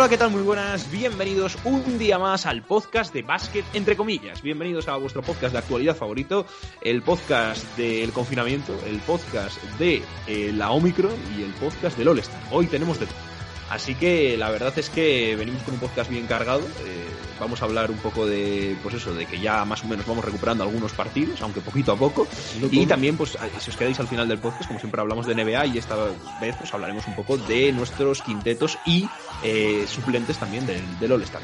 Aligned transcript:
hola, 0.00 0.08
¿qué 0.08 0.16
tal? 0.16 0.30
Muy 0.30 0.40
buenas. 0.40 0.90
Bienvenidos 0.90 1.58
un 1.62 1.98
día 1.98 2.18
más 2.18 2.46
al 2.46 2.62
podcast 2.62 3.12
de 3.12 3.20
básquet, 3.20 3.66
entre 3.74 3.98
comillas. 3.98 4.40
Bienvenidos 4.40 4.88
a 4.88 4.96
vuestro 4.96 5.20
podcast 5.20 5.52
de 5.52 5.58
actualidad 5.58 5.94
favorito, 5.94 6.46
el 6.80 7.02
podcast 7.02 7.76
del 7.76 8.10
confinamiento, 8.10 8.72
el 8.86 8.98
podcast 9.00 9.62
de 9.78 10.02
eh, 10.26 10.52
la 10.54 10.70
Omicron 10.70 11.12
y 11.36 11.42
el 11.42 11.52
podcast 11.52 11.98
del 11.98 12.08
All-Star. 12.08 12.40
Hoy 12.50 12.66
tenemos 12.66 12.98
de 12.98 13.08
todo. 13.08 13.29
Así 13.70 13.94
que 13.94 14.36
la 14.36 14.50
verdad 14.50 14.76
es 14.78 14.90
que 14.90 15.36
venimos 15.36 15.62
con 15.62 15.74
un 15.74 15.80
podcast 15.80 16.10
bien 16.10 16.26
cargado. 16.26 16.60
Eh, 16.60 17.06
vamos 17.38 17.62
a 17.62 17.64
hablar 17.64 17.90
un 17.90 17.98
poco 17.98 18.26
de, 18.26 18.76
pues 18.82 18.96
eso, 18.96 19.14
de 19.14 19.26
que 19.26 19.40
ya 19.40 19.64
más 19.64 19.82
o 19.84 19.86
menos 19.86 20.06
vamos 20.06 20.24
recuperando 20.24 20.64
algunos 20.64 20.92
partidos, 20.92 21.40
aunque 21.40 21.60
poquito 21.60 21.92
a 21.92 21.96
poco. 21.96 22.26
Y 22.70 22.84
también, 22.86 23.16
pues, 23.16 23.38
si 23.60 23.70
os 23.70 23.76
quedáis 23.76 23.98
al 24.00 24.08
final 24.08 24.28
del 24.28 24.38
podcast, 24.38 24.66
como 24.66 24.78
siempre 24.78 25.00
hablamos 25.00 25.26
de 25.26 25.34
NBA 25.34 25.66
y 25.66 25.78
esta 25.78 25.96
vez 26.40 26.56
pues 26.58 26.74
hablaremos 26.74 27.06
un 27.06 27.14
poco 27.14 27.38
de 27.38 27.72
nuestros 27.72 28.22
quintetos 28.22 28.78
y 28.84 29.08
eh, 29.42 29.86
suplentes 29.88 30.36
también 30.36 30.66
del, 30.66 30.82
del 30.98 31.12
All-Star 31.12 31.42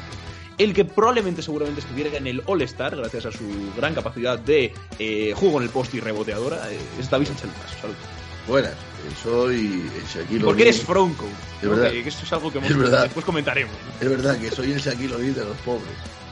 el 0.57 0.73
que 0.73 0.85
probablemente 0.85 1.41
seguramente 1.41 1.81
estuviera 1.81 2.17
en 2.17 2.27
el 2.27 2.41
All-Star, 2.45 2.95
gracias 2.95 3.27
a 3.27 3.31
su 3.31 3.45
gran 3.75 3.93
capacidad 3.93 4.39
de 4.39 4.73
eh, 4.97 5.33
juego 5.35 5.57
en 5.59 5.63
el 5.65 5.69
post 5.69 5.93
y 5.93 5.99
reboteadora, 5.99 6.71
eh, 6.71 6.79
es 6.99 7.09
David 7.09 7.27
Sánchez 7.27 7.51
Saludos. 7.79 8.26
Buenas, 8.47 8.73
soy 9.21 9.89
el 9.95 10.05
Shaquille 10.05 10.45
Porque 10.45 10.61
eres 10.63 10.81
Fronco. 10.81 11.25
Es 11.61 11.69
verdad. 11.69 11.91
Que, 11.91 12.07
esto 12.07 12.23
es 12.23 12.31
algo 12.31 12.51
que 12.51 12.59
Es 12.59 12.77
verdad. 12.77 13.03
después 13.03 13.25
comentaremos. 13.25 13.75
Es 13.99 14.09
verdad 14.09 14.37
que 14.39 14.49
soy 14.49 14.71
el 14.71 14.79
Shaquille 14.79 15.15
O'Neal 15.15 15.33
de 15.35 15.45
los 15.45 15.57
pobres. 15.57 15.91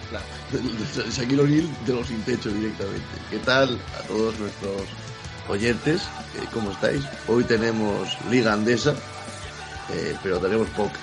Claro. 0.09 0.25
El 0.53 1.11
Shaquille 1.11 1.41
O'Neal 1.41 1.69
de 1.85 1.93
los 1.93 2.07
sin 2.07 2.21
techo 2.23 2.49
directamente. 2.49 3.05
¿Qué 3.29 3.37
tal 3.39 3.77
a 3.99 4.07
todos 4.07 4.39
nuestros 4.39 4.83
oyentes? 5.49 6.03
Eh, 6.35 6.45
¿Cómo 6.53 6.71
estáis? 6.71 7.03
Hoy 7.27 7.43
tenemos 7.43 8.17
Liga 8.29 8.53
Andesa, 8.53 8.95
eh, 9.91 10.15
pero 10.23 10.39
tenemos 10.39 10.69
poca. 10.69 10.99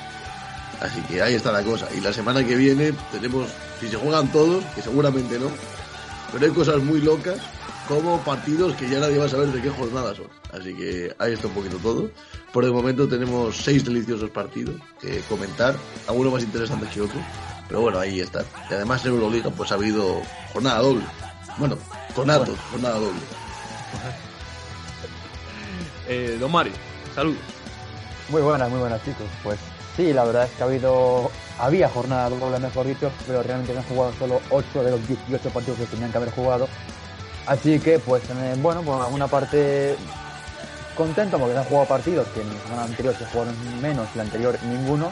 Así 0.80 1.00
que 1.02 1.20
ahí 1.20 1.34
está 1.34 1.52
la 1.52 1.62
cosa. 1.62 1.88
Y 1.94 2.00
la 2.00 2.12
semana 2.12 2.44
que 2.44 2.56
viene 2.56 2.92
tenemos, 3.12 3.50
si 3.80 3.88
se 3.88 3.96
juegan 3.96 4.32
todos, 4.32 4.64
que 4.74 4.80
seguramente 4.80 5.38
no, 5.38 5.50
pero 6.32 6.46
hay 6.46 6.52
cosas 6.52 6.78
muy 6.78 7.02
locas 7.02 7.36
como 7.88 8.20
partidos 8.20 8.74
que 8.76 8.88
ya 8.88 9.00
nadie 9.00 9.18
va 9.18 9.26
a 9.26 9.28
saber 9.28 9.48
de 9.48 9.60
qué 9.60 9.70
jornada 9.70 10.14
son. 10.14 10.26
Así 10.52 10.74
que 10.74 11.14
ahí 11.18 11.32
está 11.32 11.48
un 11.48 11.54
poquito 11.54 11.78
todo. 11.78 12.10
Por 12.52 12.64
el 12.64 12.72
momento 12.72 13.08
tenemos 13.08 13.56
seis 13.56 13.84
deliciosos 13.84 14.30
partidos 14.30 14.76
que 15.00 15.20
comentar, 15.22 15.74
algunos 16.06 16.32
más 16.32 16.42
interesantes 16.42 16.88
que 16.90 17.00
otros. 17.00 17.22
Pero 17.68 17.80
bueno, 17.80 17.98
ahí 17.98 18.20
está. 18.20 18.44
Y 18.70 18.74
además 18.74 19.04
en 19.04 19.12
Euroliga 19.12 19.50
pues 19.50 19.72
ha 19.72 19.76
habido 19.76 20.22
jornada 20.52 20.80
doble. 20.80 21.04
Bueno, 21.58 21.76
conatos, 22.14 22.58
jornada 22.70 22.98
doble. 22.98 23.20
Eh, 26.08 26.36
don 26.40 26.50
Mario, 26.50 26.72
saludos. 27.14 27.38
Muy 28.28 28.42
buenas, 28.42 28.68
muy 28.68 28.80
buenas 28.80 29.02
chicos. 29.04 29.24
Pues 29.42 29.58
sí, 29.96 30.12
la 30.12 30.24
verdad 30.24 30.44
es 30.44 30.50
que 30.50 30.62
ha 30.62 30.66
habido, 30.66 31.30
había 31.58 31.88
jornada 31.88 32.28
doble 32.28 32.58
mejor 32.58 32.86
dicho, 32.86 33.10
pero 33.24 33.42
realmente 33.42 33.76
han 33.76 33.84
jugado 33.84 34.12
solo 34.18 34.40
8 34.50 34.82
de 34.82 34.90
los 34.90 35.06
18 35.06 35.50
partidos 35.50 35.78
que 35.78 35.86
tenían 35.86 36.10
que 36.10 36.16
haber 36.16 36.32
jugado. 36.32 36.68
Así 37.46 37.78
que 37.80 37.98
pues 37.98 38.22
bueno, 38.60 38.82
por 38.82 39.02
alguna 39.02 39.26
parte 39.26 39.96
contento 40.96 41.38
porque 41.38 41.54
se 41.54 41.58
han 41.58 41.64
jugado 41.64 41.88
partidos 41.88 42.28
que 42.28 42.40
en 42.40 42.48
la 42.48 42.60
semana 42.60 42.84
anterior 42.84 43.14
se 43.16 43.24
jugaron 43.26 43.54
menos 43.80 44.08
y 44.14 44.18
la 44.18 44.24
anterior 44.24 44.58
ninguno. 44.64 45.10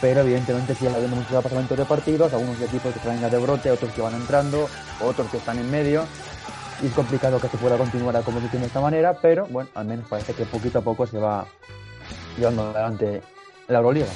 Pero 0.00 0.20
evidentemente 0.20 0.74
sigue 0.74 0.90
habiendo 0.90 1.16
muchos 1.16 1.34
aplazamientos 1.34 1.76
de 1.76 1.84
partidos, 1.84 2.32
algunos 2.32 2.58
equipos 2.62 2.92
que 2.92 2.98
están 3.00 3.20
ya 3.20 3.28
de 3.28 3.38
brote, 3.38 3.70
otros 3.70 3.92
que 3.92 4.00
van 4.00 4.14
entrando, 4.14 4.66
otros 5.00 5.28
que 5.30 5.36
están 5.36 5.58
en 5.58 5.70
medio. 5.70 6.06
Y 6.82 6.86
es 6.86 6.94
complicado 6.94 7.38
que 7.38 7.48
se 7.48 7.58
pueda 7.58 7.76
continuar 7.76 8.14
la 8.14 8.22
competición 8.22 8.62
de 8.62 8.68
esta 8.68 8.80
manera, 8.80 9.18
pero 9.20 9.46
bueno, 9.50 9.68
al 9.74 9.84
menos 9.84 10.08
parece 10.08 10.32
que 10.32 10.46
poquito 10.46 10.78
a 10.78 10.82
poco 10.82 11.06
se 11.06 11.18
va 11.18 11.44
llevando 12.38 12.70
adelante 12.70 13.20
la 13.68 13.78
Euroliga. 13.78 14.06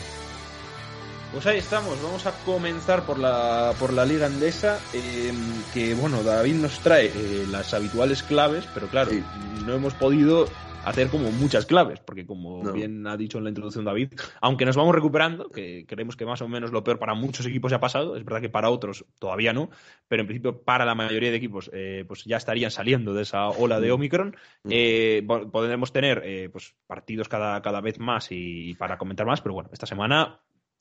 Pues 1.34 1.46
ahí 1.46 1.58
estamos, 1.58 2.00
vamos 2.00 2.24
a 2.26 2.32
comenzar 2.44 3.04
por 3.04 3.18
la, 3.18 3.72
por 3.80 3.92
la 3.92 4.04
Liga 4.06 4.26
Andesa, 4.26 4.78
eh, 4.94 5.32
que 5.72 5.94
bueno, 5.94 6.22
David 6.22 6.54
nos 6.54 6.78
trae 6.78 7.06
eh, 7.06 7.44
las 7.50 7.74
habituales 7.74 8.22
claves, 8.22 8.68
pero 8.72 8.86
claro, 8.86 9.10
Sí. 9.10 9.20
no 9.66 9.74
hemos 9.74 9.94
podido 9.94 10.46
hacer 10.84 11.08
como 11.08 11.32
muchas 11.32 11.66
claves, 11.66 11.98
porque 11.98 12.24
como 12.24 12.62
No. 12.62 12.72
bien 12.72 13.04
ha 13.08 13.16
dicho 13.16 13.38
en 13.38 13.44
la 13.44 13.50
introducción 13.50 13.84
David, 13.84 14.12
aunque 14.40 14.64
nos 14.64 14.76
vamos 14.76 14.94
recuperando, 14.94 15.48
que 15.50 15.84
creemos 15.88 16.14
que 16.14 16.24
más 16.24 16.40
o 16.40 16.46
menos 16.48 16.70
lo 16.70 16.84
peor 16.84 17.00
para 17.00 17.14
muchos 17.14 17.44
equipos 17.46 17.70
ya 17.72 17.78
ha 17.78 17.80
pasado, 17.80 18.16
es 18.16 18.24
verdad 18.24 18.40
que 18.40 18.48
para 18.50 18.70
otros 18.70 19.04
todavía 19.18 19.52
no, 19.52 19.70
pero 20.06 20.20
en 20.22 20.28
principio 20.28 20.62
para 20.62 20.84
la 20.84 20.94
mayoría 20.94 21.30
de 21.32 21.36
equipos 21.38 21.68
eh, 21.72 22.04
pues 22.06 22.24
ya 22.24 22.36
estarían 22.36 22.70
saliendo 22.70 23.12
de 23.12 23.22
esa 23.22 23.48
ola 23.48 23.80
de 23.80 23.90
Omicron, 23.90 24.36
eh, 24.70 25.22
bo- 25.24 25.50
podremos 25.50 25.90
tener 25.92 26.22
eh, 26.24 26.48
pues 26.52 26.74
partidos 26.86 27.28
cada, 27.28 27.60
cada 27.60 27.80
vez 27.80 27.98
más 27.98 28.30
y, 28.30 28.70
y 28.70 28.74
para 28.74 28.98
comentar 28.98 29.26
más, 29.26 29.40
pero 29.40 29.54
bueno, 29.54 29.70
esta 29.72 29.86
semana 29.86 30.38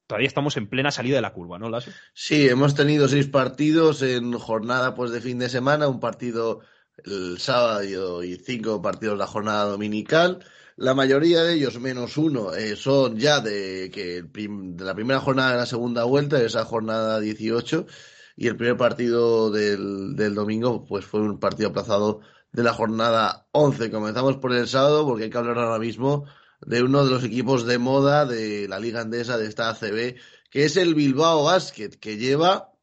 todavía 0.07 0.27
estamos 0.27 0.57
en 0.57 0.69
plena 0.69 0.91
salida 0.91 1.15
de 1.17 1.21
la 1.21 1.33
curva, 1.33 1.59
¿no, 1.59 1.69
Lasso? 1.69 1.95
Sí, 2.13 2.47
hemos 2.47 2.75
tenido 2.75 3.07
seis 3.07 3.27
partidos 3.27 4.01
en 4.01 4.33
jornada 4.37 4.95
pues 4.95 5.11
de 5.11 5.21
fin 5.21 5.39
de 5.39 5.49
semana, 5.49 5.87
un 5.87 5.99
partido 5.99 6.61
el 7.03 7.39
sábado 7.39 8.23
y 8.23 8.35
cinco 8.37 8.81
partidos 8.81 9.17
la 9.17 9.27
jornada 9.27 9.65
dominical. 9.65 10.43
La 10.75 10.93
mayoría 10.95 11.43
de 11.43 11.53
ellos, 11.55 11.79
menos 11.79 12.17
uno, 12.17 12.53
eh, 12.53 12.75
son 12.75 13.17
ya 13.17 13.39
de, 13.41 13.91
que 13.93 14.23
prim- 14.23 14.75
de 14.75 14.85
la 14.85 14.95
primera 14.95 15.19
jornada 15.19 15.51
de 15.51 15.57
la 15.57 15.65
segunda 15.65 16.03
vuelta, 16.03 16.41
esa 16.41 16.65
jornada 16.65 17.19
18, 17.19 17.85
y 18.35 18.47
el 18.47 18.57
primer 18.57 18.77
partido 18.77 19.51
del, 19.51 20.15
del 20.15 20.33
domingo 20.35 20.85
pues 20.85 21.05
fue 21.05 21.21
un 21.21 21.39
partido 21.39 21.69
aplazado 21.69 22.21
de 22.51 22.63
la 22.63 22.73
jornada 22.73 23.47
11. 23.51 23.91
Comenzamos 23.91 24.37
por 24.37 24.53
el 24.53 24.67
sábado 24.67 25.05
porque 25.05 25.25
hay 25.25 25.29
que 25.29 25.37
hablar 25.37 25.57
ahora 25.59 25.79
mismo 25.79 26.25
de 26.65 26.83
uno 26.83 27.05
de 27.05 27.11
los 27.11 27.23
equipos 27.23 27.65
de 27.65 27.77
moda 27.77 28.25
de 28.25 28.67
la 28.67 28.79
Liga 28.79 29.01
Andesa 29.01 29.37
de 29.37 29.47
esta 29.47 29.69
ACB, 29.69 30.15
que 30.49 30.65
es 30.65 30.77
el 30.77 30.95
Bilbao 30.95 31.43
Basket, 31.43 31.89
que 31.99 32.17
lleva 32.17 32.73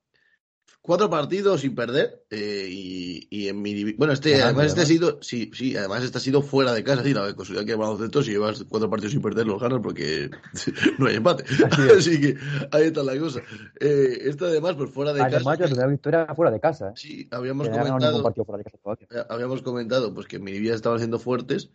cuatro 0.82 1.10
partidos 1.10 1.60
sin 1.60 1.74
perder 1.74 2.24
eh, 2.30 2.66
y, 2.68 3.28
y 3.30 3.48
en 3.48 3.60
mi 3.60 3.92
bueno 3.92 4.14
este 4.14 4.42
además 4.42 4.66
este 4.66 4.80
ha 4.80 4.86
sido 4.86 5.18
sí 5.22 5.50
sí 5.54 5.76
además 5.76 6.02
este 6.02 6.18
ha 6.18 6.20
sido 6.20 6.42
fuera 6.42 6.72
de 6.72 6.82
casa 6.82 7.02
sí 7.02 7.12
la 7.12 7.34
casualidad 7.36 7.66
que 7.66 7.74
baloncesto 7.74 8.22
si 8.22 8.32
llevas 8.32 8.64
cuatro 8.68 8.88
partidos 8.88 9.12
sin 9.12 9.20
perder 9.20 9.46
los 9.46 9.60
ganas 9.60 9.80
porque 9.82 10.30
no 10.98 11.06
hay 11.06 11.16
empate 11.16 11.44
Así 11.96 12.20
que 12.20 12.36
ahí 12.72 12.84
está 12.84 13.02
la 13.02 13.18
cosa 13.18 13.40
eh, 13.78 14.18
este 14.22 14.46
además 14.46 14.74
pues 14.76 14.90
fuera 14.90 15.12
de 15.12 15.20
Además, 15.20 15.58
casa 15.58 15.60
la 15.60 15.66
primera 15.66 15.86
victoria 15.86 16.34
fuera 16.34 16.50
de 16.50 16.60
casa. 16.60 16.88
¿eh? 16.88 16.92
sí 16.96 17.28
habíamos 17.30 17.68
comentado 17.68 18.22
partido 18.22 18.44
fuera 18.46 18.58
de 18.58 18.64
casa 18.64 18.78
todavía. 18.82 19.26
habíamos 19.28 19.62
comentado 19.62 20.14
pues 20.14 20.26
que 20.26 20.36
en 20.36 20.44
Miribilla 20.44 20.74
estaban 20.74 20.98
siendo 20.98 21.18
fuertes, 21.18 21.70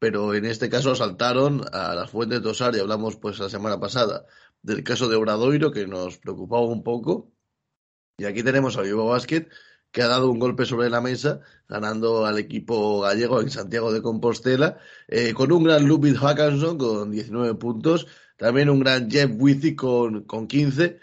pero 0.00 0.34
en 0.34 0.46
este 0.46 0.70
caso 0.70 0.96
saltaron 0.96 1.62
a 1.72 1.94
las 1.94 2.10
fuentes 2.10 2.40
de 2.40 2.42
Tosar 2.42 2.74
y 2.74 2.80
hablamos 2.80 3.16
pues 3.16 3.38
la 3.38 3.50
semana 3.50 3.78
pasada 3.78 4.26
del 4.62 4.82
caso 4.82 5.08
de 5.08 5.16
Obradoiro 5.16 5.70
que 5.70 5.86
nos 5.86 6.18
preocupaba 6.18 6.62
un 6.64 6.82
poco. 6.82 7.32
Y 8.18 8.24
aquí 8.24 8.42
tenemos 8.42 8.76
a 8.76 8.82
Vivo 8.82 9.06
Basket 9.06 9.48
que 9.92 10.02
ha 10.02 10.08
dado 10.08 10.30
un 10.30 10.38
golpe 10.38 10.64
sobre 10.64 10.88
la 10.88 11.02
mesa 11.02 11.40
ganando 11.68 12.24
al 12.24 12.38
equipo 12.38 13.00
gallego 13.02 13.42
en 13.42 13.50
Santiago 13.50 13.92
de 13.92 14.02
Compostela 14.02 14.78
eh, 15.08 15.34
con 15.34 15.52
un 15.52 15.64
gran 15.64 15.86
Ludwig 15.86 16.16
Hackanson 16.16 16.78
con 16.78 17.10
19 17.10 17.54
puntos, 17.56 18.06
también 18.36 18.70
un 18.70 18.80
gran 18.80 19.10
Jeff 19.10 19.30
Withy 19.36 19.76
con, 19.76 20.24
con 20.24 20.46
15 20.46 20.98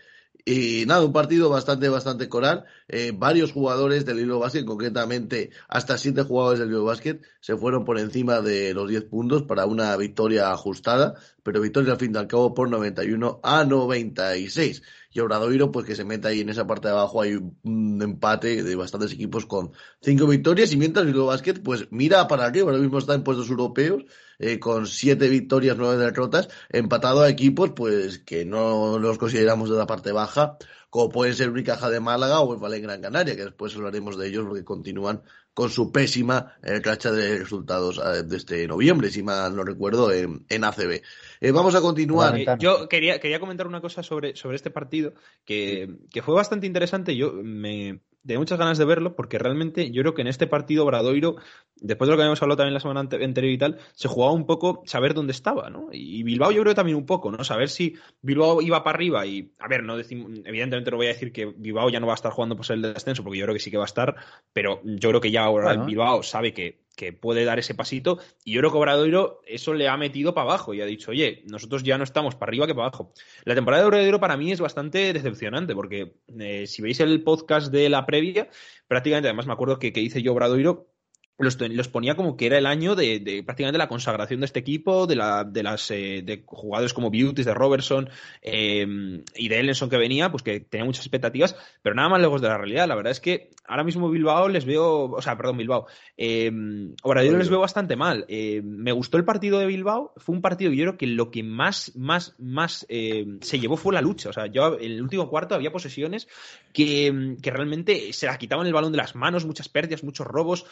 y 0.49 0.85
nada, 0.85 1.03
un 1.03 1.11
partido 1.11 1.49
bastante, 1.49 1.89
bastante 1.89 2.29
coral. 2.29 2.63
Eh, 2.87 3.11
varios 3.13 3.51
jugadores 3.51 4.05
del 4.05 4.21
Hilo 4.21 4.39
Basket, 4.39 4.63
concretamente 4.63 5.49
hasta 5.67 5.97
siete 5.97 6.23
jugadores 6.23 6.59
del 6.59 6.69
Hilo 6.69 6.85
Basket, 6.85 7.19
se 7.41 7.57
fueron 7.57 7.83
por 7.83 7.99
encima 7.99 8.39
de 8.39 8.73
los 8.73 8.87
10 8.87 9.03
puntos 9.03 9.43
para 9.43 9.65
una 9.65 9.97
victoria 9.97 10.51
ajustada 10.53 11.15
pero 11.47 11.61
victoria 11.61 11.93
al 11.93 11.97
fin 11.97 12.11
y 12.13 12.17
al 12.17 12.27
cabo 12.27 12.53
por 12.53 12.69
91 12.69 13.39
a 13.41 13.63
96. 13.63 14.83
Y 15.11 15.19
Obradoiro, 15.19 15.71
pues 15.71 15.85
que 15.85 15.95
se 15.95 16.03
mete 16.03 16.27
ahí 16.27 16.41
en 16.41 16.49
esa 16.49 16.67
parte 16.67 16.87
de 16.87 16.93
abajo, 16.93 17.21
hay 17.21 17.35
un 17.35 17.99
empate 18.01 18.63
de 18.63 18.75
bastantes 18.75 19.13
equipos 19.13 19.45
con 19.45 19.71
cinco 20.01 20.27
victorias, 20.27 20.71
y 20.73 20.77
mientras 20.77 21.05
Bilbao 21.05 21.27
Basket, 21.27 21.55
pues 21.63 21.87
mira 21.91 22.27
para 22.27 22.51
qué, 22.51 22.61
ahora 22.61 22.77
mismo 22.77 22.97
está 22.97 23.13
en 23.13 23.23
puestos 23.23 23.49
europeos, 23.49 24.03
eh, 24.39 24.59
con 24.59 24.85
siete 24.85 25.29
victorias, 25.29 25.77
nueve 25.77 25.97
derrotas, 25.97 26.49
empatado 26.69 27.21
a 27.21 27.29
equipos, 27.29 27.71
pues 27.71 28.19
que 28.19 28.45
no 28.45 28.99
los 28.99 29.17
consideramos 29.17 29.69
de 29.69 29.77
la 29.77 29.87
parte 29.87 30.11
baja, 30.11 30.57
como 30.97 31.09
pueden 31.09 31.35
ser 31.35 31.51
Unicaja 31.51 31.91
de 31.91 31.99
Málaga 31.99 32.39
o 32.39 32.55
el 32.55 32.59
Valle 32.59 32.79
Gran 32.79 33.03
Canaria, 33.03 33.35
que 33.35 33.43
después 33.43 33.75
hablaremos 33.75 34.17
de 34.17 34.29
ellos 34.29 34.45
porque 34.47 34.63
continúan 34.63 35.21
con 35.53 35.69
su 35.69 35.91
pésima 35.91 36.55
eh, 36.63 36.79
racha 36.79 37.11
de 37.11 37.37
resultados 37.37 38.01
eh, 38.03 38.23
de 38.23 38.35
este 38.35 38.67
noviembre, 38.67 39.11
si 39.11 39.21
mal 39.21 39.55
no 39.55 39.63
recuerdo, 39.63 40.11
en, 40.11 40.63
ACB. 40.63 41.03
Eh, 41.39 41.51
vamos 41.51 41.75
a 41.75 41.81
continuar. 41.81 42.57
yo 42.57 42.89
quería, 42.89 43.19
quería 43.19 43.39
comentar 43.39 43.67
una 43.67 43.79
cosa 43.79 44.01
sobre, 44.01 44.35
sobre 44.35 44.55
este 44.55 44.71
partido 44.71 45.13
que, 45.45 45.97
que 46.11 46.23
fue 46.23 46.33
bastante 46.33 46.65
interesante. 46.65 47.15
Yo 47.15 47.31
me, 47.31 47.99
de 48.27 48.37
muchas 48.37 48.59
ganas 48.59 48.77
de 48.77 48.83
verlo, 48.83 49.15
porque 49.15 49.39
realmente 49.39 49.89
yo 49.89 50.01
creo 50.01 50.13
que 50.13 50.21
en 50.21 50.27
este 50.27 50.47
partido 50.47 50.85
Bradoiro, 50.85 51.37
después 51.77 52.07
de 52.07 52.11
lo 52.11 52.17
que 52.17 52.23
habíamos 52.23 52.41
hablado 52.41 52.57
también 52.57 52.73
la 52.73 52.81
semana 52.81 52.99
anterior 52.99 53.53
y 53.53 53.57
tal, 53.57 53.77
se 53.93 54.09
jugaba 54.09 54.33
un 54.33 54.45
poco 54.45 54.83
saber 54.85 55.13
dónde 55.13 55.31
estaba, 55.31 55.69
¿no? 55.69 55.87
Y 55.93 56.23
Bilbao 56.23 56.51
yo 56.51 56.61
creo 56.61 56.75
también 56.75 56.97
un 56.97 57.05
poco, 57.05 57.31
¿no? 57.31 57.45
Saber 57.45 57.69
si 57.69 57.95
Bilbao 58.21 58.61
iba 58.61 58.83
para 58.83 58.97
arriba 58.97 59.25
y, 59.25 59.53
a 59.59 59.69
ver, 59.69 59.83
no 59.83 59.95
decimos, 59.95 60.29
evidentemente 60.43 60.91
no 60.91 60.97
voy 60.97 61.05
a 61.05 61.13
decir 61.13 61.31
que 61.31 61.45
Bilbao 61.45 61.89
ya 61.89 62.01
no 62.01 62.07
va 62.07 62.13
a 62.13 62.15
estar 62.15 62.33
jugando 62.33 62.57
por 62.57 62.65
ser 62.65 62.75
el 62.75 62.81
descenso, 62.81 63.23
porque 63.23 63.39
yo 63.39 63.45
creo 63.45 63.55
que 63.55 63.61
sí 63.61 63.71
que 63.71 63.77
va 63.77 63.85
a 63.85 63.87
estar, 63.87 64.15
pero 64.51 64.81
yo 64.83 65.09
creo 65.09 65.21
que 65.21 65.31
ya 65.31 65.43
ahora 65.45 65.85
Bilbao 65.85 66.21
sabe 66.21 66.53
que 66.53 66.86
que 66.97 67.13
puede 67.13 67.45
dar 67.45 67.59
ese 67.59 67.75
pasito. 67.75 68.19
Y 68.43 68.53
yo 68.53 68.59
creo 68.59 68.71
que 68.73 69.53
eso 69.53 69.73
le 69.73 69.87
ha 69.87 69.95
metido 69.95 70.33
para 70.33 70.49
abajo 70.49 70.73
y 70.73 70.81
ha 70.81 70.85
dicho, 70.85 71.11
oye, 71.11 71.43
nosotros 71.45 71.83
ya 71.83 71.97
no 71.97 72.03
estamos 72.03 72.35
para 72.35 72.49
arriba 72.49 72.67
que 72.67 72.73
para 72.73 72.87
abajo. 72.87 73.13
La 73.45 73.55
temporada 73.55 73.83
de 73.83 73.87
Obradoiro 73.87 74.19
para 74.19 74.35
mí 74.35 74.51
es 74.51 74.59
bastante 74.59 75.13
decepcionante 75.13 75.75
porque 75.75 76.15
eh, 76.39 76.65
si 76.67 76.81
veis 76.81 76.99
el 76.99 77.23
podcast 77.23 77.71
de 77.71 77.87
la 77.87 78.05
previa, 78.05 78.49
prácticamente, 78.87 79.29
además 79.29 79.45
me 79.45 79.53
acuerdo 79.53 79.79
que, 79.79 79.93
que 79.93 80.01
hice 80.01 80.21
yo 80.23 80.33
Obradoiro, 80.33 80.87
los, 81.37 81.87
ponía 81.87 82.15
como 82.15 82.35
que 82.35 82.47
era 82.47 82.57
el 82.57 82.65
año 82.65 82.95
de, 82.95 83.43
prácticamente 83.45 83.77
la 83.77 83.87
consagración 83.87 84.39
de 84.39 84.47
este 84.47 84.59
equipo, 84.59 85.05
de, 85.05 85.15
la, 85.15 85.43
de 85.43 85.61
las 85.61 85.91
eh, 85.91 86.23
de 86.23 86.43
jugadores 86.45 86.93
como 86.93 87.11
Beauty, 87.11 87.43
de 87.43 87.53
Robertson 87.53 88.09
em, 88.41 89.23
y 89.35 89.47
de 89.47 89.59
Ellenson 89.59 89.89
que 89.89 89.97
venía, 89.97 90.31
pues 90.31 90.41
que 90.41 90.59
tenía 90.61 90.85
muchas 90.85 91.05
expectativas, 91.05 91.55
pero 91.83 91.95
nada 91.95 92.09
más 92.09 92.21
lejos 92.21 92.41
de 92.41 92.47
la 92.47 92.57
realidad. 92.57 92.87
La 92.87 92.95
verdad 92.95 93.11
es 93.11 93.19
que 93.19 93.51
ahora 93.67 93.83
mismo 93.83 94.09
Bilbao 94.09 94.49
les 94.49 94.65
veo, 94.65 95.11
o 95.11 95.21
sea, 95.21 95.37
perdón, 95.37 95.57
Bilbao, 95.57 95.85
eh, 96.17 96.51
les 96.51 97.49
veo 97.49 97.59
bastante 97.59 97.95
mal. 97.95 98.25
Eh, 98.27 98.61
me 98.63 98.91
gustó 98.91 99.17
el 99.17 99.25
partido 99.25 99.59
de 99.59 99.67
Bilbao, 99.67 100.13
fue 100.17 100.35
un 100.35 100.41
partido 100.41 100.71
yo 100.71 100.83
creo 100.83 100.97
que 100.97 101.07
lo 101.07 101.29
que 101.29 101.43
más, 101.43 101.95
más, 101.95 102.35
más 102.39 102.85
em, 102.89 103.39
se 103.41 103.59
llevó 103.59 103.77
fue 103.77 103.93
la 103.93 104.01
lucha. 104.01 104.29
O 104.29 104.33
sea, 104.33 104.47
yo 104.47 104.79
en 104.79 104.91
el 104.91 105.01
último 105.03 105.29
cuarto 105.29 105.53
había 105.53 105.71
posesiones 105.71 106.27
que, 106.73 107.35
que 107.41 107.51
realmente 107.51 108.11
se 108.13 108.25
la 108.25 108.37
quitaban 108.37 108.65
el 108.65 108.73
balón 108.73 108.91
de 108.91 108.97
las 108.97 109.15
manos, 109.15 109.45
muchas 109.45 109.69
pérdidas, 109.69 110.03
muchos 110.03 110.25
robos. 110.25 110.65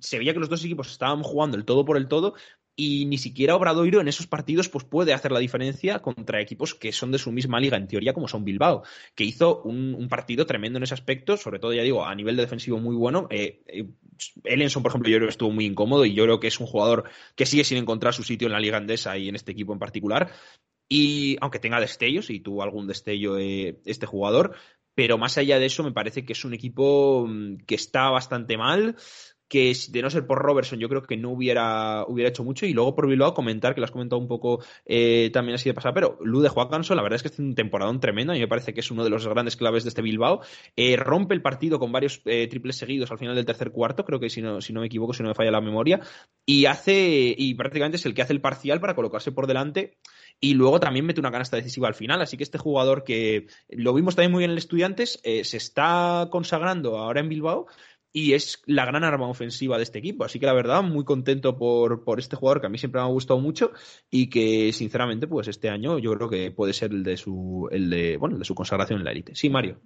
Se 0.00 0.18
veía 0.18 0.32
que 0.32 0.40
los 0.40 0.48
dos 0.48 0.64
equipos 0.64 0.90
estaban 0.90 1.22
jugando 1.22 1.56
el 1.56 1.64
todo 1.64 1.84
por 1.84 1.96
el 1.96 2.08
todo 2.08 2.34
y 2.80 3.06
ni 3.06 3.18
siquiera 3.18 3.56
Obradoiro 3.56 4.00
en 4.00 4.06
esos 4.06 4.28
partidos 4.28 4.68
pues 4.68 4.84
puede 4.84 5.12
hacer 5.12 5.32
la 5.32 5.40
diferencia 5.40 5.98
contra 5.98 6.40
equipos 6.40 6.76
que 6.76 6.92
son 6.92 7.10
de 7.10 7.18
su 7.18 7.32
misma 7.32 7.58
liga 7.58 7.76
en 7.76 7.88
teoría 7.88 8.14
como 8.14 8.28
son 8.28 8.44
Bilbao 8.44 8.84
que 9.16 9.24
hizo 9.24 9.62
un, 9.62 10.06
partido 10.08 10.46
tremendo 10.46 10.76
en 10.76 10.84
ese 10.84 10.94
aspecto 10.94 11.36
sobre 11.36 11.58
todo 11.58 11.72
ya 11.72 11.82
digo 11.82 12.04
a 12.04 12.14
nivel 12.14 12.36
defensivo 12.36 12.78
muy 12.78 12.94
bueno. 12.94 13.26
Eh, 13.30 13.62
eh, 13.66 13.88
Ellenson 14.44 14.84
por 14.84 14.90
ejemplo 14.90 15.10
yo 15.10 15.16
creo 15.16 15.26
que 15.26 15.32
estuvo 15.32 15.50
muy 15.50 15.66
incómodo 15.66 16.04
y 16.04 16.14
yo 16.14 16.22
creo 16.22 16.38
que 16.38 16.46
es 16.46 16.60
un 16.60 16.68
jugador 16.68 17.04
que 17.34 17.46
sigue 17.46 17.64
sin 17.64 17.78
encontrar 17.78 18.14
su 18.14 18.22
sitio 18.22 18.46
en 18.46 18.52
la 18.52 18.60
liga 18.60 18.76
andesa 18.76 19.18
y 19.18 19.28
en 19.28 19.34
este 19.34 19.50
equipo 19.50 19.72
en 19.72 19.80
particular. 19.80 20.30
Y 20.88 21.36
aunque 21.40 21.58
tenga 21.58 21.80
destellos 21.80 22.30
y 22.30 22.40
tuvo 22.40 22.62
algún 22.62 22.86
destello 22.86 23.38
eh, 23.38 23.80
este 23.86 24.06
jugador 24.06 24.54
pero 24.94 25.18
más 25.18 25.36
allá 25.38 25.58
de 25.58 25.66
eso 25.66 25.84
me 25.84 25.92
parece 25.92 26.24
que 26.24 26.32
es 26.32 26.44
un 26.44 26.54
equipo 26.54 27.26
mm, 27.28 27.58
que 27.66 27.74
está 27.74 28.08
bastante 28.10 28.56
mal 28.56 28.96
que 29.48 29.74
de 29.88 30.02
no 30.02 30.10
ser 30.10 30.26
por 30.26 30.38
Robertson 30.38 30.78
yo 30.78 30.88
creo 30.88 31.02
que 31.02 31.16
no 31.16 31.30
hubiera, 31.30 32.04
hubiera 32.06 32.28
hecho 32.28 32.44
mucho. 32.44 32.66
Y 32.66 32.74
luego 32.74 32.94
por 32.94 33.08
Bilbao 33.08 33.34
comentar 33.34 33.74
que 33.74 33.80
lo 33.80 33.86
has 33.86 33.90
comentado 33.90 34.20
un 34.20 34.28
poco 34.28 34.62
eh, 34.84 35.30
también 35.32 35.54
así 35.54 35.68
de 35.68 35.74
pasar 35.74 35.94
pero 35.94 36.18
Lu 36.22 36.40
de 36.40 36.50
Canso 36.70 36.94
la 36.94 37.02
verdad 37.02 37.16
es 37.16 37.22
que 37.22 37.28
es 37.28 37.38
un 37.38 37.54
temporadón 37.54 38.00
tremendo. 38.00 38.34
Y 38.34 38.40
me 38.40 38.48
parece 38.48 38.74
que 38.74 38.80
es 38.80 38.90
uno 38.90 39.04
de 39.04 39.10
los 39.10 39.26
grandes 39.26 39.56
claves 39.56 39.84
de 39.84 39.88
este 39.88 40.02
Bilbao. 40.02 40.40
Eh, 40.76 40.96
rompe 40.96 41.34
el 41.34 41.42
partido 41.42 41.78
con 41.78 41.92
varios 41.92 42.20
eh, 42.26 42.46
triples 42.48 42.76
seguidos 42.76 43.10
al 43.10 43.18
final 43.18 43.34
del 43.34 43.46
tercer 43.46 43.70
cuarto. 43.70 44.04
Creo 44.04 44.20
que 44.20 44.28
si 44.28 44.42
no, 44.42 44.60
si 44.60 44.72
no 44.72 44.80
me 44.80 44.86
equivoco 44.86 45.14
si 45.14 45.22
no 45.22 45.30
me 45.30 45.34
falla 45.34 45.50
la 45.50 45.60
memoria. 45.60 46.00
Y 46.44 46.66
hace 46.66 47.34
y 47.36 47.54
prácticamente 47.54 47.96
es 47.96 48.06
el 48.06 48.14
que 48.14 48.22
hace 48.22 48.34
el 48.34 48.40
parcial 48.40 48.80
para 48.80 48.94
colocarse 48.94 49.32
por 49.32 49.46
delante. 49.46 49.98
Y 50.40 50.54
luego 50.54 50.78
también 50.78 51.06
mete 51.06 51.20
una 51.20 51.32
canasta 51.32 51.56
decisiva 51.56 51.88
al 51.88 51.94
final. 51.94 52.20
Así 52.20 52.36
que 52.36 52.44
este 52.44 52.58
jugador 52.58 53.02
que 53.02 53.46
lo 53.70 53.94
vimos 53.94 54.14
también 54.14 54.32
muy 54.32 54.40
bien 54.40 54.50
en 54.50 54.52
el 54.52 54.58
Estudiantes, 54.58 55.20
se 55.22 55.56
está 55.56 56.28
consagrando 56.30 56.98
ahora 56.98 57.20
en 57.20 57.28
Bilbao 57.28 57.66
y 58.12 58.32
es 58.32 58.62
la 58.66 58.84
gran 58.84 59.04
arma 59.04 59.28
ofensiva 59.28 59.76
de 59.76 59.82
este 59.82 59.98
equipo. 59.98 60.24
Así 60.24 60.40
que 60.40 60.46
la 60.46 60.52
verdad, 60.52 60.82
muy 60.82 61.04
contento 61.04 61.56
por, 61.56 62.04
por 62.04 62.18
este 62.18 62.36
jugador 62.36 62.60
que 62.60 62.66
a 62.66 62.70
mí 62.70 62.78
siempre 62.78 63.00
me 63.00 63.06
ha 63.06 63.10
gustado 63.10 63.40
mucho 63.40 63.72
y 64.10 64.30
que 64.30 64.72
sinceramente, 64.72 65.26
pues 65.26 65.48
este 65.48 65.68
año 65.68 65.98
yo 65.98 66.14
creo 66.14 66.28
que 66.28 66.50
puede 66.50 66.72
ser 66.72 66.92
el 66.92 67.02
de 67.02 67.16
su, 67.16 67.68
el 67.70 67.90
de, 67.90 68.16
bueno, 68.16 68.36
el 68.36 68.40
de 68.40 68.44
su 68.44 68.54
consagración 68.54 69.00
en 69.00 69.04
la 69.04 69.12
élite. 69.12 69.34
Sí, 69.34 69.50
Mario. 69.50 69.78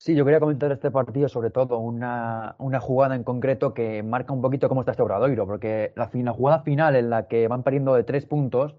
Sí, 0.00 0.14
yo 0.14 0.24
quería 0.24 0.38
comentar 0.38 0.70
este 0.70 0.92
partido, 0.92 1.28
sobre 1.28 1.50
todo 1.50 1.78
una, 1.78 2.54
una, 2.58 2.78
jugada 2.78 3.16
en 3.16 3.24
concreto 3.24 3.74
que 3.74 4.04
marca 4.04 4.32
un 4.32 4.40
poquito 4.40 4.68
cómo 4.68 4.82
está 4.82 4.92
este 4.92 5.02
Obradoiro, 5.02 5.44
porque 5.44 5.92
la, 5.96 6.08
la 6.12 6.32
jugada 6.32 6.62
final 6.62 6.94
en 6.94 7.10
la 7.10 7.26
que 7.26 7.48
van 7.48 7.64
perdiendo 7.64 7.94
de 7.94 8.04
tres 8.04 8.24
puntos 8.24 8.76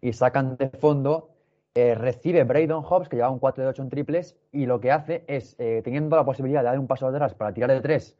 y 0.00 0.14
sacan 0.14 0.56
de 0.56 0.70
fondo, 0.70 1.31
eh, 1.74 1.94
recibe 1.94 2.44
Braydon 2.44 2.84
Hobbs, 2.84 3.08
que 3.08 3.16
lleva 3.16 3.30
un 3.30 3.38
4 3.38 3.64
de 3.64 3.70
8 3.70 3.82
en 3.82 3.88
triples, 3.88 4.36
y 4.52 4.66
lo 4.66 4.80
que 4.80 4.90
hace 4.92 5.24
es, 5.26 5.56
eh, 5.58 5.80
teniendo 5.82 6.16
la 6.16 6.24
posibilidad 6.24 6.60
de 6.60 6.66
dar 6.66 6.78
un 6.78 6.86
paso 6.86 7.06
atrás 7.06 7.34
para 7.34 7.54
tirar 7.54 7.70
de 7.70 7.80
3 7.80 8.16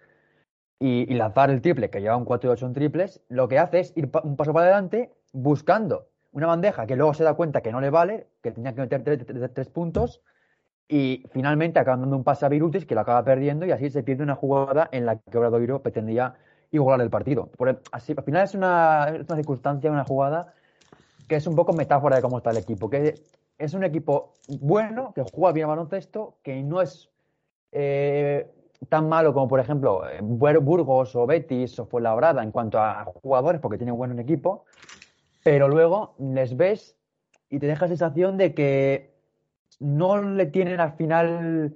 y, 0.79 1.15
lanzar 1.15 1.51
el 1.51 1.61
triple, 1.61 1.91
que 1.91 2.01
lleva 2.01 2.17
un 2.17 2.25
4 2.25 2.49
de 2.49 2.53
8 2.55 2.67
en 2.67 2.73
triples, 2.73 3.23
lo 3.29 3.49
que 3.49 3.59
hace 3.59 3.81
es 3.81 3.93
ir 3.97 4.11
un 4.25 4.37
paso 4.37 4.53
para 4.53 4.67
adelante 4.67 5.13
buscando 5.33 6.09
una 6.33 6.47
bandeja 6.47 6.87
que 6.87 6.97
luego 6.97 7.13
se 7.13 7.25
da 7.25 7.35
cuenta 7.35 7.61
que 7.61 7.73
no 7.73 7.81
le 7.81 7.91
vale, 7.91 8.27
que 8.43 8.53
tenía 8.53 8.75
que 8.75 8.81
meter 8.81 9.53
3 9.53 9.69
puntos, 9.69 10.23
y 10.89 11.25
finalmente 11.31 11.79
acaban 11.79 12.01
dando 12.01 12.17
un 12.17 12.25
pase 12.25 12.47
a 12.47 12.49
Virutis, 12.49 12.87
que 12.87 12.95
lo 12.95 13.03
acaba 13.03 13.23
perdiendo, 13.23 13.67
y 13.67 13.71
así 13.71 13.91
se 13.91 14.03
pierde 14.03 14.23
una 14.23 14.35
jugada 14.35 14.89
en 14.93 15.05
la 15.05 15.19
que 15.19 15.39
Obradoiro 15.39 15.83
pretendía 15.83 16.35
igualar 16.71 17.05
el 17.05 17.11
partido. 17.11 17.47
Por, 17.47 17.83
así, 17.93 18.15
al 18.17 18.25
final 18.25 18.45
es 18.45 18.55
una, 18.55 19.15
una 19.29 19.37
circunstancia, 19.37 19.91
una 19.91 20.05
jugada 20.05 20.55
que 21.29 21.37
es 21.37 21.47
un 21.47 21.55
poco 21.55 21.73
metáfora 21.75 22.17
de 22.17 22.23
cómo 22.23 22.39
está 22.39 22.51
el 22.51 22.59
equipo, 22.59 22.91
que 22.91 23.15
es 23.59 23.75
un 23.75 23.85
equipo 23.85 24.35
bueno, 24.61 25.13
que 25.15 25.23
juega 25.23 25.53
bien 25.53 25.69
baloncesto, 25.69 26.39
que 26.43 26.63
no 26.63 26.83
es 26.83 27.11
eh, 27.73 28.51
tan 28.89 29.09
malo 29.09 29.33
como, 29.33 29.49
por 29.49 29.61
ejemplo, 29.61 30.03
Burgos 30.21 31.15
o 31.17 31.27
Betis 31.27 31.79
o 31.79 31.87
Fuenlabrada 31.87 32.43
en 32.43 32.51
cuanto 32.51 32.79
a 32.79 33.05
jugadores, 33.05 33.61
porque 33.61 33.79
tiene 33.79 33.93
un 33.93 33.99
buen 33.99 34.19
equipo, 34.19 34.65
pero 35.45 35.69
luego 35.69 36.15
les 36.19 36.57
ves 36.57 36.97
y 37.49 37.59
te 37.59 37.67
deja 37.67 37.85
la 37.85 37.89
sensación 37.89 38.37
de 38.37 38.55
que 38.55 39.15
no 39.79 40.23
le 40.23 40.47
tienen 40.47 40.81
al 40.81 40.93
final 40.93 41.75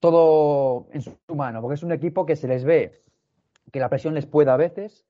todo 0.00 0.88
en 0.92 1.02
su 1.02 1.16
mano, 1.34 1.60
porque 1.60 1.74
es 1.74 1.82
un 1.82 1.92
equipo 1.92 2.26
que 2.26 2.36
se 2.36 2.48
les 2.48 2.64
ve 2.64 3.02
que 3.72 3.80
la 3.80 3.88
presión 3.88 4.14
les 4.14 4.26
puede 4.26 4.50
a 4.50 4.56
veces, 4.56 5.04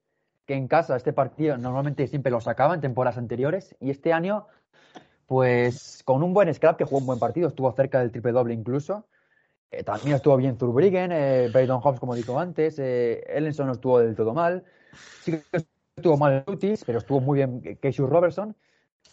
que 0.47 0.55
en 0.55 0.69
casa 0.69 0.97
este 0.97 1.13
partido 1.13 1.59
normalmente 1.59 2.07
siempre 2.07 2.31
lo 2.33 2.41
sacaban 2.41 2.77
en 2.77 2.81
temporadas 2.81 3.19
anteriores 3.19 3.77
y 3.81 3.91
este 3.91 4.13
año 4.13 4.47
pues 5.27 6.03
con 6.05 6.23
un 6.23 6.33
buen 6.33 6.53
scrap 6.55 6.77
que 6.77 6.85
jugó 6.85 6.99
un 6.99 7.07
buen 7.07 7.19
partido, 7.19 7.49
estuvo 7.49 7.71
cerca 7.73 8.01
del 8.01 8.13
triple 8.13 8.33
doble 8.33 8.55
incluso. 8.55 9.07
Eh, 9.71 9.83
también 9.83 10.17
estuvo 10.17 10.37
bien 10.37 10.57
Zurbriggen, 10.57 11.11
eh, 11.13 11.49
Braydon 11.53 11.81
Hobbs, 11.83 12.01
como 12.01 12.15
dicho 12.15 12.39
antes, 12.39 12.79
eh, 12.79 13.25
Ellenson 13.27 13.67
no 13.67 13.73
estuvo 13.73 13.99
del 13.99 14.15
todo 14.15 14.33
mal. 14.33 14.65
Sí 15.23 15.33
que 15.33 15.65
estuvo 15.97 16.17
mal 16.17 16.45
Lutis, 16.47 16.85
pero 16.85 16.99
estuvo 16.99 17.21
muy 17.21 17.39
bien 17.39 17.61
Casey 17.81 18.05
Robertson. 18.07 18.57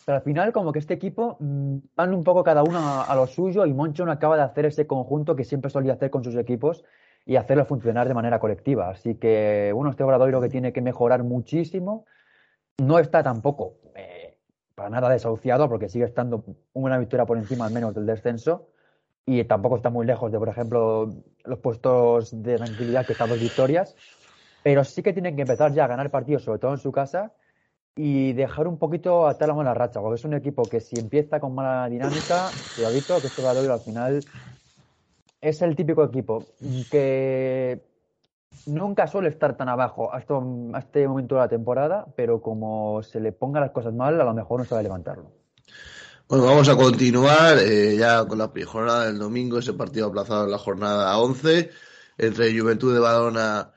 Pero 0.06 0.18
al 0.18 0.24
final, 0.24 0.52
como 0.52 0.72
que 0.72 0.80
este 0.80 0.94
equipo 0.94 1.38
mm, 1.40 1.78
van 1.96 2.14
un 2.14 2.24
poco 2.24 2.44
cada 2.44 2.64
uno 2.64 3.04
a, 3.04 3.16
lo 3.16 3.28
suyo 3.28 3.66
y 3.66 3.74
Moncho 3.74 4.06
no 4.06 4.12
acaba 4.12 4.36
de 4.36 4.44
hacer 4.44 4.66
ese 4.66 4.86
conjunto 4.86 5.36
que 5.36 5.44
siempre 5.44 5.72
solía 5.72 5.94
hacer 5.94 6.10
con 6.10 6.24
sus 6.24 6.36
equipos 6.36 6.84
y 7.26 7.38
hacerlo 7.38 7.66
funcionar 7.66 8.08
de 8.08 8.14
manera 8.14 8.40
colectiva. 8.40 8.90
Así 8.90 9.16
que, 9.16 9.72
bueno, 9.74 9.92
este 9.92 10.04
Obradoiro 10.04 10.42
que 10.42 10.50
tiene 10.50 10.74
que 10.74 10.82
mejorar 10.82 11.24
muchísimo. 11.24 12.06
No 12.80 13.00
está 13.00 13.24
tampoco 13.24 13.83
para 14.76 14.90
nada 14.90 15.10
desahuciado 15.10 15.70
porque 15.70 15.90
sigue 15.90 16.06
estando 16.06 16.44
una 16.74 16.98
victoria 16.98 17.26
por 17.26 17.38
encima 17.38 17.66
al 17.66 17.74
menos 17.74 17.94
del 17.94 18.06
descenso. 18.06 18.70
Y 19.26 19.44
tampoco 19.46 19.78
está 19.78 19.90
muy 19.90 20.06
lejos 20.06 20.32
de, 20.32 20.40
por 20.40 20.50
ejemplo, 20.50 21.10
los 21.46 21.60
puestos 21.60 22.44
de 22.44 22.58
tranquilidad 22.58 23.06
que 23.06 23.14
están 23.14 23.30
dos 23.30 23.40
victorias, 23.40 23.96
pero 24.64 24.84
sí 24.84 25.02
que 25.02 25.14
tienen 25.14 25.36
que 25.36 25.44
empezar 25.44 25.72
ya 25.74 25.86
a 25.86 25.88
ganar 25.88 26.12
partidos, 26.12 26.44
sobre 26.44 26.60
todo 26.60 26.72
en 26.72 26.78
su 26.80 26.92
casa, 26.92 27.32
y 27.96 28.34
dejar 28.34 28.68
un 28.68 28.78
poquito 28.78 29.28
a 29.28 29.38
la 29.40 29.54
mala 29.54 29.74
racha, 29.74 30.02
porque 30.02 30.16
es 30.16 30.26
un 30.26 30.34
equipo 30.34 30.64
que 30.64 30.82
si 30.82 30.98
empieza 30.98 31.40
con 31.40 31.56
mala 31.56 31.88
dinámica, 31.90 32.52
cuidadito, 32.76 33.22
que 33.22 33.28
esto 33.28 33.44
va 33.44 33.52
a 33.52 33.74
al 33.74 33.82
final 33.82 34.24
es 35.42 35.62
el 35.62 35.76
típico 35.76 36.04
equipo 36.04 36.46
que 36.90 37.82
nunca 38.66 39.08
suele 39.08 39.30
estar 39.30 39.58
tan 39.58 39.70
abajo 39.70 40.14
hasta, 40.14 40.36
este 40.80 41.08
momento 41.08 41.36
de 41.36 41.42
la 41.42 41.48
temporada, 41.48 42.06
pero 42.16 42.42
como 42.42 43.02
se 43.04 43.20
le 43.20 43.32
ponga 43.32 43.60
las 43.60 43.72
cosas 43.72 43.94
mal, 43.94 44.20
a 44.20 44.24
lo 44.24 44.34
mejor 44.34 44.60
no 44.60 44.66
sabe 44.66 44.84
levantarlo. 44.84 45.32
Bueno, 46.28 46.46
vamos 46.46 46.70
a 46.70 46.76
continuar 46.76 47.58
eh, 47.60 47.96
ya 47.98 48.26
con 48.26 48.38
la 48.38 48.52
jornada 48.66 49.06
del 49.06 49.20
domingo, 49.20 49.60
ese 49.60 49.74
partido 49.74 50.08
aplazado 50.08 50.46
en 50.46 50.52
la 50.52 50.58
jornada 50.58 51.18
11 51.18 51.70
entre 52.18 52.58
Juventud 52.58 52.94
de 52.94 53.00
Badona 53.00 53.72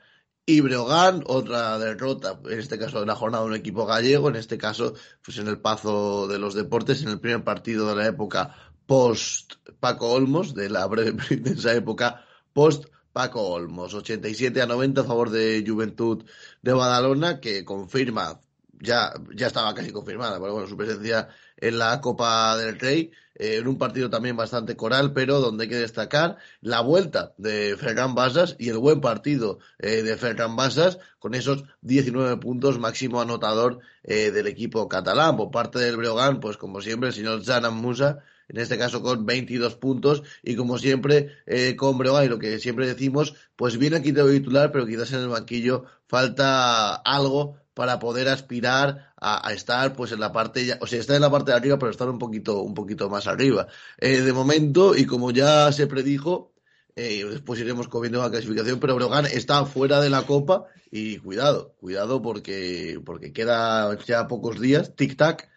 y 0.45 0.61
Breogán, 0.61 1.23
otra 1.27 1.77
derrota, 1.77 2.39
en 2.49 2.59
este 2.59 2.79
caso 2.79 3.01
en 3.01 3.07
la 3.07 3.15
jornada 3.15 3.43
de 3.43 3.49
un 3.49 3.55
equipo 3.55 3.85
gallego, 3.85 4.29
en 4.29 4.37
este 4.37 4.57
caso 4.57 4.93
pues 5.23 5.37
en 5.39 5.47
el 5.49 5.59
Pazo 5.59 6.27
de 6.27 6.39
los 6.39 6.53
Deportes, 6.53 7.01
en 7.03 7.09
el 7.09 7.19
primer 7.19 7.43
partido 7.43 7.89
de 7.89 7.95
la 7.95 8.07
época 8.07 8.55
post 8.85 9.55
Paco 9.81 10.11
Olmos, 10.13 10.55
de 10.55 10.69
la 10.69 10.87
breve 10.87 11.15
intensa 11.31 11.73
época 11.73 12.25
post 12.53 12.85
Paco 13.17 13.41
Olmos, 13.41 13.95
87 13.95 14.61
a 14.61 14.67
90 14.67 15.01
a 15.01 15.03
favor 15.03 15.31
de 15.31 15.63
Juventud 15.65 16.23
de 16.61 16.71
Badalona, 16.71 17.39
que 17.39 17.65
confirma, 17.65 18.41
ya, 18.79 19.11
ya 19.35 19.47
estaba 19.47 19.73
casi 19.73 19.91
confirmada, 19.91 20.39
pero 20.39 20.53
bueno, 20.53 20.67
su 20.67 20.77
presencia 20.77 21.27
en 21.57 21.79
la 21.79 21.99
Copa 21.99 22.55
del 22.57 22.77
Rey, 22.79 23.11
eh, 23.33 23.57
en 23.57 23.67
un 23.67 23.79
partido 23.79 24.11
también 24.11 24.37
bastante 24.37 24.75
coral, 24.75 25.13
pero 25.13 25.39
donde 25.39 25.63
hay 25.63 25.69
que 25.69 25.77
destacar 25.77 26.37
la 26.61 26.81
vuelta 26.81 27.33
de 27.39 27.75
Ferran 27.75 28.13
Basas 28.13 28.55
y 28.59 28.69
el 28.69 28.77
buen 28.77 29.01
partido 29.01 29.57
eh, 29.79 30.03
de 30.03 30.15
Ferran 30.15 30.55
Basas 30.55 30.99
con 31.17 31.33
esos 31.33 31.63
19 31.81 32.37
puntos 32.37 32.77
máximo 32.77 33.19
anotador 33.19 33.79
eh, 34.03 34.29
del 34.29 34.45
equipo 34.45 34.87
catalán. 34.87 35.37
Por 35.37 35.49
parte 35.49 35.79
del 35.79 35.97
Breogán, 35.97 36.39
pues 36.39 36.55
como 36.57 36.81
siempre, 36.81 37.09
el 37.09 37.15
señor 37.15 37.43
Zanan 37.43 37.73
Musa 37.73 38.19
en 38.49 38.57
este 38.57 38.77
caso 38.77 39.01
con 39.01 39.25
22 39.25 39.75
puntos 39.75 40.23
y 40.43 40.55
como 40.55 40.77
siempre 40.77 41.37
con 41.75 41.97
Breogán 41.97 42.25
y 42.25 42.29
lo 42.29 42.39
que 42.39 42.59
siempre 42.59 42.87
decimos, 42.87 43.35
pues 43.55 43.77
viene 43.77 43.97
aquí 43.97 44.11
de 44.11 44.23
titular, 44.31 44.71
pero 44.71 44.85
quizás 44.85 45.11
en 45.13 45.19
el 45.19 45.27
banquillo 45.29 45.85
falta 46.07 46.95
algo 46.95 47.57
para 47.77 47.99
poder 47.99 48.27
aspirar 48.27 49.13
a, 49.17 49.53
estar 49.53 49.93
pues 49.93 50.11
en 50.11 50.19
la 50.19 50.31
parte 50.31 50.65
ya, 50.65 50.79
o 50.81 50.87
sea, 50.87 50.99
está 50.99 51.15
en 51.15 51.21
la 51.21 51.29
parte 51.29 51.51
de 51.51 51.57
arriba, 51.57 51.77
pero 51.77 51.91
estar 51.91 52.09
un 52.09 52.17
poquito, 52.17 52.63
un 52.63 52.73
poquito 52.73 53.07
más 53.07 53.27
arriba. 53.27 53.67
Eh, 53.99 54.21
de 54.21 54.33
momento, 54.33 54.95
y 54.95 55.05
como 55.05 55.29
ya 55.29 55.71
se 55.71 55.85
predijo, 55.85 56.51
eh, 56.95 57.23
después 57.29 57.59
iremos 57.59 57.87
comiendo 57.87 58.19
la 58.19 58.31
clasificación, 58.31 58.79
pero 58.79 58.95
Brogan 58.95 59.27
está 59.27 59.63
fuera 59.65 60.01
de 60.01 60.09
la 60.09 60.23
Copa 60.23 60.65
y 60.89 61.19
cuidado, 61.19 61.75
cuidado 61.79 62.19
porque, 62.19 62.99
porque 63.05 63.31
queda 63.31 63.95
ya 64.07 64.27
pocos 64.27 64.59
días, 64.59 64.95
tic-tac, 64.95 65.47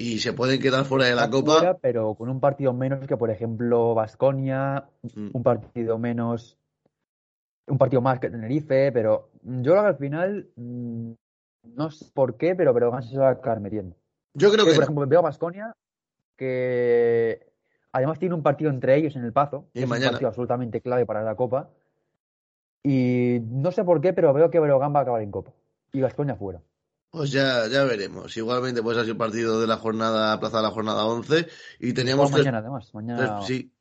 y 0.00 0.18
se 0.18 0.32
pueden 0.32 0.62
quedar 0.62 0.86
fuera 0.86 1.04
de 1.04 1.14
la 1.14 1.28
Copa. 1.28 1.76
pero 1.82 2.14
con 2.14 2.30
un 2.30 2.40
partido 2.40 2.72
menos 2.72 3.06
que, 3.06 3.18
por 3.18 3.30
ejemplo, 3.30 3.94
Vasconia, 3.94 4.88
mm. 5.02 5.28
un 5.34 5.42
partido 5.42 5.98
menos, 5.98 6.56
un 7.66 7.76
partido 7.76 8.00
más 8.00 8.18
que 8.18 8.30
Tenerife, 8.30 8.92
pero 8.92 9.28
yo 9.42 9.72
creo 9.72 9.82
que 9.82 9.88
al 9.88 9.96
final 9.98 10.48
mm, 10.56 11.10
no 11.76 11.90
sé 11.90 12.06
por 12.14 12.38
qué, 12.38 12.54
pero 12.54 12.72
se 13.02 13.18
va 13.18 13.28
a 13.28 13.32
acabar 13.32 13.60
metiendo. 13.60 13.94
Yo 14.32 14.50
creo 14.50 14.64
que. 14.64 14.72
Por 14.72 14.84
ejemplo, 14.84 15.06
veo 15.06 15.18
a 15.18 15.22
Basconia 15.22 15.76
que 16.34 17.52
además 17.92 18.18
tiene 18.18 18.34
un 18.34 18.42
partido 18.42 18.70
entre 18.70 18.96
ellos 18.96 19.14
en 19.16 19.24
el 19.24 19.34
Pazo, 19.34 19.66
que 19.74 19.80
es 19.80 19.84
un 19.84 19.90
partido 19.90 20.28
absolutamente 20.28 20.80
clave 20.80 21.04
para 21.04 21.22
la 21.22 21.34
Copa. 21.34 21.68
Y 22.82 23.40
no 23.50 23.70
sé 23.70 23.84
por 23.84 24.00
qué, 24.00 24.14
pero 24.14 24.32
veo 24.32 24.50
que 24.50 24.60
Breogán 24.60 24.94
va 24.94 25.00
a 25.00 25.02
acabar 25.02 25.20
en 25.20 25.30
Copa. 25.30 25.52
Y 25.92 26.00
Basconia 26.00 26.36
fuera. 26.36 26.62
Pues 27.10 27.32
ya, 27.32 27.66
ya 27.66 27.84
veremos. 27.84 28.36
Igualmente, 28.36 28.82
pues 28.82 28.96
ha 28.96 29.02
sido 29.02 29.18
partido 29.18 29.60
de 29.60 29.66
la 29.66 29.76
jornada, 29.76 30.38
plaza 30.38 30.58
de 30.58 30.62
la 30.62 30.70
jornada 30.70 31.04
11. 31.04 31.46
Y 31.80 31.92
teníamos. 31.92 32.30
mañana, 32.30 32.58
además. 32.58 32.94
Mañana. 32.94 33.42
sí, 33.42 33.72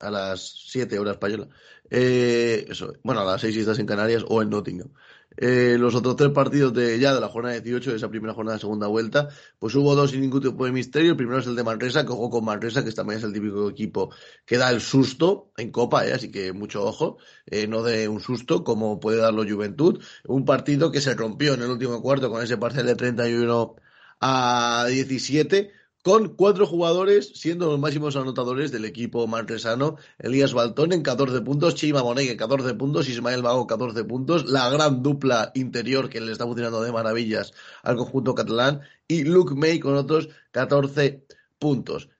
a 0.00 0.10
las 0.10 0.40
7 0.68 0.98
horas 0.98 1.14
española. 1.14 1.48
Eh, 1.88 2.66
eso, 2.68 2.92
bueno, 3.02 3.22
a 3.22 3.24
las 3.24 3.40
6 3.40 3.54
si 3.54 3.60
estás 3.60 3.78
en 3.78 3.86
Canarias 3.86 4.24
o 4.28 4.42
en 4.42 4.50
Nottingham. 4.50 4.90
Eh, 5.36 5.76
los 5.78 5.94
otros 5.94 6.16
tres 6.16 6.30
partidos 6.30 6.72
de 6.72 6.98
ya 6.98 7.14
de 7.14 7.20
la 7.20 7.28
jornada 7.28 7.58
18, 7.58 7.90
de 7.90 7.96
esa 7.96 8.08
primera 8.08 8.34
jornada 8.34 8.56
de 8.56 8.60
segunda 8.60 8.86
vuelta, 8.86 9.28
pues 9.58 9.74
hubo 9.74 9.94
dos 9.94 10.10
sin 10.10 10.20
ningún 10.20 10.42
tipo 10.42 10.64
de 10.64 10.72
misterio. 10.72 11.12
El 11.12 11.16
primero 11.16 11.38
es 11.38 11.46
el 11.46 11.56
de 11.56 11.64
Manresa, 11.64 12.04
que 12.04 12.12
ojo 12.12 12.30
con 12.30 12.44
Manresa, 12.44 12.84
que 12.84 12.92
también 12.92 13.18
es 13.18 13.24
el 13.24 13.32
típico 13.32 13.68
equipo 13.68 14.10
que 14.44 14.58
da 14.58 14.70
el 14.70 14.80
susto 14.80 15.52
en 15.56 15.70
Copa, 15.70 16.06
¿eh? 16.06 16.12
así 16.12 16.30
que 16.30 16.52
mucho 16.52 16.84
ojo, 16.84 17.18
eh, 17.46 17.66
no 17.66 17.82
de 17.82 18.08
un 18.08 18.20
susto 18.20 18.64
como 18.64 19.00
puede 19.00 19.18
darlo 19.18 19.44
Juventud. 19.48 20.02
Un 20.26 20.44
partido 20.44 20.90
que 20.92 21.00
se 21.00 21.14
rompió 21.14 21.54
en 21.54 21.62
el 21.62 21.70
último 21.70 22.00
cuarto 22.02 22.30
con 22.30 22.42
ese 22.42 22.56
parcial 22.56 22.86
de 22.86 22.94
31 22.94 23.76
a 24.20 24.86
17 24.88 25.72
con 26.04 26.34
cuatro 26.36 26.66
jugadores 26.66 27.32
siendo 27.34 27.70
los 27.70 27.80
máximos 27.80 28.14
anotadores 28.14 28.70
del 28.70 28.84
equipo 28.84 29.26
manresano. 29.26 29.96
Elías 30.18 30.52
Baltón 30.52 30.92
en 30.92 31.02
14 31.02 31.40
puntos, 31.40 31.76
Chima 31.76 32.02
Monegue 32.02 32.32
en 32.32 32.36
14 32.36 32.74
puntos, 32.74 33.08
Ismael 33.08 33.40
Vago 33.40 33.66
14 33.66 34.04
puntos, 34.04 34.44
la 34.44 34.68
gran 34.68 35.02
dupla 35.02 35.50
interior 35.54 36.10
que 36.10 36.20
le 36.20 36.32
está 36.32 36.44
funcionando 36.44 36.82
de 36.82 36.92
maravillas 36.92 37.54
al 37.82 37.96
conjunto 37.96 38.34
catalán 38.34 38.82
y 39.08 39.24
Luke 39.24 39.54
May 39.54 39.80
con 39.80 39.96
otros 39.96 40.28
14 40.50 41.10
puntos. 41.10 41.43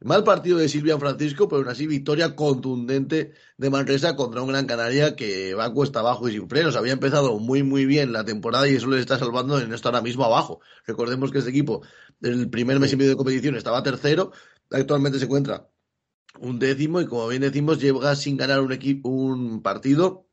Mal 0.01 0.25
partido 0.25 0.59
de 0.59 0.69
Silvia 0.71 0.99
Francisco, 0.99 1.49
pero 1.49 1.61
aún 1.61 1.69
así 1.69 1.87
victoria 1.87 2.35
contundente 2.35 3.33
de 3.59 3.71
Manresa 3.71 4.17
contra 4.17 4.41
un 4.41 4.49
Gran 4.49 4.67
Canaria 4.67 5.17
que 5.17 5.53
va 5.53 5.73
cuesta 5.73 6.01
abajo 6.01 6.29
y 6.29 6.33
sin 6.33 6.49
frenos. 6.49 6.77
Había 6.77 6.95
empezado 6.95 7.39
muy 7.39 7.63
muy 7.63 7.85
bien 7.85 8.13
la 8.13 8.25
temporada 8.25 8.67
y 8.69 8.77
eso 8.77 8.87
le 8.89 9.01
está 9.01 9.19
salvando 9.19 9.61
en 9.61 9.73
esto 9.73 9.89
ahora 9.89 10.01
mismo 10.01 10.25
abajo. 10.25 10.61
Recordemos 10.87 11.31
que 11.31 11.39
este 11.39 11.51
equipo, 11.51 11.83
el 12.23 12.49
primer 12.49 12.81
mes 12.81 12.93
y 12.95 12.97
medio 12.97 13.11
de 13.11 13.17
competición, 13.17 13.57
estaba 13.57 13.83
tercero, 13.83 14.33
actualmente 14.71 15.19
se 15.19 15.27
encuentra 15.27 15.69
un 16.41 16.59
décimo 16.59 17.01
y 17.03 17.07
como 17.07 17.29
bien 17.29 17.43
decimos, 17.43 17.81
llega 17.81 18.17
sin 18.17 18.37
ganar 18.39 18.61
un, 18.61 18.73
equipo, 18.73 19.09
un 19.11 19.63
partido 19.63 20.27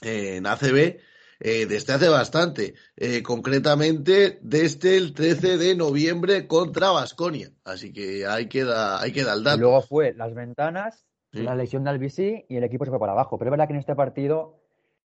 en 0.00 0.46
ACB 0.46 0.98
eh, 1.40 1.66
desde 1.66 1.92
hace 1.92 2.08
bastante, 2.08 2.74
eh, 2.96 3.22
concretamente 3.22 4.38
desde 4.42 4.96
el 4.96 5.14
13 5.14 5.58
de 5.58 5.76
noviembre 5.76 6.46
contra 6.46 6.90
Vasconia. 6.90 7.50
Así 7.64 7.92
que 7.92 8.26
ahí 8.26 8.48
queda, 8.48 9.00
ahí 9.00 9.12
queda 9.12 9.34
el 9.34 9.44
dato. 9.44 9.56
Y 9.56 9.60
luego 9.60 9.82
fue 9.82 10.14
las 10.14 10.34
ventanas, 10.34 11.04
la 11.32 11.54
lesión 11.54 11.84
de 11.84 11.90
Albisi 11.90 12.44
y 12.48 12.56
el 12.56 12.64
equipo 12.64 12.84
se 12.84 12.90
fue 12.90 13.00
para 13.00 13.12
abajo. 13.12 13.38
Pero 13.38 13.48
es 13.48 13.52
verdad 13.52 13.66
que 13.66 13.74
en 13.74 13.80
este 13.80 13.96
partido 13.96 14.60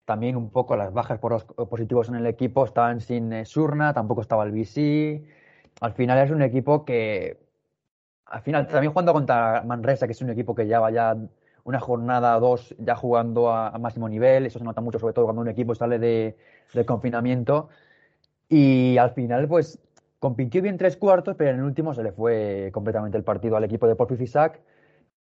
también 0.05 0.37
un 0.37 0.51
poco 0.51 0.77
las 0.77 0.93
bajas 0.93 1.19
por 1.19 1.33
los 1.33 1.45
positivos 1.45 2.09
en 2.09 2.17
el 2.17 2.27
equipo 2.27 2.65
estaban 2.65 3.01
sin 3.01 3.33
eh, 3.33 3.45
Surna, 3.45 3.93
tampoco 3.93 4.21
estaba 4.21 4.43
Albisi. 4.43 5.25
Al 5.81 5.93
final 5.93 6.19
es 6.25 6.31
un 6.31 6.43
equipo 6.43 6.85
que, 6.85 7.39
al 8.27 8.43
final, 8.43 8.67
también 8.67 8.93
jugando 8.93 9.13
contra 9.13 9.63
Manresa, 9.63 10.07
que 10.07 10.13
es 10.13 10.23
un 10.23 10.31
equipo 10.31 10.55
que 10.55 10.67
ya 10.67 10.81
vaya 10.81 11.17
una 11.65 11.81
jornada 11.81 12.39
dos 12.39 12.75
ya 12.79 12.95
jugando 12.95 13.51
a, 13.51 13.77
máximo 13.79 14.09
nivel, 14.09 14.47
eso 14.47 14.59
se 14.59 14.65
nota 14.65 14.81
mucho 14.81 14.99
sobre 14.99 15.15
todo 15.15 15.25
cuando 15.25 15.43
un 15.43 15.49
equipo 15.49 15.75
sale 15.75 15.99
de, 15.99 16.37
confinamiento 16.87 17.69
y 18.49 18.97
al 18.99 19.11
final 19.11 19.49
pues 19.49 19.79
compitió 20.19 20.63
bien 20.63 20.77
tres 20.79 20.97
cuartos, 20.97 21.37
pero 21.37 21.51
en 21.51 21.57
el 21.57 21.63
último 21.65 21.95
se 21.95 22.03
le 22.03 22.13
fue 22.13 22.71
completamente 22.73 23.17
el 23.19 23.25
partido 23.25 23.57
al 23.57 23.65
equipo 23.65 23.87
de 23.87 23.97
Porfi 23.97 24.17
Fisac, 24.17 24.61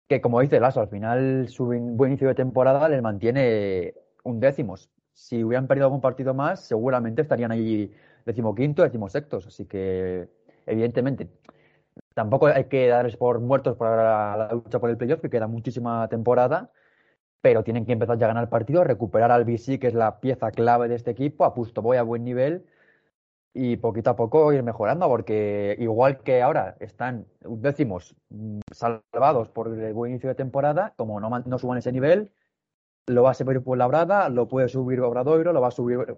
que 0.09 0.21
como 0.21 0.41
dice 0.41 0.61
Lasso, 0.61 0.81
al 0.81 0.89
final 0.89 1.49
su 1.49 1.67
buen 1.67 2.13
inicio 2.13 2.29
de 2.29 2.35
temporada 2.35 2.89
les 2.89 3.03
mantiene 3.03 3.95
un 4.25 4.41
décimos. 4.41 4.91
Si 5.13 5.45
hubieran 5.45 5.67
perdido 5.67 5.87
algún 5.87 6.01
partido 6.01 6.35
más, 6.35 6.61
seguramente 6.61 7.23
estarían 7.23 7.53
ahí 7.53 7.93
decimoquinto, 8.25 8.83
decimosextos. 8.83 9.47
Así 9.47 9.67
que, 9.67 10.29
evidentemente, 10.67 11.29
Tampoco 12.14 12.47
hay 12.47 12.64
que 12.64 12.88
darles 12.88 13.16
por 13.16 13.40
muertos 13.40 13.76
para 13.76 14.37
la 14.37 14.52
lucha 14.52 14.78
por 14.78 14.90
el 14.90 14.97
playoff, 14.97 15.21
que 15.21 15.31
queda 15.31 15.47
muchísima 15.47 16.09
temporada, 16.09 16.71
pero 17.40 17.64
tienen 17.64 17.87
que 17.87 17.92
empezar 17.92 18.19
ya 18.19 18.26
a 18.26 18.28
ganar 18.28 18.45
el 18.45 18.50
partido, 18.50 18.85
recuperar 18.85 19.31
al 19.31 19.45
BC, 19.45 19.78
que 19.78 19.88
es 19.88 19.95
la 19.95 20.21
pieza 20.21 20.50
clave 20.52 20.88
de 20.88 20.97
este 20.97 21.11
equipo, 21.11 21.45
a 21.45 21.54
Pusto 21.54 21.83
voy 21.83 21.97
a 21.97 22.02
buen 22.02 22.25
nivel 22.25 22.66
y 23.54 23.76
poquito 23.76 24.11
a 24.11 24.16
poco 24.16 24.52
ir 24.52 24.62
mejorando, 24.62 25.09
porque 25.09 25.76
igual 25.78 26.23
que 26.23 26.42
ahora 26.42 26.76
están 26.81 27.26
décimos 27.40 28.16
mm, 28.31 28.61
salvados 28.73 29.49
por 29.50 29.69
el 29.69 29.92
buen 29.92 30.12
inicio 30.12 30.28
de 30.28 30.35
temporada, 30.35 30.95
como 30.97 31.21
no, 31.21 31.31
no 31.31 31.59
suban 31.59 31.78
ese 31.78 31.92
nivel, 31.92 32.33
lo 33.07 33.25
va 33.25 33.33
a 33.33 33.35
subir 33.35 33.62
por 33.62 33.76
Labrada, 33.78 34.28
lo 34.28 34.49
puede 34.49 34.69
subir 34.69 35.00
Obradoiro, 35.00 35.52
lo 35.52 35.61
va 35.61 35.69
a 35.69 35.73
subir 35.73 36.16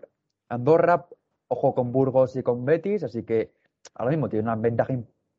Andorra, 0.49 1.07
ojo 1.49 1.75
con 1.75 1.93
Burgos 1.93 2.37
y 2.37 2.43
con 2.43 2.65
Betis, 2.65 3.03
así 3.05 3.25
que 3.25 3.53
ahora 3.95 4.11
mismo 4.11 4.29
tiene 4.29 4.45
una 4.45 4.57
ventaja 4.57 4.93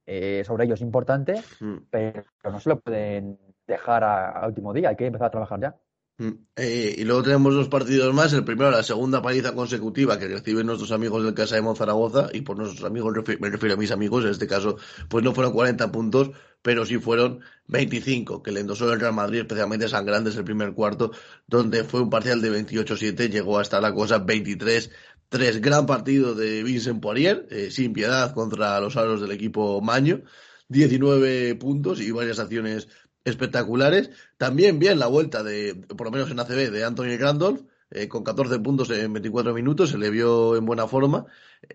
eh, 0.06 0.44
sobre 0.46 0.66
ellos 0.66 0.82
importante, 0.82 1.42
mm. 1.60 1.78
pero 1.90 2.24
no 2.44 2.60
se 2.60 2.70
lo 2.70 2.80
pueden 2.80 3.40
dejar 3.68 4.04
a, 4.04 4.46
último 4.48 4.74
día, 4.74 4.90
hay 4.90 4.96
que 4.96 5.08
empezar 5.08 5.28
a 5.28 5.32
trabajar 5.32 5.60
ya. 5.60 5.76
Mm. 6.18 6.32
Eh, 6.56 6.96
y 6.98 7.04
luego 7.04 7.24
tenemos 7.24 7.54
dos 7.54 7.68
partidos 7.68 8.14
más. 8.14 8.32
El 8.32 8.46
primero, 8.46 8.72
la 8.72 8.84
segunda 8.84 9.22
paliza 9.22 9.54
consecutiva 9.54 10.18
que 10.18 10.28
reciben 10.28 10.68
nuestros 10.68 10.92
amigos 10.92 11.24
del 11.24 11.34
Casa 11.34 11.56
de 11.56 11.62
Monzaragoza. 11.62 12.30
Y 12.32 12.42
por 12.42 12.58
nuestros 12.58 12.84
amigos 12.86 13.14
me 13.40 13.50
refiero 13.50 13.76
a 13.76 13.78
mis 13.78 13.92
amigos. 13.92 14.24
En 14.24 14.32
este 14.32 14.48
caso, 14.48 14.78
pues 15.10 15.24
no 15.24 15.34
fueron 15.34 15.52
40 15.52 15.92
puntos, 15.92 16.32
pero 16.62 16.86
sí 16.86 16.98
fueron 16.98 17.42
25, 17.68 18.42
que 18.42 18.52
le 18.52 18.62
endosó 18.62 18.92
el 18.92 19.00
Real 19.00 19.14
Madrid, 19.14 19.40
especialmente 19.40 19.88
San 19.90 20.06
Grandes 20.06 20.36
el 20.38 20.46
primer 20.46 20.74
cuarto, 20.74 21.12
donde 21.48 21.84
fue 21.84 22.02
un 22.02 22.10
parcial 22.10 22.42
de 22.42 22.52
28-7, 22.52 23.30
llegó 23.30 23.60
hasta 23.60 23.82
la 23.82 23.94
cosa 23.94 24.20
23 24.20 24.92
Tres, 25.30 25.60
gran 25.60 25.86
partido 25.86 26.36
de 26.36 26.64
Vincent 26.64 27.02
Poirier, 27.02 27.48
eh, 27.50 27.72
sin 27.72 27.94
piedad 27.94 28.34
contra 28.34 28.80
los 28.80 28.96
aros 28.96 29.22
del 29.22 29.32
equipo 29.32 29.82
Maño. 29.82 30.22
19 30.68 31.56
puntos 31.56 32.00
y 32.02 32.12
varias 32.12 32.40
acciones 32.40 32.88
espectaculares. 33.24 34.10
También 34.38 34.80
bien 34.80 35.00
la 35.00 35.08
vuelta 35.08 35.44
de, 35.44 35.76
por 35.76 36.08
lo 36.08 36.12
menos 36.12 36.32
en 36.32 36.40
ACB, 36.40 36.72
de 36.72 36.84
Anthony 36.84 37.18
Randolph, 37.20 37.62
eh, 37.92 38.08
con 38.08 38.24
14 38.24 38.60
puntos 38.60 38.90
en 38.92 39.14
24 39.14 39.54
minutos, 39.54 39.90
se 39.92 39.98
le 39.98 40.10
vio 40.10 40.56
en 40.56 40.66
buena 40.66 40.88
forma. 40.88 41.26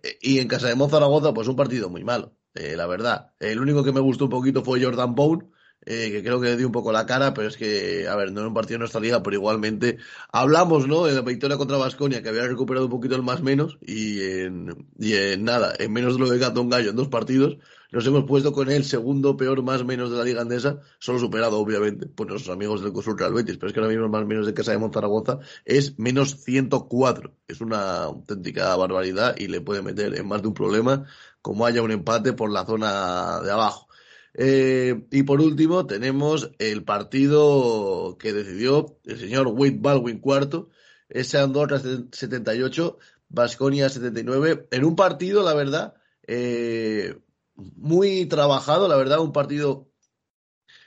Eh, 0.02 0.18
y 0.20 0.38
en 0.38 0.48
casa 0.48 0.68
de 0.68 0.74
Mozaragoza, 0.74 1.34
pues 1.34 1.48
un 1.48 1.56
partido 1.56 1.90
muy 1.90 2.04
malo, 2.04 2.34
la 2.54 2.86
verdad. 2.86 3.32
El 3.40 3.60
único 3.60 3.84
que 3.84 3.92
me 3.92 4.00
gustó 4.00 4.24
un 4.24 4.30
poquito 4.30 4.64
fue 4.64 4.82
Jordan 4.82 5.14
Bone, 5.14 5.48
que 5.84 6.22
creo 6.22 6.40
que 6.40 6.56
dio 6.56 6.66
un 6.66 6.72
poco 6.72 6.92
la 6.92 7.06
cara, 7.06 7.34
pero 7.34 7.48
es 7.48 7.56
que, 7.56 8.06
a 8.08 8.16
ver, 8.16 8.32
no 8.32 8.40
era 8.40 8.48
un 8.48 8.54
partido 8.54 8.74
de 8.74 8.80
nuestra 8.80 9.00
liga, 9.00 9.22
pero 9.22 9.36
igualmente 9.36 9.98
hablamos, 10.32 10.86
¿no? 10.86 11.08
En 11.08 11.14
la 11.14 11.22
victoria 11.22 11.56
contra 11.56 11.76
Vasconia, 11.78 12.22
que 12.22 12.28
había 12.28 12.46
recuperado 12.46 12.86
un 12.86 12.90
poquito 12.90 13.16
el 13.16 13.22
más 13.22 13.42
menos, 13.42 13.78
y 13.80 14.20
en, 14.22 14.86
y 14.98 15.14
en 15.14 15.44
nada, 15.44 15.74
en 15.78 15.92
menos 15.92 16.14
de 16.14 16.20
lo 16.20 16.30
de 16.30 16.38
Gato 16.38 16.66
Gallo 16.68 16.90
en 16.90 16.96
dos 16.96 17.08
partidos, 17.08 17.58
nos 17.92 18.06
hemos 18.06 18.24
puesto 18.24 18.52
con 18.52 18.70
el 18.70 18.84
segundo 18.84 19.36
peor 19.36 19.62
más 19.62 19.84
menos 19.84 20.10
de 20.10 20.18
la 20.18 20.24
liga 20.24 20.42
andesa, 20.42 20.80
solo 21.00 21.18
superado 21.18 21.58
obviamente 21.58 22.06
por 22.06 22.28
nuestros 22.28 22.54
amigos 22.54 22.82
del 22.82 22.92
Consul 22.92 23.18
Real 23.18 23.34
Betis, 23.34 23.56
pero 23.56 23.66
es 23.68 23.72
que 23.72 23.80
ahora 23.80 23.90
mismo 23.90 24.04
el 24.04 24.12
más 24.12 24.26
menos 24.26 24.46
de 24.46 24.54
Casa 24.54 24.70
de 24.72 24.78
Monzaragoza 24.78 25.40
es 25.64 25.98
menos 25.98 26.36
104. 26.36 27.34
Es 27.48 27.60
una 27.60 28.04
auténtica 28.04 28.76
barbaridad 28.76 29.34
y 29.36 29.48
le 29.48 29.60
puede 29.60 29.82
meter 29.82 30.14
en 30.16 30.28
más 30.28 30.40
de 30.42 30.48
un 30.48 30.54
problema 30.54 31.04
como 31.42 31.66
haya 31.66 31.82
un 31.82 31.90
empate 31.90 32.32
por 32.32 32.52
la 32.52 32.64
zona 32.64 33.40
de 33.40 33.50
abajo. 33.50 33.88
Eh, 34.34 35.06
y 35.10 35.22
por 35.24 35.40
último 35.40 35.86
tenemos 35.86 36.52
el 36.58 36.84
partido 36.84 38.16
que 38.18 38.32
decidió 38.32 38.98
el 39.04 39.18
señor 39.18 39.48
Wade 39.48 39.78
Baldwin 39.80 40.20
cuarto, 40.20 40.68
ese 41.08 41.38
Andorra 41.38 41.80
78, 41.80 42.98
Basconia 43.28 43.88
79, 43.88 44.68
en 44.70 44.84
un 44.84 44.96
partido, 44.96 45.42
la 45.42 45.54
verdad, 45.54 45.94
eh, 46.26 47.18
muy 47.56 48.26
trabajado, 48.26 48.88
la 48.88 48.96
verdad, 48.96 49.20
un 49.20 49.32
partido 49.32 49.90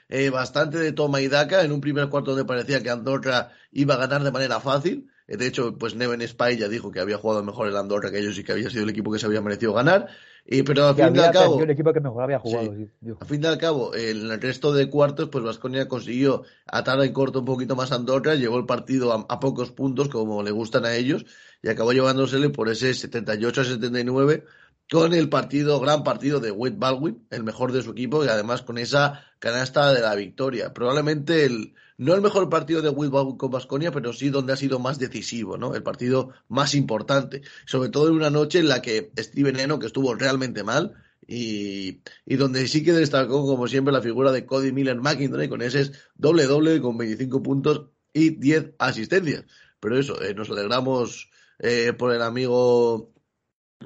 eh, 0.08 0.30
bastante 0.30 0.78
de 0.78 0.92
toma 0.92 1.20
y 1.20 1.28
daca, 1.28 1.62
en 1.62 1.72
un 1.72 1.80
primer 1.80 2.08
cuarto 2.08 2.32
donde 2.32 2.44
parecía 2.44 2.82
que 2.82 2.90
Andorra 2.90 3.52
iba 3.72 3.94
a 3.94 3.98
ganar 3.98 4.22
de 4.22 4.30
manera 4.30 4.60
fácil. 4.60 5.10
Eh, 5.26 5.36
de 5.36 5.46
hecho, 5.46 5.76
pues 5.78 5.94
Neven 5.94 6.26
Spy 6.26 6.56
ya 6.58 6.68
dijo 6.68 6.90
que 6.90 7.00
había 7.00 7.18
jugado 7.18 7.42
mejor 7.42 7.68
el 7.68 7.76
Andorra 7.76 8.10
que 8.10 8.18
ellos 8.18 8.38
y 8.38 8.44
que 8.44 8.52
había 8.52 8.70
sido 8.70 8.84
el 8.84 8.90
equipo 8.90 9.10
que 9.12 9.18
se 9.18 9.26
había 9.26 9.40
merecido 9.40 9.72
ganar. 9.72 10.08
Y, 10.46 10.62
pero 10.62 10.88
al 10.88 10.94
fin 10.94 11.16
y 11.16 11.18
al 11.18 11.32
cabo. 11.32 11.62
El 11.62 11.70
equipo 11.70 11.92
que 11.92 12.00
mejor 12.00 12.22
había 12.22 12.38
jugado. 12.38 12.70
al 12.72 13.26
fin 13.26 13.42
y 13.42 13.46
al 13.46 13.56
cabo, 13.56 13.94
en 13.94 14.30
el 14.30 14.40
resto 14.40 14.72
de 14.72 14.90
cuartos, 14.90 15.30
pues 15.30 15.42
Vasconia 15.42 15.88
consiguió 15.88 16.42
atar 16.66 17.00
en 17.02 17.12
corto 17.14 17.40
un 17.40 17.46
poquito 17.46 17.76
más 17.76 17.92
a 17.92 17.94
Andorra, 17.94 18.34
llevó 18.34 18.58
el 18.58 18.66
partido 18.66 19.12
a, 19.12 19.24
a, 19.28 19.40
pocos 19.40 19.72
puntos, 19.72 20.08
como 20.08 20.42
le 20.42 20.50
gustan 20.50 20.84
a 20.84 20.94
ellos, 20.94 21.24
y 21.62 21.68
acabó 21.70 21.92
llevándosele 21.92 22.50
por 22.50 22.68
ese 22.68 22.92
78 22.92 23.60
a 23.62 23.64
79 23.64 24.44
con 24.90 25.14
el 25.14 25.28
partido, 25.28 25.80
gran 25.80 26.04
partido 26.04 26.40
de 26.40 26.50
Wade 26.50 26.76
Baldwin, 26.76 27.26
el 27.30 27.42
mejor 27.42 27.72
de 27.72 27.82
su 27.82 27.92
equipo, 27.92 28.24
y 28.24 28.28
además 28.28 28.62
con 28.62 28.76
esa 28.78 29.24
canasta 29.38 29.92
de 29.92 30.00
la 30.00 30.14
victoria. 30.14 30.74
Probablemente 30.74 31.46
el, 31.46 31.74
no 31.96 32.14
el 32.14 32.20
mejor 32.20 32.48
partido 32.48 32.82
de 32.82 32.90
Baldwin 32.90 33.36
con 33.36 33.50
Basconia, 33.50 33.92
pero 33.92 34.12
sí 34.12 34.30
donde 34.30 34.52
ha 34.52 34.56
sido 34.56 34.78
más 34.78 34.98
decisivo, 34.98 35.56
¿no? 35.56 35.74
El 35.74 35.82
partido 35.82 36.30
más 36.48 36.74
importante. 36.74 37.42
Sobre 37.66 37.88
todo 37.88 38.08
en 38.08 38.14
una 38.14 38.30
noche 38.30 38.58
en 38.58 38.68
la 38.68 38.82
que 38.82 39.12
Steven 39.18 39.58
Eno, 39.58 39.78
que 39.78 39.86
estuvo 39.86 40.14
realmente 40.14 40.64
mal, 40.64 40.94
y, 41.26 42.02
y, 42.26 42.36
donde 42.36 42.68
sí 42.68 42.84
que 42.84 42.92
destacó, 42.92 43.46
como 43.46 43.66
siempre, 43.68 43.92
la 43.92 44.02
figura 44.02 44.30
de 44.30 44.44
Cody 44.44 44.72
Miller 44.72 45.00
McIntyre 45.00 45.48
con 45.48 45.62
ese 45.62 45.90
doble 46.16 46.44
doble 46.44 46.80
con 46.82 46.98
25 46.98 47.42
puntos 47.42 47.86
y 48.12 48.30
10 48.30 48.74
asistencias. 48.78 49.44
Pero 49.80 49.98
eso, 49.98 50.20
eh, 50.22 50.34
nos 50.34 50.50
alegramos 50.50 51.30
eh, 51.58 51.92
por 51.92 52.12
el 52.12 52.22
amigo 52.22 53.14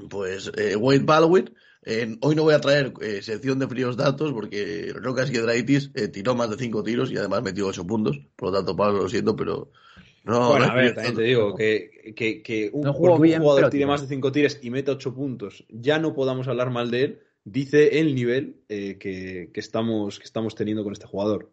pues 0.09 0.51
eh, 0.57 0.77
Wade 0.77 1.01
Baldwin. 1.01 1.55
Hoy 2.21 2.35
no 2.35 2.43
voy 2.43 2.55
a 2.55 2.61
traer 2.61 2.93
eh, 3.01 3.23
sección 3.23 3.59
de 3.59 3.69
fríos 3.69 3.97
datos 3.97 4.33
porque 4.33 4.93
Rocas 4.95 5.31
Giedraitis 5.31 5.91
eh, 5.95 6.09
tiró 6.09 6.35
más 6.35 6.51
de 6.51 6.57
5 6.57 6.83
tiros 6.83 7.11
y 7.11 7.17
además 7.17 7.43
metió 7.43 7.67
8 7.67 7.87
puntos. 7.87 8.21
Por 8.37 8.51
lo 8.51 8.57
tanto, 8.57 8.77
Pablo, 8.77 9.03
lo 9.03 9.09
siento, 9.09 9.37
pero. 9.37 9.71
No, 10.25 10.51
bueno, 10.51 10.67
a 10.67 10.75
ver, 10.75 10.95
también 10.95 11.15
te 11.15 11.23
digo 11.23 11.55
que, 11.55 12.13
que, 12.15 12.43
que 12.43 12.69
un, 12.73 12.93
jugador 12.93 13.71
tire 13.71 13.87
más 13.87 14.03
de 14.03 14.09
5 14.09 14.33
tiros 14.33 14.59
y 14.61 14.71
meta 14.71 14.93
8 14.93 15.15
puntos, 15.15 15.65
ya 15.71 15.99
no 15.99 16.13
podamos 16.13 16.49
hablar 16.49 16.71
mal 16.71 16.91
de 16.91 17.03
él, 17.03 17.21
dice 17.45 17.99
el 18.01 18.15
nivel 18.15 18.57
eh, 18.69 18.99
que, 18.99 19.51
que, 19.55 19.61
estamos, 19.61 20.19
que 20.19 20.25
estamos 20.25 20.55
teniendo 20.55 20.85
con 20.85 20.93
este 20.93 21.07
jugador. 21.07 21.51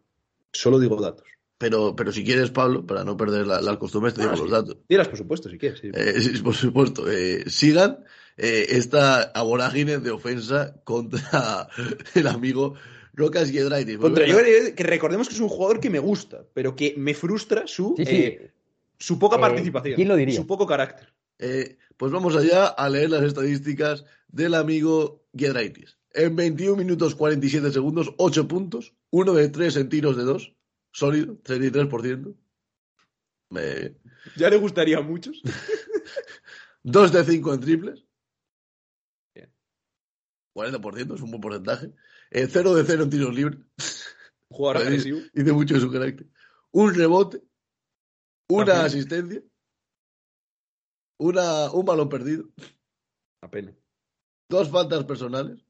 Solo 0.51 0.79
digo 0.79 0.99
datos. 0.99 1.27
Pero, 1.57 1.95
pero 1.95 2.11
si 2.11 2.25
quieres, 2.25 2.51
Pablo, 2.51 2.85
para 2.85 3.05
no 3.05 3.15
perder 3.15 3.47
la, 3.47 3.61
la 3.61 3.79
costumbre, 3.79 4.11
te 4.11 4.21
digo 4.21 4.33
ah, 4.33 4.37
los 4.37 4.49
datos. 4.49 4.77
Dirás, 4.89 5.07
por 5.07 5.17
supuesto, 5.17 5.49
si 5.49 5.57
quieres. 5.57 5.79
Sí, 5.79 5.89
eh, 5.93 6.39
por 6.43 6.53
supuesto. 6.53 7.09
Eh, 7.09 7.45
sigan 7.47 8.03
eh, 8.37 8.65
esta 8.69 9.23
aborágine 9.23 9.97
de 9.99 10.11
ofensa 10.11 10.75
contra 10.83 11.67
el 12.15 12.27
amigo 12.27 12.75
Rocas 13.13 13.49
Giedraitis. 13.49 13.97
Contra 13.97 14.25
yo, 14.27 14.37
que 14.75 14.83
recordemos 14.83 15.27
que 15.29 15.35
es 15.35 15.39
un 15.39 15.49
jugador 15.49 15.79
que 15.79 15.89
me 15.89 15.99
gusta, 15.99 16.43
pero 16.53 16.75
que 16.75 16.93
me 16.97 17.13
frustra 17.13 17.65
su, 17.67 17.93
sí, 17.97 18.05
sí. 18.05 18.15
Eh, 18.23 18.51
su 18.97 19.17
poca 19.19 19.37
Eh, 19.37 19.39
participación. 19.41 19.95
¿quién 19.95 20.07
lo 20.07 20.15
diría? 20.15 20.35
Su 20.35 20.45
poco 20.47 20.65
carácter. 20.67 21.13
Eh, 21.39 21.77
pues 21.97 22.11
vamos 22.11 22.35
allá 22.35 22.67
a 22.67 22.89
leer 22.89 23.09
las 23.09 23.23
estadísticas 23.23 24.05
del 24.27 24.53
amigo 24.53 25.23
Giedraitis. 25.33 25.97
En 26.13 26.35
21 26.35 26.77
minutos 26.77 27.13
47 27.15 27.71
segundos, 27.71 28.13
8 28.17 28.47
puntos, 28.47 28.93
1 29.11 29.33
de 29.33 29.49
3 29.49 29.75
en 29.77 29.89
tiros 29.89 30.15
de 30.17 30.23
2, 30.23 30.53
sólido, 30.91 31.37
33%. 31.43 32.33
Eh, 33.57 33.95
Ya 34.37 34.49
le 34.49 34.57
gustaría 34.57 34.97
a 34.97 35.01
muchos. 35.01 35.41
2 36.83 37.11
de 37.11 37.23
5 37.23 37.53
en 37.53 37.59
triples. 37.59 38.04
Bien. 40.55 40.73
40% 40.73 41.15
es 41.15 41.21
un 41.21 41.31
buen 41.31 41.41
porcentaje. 41.41 41.91
Eh, 42.31 42.47
0 42.49 42.73
de 42.75 42.83
0 42.85 43.03
en 43.03 43.09
tiros 43.09 43.35
libres. 43.35 43.59
Jugador 44.49 44.83
agresivo. 44.83 45.19
Dice 45.33 45.51
mucho 45.51 45.73
de 45.75 45.79
su 45.81 45.91
carácter. 45.91 46.27
Un 46.71 46.93
rebote. 46.93 47.41
Una 48.49 48.83
asistencia. 48.85 49.41
Una, 51.19 51.71
un 51.71 51.85
balón 51.85 52.09
perdido. 52.09 52.49
Apenas. 53.41 53.75
Dos 54.49 54.69
faltas 54.69 55.03
personales. 55.05 55.65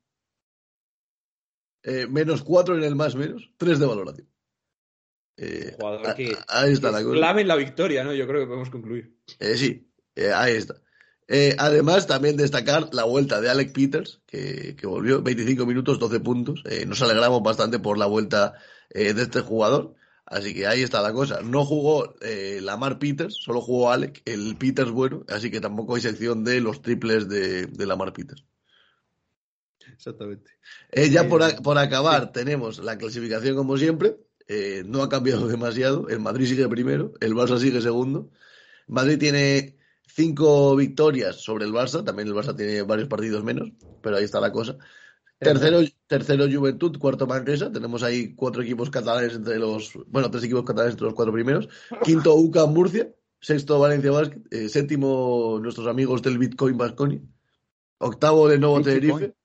Eh, 1.83 2.07
menos 2.07 2.43
4 2.43 2.75
en 2.77 2.83
el 2.83 2.95
más 2.95 3.15
menos. 3.15 3.51
3 3.57 3.79
de 3.79 3.85
valoración. 3.85 4.29
Eh, 5.37 5.75
Jugador 5.79 6.07
a- 6.09 6.15
que, 6.15 6.35
ahí 6.47 6.73
está 6.73 6.87
que 6.89 6.93
la 6.93 7.03
cosa. 7.03 7.15
clave 7.15 7.41
en 7.41 7.47
la 7.47 7.55
victoria, 7.55 8.03
¿no? 8.03 8.13
Yo 8.13 8.25
creo 8.27 8.41
que 8.41 8.47
podemos 8.47 8.69
concluir. 8.69 9.17
Eh, 9.39 9.55
sí, 9.57 9.91
eh, 10.15 10.31
ahí 10.33 10.53
está. 10.55 10.81
Eh, 11.27 11.55
además, 11.57 12.05
también 12.05 12.37
destacar 12.37 12.89
la 12.93 13.03
vuelta 13.03 13.41
de 13.41 13.49
Alec 13.49 13.73
Peters, 13.73 14.21
que, 14.27 14.75
que 14.75 14.85
volvió 14.87 15.21
25 15.23 15.65
minutos, 15.65 15.97
12 15.99 16.19
puntos. 16.19 16.61
Eh, 16.65 16.85
nos 16.85 17.01
alegramos 17.01 17.41
bastante 17.41 17.79
por 17.79 17.97
la 17.97 18.05
vuelta 18.05 18.53
eh, 18.91 19.13
de 19.13 19.23
este 19.23 19.41
jugador. 19.41 19.95
Así 20.27 20.53
que 20.53 20.67
ahí 20.67 20.81
está 20.81 21.01
la 21.01 21.13
cosa. 21.13 21.41
No 21.41 21.65
jugó 21.65 22.15
Lamar 22.61 22.97
Peters, 22.99 23.35
solo 23.35 23.61
jugó 23.61 23.91
Alec, 23.91 24.21
el 24.25 24.55
Peters 24.55 24.89
bueno. 24.91 25.23
Así 25.27 25.51
que 25.51 25.61
tampoco 25.61 25.95
hay 25.95 26.01
sección 26.01 26.43
de 26.43 26.61
los 26.61 26.81
triples 26.81 27.27
de, 27.29 27.67
de 27.67 27.85
Lamar 27.85 28.11
Peters. 28.11 28.43
Exactamente. 29.93 30.51
Ya 31.11 31.27
por, 31.27 31.43
a- 31.43 31.55
por 31.57 31.77
acabar, 31.77 32.31
tenemos 32.31 32.79
la 32.79 32.97
clasificación 32.97 33.55
como 33.55 33.77
siempre. 33.77 34.17
No 34.85 35.03
ha 35.03 35.09
cambiado 35.09 35.47
demasiado. 35.55 36.07
El 36.09 36.19
Madrid 36.19 36.47
sigue 36.47 36.67
primero, 36.67 37.13
el 37.19 37.33
Barça 37.33 37.59
sigue 37.59 37.81
segundo. 37.81 38.31
Madrid 38.87 39.17
tiene 39.19 39.77
cinco 40.15 40.75
victorias 40.75 41.35
sobre 41.35 41.65
el 41.65 41.71
Barça. 41.73 42.03
También 42.03 42.27
el 42.29 42.33
Barça 42.33 42.55
tiene 42.55 42.81
varios 42.83 43.07
partidos 43.09 43.43
menos, 43.43 43.69
pero 44.01 44.17
ahí 44.17 44.23
está 44.23 44.39
la 44.39 44.51
cosa. 44.51 44.77
Tercero, 45.37 45.81
tercero 46.07 46.45
Juventud, 46.49 46.97
cuarto 46.97 47.27
Manresa. 47.27 47.69
Tenemos 47.71 48.01
ahí 48.03 48.33
cuatro 48.35 48.63
equipos 48.63 48.89
catalanes 48.89 49.35
entre 49.35 49.59
los, 49.59 49.91
bueno, 50.07 50.31
tres 50.31 50.45
equipos 50.45 50.63
catalanes 50.63 50.93
entre 50.93 51.05
los 51.07 51.13
cuatro 51.13 51.33
primeros. 51.33 51.67
Quinto 52.03 52.33
UCA 52.35 52.65
Murcia. 52.65 53.13
Sexto 53.41 53.77
Valencia 53.77 54.09
Basket. 54.09 54.41
eh, 54.49 54.69
séptimo 54.69 55.59
nuestros 55.61 55.85
amigos 55.87 56.21
del 56.23 56.39
Bitcoin 56.39 56.77
Basconi. 56.77 57.21
Octavo 57.99 58.47
de 58.47 58.57
Nuevo. 58.57 58.81
Tenerife. 58.81 59.35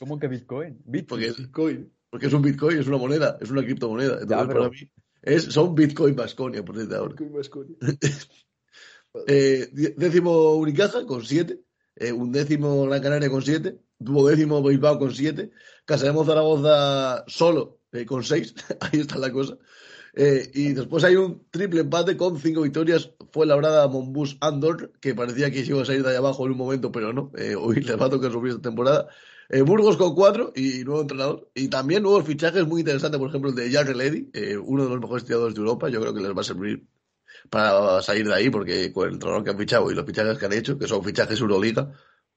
¿Cómo 0.00 0.18
que 0.18 0.28
Bitcoin? 0.28 0.82
Bitcoin. 0.84 1.06
Porque 1.06 1.26
es, 1.28 1.36
Bitcoin. 1.38 1.92
porque 2.10 2.26
es 2.26 2.32
un 2.32 2.42
Bitcoin, 2.42 2.78
es 2.78 2.88
una 2.88 2.98
moneda, 2.98 3.38
es 3.40 3.50
una 3.50 3.62
criptomoneda. 3.62 4.20
Entonces, 4.20 4.36
Ya, 4.38 4.46
pero- 4.46 4.58
para 4.60 4.70
mí, 4.70 4.90
es, 5.22 5.44
son 5.44 5.74
Bitcoin 5.74 6.14
Basconia, 6.16 6.62
por 6.64 6.74
decirte 6.74 6.96
ahora. 6.96 7.10
Bitcoin 7.10 7.32
Basconia. 7.32 7.76
Eh, 9.26 9.68
décimo 9.96 10.54
Unicaja 10.54 11.04
con 11.06 11.24
7. 11.24 11.60
un 12.14 12.32
décimo 12.32 12.86
Gran 12.86 13.02
Canaria 13.02 13.30
con 13.30 13.42
7. 13.42 13.78
Duodécimo 13.98 14.62
Bilbao 14.62 14.98
con 14.98 15.14
7. 15.14 15.50
Casaremos 15.84 16.26
Zaragoza 16.26 17.24
solo 17.26 17.80
eh, 17.92 18.04
con 18.06 18.24
6. 18.24 18.54
Ahí 18.80 19.00
está 19.00 19.18
la 19.18 19.32
cosa. 19.32 19.56
Eh, 20.14 20.50
y 20.52 20.72
después 20.74 21.04
hay 21.04 21.16
un 21.16 21.46
triple 21.50 21.80
empate 21.80 22.16
con 22.16 22.38
5 22.38 22.62
victorias. 22.62 23.10
Fue 23.32 23.46
labrada 23.46 23.88
Monbus 23.88 24.36
Andor, 24.40 24.92
que 25.00 25.14
parecía 25.14 25.50
que 25.50 25.60
iba 25.60 25.82
a 25.82 25.84
salir 25.84 26.02
de 26.02 26.10
ahí 26.10 26.16
abajo 26.16 26.44
en 26.44 26.52
un 26.52 26.58
momento, 26.58 26.92
pero 26.92 27.12
no. 27.12 27.30
Eh, 27.36 27.54
hoy 27.54 27.76
les 27.80 27.98
va 28.00 28.06
a 28.06 28.10
tocar 28.10 28.30
esta 28.30 28.60
temporada. 28.60 29.08
Eh, 29.48 29.62
Burgos 29.62 29.96
con 29.96 30.14
4 30.14 30.52
y 30.56 30.84
nuevo 30.84 31.02
entrenador. 31.02 31.50
Y 31.54 31.68
también 31.68 32.02
nuevos 32.02 32.24
fichajes 32.24 32.66
muy 32.66 32.80
interesantes, 32.80 33.18
por 33.18 33.28
ejemplo, 33.28 33.50
el 33.50 33.56
de 33.56 33.70
Jarre 33.70 33.94
Ledy, 33.94 34.30
eh, 34.32 34.56
uno 34.56 34.84
de 34.84 34.90
los 34.90 35.00
mejores 35.00 35.24
tiradores 35.24 35.54
de 35.54 35.60
Europa. 35.60 35.88
Yo 35.88 36.00
creo 36.00 36.14
que 36.14 36.20
les 36.20 36.36
va 36.36 36.40
a 36.40 36.44
servir 36.44 36.86
para 37.50 38.02
salir 38.02 38.26
de 38.26 38.34
ahí, 38.34 38.50
porque 38.50 38.92
con 38.92 39.08
el 39.08 39.14
entrenador 39.14 39.44
que 39.44 39.50
han 39.50 39.58
fichado 39.58 39.90
y 39.90 39.94
los 39.94 40.06
fichajes 40.06 40.38
que 40.38 40.46
han 40.46 40.52
hecho, 40.52 40.78
que 40.78 40.86
son 40.86 41.04
fichajes 41.04 41.40
Euroliga, 41.40 41.92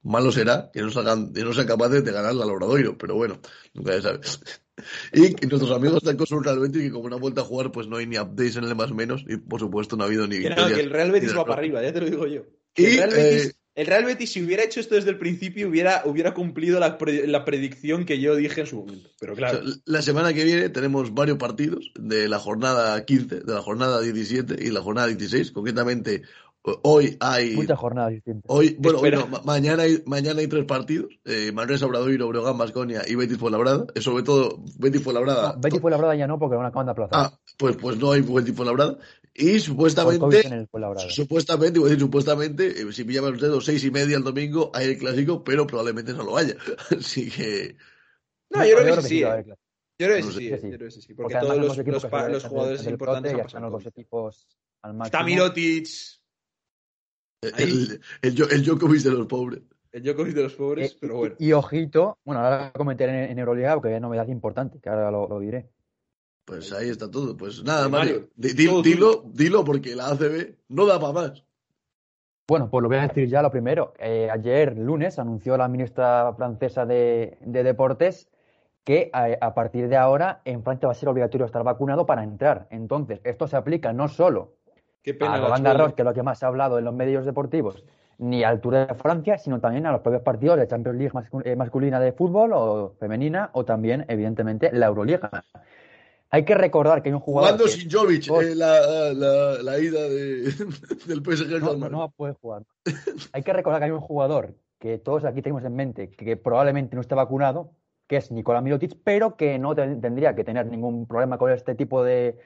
Malo 0.06 0.32
será 0.32 0.70
que 0.72 0.82
no, 0.82 0.91
salgan, 0.91 1.34
que 1.34 1.44
no 1.44 1.52
sean 1.52 1.65
capaces 1.65 2.06
de 2.06 2.12
ganar 2.12 2.36
la 2.36 2.46
Lobradoiro, 2.46 2.96
pero 2.96 3.15
bueno, 3.15 3.39
nunca 3.74 3.94
se 3.94 4.02
sabe. 4.02 4.20
Y 5.13 5.34
que 5.34 5.48
nuestros 5.48 5.72
amigos 5.72 5.98
están 5.98 6.18
con 6.18 6.28
su 6.28 6.38
Real 6.41 6.60
Betis 6.60 6.84
que 6.84 6.91
como 6.91 7.08
no 7.08 7.15
han 7.15 7.22
vuelto 7.22 7.39
a 7.39 7.46
jugar, 7.46 7.72
pues 7.72 7.88
no 7.88 7.96
hay 7.96 8.08
ni 8.08 8.20
updates 8.20 8.58
en 8.58 8.65
el 8.65 8.76
más 8.76 8.91
menos 8.91 9.24
y 9.26 9.38
por 9.38 9.62
supuesto 9.62 9.96
no 9.96 10.04
ha 10.04 10.08
habido 10.08 10.28
ni 10.28 10.39
Que 10.39 10.50
no, 10.50 10.56
victorias. 10.56 10.74
que 10.78 10.82
el 10.82 10.89
Real 10.89 11.12
Betis 11.12 11.36
va 11.36 11.46
para 11.46 11.60
arriba, 11.60 11.82
ya 11.82 11.94
te 11.94 12.02
lo 12.02 12.08
digo 12.08 12.28
yo. 12.28 12.41
Y, 12.76 12.86
el, 12.86 12.98
Real 12.98 13.10
Betis, 13.12 13.46
eh, 13.46 13.56
el 13.76 13.88
Real 13.88 14.06
Betis, 14.06 14.32
si 14.32 14.42
hubiera 14.44 14.64
hecho 14.64 14.80
esto 14.80 14.96
desde 14.96 15.10
el 15.10 15.18
principio, 15.18 15.68
hubiera, 15.68 16.02
hubiera 16.06 16.34
cumplido 16.34 16.80
la, 16.80 16.98
pre- 16.98 17.28
la 17.28 17.44
predicción 17.46 18.06
que 18.06 18.20
yo 18.20 18.36
dije 18.36 18.62
en 18.62 18.68
su 18.68 18.78
momento. 18.78 19.10
Pero 19.20 19.34
O 19.34 19.36
claro, 19.36 19.62
sea, 19.64 19.76
la 19.86 20.02
semana 20.02 20.34
que 20.34 20.44
viene 20.46 20.70
tenemos 20.70 21.14
varios 21.14 21.38
partidos 21.38 21.92
de 22.00 22.28
la 22.30 22.40
jornada 22.40 23.04
15, 23.06 23.42
de 23.42 23.54
la 23.54 23.62
jornada 23.62 24.02
17 24.02 24.56
y 24.66 24.72
la 24.72 24.82
jornada 24.82 25.08
16. 25.08 25.52
Concretamente, 25.52 26.22
hoy 26.84 27.18
hay. 27.20 27.54
Muchas 27.56 27.78
jornadas 27.78 28.12
distintas. 28.12 28.44
Hoy, 28.48 28.76
bueno, 28.80 29.00
hoy 29.00 29.10
Espera. 29.10 29.26
no, 29.26 29.28
ma- 29.28 29.42
mañana, 29.44 29.84
hay, 29.84 30.02
mañana 30.06 30.40
hay 30.40 30.48
tres 30.48 30.66
partidos: 30.66 31.12
eh, 31.26 31.52
Manresa, 31.54 31.86
Obradoiro, 31.86 32.28
Breogán, 32.30 32.58
Basconia 32.58 33.02
y 33.08 33.16
Betis 33.16 33.38
Fuenlabrada. 33.38 33.86
Eh, 33.94 34.02
sobre 34.02 34.24
todo, 34.24 34.64
Betis 34.80 35.02
Fuenlabrada. 35.04 35.54
No, 35.54 35.60
Betty 35.62 35.80
fue 35.80 35.92
labrada 35.92 36.16
ya 36.16 36.28
no 36.28 36.40
porque 36.40 36.56
van 36.56 36.66
acaban 36.68 36.86
de 36.88 36.92
aplazar. 36.94 37.20
Ah, 37.26 37.40
pues, 37.58 37.76
pues 37.76 37.98
no 37.98 38.12
hay 38.14 38.22
Betis 38.22 38.56
Fuenlabrada. 38.56 38.98
Y 39.38 39.60
supuestamente. 39.60 40.48
el. 40.48 40.67
Supuestamente, 41.10 41.78
voy 41.80 41.88
a 41.89 41.91
decir 41.91 42.06
supuestamente, 42.06 42.82
eh, 42.82 42.91
si 42.93 43.04
pillaban 43.04 43.34
los 43.34 43.41
dedos 43.41 43.65
seis 43.65 43.84
y 43.84 43.91
media 43.91 44.15
el 44.15 44.24
domingo, 44.24 44.71
hay 44.74 44.88
el 44.88 44.98
clásico, 44.98 45.43
pero 45.43 45.67
probablemente 45.67 46.13
no 46.13 46.24
lo 46.24 46.38
haya. 46.38 46.56
Así 46.98 47.30
que. 47.30 47.76
no, 48.50 48.65
yo 48.65 48.78
creo 48.78 48.95
que 48.95 49.02
sí. 49.02 49.19
Yo 49.19 50.08
creo 50.08 50.15
que 50.17 50.24
sí, 50.24 50.32
sé. 50.32 50.50
Que 50.50 50.58
sí. 50.58 50.71
yo 50.71 50.78
creo 50.78 50.88
que 50.88 50.91
sí, 50.91 51.02
sí, 51.02 51.13
Porque, 51.13 51.36
todos 51.36 51.58
los, 51.58 51.78
los 51.78 52.04
los 52.04 52.43
jugadores 52.45 52.86
el 52.86 52.91
importantes 52.93 53.32
han 53.32 53.38
ya 53.38 53.43
pasado. 53.43 53.60
están 53.65 53.71
los 53.71 53.86
equipos 53.86 54.48
al 54.82 54.93
máximo. 54.93 55.06
Está 55.06 55.24
Mirotic, 55.24 55.88
El, 57.41 58.02
el, 58.21 58.41
el 58.52 58.63
Djokovic 58.65 59.02
de 59.04 59.12
los 59.12 59.28
pobres. 59.28 59.62
el 59.91 60.04
Djokovic 60.04 60.34
de 60.34 60.43
los 60.43 60.54
pobres, 60.56 60.91
Eh, 60.93 60.98
pero 61.00 61.17
bueno. 61.17 61.36
Y, 61.39 61.48
y 61.48 61.54
ojito, 61.54 62.17
bueno, 62.24 62.41
ahora 62.41 62.67
lo 62.67 62.74
comentaré 62.80 63.26
en, 63.26 63.32
en 63.32 63.39
Euroliga 63.39 63.74
porque 63.76 63.93
hay 63.93 64.00
novedad 64.00 64.28
importante, 64.28 64.80
que 64.82 64.89
ahora 64.89 65.12
lo, 65.12 65.28
lo 65.28 65.39
diré. 65.39 65.69
Pues 66.46 66.72
ahí 66.74 66.90
está 66.90 67.10
todo. 67.10 67.36
Pues 67.36 67.64
nada, 67.64 67.88
Eh, 67.88 67.90
Mario. 67.90 68.30
Dilo, 68.36 69.24
dilo 69.26 69.64
porque 69.66 69.96
la 69.96 70.10
ACB 70.10 70.56
no 70.70 70.86
da 70.86 71.00
para 71.00 71.14
más. 71.14 71.44
Bueno, 72.48 72.70
pues 72.70 72.84
lo 72.84 72.90
voy 72.90 72.98
a 73.00 73.08
decir 73.08 73.28
ya 73.28 73.42
lo 73.42 73.50
primero. 73.50 73.94
Eh, 73.98 74.30
ayer, 74.32 74.78
lunes, 74.78 75.18
anunció 75.18 75.58
la 75.58 75.68
ministra 75.68 76.32
francesa 76.38 76.86
de, 76.86 77.38
de 77.42 77.64
Deportes 77.64 78.30
que 78.84 79.10
a, 79.14 79.30
a 79.42 79.56
partir 79.56 79.88
de 79.90 79.98
ahora 79.98 80.42
en 80.46 80.62
Francia 80.62 80.86
va 80.88 80.92
a 80.92 80.96
ser 80.96 81.10
obligatorio 81.10 81.48
estar 81.48 81.64
vacunado 81.64 82.06
para 82.06 82.24
entrar. 82.24 82.68
Entonces, 82.70 83.20
esto 83.24 83.48
se 83.48 83.56
aplica 83.58 83.94
no 83.94 84.08
solo 84.08 84.54
Qué 85.02 85.16
pena. 85.16 85.34
a 85.34 85.38
la 85.40 85.48
Roland. 85.48 85.66
Garros, 85.66 85.94
que 85.94 86.04
es 86.04 86.06
lo 86.06 86.14
que 86.14 86.22
más 86.22 86.38
se 86.38 86.46
ha 86.46 86.50
hablado 86.50 86.78
en 86.78 86.86
los 86.86 86.94
medios 86.94 87.26
deportivos, 87.26 87.84
ni 88.20 88.44
al 88.44 88.62
Tour 88.62 88.76
de 88.76 88.94
Francia, 88.94 89.40
sino 89.40 89.60
también 89.60 89.88
a 89.88 89.92
los 89.92 90.02
propios 90.02 90.22
partidos 90.22 90.60
de 90.60 90.68
Champions 90.68 91.00
League 91.00 91.12
eh, 91.46 91.56
masculina 91.56 92.00
de 92.00 92.12
fútbol 92.12 92.52
o 92.54 92.94
femenina, 93.00 93.50
o 93.54 93.66
también, 93.66 94.06
evidentemente, 94.08 94.70
la 94.72 94.86
Euroliga. 94.86 95.32
Hay 96.32 96.44
que 96.44 96.56
recordar 96.56 97.02
que 97.02 97.10
hay 97.10 97.14
un 97.14 97.20
jugador. 97.22 97.52
Jugando 97.52 97.66
que- 97.66 97.72
sin 97.80 97.90
Jovic, 97.92 98.26
Dos. 98.26 98.44
eh, 98.44 98.56
la, 98.56 99.14
la, 99.14 99.62
la 99.64 99.80
ida 99.80 100.02
de, 100.02 100.44
del 101.08 101.22
PSG. 101.24 101.90
no, 101.92 102.10
puede 102.12 102.34
jugar. 102.34 102.64
Hay 103.34 103.44
que 103.44 103.54
recordar 103.54 103.80
que 103.82 103.86
hay 103.86 103.92
un 103.92 104.02
jugador 104.02 104.56
que 104.80 104.98
todos 104.98 105.24
aquí 105.26 105.42
tenemos 105.42 105.64
en 105.64 105.76
mente 105.76 106.10
que 106.12 106.36
probablemente 106.38 106.96
no 106.96 107.02
esté 107.02 107.16
vacunado, 107.16 107.72
que 108.08 108.18
es 108.18 108.32
Nicolás 108.32 108.62
Mirotic, 108.64 108.98
pero 109.04 109.36
que 109.38 109.58
no 109.60 109.74
ten- 109.76 110.02
tendría 110.02 110.36
que 110.36 110.44
tener 110.44 110.66
ningún 110.68 111.08
problema 111.08 111.38
con 111.38 111.52
este 111.52 111.74
tipo 111.76 112.04
de 112.04 112.38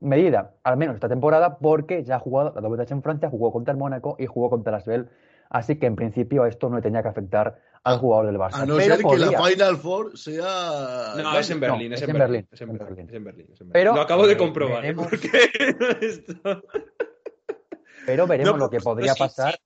medida, 0.00 0.54
al 0.62 0.76
menos 0.76 0.94
esta 0.96 1.08
temporada, 1.08 1.58
porque 1.58 2.04
ya 2.04 2.16
ha 2.16 2.18
jugado 2.18 2.52
la 2.54 2.60
doble 2.60 2.84
en 2.88 3.02
Francia, 3.02 3.30
jugó 3.30 3.52
contra 3.52 3.72
el 3.72 3.78
Mónaco 3.78 4.16
y 4.18 4.26
jugó 4.26 4.50
contra 4.50 4.70
el 4.70 4.76
Asbel. 4.76 5.08
Así 5.48 5.76
que 5.78 5.86
en 5.86 5.96
principio 5.96 6.44
esto 6.44 6.68
no 6.68 6.76
le 6.76 6.82
tenía 6.82 7.02
que 7.02 7.08
afectar 7.08 7.60
al 7.86 7.98
jugador 7.98 8.26
del 8.26 8.36
Barça. 8.36 8.54
A 8.54 8.66
no 8.66 8.76
pero 8.76 8.96
ser 8.96 9.04
que 9.04 9.16
la. 9.18 9.42
Final 9.42 9.76
Four 9.78 10.18
sea. 10.18 11.14
No, 11.16 11.38
es 11.38 11.50
en 11.50 11.60
Berlín, 11.60 11.90
No, 11.90 11.96
es, 11.96 12.02
en 12.02 12.12
Berlín. 12.12 12.48
Es 12.50 12.60
en 12.60 13.24
Berlín. 13.24 13.46
Pero, 13.72 13.94
Lo 13.94 14.00
acabo 14.00 14.26
de 14.26 14.36
comprobar. 14.36 14.84
¿eh? 14.84 14.94
veremos- 14.94 15.08
Porque 15.08 15.30
esto- 16.00 16.62
Pero 18.04 18.26
veremos 18.26 18.52
No, 18.54 18.58
lo 18.58 18.70
que 18.70 18.80
podría 18.80 19.14
sí, 19.14 19.18
pasar. 19.18 19.54
sí. 19.54 19.60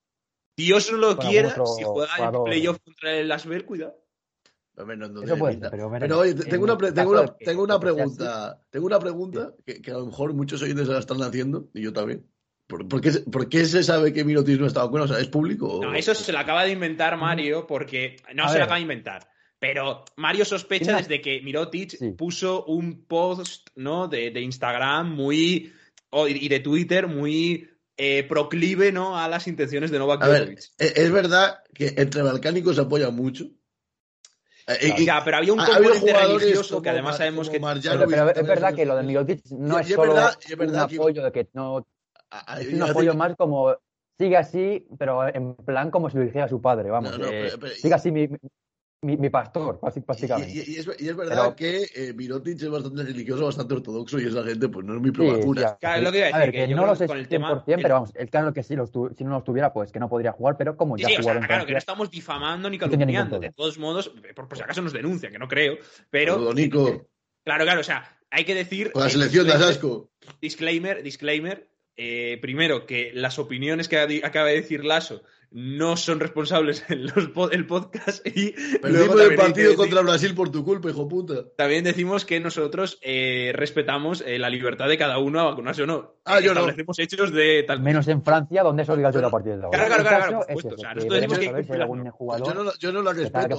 Dios 0.57 0.93
no 0.93 0.99
lo 0.99 1.17
quiera, 1.17 1.55
si 1.77 1.85
juega 1.85 2.29
el 2.29 2.43
playoff 2.45 2.79
contra 2.85 3.15
el 3.15 3.33
Asbel, 3.33 3.65
cuidado. 3.65 3.97
No, 4.77 4.97
no 4.97 5.23
Eso 5.23 5.37
puede 5.37 5.59
pero 5.71 5.91
Pero 5.99 6.19
oye, 6.21 6.35
te- 6.35 6.43
En 6.45 6.49
tengo 6.51 6.65
una, 6.65 6.79
tengo 6.79 7.11
una, 7.11 7.27
tengo 7.37 7.63
una 7.63 7.81
pregunta. 7.81 8.61
Tengo 8.71 8.87
una 8.87 8.99
pregunta 8.99 9.53
que, 9.67 9.81
que 9.83 9.91
a 9.91 9.95
lo 9.95 10.07
mejor 10.07 10.33
muchos 10.35 10.63
oyentes 10.63 10.87
se 10.87 10.93
la 10.93 10.99
están 11.01 11.23
haciendo, 11.23 11.69
y 11.75 11.83
yo 11.83 11.93
también. 11.93 12.27
¿Por, 12.71 12.89
por 12.89 13.01
qué, 13.01 13.11
se- 13.13 13.21
por 13.23 13.49
qué 13.49 13.65
se 13.67 13.83
sabe 13.83 14.13
que 14.13 14.25
Mirotic 14.25 14.59
no 14.61 14.67
está 14.67 14.85
vacunado? 14.85 15.07
O 15.07 15.09
sea, 15.09 15.19
¿es 15.21 15.29
público? 15.29 15.67
o- 15.69 15.83
No, 15.83 15.93
eso 15.95 16.15
se 16.15 16.33
lo 16.33 16.39
acaba 16.39 16.65
de 16.65 16.71
inventar 16.71 17.17
Mario 17.19 17.67
porque. 17.67 18.17
No 18.35 18.45
A 18.45 18.49
se 18.49 18.55
ver. 18.55 18.61
lo 18.61 18.65
acaba 18.65 18.77
de 18.77 18.83
inventar. 18.83 19.29
Pero 19.59 20.05
Mario 20.17 20.45
sospecha 20.47 20.97
desde 20.97 21.21
que 21.21 21.43
Mirotic 21.43 21.91
Sí. 21.99 22.13
puso 22.13 22.65
un 22.65 23.05
post 23.05 23.69
¿no? 23.75 24.09
de, 24.09 24.31
de 24.31 24.41
Instagram 24.41 25.13
muy. 25.15 25.73
y 26.29 26.49
de 26.49 26.61
Twitter 26.61 27.07
muy 27.09 27.69
eh, 27.97 28.25
proclive 28.29 28.91
¿no? 28.93 29.19
a 29.19 29.29
las 29.29 29.47
intenciones 29.47 29.91
de 29.91 29.99
Novak 29.99 30.23
A 30.25 30.29
ver, 30.29 30.39
Djokovic. 30.47 30.59
es, 30.79 30.97
es 30.97 31.13
verdad 31.13 31.59
que 31.75 31.93
entre 31.99 32.23
balcánicos 32.23 32.77
se 32.77 32.83
apoya 32.83 33.11
mucho. 33.11 33.45
Eh, 34.67 34.95
y- 34.99 35.05
Ya, 35.07 35.23
pero 35.25 35.39
había 35.39 35.53
un 35.53 35.59
componente 35.59 35.99
jugadores 35.99 36.43
religioso 36.43 36.81
que 36.81 36.89
además 36.91 37.17
sabemos 37.17 37.51
que. 37.51 37.59
Marjanovic 37.61 38.09
Pero, 38.11 38.27
pero 38.29 38.41
es 38.41 38.47
verdad 38.47 38.75
que 38.75 38.87
lo 38.87 38.97
de 38.97 39.03
Mirotic 39.03 39.41
no 39.51 39.79
Y- 39.79 39.83
es 39.83 39.89
solo 39.89 40.15
verdad- 40.15 40.39
y 40.49 40.53
es 40.53 40.59
verdad 40.59 40.83
un 40.85 40.89
que- 40.89 40.97
apoyo 40.97 41.23
de 41.25 41.33
que 41.33 41.49
no 41.55 41.87
Ah, 42.31 42.61
es 42.61 42.69
un 42.69 42.75
a 42.75 42.87
decir- 42.87 42.91
apoyo 42.91 43.15
más 43.15 43.35
como 43.37 43.75
sigue 44.19 44.37
así, 44.37 44.87
pero 44.99 45.27
en 45.35 45.55
plan 45.57 45.91
como 45.91 46.11
si 46.11 46.19
lo 46.19 46.25
dijera 46.25 46.49
su 46.49 46.61
padre, 46.61 46.91
vamos. 46.91 47.13
No, 47.13 47.19
no, 47.19 47.27
eh, 47.27 47.45
pero- 47.47 47.59
pero- 47.61 47.75
sigue 47.75 47.95
así 47.95 48.11
mi, 48.13 48.29
mi, 49.03 49.17
mi 49.17 49.31
pastor, 49.31 49.81
basi- 49.81 50.01
Y, 50.01 50.05
básicamente. 50.07 50.53
y- 50.53 50.59
y 50.75 50.77
es, 50.77 50.91
y 50.99 51.09
es 51.09 51.17
verdad 51.17 51.37
Pero- 51.45 51.57
que 51.57 51.87
eh, 51.95 52.13
Mirotic 52.13 52.61
es 52.61 52.69
bastante 52.69 53.03
religioso, 53.03 53.47
bastante 53.47 53.73
ortodoxo 53.75 54.21
y 54.21 54.27
esa 54.27 54.45
gente 54.45 54.69
pues 54.69 54.85
no 54.85 54.95
es 54.95 55.01
muy 55.01 55.09
Sí, 55.09 55.17
pro 55.17 55.27
vacunas. 55.39 55.71
sí, 55.71 55.77
Claro, 55.81 56.03
lo 56.03 56.13
que 56.13 56.19
iba 56.19 56.27
a 56.27 56.29
a 56.29 56.39
ver, 56.39 56.47
decir, 56.53 56.61
que 56.61 56.69
que 56.69 56.75
no 56.75 56.87
lo 56.87 56.95
sé 56.95 57.07
con 57.07 57.17
el 57.19 57.27
100%, 57.27 57.65
tema- 57.65 57.83
pero 57.83 57.95
vamos, 57.95 58.13
el 58.15 58.29
claro 58.31 58.53
que 58.53 58.63
sí, 58.63 58.77
lo 58.77 58.87
estu- 58.87 59.15
si 59.17 59.25
no 59.25 59.31
lo 59.31 59.39
estuviera, 59.39 59.73
pues 59.73 59.91
que 59.91 59.99
no 59.99 60.09
podría 60.11 60.33
jugar, 60.33 60.57
pero 60.59 60.77
como 60.77 60.97
Sí, 60.99 61.03
ya 61.05 61.09
sí, 61.09 61.15
ha 61.17 61.21
o 61.21 61.23
sea, 61.23 61.41
claro, 61.41 61.65
que 61.65 61.73
no 61.73 61.79
estamos 61.79 62.11
difamando 62.11 62.69
ni 62.69 62.77
No 62.77 62.91
calumniando. 62.91 63.41
De 63.41 63.51
todos 63.53 63.79
modos, 63.79 64.11
por, 64.37 64.47
por 64.49 64.57
si 64.59 64.63
acaso 64.65 64.83
nos 64.83 64.93
denuncian, 64.93 65.33
que 65.33 65.39
no 65.39 65.49
creo. 65.49 65.79
Pero, 66.11 66.53
Nico, 66.53 67.09
claro, 67.43 67.65
claro, 67.65 67.81
o 67.81 67.85
sea, 67.85 68.05
hay 68.31 68.45
que 68.45 68.55
decir. 68.55 68.93
con 68.93 69.01
la 69.01 69.09
eh, 69.09 69.13
selección 69.13 69.47
de 69.47 69.55
Asasco. 69.55 70.11
Disclaimer, 70.43 71.03
disclaimer. 71.03 71.70
Eh, 71.97 72.39
primero, 72.41 72.87
que 72.87 73.11
las 73.15 73.39
opiniones 73.39 73.89
que 73.89 73.99
acaba 74.25 74.47
de 74.49 74.55
decir 74.55 74.85
Lasso 74.85 75.23
no 75.53 75.97
son 75.97 76.21
responsables 76.21 76.85
en 76.91 77.07
los 77.07 77.27
po- 77.31 77.51
el 77.51 77.67
podcast 77.67 78.25
y 78.25 78.55
luego 78.85 79.21
el 79.21 79.35
partido 79.35 79.71
decir- 79.71 79.77
contra 79.77 80.01
Brasil 80.03 80.33
por 80.35 80.51
tu 80.51 80.65
culpa, 80.65 80.89
hijo 80.91 81.09
puta. 81.09 81.35
También 81.57 81.83
decimos 81.83 82.25
que 82.25 82.39
nosotros 82.39 82.99
eh, 83.03 83.51
respetamos 83.57 84.23
eh, 84.25 84.39
la 84.39 84.49
libertad 84.49 84.87
de 84.89 84.97
cada 84.97 85.19
uno 85.19 85.41
a 85.41 85.45
vacunarse 85.45 85.83
o 85.83 85.87
no. 85.87 86.15
Ah, 86.25 86.39
yo 86.39 86.55
no. 86.55 86.67
Hechos 86.99 87.33
de 87.33 87.65
tal. 87.65 87.81
menos 87.81 88.07
en 88.07 88.23
Francia, 88.23 88.63
donde 88.63 88.85
es 88.85 88.89
obligatorio 88.89 89.27
a 89.27 89.31
partir 89.33 89.57
de 89.57 89.65
ahora. 89.65 89.79
Claro, 89.87 90.39
por 90.39 90.47
supuesto, 90.47 90.75
o 90.75 90.79
sea, 90.79 90.95
nosotros 90.95 91.21
decimos 91.21 91.39
que 91.41 91.47
Yo 92.47 92.55
no, 92.55 92.73
yo 92.79 92.93
no 92.93 93.03
la 93.03 93.13
respeto. 93.13 93.57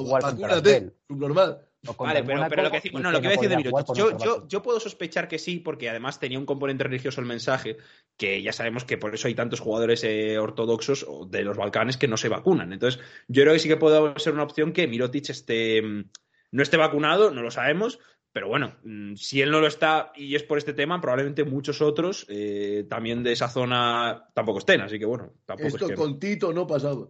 Vacúnate, 0.48 0.91
subnormal. 1.10 1.60
Vale, 1.98 2.24
pero, 2.24 2.46
pero 2.48 2.63
lo 2.63 2.70
que 2.70 2.78
decimos, 2.78 3.02
no, 3.02 3.12
lo 3.12 3.20
que 3.20 3.28
voy 3.28 3.34
a 3.34 3.39
decir 3.39 3.50
de 3.50 3.58
Mirotic. 3.58 3.96
Yo, 3.96 4.17
yo, 4.17 4.48
yo 4.48 4.62
puedo 4.62 4.80
sospechar 4.80 5.28
que 5.28 5.39
sí, 5.39 5.60
porque 5.60 5.89
además 5.89 6.20
tenía 6.20 6.38
un 6.38 6.46
componente 6.46 6.84
religioso 6.84 7.22
el 7.22 7.28
mensaje, 7.28 7.78
que 8.15 8.41
ya 8.44 8.54
sabemos 8.54 8.86
que 8.86 9.00
por 9.00 9.15
eso 9.15 9.28
hay 9.28 9.34
tantos 9.34 9.60
jugadores 9.60 10.04
eh, 10.04 10.38
ortodoxos 10.38 11.06
o 11.08 11.26
de 11.26 11.44
los 11.44 11.58
Balcanes 11.58 11.98
que 11.98 12.08
no 12.08 12.17
se 12.17 12.30
vacunan. 12.30 12.72
Entonces, 12.72 13.02
yo 13.28 13.41
creo 13.41 13.54
que 13.54 13.60
sí 13.60 13.67
que 13.67 13.78
puede 13.78 14.20
ser 14.20 14.34
una 14.34 14.44
opción 14.44 14.74
que 14.74 14.88
Mirotic 14.88 15.30
esté, 15.30 15.82
mm, 15.82 16.10
no 16.52 16.62
esté 16.62 16.78
vacunado, 16.78 17.32
no 17.32 17.41
lo 17.41 17.50
sabemos, 17.50 18.00
pero 18.32 18.48
bueno, 18.48 18.78
mm, 18.84 19.15
si 19.15 19.41
él 19.41 19.50
no 19.50 19.60
lo 19.60 19.67
está 19.67 20.12
y 20.15 20.36
es 20.36 20.44
por 20.44 20.60
este 20.60 20.74
tema, 20.74 21.02
probablemente 21.02 21.44
muchos 21.46 21.82
otros 21.82 22.28
eh, 22.30 22.86
también 22.88 23.24
de 23.24 23.32
esa 23.32 23.50
zona 23.50 24.30
tampoco 24.36 24.60
estén, 24.60 24.82
así 24.82 25.00
que 25.00 25.06
bueno, 25.06 25.34
tampoco 25.46 25.67
Esto 25.67 25.86
es 25.86 25.91
que... 25.91 25.98
con 25.98 26.20
Tito 26.20 26.54
no 26.54 26.67
pasaba. 26.67 27.10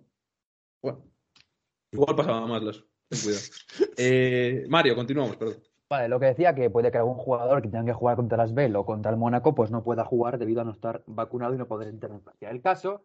Bueno, 0.82 1.12
igual 1.92 2.16
pasaba 2.16 2.48
más, 2.48 2.64
Las. 2.64 2.91
Eh, 3.98 4.66
Mario, 4.70 4.96
continuamos, 4.96 5.36
perdón. 5.36 5.58
Vale, 5.90 6.08
lo 6.08 6.20
que 6.20 6.28
decía 6.28 6.56
que 6.56 6.70
puede 6.70 6.90
que 6.90 6.98
algún 6.98 7.16
jugador 7.16 7.62
que 7.62 7.68
tenga 7.68 7.84
que 7.84 7.94
jugar 7.94 8.16
contra 8.16 8.38
las 8.38 8.54
Bell 8.54 8.76
o 8.78 8.86
contra 8.86 9.12
el 9.12 9.18
Mónaco, 9.18 9.54
pues 9.54 9.72
no 9.72 9.84
pueda 9.84 10.06
jugar 10.06 10.38
debido 10.38 10.62
a 10.62 10.64
no 10.64 10.72
estar 10.72 11.04
vacunado 11.06 11.54
y 11.54 11.58
no 11.58 11.68
poder 11.68 11.90
entrar 11.90 12.14
en 12.14 12.22
Francia. 12.22 12.50
El 12.50 12.62
caso 12.62 13.04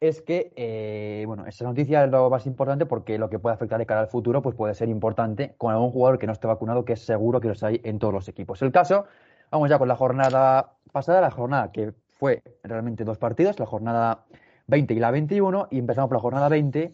es 0.00 0.20
que, 0.20 0.52
eh, 0.56 1.24
bueno, 1.26 1.46
esa 1.46 1.64
noticia 1.64 2.04
es 2.04 2.10
lo 2.10 2.28
más 2.28 2.46
importante 2.46 2.86
porque 2.86 3.18
lo 3.18 3.30
que 3.30 3.38
puede 3.38 3.54
afectar 3.54 3.78
de 3.78 3.86
cara 3.86 4.02
al 4.02 4.08
futuro, 4.08 4.42
pues 4.42 4.54
puede 4.54 4.74
ser 4.74 4.90
importante 4.90 5.54
con 5.56 5.72
algún 5.72 5.90
jugador 5.90 6.18
que 6.18 6.26
no 6.26 6.32
esté 6.32 6.46
vacunado, 6.46 6.84
que 6.84 6.92
es 6.92 7.00
seguro 7.00 7.40
que 7.40 7.48
los 7.48 7.62
hay 7.62 7.80
en 7.82 7.98
todos 7.98 8.12
los 8.12 8.28
equipos. 8.28 8.60
El 8.60 8.72
caso, 8.72 9.06
vamos 9.50 9.70
ya 9.70 9.78
con 9.78 9.88
la 9.88 9.96
jornada 9.96 10.74
pasada, 10.92 11.22
la 11.22 11.30
jornada 11.30 11.72
que 11.72 11.94
fue 12.18 12.42
realmente 12.62 13.04
dos 13.04 13.16
partidos, 13.16 13.58
la 13.58 13.66
jornada 13.66 14.26
20 14.66 14.94
y 14.94 14.98
la 14.98 15.10
21, 15.10 15.68
y 15.70 15.78
empezamos 15.78 16.08
por 16.08 16.18
la 16.18 16.22
jornada 16.22 16.48
20 16.50 16.92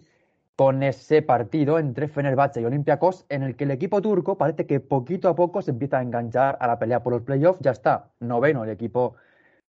con 0.57 0.83
ese 0.83 1.23
partido 1.23 1.79
entre 1.79 2.09
Fenerbahce 2.09 2.61
y 2.61 2.65
Olympiacos, 2.65 3.27
en 3.29 3.43
el 3.43 3.57
que 3.57 3.65
el 3.65 3.73
equipo 3.73 4.01
turco 4.01 4.39
parece 4.39 4.67
que 4.67 4.81
poquito 4.81 5.29
a 5.29 5.35
poco 5.35 5.63
se 5.63 5.73
empieza 5.73 5.99
a 5.99 6.03
enganchar 6.03 6.57
a 6.61 6.67
la 6.67 6.79
pelea 6.79 7.03
por 7.03 7.13
los 7.13 7.23
playoffs. 7.23 7.61
Ya 7.61 7.73
está 7.73 8.11
noveno 8.21 8.65
el 8.65 8.71
equipo 8.71 9.17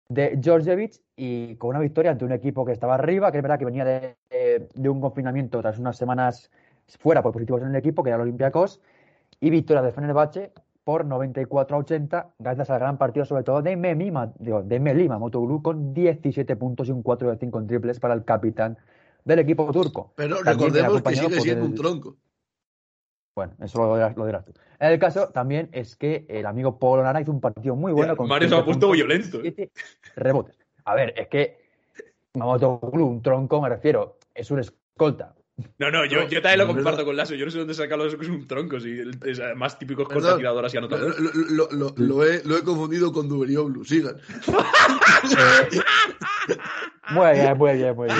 de 0.09 0.39
Georgievich 0.41 1.01
y 1.15 1.55
con 1.55 1.71
una 1.71 1.79
victoria 1.79 2.11
ante 2.11 2.25
un 2.25 2.31
equipo 2.31 2.65
que 2.65 2.71
estaba 2.71 2.95
arriba, 2.95 3.31
que 3.31 3.37
es 3.37 3.43
verdad 3.43 3.59
que 3.59 3.65
venía 3.65 3.85
de, 3.85 4.15
de 4.73 4.89
un 4.89 5.01
confinamiento 5.01 5.61
tras 5.61 5.79
unas 5.79 5.97
semanas 5.97 6.51
fuera 6.99 7.21
por 7.21 7.33
positivos 7.33 7.61
en 7.63 7.69
el 7.69 7.75
equipo, 7.75 8.03
que 8.03 8.09
era 8.09 8.15
el 8.15 8.21
Olympiacos, 8.21 8.81
y 9.39 9.49
victoria 9.49 9.81
de 9.81 9.91
Fenerbahce 9.91 10.51
por 10.83 11.05
94 11.05 11.75
a 11.75 11.79
80, 11.79 12.29
gracias 12.39 12.69
al 12.69 12.79
gran 12.79 12.97
partido 12.97 13.25
sobre 13.25 13.43
todo 13.43 13.61
de 13.61 13.75
Memima, 13.75 14.31
digo, 14.39 14.63
de 14.63 14.79
Melima 14.79 15.19
Motoglu 15.19 15.61
con 15.61 15.93
17 15.93 16.55
puntos 16.55 16.87
y 16.87 16.91
un 16.91 17.03
4 17.03 17.31
de 17.31 17.37
5 17.37 17.59
en 17.59 17.67
triples 17.67 17.99
para 17.99 18.13
el 18.13 18.23
capitán 18.23 18.77
del 19.27 19.39
equipo 19.39 19.69
turco. 19.71 20.13
Pero 20.15 20.41
recordemos 20.41 21.01
que 21.01 21.15
sigue 21.15 21.41
siendo 21.41 21.65
un 21.65 21.75
tronco. 21.75 22.17
Bueno, 23.35 23.53
eso 23.61 23.79
lo 23.79 23.95
dirás, 23.95 24.17
lo 24.17 24.25
dirás, 24.25 24.45
tú. 24.45 24.53
En 24.79 24.91
el 24.91 24.99
caso 24.99 25.29
también 25.29 25.69
es 25.71 25.95
que 25.95 26.25
el 26.27 26.45
amigo 26.45 26.79
Polo 26.79 27.03
Nara 27.03 27.21
hizo 27.21 27.31
un 27.31 27.41
partido 27.41 27.75
muy 27.75 27.91
bueno. 27.91 28.15
con 28.15 28.27
Mario 28.27 28.49
se 28.49 28.55
ha 28.55 28.65
puesto 28.65 28.89
violento. 28.89 29.39
Rebotes. 30.15 30.57
A 30.85 30.95
ver, 30.95 31.13
es 31.17 31.27
que 31.27 31.57
Mamotoglu, 32.33 33.05
un 33.05 33.21
tronco, 33.21 33.61
me 33.61 33.69
refiero, 33.69 34.17
es 34.33 34.49
un 34.49 34.59
escolta. 34.59 35.35
No, 35.79 35.89
no, 35.89 36.05
yo, 36.05 36.27
yo 36.27 36.41
también 36.41 36.59
lo 36.59 36.67
comparto 36.67 37.03
con 37.03 37.17
Lasso. 37.17 37.33
Yo 37.33 37.45
no 37.45 37.51
sé 37.51 37.57
dónde 37.57 37.73
saca 37.73 37.97
que 37.97 38.05
es 38.05 38.29
un 38.29 38.47
tronco. 38.47 38.79
Si 38.79 39.01
es 39.25 39.41
más 39.55 39.79
típicos 39.79 40.07
cortatiradoras 40.07 40.73
y 40.73 40.77
anotadores. 40.77 41.17
Lo, 41.19 41.67
lo, 41.71 41.93
lo, 41.97 42.23
he, 42.23 42.43
lo 42.43 42.57
he 42.57 42.63
confundido 42.63 43.11
con 43.11 43.27
Duberioglu. 43.27 43.83
Sigan. 43.83 44.17
muy 47.09 47.31
bien, 47.33 47.57
muy 47.57 47.73
bien, 47.73 47.95
muy 47.95 48.07
bien. 48.07 48.19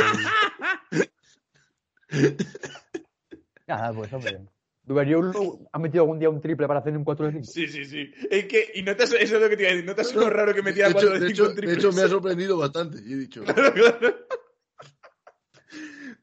Nada, 3.68 3.94
pues 3.94 4.14
hombre. 4.14 4.40
Duberioglu 4.84 5.68
ha 5.74 5.80
metido 5.80 6.04
algún 6.04 6.18
día 6.18 6.30
un 6.30 6.40
triple 6.40 6.66
para 6.66 6.80
hacer 6.80 6.96
un 6.96 7.04
4 7.04 7.26
de 7.26 7.32
5. 7.34 7.46
Sí, 7.46 7.68
sí, 7.68 7.84
sí. 7.84 8.10
Es 8.32 8.46
que, 8.46 8.72
y 8.76 8.84
no 8.84 8.96
te 8.96 9.04
has, 9.04 9.12
eso 9.12 9.36
es 9.36 9.42
lo 9.42 9.50
que 9.50 9.58
te 9.58 9.64
iba 9.64 9.72
a 9.72 9.74
decir. 9.74 9.86
No 9.86 9.94
te 9.94 10.02
has 10.02 10.08
sido 10.10 10.30
raro 10.30 10.54
que 10.54 10.62
metiera 10.62 10.94
4 10.94 11.10
de 11.10 11.20
5 11.20 11.32
hecho, 11.32 11.50
en 11.50 11.56
triple. 11.56 11.72
De 11.72 11.78
hecho, 11.78 11.92
me 11.92 12.04
ha 12.04 12.08
sorprendido 12.08 12.58
bastante. 12.58 13.00
Y 13.06 13.14
he 13.14 13.18
dicho. 13.18 13.44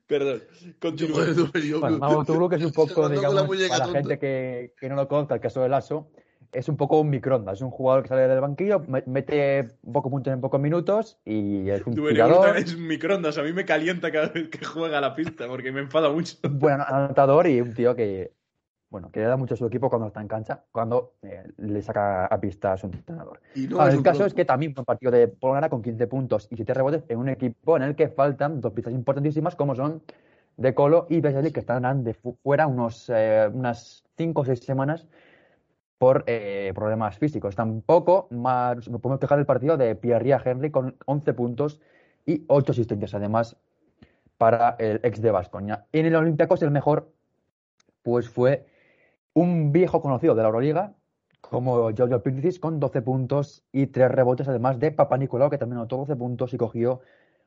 Perdón, 0.07 0.43
continúa. 0.81 1.27
Bueno, 1.81 1.99
Mago 1.99 2.25
Tuglu, 2.25 2.49
que 2.49 2.57
es 2.57 2.65
un 2.65 2.73
poco, 2.73 3.09
digamos, 3.09 3.47
para 3.69 3.87
la 3.87 3.89
gente 3.89 4.19
que, 4.19 4.73
que, 4.79 4.89
no 4.89 4.97
lo 4.97 5.09
conozca, 5.09 5.35
el 5.35 5.41
caso 5.41 5.61
de 5.63 5.69
Lasso, 5.69 6.11
es 6.55 6.69
un 6.69 6.77
poco 6.77 7.01
un 7.01 7.11
microondas. 7.11 7.59
Es 7.59 7.63
un 7.63 7.71
jugador 7.71 8.03
que 8.03 8.09
sale 8.09 8.29
del 8.29 8.41
banquillo, 8.41 8.83
mete 9.07 9.69
un 9.83 9.93
poco 9.93 10.11
puntos 10.11 10.33
en 10.33 10.41
pocos 10.41 10.61
minutos 10.61 11.19
y 11.25 11.69
es 11.69 11.85
un 11.87 11.95
tirador. 11.95 12.57
es 12.57 12.75
un 12.75 12.87
microondas. 12.87 13.37
A 13.39 13.43
mí 13.43 13.53
me 13.53 13.65
calienta 13.65 14.11
cada 14.11 14.29
vez 14.29 14.49
que 14.49 14.65
juega 14.65 14.99
a 14.99 15.01
la 15.01 15.15
pista 15.15 15.47
porque 15.49 15.73
me 15.73 15.81
enfada 15.81 16.11
mucho. 16.11 16.37
Bueno, 16.65 16.85
anotador 16.87 17.47
y 17.47 17.61
un 17.61 17.75
tío 17.75 17.95
que, 17.95 18.33
bueno, 18.89 19.11
que 19.11 19.21
le 19.21 19.27
da 19.27 19.37
mucho 19.37 19.55
a 19.55 19.57
su 19.57 19.67
equipo 19.67 19.91
cuando 19.91 20.07
está 20.07 20.21
en 20.21 20.29
cancha, 20.29 20.63
cuando 20.71 21.15
eh, 21.23 21.43
le 21.59 21.83
saca 21.83 22.27
a 22.27 22.41
pista 22.41 22.73
a 22.73 22.77
su 22.77 22.87
entrenador. 22.87 23.41
No 23.69 23.87
el 23.87 24.03
caso 24.03 24.25
es 24.25 24.33
que 24.33 24.45
también 24.45 24.73
fue 24.73 24.83
un 24.83 24.87
partido 24.87 25.11
de 25.11 25.29
Polonara 25.29 25.69
con 25.69 25.83
15 25.83 26.07
puntos 26.07 26.49
y 26.51 26.57
7 26.57 26.73
rebotes 26.73 27.05
en 27.09 27.19
un 27.19 27.29
equipo 27.29 27.77
en 27.77 27.83
el 27.83 27.97
que 27.97 28.09
faltan 28.09 28.61
dos 28.61 28.73
pistas 28.73 28.95
importantísimas 28.95 29.57
como 29.57 29.75
son 29.75 30.03
De 30.57 30.75
Colo 30.75 31.07
y 31.11 31.21
Vesely, 31.21 31.51
que 31.51 31.61
están 31.61 32.05
de 32.05 32.15
fuera 32.15 32.67
unos, 32.67 33.11
eh, 33.13 33.51
unas 33.53 34.05
5 34.17 34.41
o 34.41 34.45
6 34.45 34.61
semanas 34.61 35.07
por 35.99 36.25
eh, 36.27 36.73
problemas 36.75 37.19
físicos. 37.19 37.55
Tampoco 37.55 38.29
más, 38.31 38.89
podemos 38.89 39.21
quejar 39.21 39.39
el 39.39 39.47
partido 39.47 39.77
de 39.77 39.95
Pierre 39.95 40.37
Henry 40.45 40.71
con 40.71 40.97
11 41.07 41.35
puntos 41.35 41.81
y 42.27 42.45
8 42.49 42.73
asistencias, 42.73 43.15
además, 43.15 43.57
para 44.39 44.77
el 44.79 45.01
ex 45.03 45.21
de 45.23 45.31
Vascoña. 45.31 45.87
En 45.93 46.07
el 46.07 46.17
Olympiacos 46.17 46.63
el 46.63 46.71
mejor 46.71 47.13
pues 48.03 48.29
fue 48.29 48.67
un 49.33 49.73
viejo 49.73 50.01
conocido 50.01 50.35
de 50.35 50.43
la 50.43 50.49
Euroliga, 50.49 50.95
como 51.41 51.91
Giorgio 51.93 52.23
Pircis, 52.23 52.59
con 52.59 52.81
12 52.81 53.03
puntos 53.03 53.65
y 53.73 53.87
3 53.87 54.11
rebotes, 54.11 54.49
además 54.49 54.79
de 54.79 54.93
Papa 54.93 55.17
Nicolau, 55.17 55.51
que 55.51 55.59
también 55.59 55.79
anotó 55.79 55.97
12 55.99 56.17
puntos 56.17 56.55
y 56.55 56.59
cogió 56.59 57.01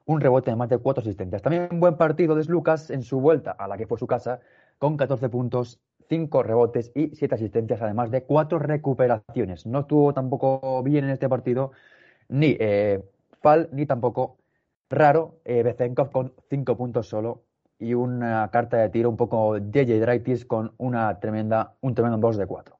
un 0.06 0.22
rebote 0.22 0.52
de 0.52 0.56
más 0.56 0.70
de 0.70 0.78
4 0.78 1.02
asistencias. 1.02 1.42
También 1.42 1.68
un 1.72 1.80
buen 1.80 1.98
partido 1.98 2.36
de 2.36 2.44
Lucas 2.46 2.90
en 2.90 3.04
su 3.04 3.20
vuelta 3.20 3.52
a 3.52 3.68
la 3.68 3.78
que 3.78 3.88
fue 3.88 3.98
su 3.98 4.08
casa, 4.08 4.40
con 4.78 4.98
14 4.98 5.30
puntos, 5.30 5.80
5 6.10 6.44
rebotes 6.44 6.92
y 6.96 7.16
7 7.16 7.36
asistencias, 7.36 7.82
además 7.82 8.12
de 8.12 8.24
4 8.24 8.60
recuperaciones. 8.60 9.66
No 9.66 9.82
estuvo 9.82 10.14
tampoco 10.14 10.82
bien 10.84 11.06
en 11.06 11.12
este 11.12 11.30
partido 11.30 11.72
ni 12.30 12.58
eh, 12.60 13.04
Fal 13.42 13.70
ni 13.72 13.86
tampoco 13.86 14.38
Raro, 14.90 15.40
eh, 15.46 15.64
Bezenkov 15.64 16.12
con 16.12 16.34
5 16.50 16.78
puntos 16.78 17.08
solo 17.08 17.44
y 17.80 17.94
una 17.94 18.50
carta 18.52 18.78
de 18.78 18.90
tiro 18.90 19.10
un 19.10 19.18
poco 19.18 19.60
DJ 19.60 20.00
Draitis 20.00 20.46
con 20.46 20.74
una 20.78 21.20
tremenda, 21.20 21.76
un 21.82 21.94
tremendo 21.94 22.18
2 22.18 22.38
de 22.38 22.48
4. 22.48 22.78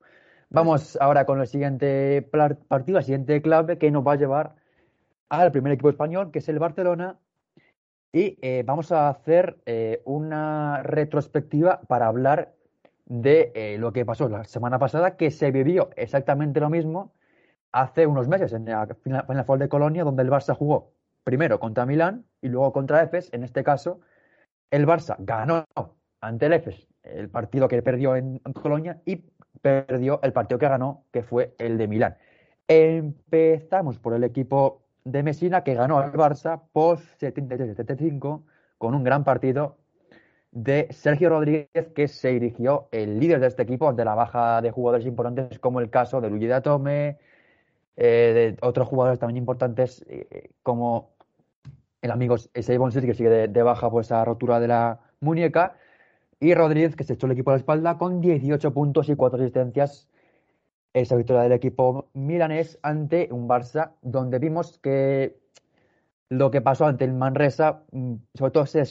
Vamos 0.50 0.98
ahora 1.02 1.26
con 1.26 1.42
el 1.42 1.48
siguiente 1.48 2.22
partido, 2.22 2.98
el 2.98 3.04
siguiente 3.04 3.42
clave 3.42 3.78
que 3.78 3.92
nos 3.92 4.08
va 4.08 4.14
a 4.14 4.16
llevar 4.16 4.56
al 5.30 5.52
primer 5.52 5.74
equipo 5.74 5.90
español, 5.90 6.32
que 6.32 6.40
es 6.40 6.48
el 6.48 6.60
Barcelona. 6.60 7.20
Y 8.14 8.40
eh, 8.42 8.64
vamos 8.66 8.94
a 8.94 9.10
hacer 9.10 9.60
una 10.06 10.82
retrospectiva 10.84 11.82
para 11.82 12.08
hablar 12.08 12.57
de 13.08 13.52
eh, 13.56 13.78
lo 13.78 13.94
que 13.94 14.06
pasó 14.06 14.30
la 14.30 14.44
semana 14.44 14.80
pasada, 14.80 15.18
que 15.18 15.32
se 15.32 15.52
vivió 15.52 15.90
exactamente 15.96 16.60
lo 16.60 16.70
mismo 16.70 17.14
hace 17.72 18.06
unos 18.08 18.28
meses 18.28 18.54
en 18.54 18.66
la 18.66 18.88
final, 19.02 19.26
en 19.30 19.60
de 19.60 19.70
Colonia, 19.70 20.04
donde 20.04 20.24
el 20.24 20.30
Barça 20.30 20.56
jugó 20.56 20.94
primero 21.24 21.60
contra 21.60 21.86
Milán 21.86 22.26
y 22.42 22.50
luego 22.50 22.72
contra 22.74 23.04
Efes, 23.04 23.30
en 23.34 23.44
este 23.44 23.64
caso 23.64 24.00
el 24.72 24.86
Barça 24.86 25.16
ganó 25.20 25.66
ante 26.22 26.46
el 26.48 26.54
EFES 26.54 26.88
el 27.04 27.30
partido 27.30 27.68
que 27.68 27.82
perdió 27.82 28.16
en, 28.16 28.40
Colonia 28.40 29.02
y 29.06 29.24
perdió 29.62 30.20
el 30.24 30.34
partido 30.34 30.60
que 30.60 30.68
ganó, 30.68 31.06
que 31.12 31.24
fue 31.24 31.56
el 31.58 31.78
de 31.78 31.88
Milán. 31.88 32.18
Empezamos 32.68 33.98
por 34.00 34.14
el 34.14 34.24
equipo 34.24 34.84
de 35.04 35.24
Messina 35.24 35.64
que 35.64 35.74
ganó 35.74 36.00
al 36.00 36.12
Barça 36.12 36.62
por 36.74 37.00
73-75 37.00 38.44
con 38.78 38.94
un 38.94 39.04
gran 39.04 39.24
partido 39.24 39.78
de 40.52 40.88
Sergio 40.92 41.30
Rodríguez 41.30 41.90
que 41.96 42.08
se 42.08 42.30
dirigió 42.30 42.88
el 42.92 43.20
líder 43.20 43.40
de 43.40 43.48
este 43.48 43.64
equipo 43.64 43.90
ante 43.90 44.06
la 44.06 44.16
baja 44.16 44.62
de 44.62 44.72
jugadores 44.72 45.06
importantes 45.06 45.60
como 45.60 45.80
el 45.80 45.90
caso 45.90 46.22
de 46.22 46.30
Luigi 46.30 46.48
de 46.48 46.54
Atome, 46.54 47.18
eh, 47.96 48.56
de 48.60 48.68
otros 48.68 48.88
jugadores 48.88 49.20
también 49.20 49.38
importantes 49.38 50.06
eh, 50.08 50.52
como 50.64 51.18
el 52.02 52.12
amigo 52.12 52.38
Seibon 52.38 52.92
que 52.92 53.14
sigue 53.14 53.48
de, 53.48 53.64
baja 53.64 53.90
por 53.90 54.02
esa 54.02 54.24
rotura 54.24 54.60
de 54.60 54.68
la 54.68 55.00
muñeca. 55.20 55.78
Y 56.40 56.54
Rodríguez, 56.54 56.96
que 56.96 57.04
se 57.04 57.14
echó 57.14 57.26
el 57.26 57.34
equipo 57.34 57.52
a 57.52 57.54
la 57.54 57.58
espalda 57.58 57.98
con 57.98 58.22
18 58.22 58.74
puntos 58.74 59.10
y 59.10 59.16
4 59.16 59.40
asistencias. 59.40 60.08
Esa 60.94 61.16
victoria 61.16 61.44
del 61.44 61.52
equipo 61.52 62.10
milanés 62.14 62.80
ante 62.82 63.30
un 63.32 63.48
Barça, 63.48 63.94
donde 64.02 64.40
vimos 64.40 64.78
que 64.80 65.38
lo 66.30 66.52
que 66.52 66.62
pasó 66.62 66.86
ante 66.86 67.06
el 67.06 67.14
Manresa, 67.14 67.84
mm, 67.92 68.16
sobre 68.34 68.52
todo 68.52 68.64
ese 68.64 68.86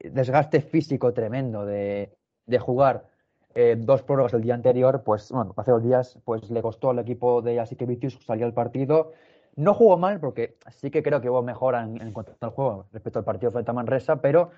desgaste 0.00 0.60
físico 0.60 1.12
tremendo 1.12 1.64
de, 1.66 2.16
jugar 2.58 3.06
eh, 3.54 3.76
dos 3.78 4.02
prórrogas 4.02 4.34
el 4.34 4.42
día 4.42 4.54
anterior, 4.54 5.02
pues 5.04 5.30
bueno, 5.30 5.54
hace 5.56 5.70
dos 5.70 5.82
días, 5.82 6.18
pues 6.24 6.50
le 6.50 6.62
costó 6.62 6.90
al 6.90 6.98
equipo 6.98 7.42
de 7.42 7.62
Vicius 7.86 8.18
salir 8.24 8.44
al 8.44 8.54
partido 8.54 9.12
no 9.56 9.74
jugó 9.74 9.98
mal 9.98 10.20
porque 10.20 10.56
sí 10.70 10.90
que 10.90 11.02
creo 11.02 11.20
que 11.20 11.30
hubo 11.30 11.42
mejora 11.42 11.82
en, 11.82 12.12
cuanto 12.12 12.34
al 12.40 12.50
juego 12.50 12.86
respecto 12.92 13.18
al 13.18 13.24
partido 13.24 13.52
frente 13.52 13.70
a 13.70 13.74
Manresa, 13.74 14.20
pero 14.20 14.50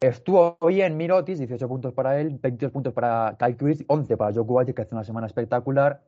estuvo 0.00 0.56
bien 0.66 0.96
Mirotis, 0.96 1.38
18 1.38 1.68
puntos 1.68 1.92
para 1.92 2.20
él, 2.20 2.38
22 2.40 2.72
puntos 2.72 2.92
para 2.92 3.36
Kai 3.38 3.56
11 3.86 4.16
para 4.16 4.32
Joe 4.34 4.74
que 4.74 4.82
hace 4.82 4.94
una 4.94 5.04
semana 5.04 5.26
espectacular. 5.26 6.02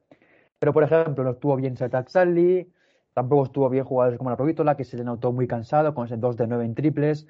Pero, 0.59 0.72
por 0.72 0.85
ejemplo, 0.85 1.25
no 1.25 1.31
estuvo 1.31 1.57
bien 1.57 1.77
Satak 1.77 2.09
Sally, 2.09 2.72
tampoco 3.14 3.44
estuvo 3.44 3.68
bien 3.68 3.85
jugadores 3.85 4.18
como 4.18 4.31
la 4.31 4.37
Provítola, 4.37 4.77
que 4.77 4.85
se 4.85 4.96
le 4.96 5.05
notó 5.05 5.33
muy 5.33 5.48
cansado 5.48 5.94
con 5.94 6.07
ese 6.07 6.16
2 6.16 6.37
de 6.37 6.46
9 6.46 6.64
en 6.64 6.75
triples. 6.75 7.27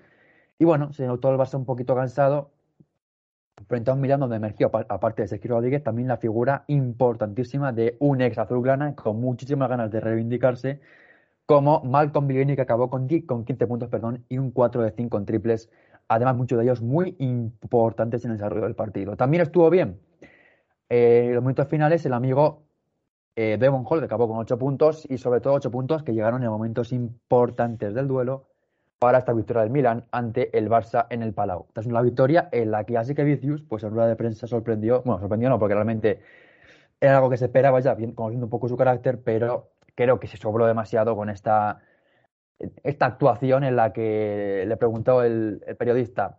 Y 0.62 0.64
bueno, 0.64 0.92
se 0.92 1.04
notó 1.08 1.28
el 1.28 1.38
Barça 1.38 1.56
un 1.56 1.64
poquito 1.64 1.96
cansado. 1.96 2.52
Frente 3.66 3.90
a 3.90 3.94
un 3.94 4.00
Milan 4.00 4.20
donde 4.20 4.36
emergió, 4.36 4.70
aparte 4.72 5.22
de 5.22 5.26
Sergio 5.26 5.56
Rodríguez, 5.56 5.82
también 5.82 6.06
la 6.06 6.18
figura 6.18 6.62
importantísima 6.68 7.72
de 7.72 7.96
un 7.98 8.20
ex 8.20 8.38
azulgrana 8.38 8.94
con 8.94 9.20
muchísimas 9.20 9.68
ganas 9.68 9.90
de 9.90 9.98
reivindicarse, 9.98 10.80
como 11.46 11.82
Malcolm 11.82 12.28
Villini, 12.28 12.54
que 12.54 12.62
acabó 12.62 12.88
con, 12.90 13.08
con 13.26 13.44
15 13.44 13.66
puntos 13.66 13.88
perdón, 13.88 14.24
y 14.28 14.38
un 14.38 14.52
4 14.52 14.82
de 14.82 14.92
5 14.92 15.18
en 15.18 15.26
triples, 15.26 15.68
además 16.06 16.36
muchos 16.36 16.56
de 16.58 16.64
ellos 16.64 16.80
muy 16.80 17.16
importantes 17.18 18.24
en 18.24 18.30
el 18.30 18.36
desarrollo 18.36 18.62
del 18.62 18.76
partido. 18.76 19.16
También 19.16 19.42
estuvo 19.42 19.68
bien. 19.68 19.98
Eh, 20.90 21.24
en 21.30 21.34
los 21.34 21.42
minutos 21.42 21.66
finales 21.66 22.06
el 22.06 22.12
amigo 22.12 22.62
eh, 23.34 23.56
Devon 23.58 23.84
Hall, 23.84 23.98
que 23.98 24.04
acabó 24.04 24.28
con 24.28 24.38
8 24.38 24.56
puntos, 24.60 25.10
y 25.10 25.18
sobre 25.18 25.40
todo 25.40 25.54
8 25.54 25.72
puntos 25.72 26.04
que 26.04 26.12
llegaron 26.12 26.44
en 26.44 26.50
momentos 26.50 26.92
importantes 26.92 27.94
del 27.94 28.06
duelo, 28.06 28.51
para 29.02 29.18
esta 29.18 29.32
victoria 29.32 29.62
del 29.62 29.72
Milan 29.72 30.04
ante 30.12 30.56
el 30.56 30.70
Barça 30.70 31.08
en 31.10 31.24
el 31.24 31.34
Palau. 31.34 31.64
Esta 31.66 31.80
es 31.80 31.88
una 31.88 32.00
victoria 32.02 32.48
en 32.52 32.70
la 32.70 32.84
que 32.84 32.96
así 32.96 33.16
que 33.16 33.24
Vicius, 33.24 33.60
pues 33.60 33.82
en 33.82 33.90
rueda 33.90 34.06
de 34.06 34.14
prensa 34.14 34.46
sorprendió, 34.46 35.02
bueno, 35.04 35.18
sorprendió 35.18 35.48
no, 35.48 35.58
porque 35.58 35.74
realmente 35.74 36.20
era 37.00 37.16
algo 37.16 37.28
que 37.28 37.36
se 37.36 37.46
esperaba 37.46 37.80
ya, 37.80 37.94
bien, 37.94 38.12
conociendo 38.12 38.46
un 38.46 38.50
poco 38.50 38.68
su 38.68 38.76
carácter, 38.76 39.20
pero 39.24 39.72
creo 39.96 40.20
que 40.20 40.28
se 40.28 40.36
sobró 40.36 40.66
demasiado 40.66 41.16
con 41.16 41.30
esta, 41.30 41.80
esta 42.84 43.06
actuación 43.06 43.64
en 43.64 43.74
la 43.74 43.92
que 43.92 44.66
le 44.68 44.76
preguntó 44.76 45.24
el, 45.24 45.64
periodista 45.76 46.38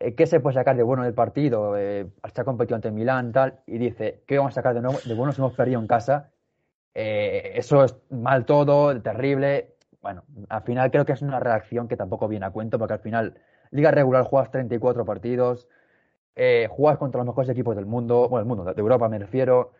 eh, 0.00 0.16
qué 0.16 0.26
se 0.26 0.40
puede 0.40 0.54
sacar 0.54 0.76
de 0.76 0.82
bueno 0.82 1.04
del 1.04 1.14
partido, 1.14 1.78
eh, 1.78 2.08
ha 2.20 2.44
competido 2.44 2.74
ante 2.74 2.90
Milán 2.90 3.30
tal, 3.30 3.60
y 3.64 3.78
dice, 3.78 4.24
¿qué 4.26 4.38
vamos 4.38 4.54
a 4.54 4.56
sacar 4.56 4.74
de, 4.74 4.80
nuevo, 4.80 4.98
de 5.04 5.14
bueno 5.14 5.30
si 5.30 5.40
hemos 5.40 5.54
perdido 5.54 5.80
en 5.80 5.86
casa? 5.86 6.32
Eh, 6.94 7.52
eso 7.54 7.84
es 7.84 7.96
mal 8.10 8.44
todo, 8.44 9.00
terrible, 9.00 9.71
bueno, 10.02 10.24
al 10.48 10.62
final 10.62 10.90
creo 10.90 11.04
que 11.06 11.12
es 11.12 11.22
una 11.22 11.40
reacción 11.40 11.88
que 11.88 11.96
tampoco 11.96 12.28
viene 12.28 12.46
a 12.46 12.50
cuento, 12.50 12.78
porque 12.78 12.94
al 12.94 13.00
final, 13.00 13.34
Liga 13.70 13.90
Regular 13.90 14.24
juegas 14.24 14.50
34 14.50 15.04
partidos, 15.04 15.68
eh, 16.34 16.68
juegas 16.70 16.98
contra 16.98 17.18
los 17.18 17.26
mejores 17.26 17.50
equipos 17.50 17.76
del 17.76 17.86
mundo, 17.86 18.28
bueno, 18.28 18.44
del 18.44 18.48
mundo, 18.48 18.74
de 18.74 18.80
Europa 18.80 19.08
me 19.08 19.18
refiero. 19.18 19.72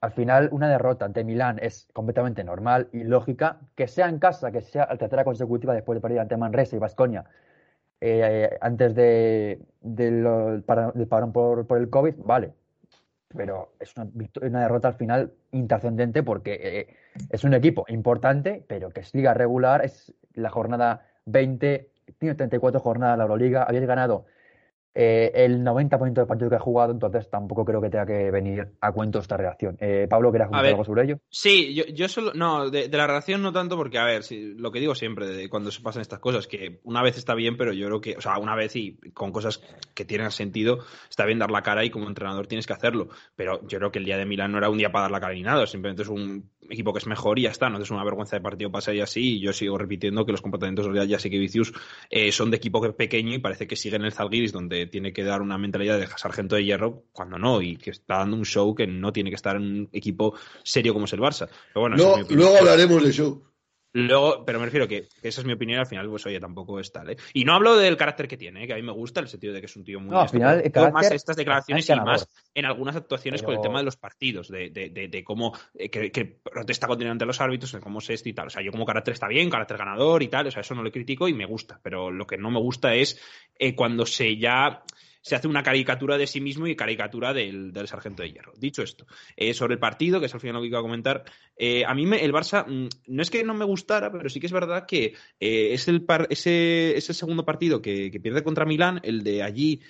Al 0.00 0.12
final, 0.12 0.50
una 0.52 0.68
derrota 0.68 1.06
ante 1.06 1.24
Milán 1.24 1.58
es 1.62 1.88
completamente 1.94 2.44
normal 2.44 2.88
y 2.92 3.04
lógica. 3.04 3.60
Que 3.74 3.88
sea 3.88 4.08
en 4.08 4.18
casa, 4.18 4.52
que 4.52 4.60
sea 4.60 4.86
la 4.90 4.98
tercera 4.98 5.24
consecutiva 5.24 5.72
después 5.74 5.96
de 5.96 6.00
perder 6.02 6.20
ante 6.20 6.36
Manresa 6.36 6.76
y 6.76 6.78
Vasconia 6.78 7.24
eh, 8.00 8.58
antes 8.60 8.94
de, 8.94 9.62
del 9.80 10.62
parón 11.08 11.32
por, 11.32 11.66
por, 11.66 11.78
el 11.78 11.88
COVID, 11.90 12.16
vale. 12.18 12.52
Pero 13.36 13.72
es 13.80 13.96
una, 13.96 14.08
una 14.42 14.60
derrota 14.60 14.88
al 14.88 14.94
final 14.94 15.32
intrascendente 15.52 16.22
porque 16.22 16.58
eh, 16.62 16.96
es 17.30 17.44
un 17.44 17.54
equipo 17.54 17.84
importante, 17.88 18.64
pero 18.66 18.90
que 18.90 19.00
es 19.00 19.14
liga 19.14 19.34
regular, 19.34 19.84
es 19.84 20.14
la 20.34 20.50
jornada 20.50 21.06
20, 21.26 21.90
tiene 22.18 22.34
34 22.34 22.80
jornadas 22.80 23.18
la 23.18 23.24
Euroliga, 23.24 23.64
habéis 23.64 23.86
ganado 23.86 24.26
eh, 24.94 25.32
el 25.34 25.64
90% 25.64 26.12
del 26.12 26.26
partido 26.26 26.50
que 26.50 26.56
ha 26.56 26.60
jugado, 26.60 26.92
entonces 26.92 27.28
tampoco 27.28 27.64
creo 27.64 27.80
que 27.80 27.90
tenga 27.90 28.06
que 28.06 28.30
venir 28.30 28.68
a 28.80 28.92
cuento 28.92 29.18
esta 29.18 29.36
reacción. 29.36 29.76
Eh, 29.80 30.06
Pablo, 30.08 30.30
¿quieres 30.30 30.48
comentar 30.48 30.70
algo 30.70 30.84
sobre 30.84 31.02
ello? 31.02 31.18
Sí, 31.30 31.74
yo, 31.74 31.84
yo 31.86 32.08
solo. 32.08 32.32
No, 32.34 32.70
de, 32.70 32.88
la 32.88 33.06
reacción 33.06 33.42
no 33.42 33.52
tanto, 33.52 33.76
porque, 33.76 33.98
a 33.98 34.04
ver, 34.04 34.22
lo 34.30 34.70
que 34.70 34.80
digo 34.80 34.94
siempre 34.94 35.26
de 35.26 35.48
cuando 35.48 35.70
se 35.70 35.82
pasan 35.82 36.02
estas 36.02 36.20
cosas, 36.20 36.46
que 36.46 36.80
una 36.84 37.02
vez 37.02 37.18
está 37.18 37.34
bien, 37.34 37.56
pero 37.56 37.72
yo 37.72 37.86
creo 37.86 38.00
que, 38.00 38.16
o 38.16 38.20
sea, 38.20 38.38
una 38.38 38.54
vez 38.54 38.76
y 38.76 38.96
con 39.12 39.32
cosas 39.32 39.60
que 39.94 40.04
tienen 40.04 40.30
sentido, 40.30 40.78
está 41.10 41.24
bien 41.24 41.38
dar 41.38 41.50
la 41.50 41.62
cara 41.62 41.84
y 41.84 41.90
como 41.90 42.06
entrenador 42.06 42.46
tienes 42.46 42.66
que 42.66 42.72
hacerlo. 42.72 43.08
Pero 43.34 43.66
yo 43.66 43.78
creo 43.78 43.90
que 43.90 43.98
el 43.98 44.04
día 44.04 44.16
de 44.16 44.26
Milán 44.26 44.52
no 44.52 44.58
era 44.58 44.70
un 44.70 44.78
día 44.78 44.92
para 44.92 45.02
dar 45.02 45.10
la 45.10 45.20
cara 45.20 45.34
ni 45.34 45.42
nada, 45.42 45.66
simplemente 45.66 46.02
es 46.02 46.08
un 46.08 46.50
equipo 46.70 46.92
que 46.92 46.98
es 46.98 47.06
mejor 47.06 47.38
y 47.38 47.42
ya 47.42 47.50
está, 47.50 47.68
no 47.68 47.80
es 47.80 47.90
una 47.90 48.04
vergüenza 48.04 48.36
de 48.36 48.42
partido 48.42 48.70
pasar 48.70 48.94
y 48.94 49.00
así. 49.00 49.36
Y 49.36 49.40
yo 49.40 49.52
sigo 49.52 49.78
repitiendo 49.78 50.24
que 50.24 50.32
los 50.32 50.40
comportamientos 50.40 50.92
de 50.92 51.06
Jessica 51.06 51.32
que 51.32 51.38
Vicius 51.38 51.72
eh, 52.10 52.32
son 52.32 52.50
de 52.50 52.56
equipo 52.56 52.80
pequeño 52.94 53.34
y 53.34 53.38
parece 53.38 53.66
que 53.66 53.76
siguen 53.76 54.04
el 54.04 54.12
Zalgiris, 54.12 54.52
donde 54.52 54.86
tiene 54.86 55.12
que 55.12 55.24
dar 55.24 55.42
una 55.42 55.58
mentalidad 55.58 55.98
de 55.98 56.06
sargento 56.06 56.56
de 56.56 56.64
hierro 56.64 57.04
cuando 57.12 57.38
no, 57.38 57.62
y 57.62 57.76
que 57.76 57.90
está 57.90 58.18
dando 58.18 58.36
un 58.36 58.44
show 58.44 58.74
que 58.74 58.86
no 58.86 59.12
tiene 59.12 59.30
que 59.30 59.36
estar 59.36 59.56
en 59.56 59.62
un 59.62 59.88
equipo 59.92 60.34
serio 60.62 60.92
como 60.92 61.06
es 61.06 61.12
el 61.12 61.20
Barça. 61.20 61.48
Pero 61.72 61.88
bueno, 61.88 61.96
luego 62.28 62.58
hablaremos 62.58 63.02
de 63.02 63.12
show. 63.12 63.53
Luego, 63.96 64.44
pero 64.44 64.58
me 64.58 64.64
refiero 64.64 64.88
que, 64.88 65.08
esa 65.22 65.40
es 65.40 65.46
mi 65.46 65.52
opinión, 65.52 65.78
al 65.78 65.86
final, 65.86 66.08
pues 66.08 66.26
oye, 66.26 66.40
tampoco 66.40 66.80
es 66.80 66.90
tal. 66.90 67.10
¿eh? 67.10 67.16
Y 67.32 67.44
no 67.44 67.54
hablo 67.54 67.76
del 67.76 67.96
carácter 67.96 68.26
que 68.26 68.36
tiene, 68.36 68.64
¿eh? 68.64 68.66
que 68.66 68.72
a 68.72 68.76
mí 68.76 68.82
me 68.82 68.90
gusta, 68.90 69.20
el 69.20 69.28
sentido 69.28 69.54
de 69.54 69.60
que 69.60 69.66
es 69.66 69.76
un 69.76 69.84
tío 69.84 70.00
muy. 70.00 70.10
No, 70.10 70.20
al 70.20 70.28
final, 70.28 70.64
más 70.92 71.12
estas 71.12 71.36
declaraciones 71.36 71.88
y 71.88 71.94
más 71.94 72.28
en 72.52 72.64
algunas 72.64 72.96
actuaciones 72.96 73.44
con 73.44 73.54
el 73.54 73.60
tema 73.60 73.78
de 73.78 73.84
los 73.84 73.96
partidos, 73.96 74.48
de, 74.48 74.70
de, 74.70 74.90
de, 74.90 75.24
cómo 75.24 75.56
eh, 75.74 75.88
que, 75.90 76.40
protesta 76.42 76.88
continuamente 76.88 77.22
a 77.22 77.28
los 77.28 77.40
árbitros, 77.40 77.70
de 77.70 77.78
cómo 77.78 78.00
se 78.00 78.14
esto 78.14 78.28
y 78.28 78.32
tal. 78.32 78.48
O 78.48 78.50
sea, 78.50 78.62
yo 78.62 78.72
como 78.72 78.84
carácter 78.84 79.14
está 79.14 79.28
bien, 79.28 79.48
carácter 79.48 79.78
ganador 79.78 80.24
y 80.24 80.28
tal, 80.28 80.48
o 80.48 80.50
sea, 80.50 80.62
eso 80.62 80.74
no 80.74 80.82
le 80.82 80.90
critico 80.90 81.28
y 81.28 81.32
me 81.32 81.46
gusta, 81.46 81.78
pero 81.80 82.10
lo 82.10 82.26
que 82.26 82.36
no 82.36 82.50
me 82.50 82.58
gusta 82.58 82.94
es 82.94 83.20
cuando 83.76 84.06
se 84.06 84.36
ya 84.36 84.82
se 85.24 85.34
hace 85.34 85.48
una 85.48 85.62
caricatura 85.62 86.18
de 86.18 86.26
sí 86.26 86.42
mismo 86.42 86.66
y 86.66 86.76
caricatura 86.76 87.32
del, 87.32 87.72
sargento 87.86 88.22
de 88.22 88.30
hierro. 88.30 88.52
Dicho 88.58 88.82
esto, 88.82 89.06
eh, 89.36 89.54
sobre 89.54 89.72
el 89.72 89.80
partido, 89.80 90.20
que 90.20 90.26
es 90.26 90.34
al 90.34 90.40
final 90.40 90.56
lo 90.56 90.60
que 90.60 90.66
iba 90.68 90.80
a 90.80 90.82
comentar, 90.82 91.24
eh, 91.56 91.82
a 91.86 91.94
mí 91.94 92.04
me, 92.04 92.22
el 92.22 92.30
Barça 92.30 92.66
mm, 92.66 92.88
no 93.06 93.22
es 93.22 93.30
que 93.30 93.42
no 93.42 93.54
me 93.54 93.64
gustara, 93.64 94.12
pero 94.12 94.28
sí 94.28 94.38
que 94.38 94.46
es 94.46 94.52
verdad 94.52 94.84
que 94.86 95.14
eh, 95.40 95.72
es 95.72 95.88
el 95.88 96.04
ese, 96.28 96.94
ese, 96.98 97.14
segundo 97.14 97.46
partido 97.46 97.80
que, 97.80 98.10
pierde 98.22 98.44
contra 98.44 98.66
Milán, 98.66 99.00
el 99.02 99.22
de 99.24 99.42
allí 99.42 99.80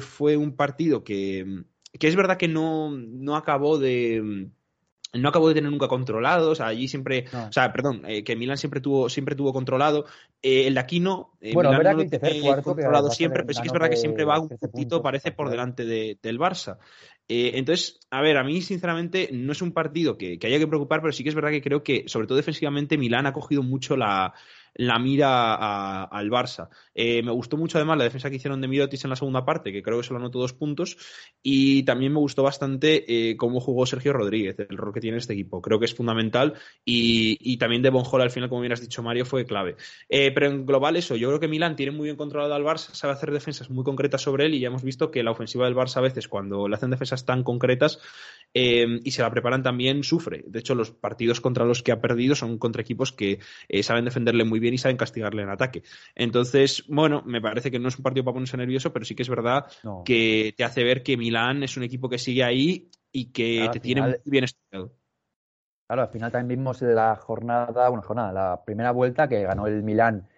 fue 0.00 0.36
un 0.36 0.54
partido 0.54 1.02
que, 1.02 1.64
que 1.98 2.08
es 2.08 2.14
verdad 2.14 2.36
que 2.36 2.46
no, 2.46 2.90
no 2.90 3.34
acabó 3.34 3.78
de 3.78 4.50
no 5.12 5.28
acabó 5.28 5.48
de 5.48 5.54
tener 5.54 5.70
nunca 5.70 5.88
controlado, 5.88 6.50
o 6.50 6.54
sea, 6.54 6.66
allí 6.66 6.88
siempre, 6.88 7.26
o 7.32 7.52
sea, 7.52 7.72
perdón, 7.72 8.02
eh, 8.06 8.24
que 8.24 8.36
Milan 8.36 8.58
siempre 8.58 8.80
tuvo, 8.80 9.08
siempre 9.08 9.34
tuvo 9.34 9.52
controlado, 9.52 10.06
eh, 10.42 10.66
el 10.66 10.74
de 10.74 10.80
aquí 10.80 11.00
no, 11.00 11.32
eh, 11.40 11.52
bueno, 11.54 11.70
Milan 11.70 11.96
no 11.96 12.04
lo 12.04 12.10
tiene 12.10 12.62
controlado 12.62 13.10
siempre, 13.10 13.42
pero 13.42 13.54
sí 13.54 13.62
que 13.62 13.68
es 13.68 13.72
verdad 13.72 13.90
que 13.90 13.96
siempre 13.96 14.24
va 14.24 14.40
un 14.40 14.48
poquito, 14.48 15.02
parece, 15.02 15.32
por 15.32 15.50
delante 15.50 15.84
del 15.84 16.38
Barça. 16.38 16.78
entonces, 17.28 18.00
a 18.10 18.20
ver, 18.20 18.36
a 18.36 18.44
mí 18.44 18.60
sinceramente 18.60 19.30
no 19.32 19.52
es 19.52 19.62
un 19.62 19.72
partido 19.72 20.16
que, 20.16 20.38
que 20.38 20.46
haya 20.46 20.58
que 20.58 20.66
preocupar, 20.66 21.00
pero 21.00 21.12
sí 21.12 21.22
que 21.22 21.30
es 21.30 21.34
verdad 21.34 21.50
que 21.50 21.62
creo 21.62 21.82
que, 21.82 22.04
sobre 22.06 22.26
todo 22.26 22.36
defensivamente, 22.36 22.98
Milán 22.98 23.26
ha 23.26 23.32
cogido 23.32 23.62
mucho 23.62 23.96
la, 23.96 24.34
la 24.76 24.98
mira 24.98 26.04
al 26.04 26.30
Barça. 26.30 26.68
Eh, 26.94 27.22
me 27.22 27.32
gustó 27.32 27.56
mucho 27.56 27.78
además 27.78 27.98
la 27.98 28.04
defensa 28.04 28.30
que 28.30 28.36
hicieron 28.36 28.60
de 28.60 28.68
Mirotis 28.68 29.04
en 29.04 29.10
la 29.10 29.16
segunda 29.16 29.44
parte, 29.44 29.72
que 29.72 29.82
creo 29.82 29.98
que 29.98 30.06
solo 30.06 30.20
anotó 30.20 30.38
dos 30.38 30.52
puntos, 30.52 30.96
y 31.42 31.82
también 31.84 32.12
me 32.12 32.18
gustó 32.18 32.42
bastante 32.42 33.04
eh, 33.30 33.36
cómo 33.36 33.60
jugó 33.60 33.86
Sergio 33.86 34.12
Rodríguez, 34.12 34.56
el 34.58 34.76
rol 34.76 34.92
que 34.92 35.00
tiene 35.00 35.18
este 35.18 35.32
equipo. 35.32 35.62
Creo 35.62 35.78
que 35.78 35.86
es 35.86 35.94
fundamental 35.94 36.54
y, 36.84 37.56
también 37.58 37.82
de 37.82 37.90
Bonjola 37.90 38.24
al 38.24 38.30
final, 38.30 38.48
como 38.48 38.60
bien 38.60 38.72
has 38.72 38.80
dicho 38.80 39.02
Mario, 39.02 39.24
fue 39.24 39.46
clave. 39.46 39.76
Eh, 40.08 40.30
pero 40.32 40.46
en 40.46 40.66
global 40.66 40.96
eso, 40.96 41.16
yo 41.16 41.28
creo 41.28 41.40
que 41.40 41.48
Milán 41.48 41.76
tiene 41.76 41.92
muy 41.92 42.04
bien 42.04 42.16
controlado 42.16 42.54
al 42.54 42.64
Barça, 42.64 42.92
sabe 42.92 43.14
hacer 43.14 43.30
defensas 43.30 43.70
muy 43.70 43.84
concretas 43.84 44.20
sobre 44.20 44.46
él 44.46 44.54
y 44.54 44.60
ya 44.60 44.68
hemos 44.68 44.82
visto 44.82 45.10
que 45.10 45.22
la 45.22 45.30
ofensiva 45.30 45.64
del 45.64 45.74
Barça 45.74 45.96
a 45.96 46.02
veces 46.02 46.28
cuando 46.28 46.68
le 46.68 46.74
hacen 46.74 46.90
defensas 46.90 47.24
tan 47.24 47.42
concretas 47.42 48.00
y 48.58 49.10
se 49.10 49.22
la 49.22 49.30
preparan 49.30 49.62
también 49.62 50.02
sufre. 50.02 50.44
De 50.46 50.60
hecho, 50.60 50.74
los 50.74 50.90
partidos 50.90 51.40
contra 51.40 51.64
los 51.64 51.82
que 51.82 51.92
ha 51.92 52.00
perdido 52.00 52.34
son 52.34 52.56
contra 52.58 52.80
equipos 52.80 53.12
que 53.12 53.40
saben 53.82 54.06
defenderle 54.06 54.44
muy 54.44 54.60
bien 54.60 54.72
y 54.72 54.78
saben 54.78 54.96
castigarle 54.96 55.42
en 55.42 55.50
ataque. 55.50 55.82
Entonces, 56.14 56.84
bueno, 56.88 57.22
me 57.26 57.40
parece 57.40 57.70
que 57.70 57.78
no 57.78 57.88
es 57.88 57.98
un 57.98 58.02
partido 58.02 58.24
para 58.24 58.34
ponerse 58.34 58.56
nervioso, 58.56 58.92
pero 58.92 59.04
sí 59.04 59.14
que 59.14 59.22
es 59.22 59.28
verdad 59.28 59.66
que 60.04 60.54
te 60.56 60.64
hace 60.64 60.84
ver 60.84 61.02
que 61.02 61.16
Milán 61.16 61.62
es 61.62 61.76
un 61.76 61.82
equipo 61.82 62.08
que 62.08 62.18
sigue 62.18 62.44
ahí 62.44 62.90
y 63.12 63.32
que 63.32 63.68
te 63.72 63.80
tiene 63.80 64.02
muy 64.02 64.14
bien 64.24 64.44
estudiado. 64.44 64.92
Claro, 65.86 66.02
al 66.02 66.08
final 66.08 66.32
también 66.32 66.58
vimos 66.58 66.82
la 66.82 67.14
jornada, 67.16 67.90
una 67.90 68.02
jornada, 68.02 68.32
la 68.32 68.64
primera 68.64 68.90
vuelta 68.90 69.28
que 69.28 69.42
ganó 69.42 69.66
el 69.66 69.82
Milán 69.82 70.28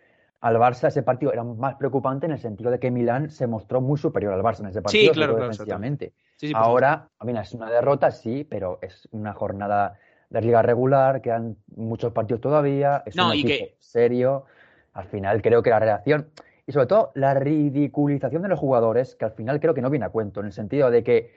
al 0.41 0.57
Barça, 0.57 0.89
ese 0.89 1.03
partido 1.03 1.33
era 1.33 1.43
más 1.43 1.75
preocupante 1.77 2.27
en 2.27 2.33
el 2.33 2.39
sentido 2.39 2.71
de 2.71 2.79
que 2.79 2.91
Milán 2.91 3.31
se 3.31 3.47
mostró 3.47 3.81
muy 3.81 3.99
superior 3.99 4.33
al 4.33 4.43
Barça 4.43 4.61
en 4.61 4.67
ese 4.67 4.83
partido, 4.83 5.13
sí, 5.13 5.17
claro, 5.19 5.35
defensivamente. 5.35 6.13
Ahora, 6.55 7.09
mira, 7.25 7.43
es 7.43 7.53
una 7.53 7.69
derrota, 7.69 8.11
sí, 8.11 8.45
pero 8.45 8.79
es 8.81 9.09
una 9.11 9.33
jornada 9.33 9.99
de 10.31 10.41
liga 10.43 10.63
regular, 10.63 11.21
quedan 11.21 11.57
muchos 11.75 12.13
partidos 12.13 12.41
todavía, 12.41 13.03
es 13.07 13.17
un 13.17 13.33
equipo 13.33 13.75
serio. 13.79 14.45
Al 14.93 15.07
final 15.07 15.43
creo 15.43 15.63
que 15.63 15.71
la 15.71 15.79
reacción 15.79 16.31
y 16.69 16.73
sobre 16.73 16.87
todo 16.87 17.13
la 17.15 17.33
ridiculización 17.33 18.43
de 18.43 18.49
los 18.49 18.59
jugadores, 18.59 19.15
que 19.15 19.25
al 19.25 19.33
final 19.33 19.59
creo 19.59 19.73
que 19.73 19.81
no 19.81 19.89
viene 19.89 20.05
a 20.05 20.11
cuento, 20.11 20.41
en 20.41 20.47
el 20.47 20.53
sentido 20.53 20.91
de 20.91 21.03
que 21.03 21.33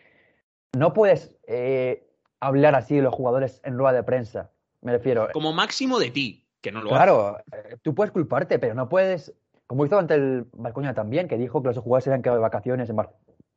no 0.77 0.91
puedes 0.91 1.37
eh, 1.47 2.05
hablar 2.41 2.75
así 2.75 2.97
de 2.97 3.01
los 3.01 3.13
jugadores 3.13 3.61
en 3.63 3.77
rueda 3.77 3.93
de 3.93 4.03
prensa. 4.03 4.51
Me 4.81 4.91
refiero. 4.91 5.29
Como 5.31 5.53
máximo 5.53 5.99
de 5.99 6.11
ti, 6.11 6.45
que 6.61 6.71
no 6.71 6.81
lo 6.81 6.89
Claro, 6.89 7.39
eh, 7.51 7.77
tú 7.81 7.95
puedes 7.95 8.11
culparte, 8.11 8.59
pero 8.59 8.73
no 8.73 8.89
puedes. 8.89 9.33
Como 9.67 9.85
hizo 9.85 9.97
ante 9.97 10.15
el 10.15 10.45
Balcoña 10.53 10.93
también, 10.93 11.27
que 11.27 11.37
dijo 11.37 11.61
que 11.61 11.69
los 11.69 11.77
jugadores 11.77 12.03
se 12.03 12.09
habían 12.09 12.21
quedado 12.21 12.37
de 12.37 12.41
vacaciones 12.41 12.89
en 12.89 12.97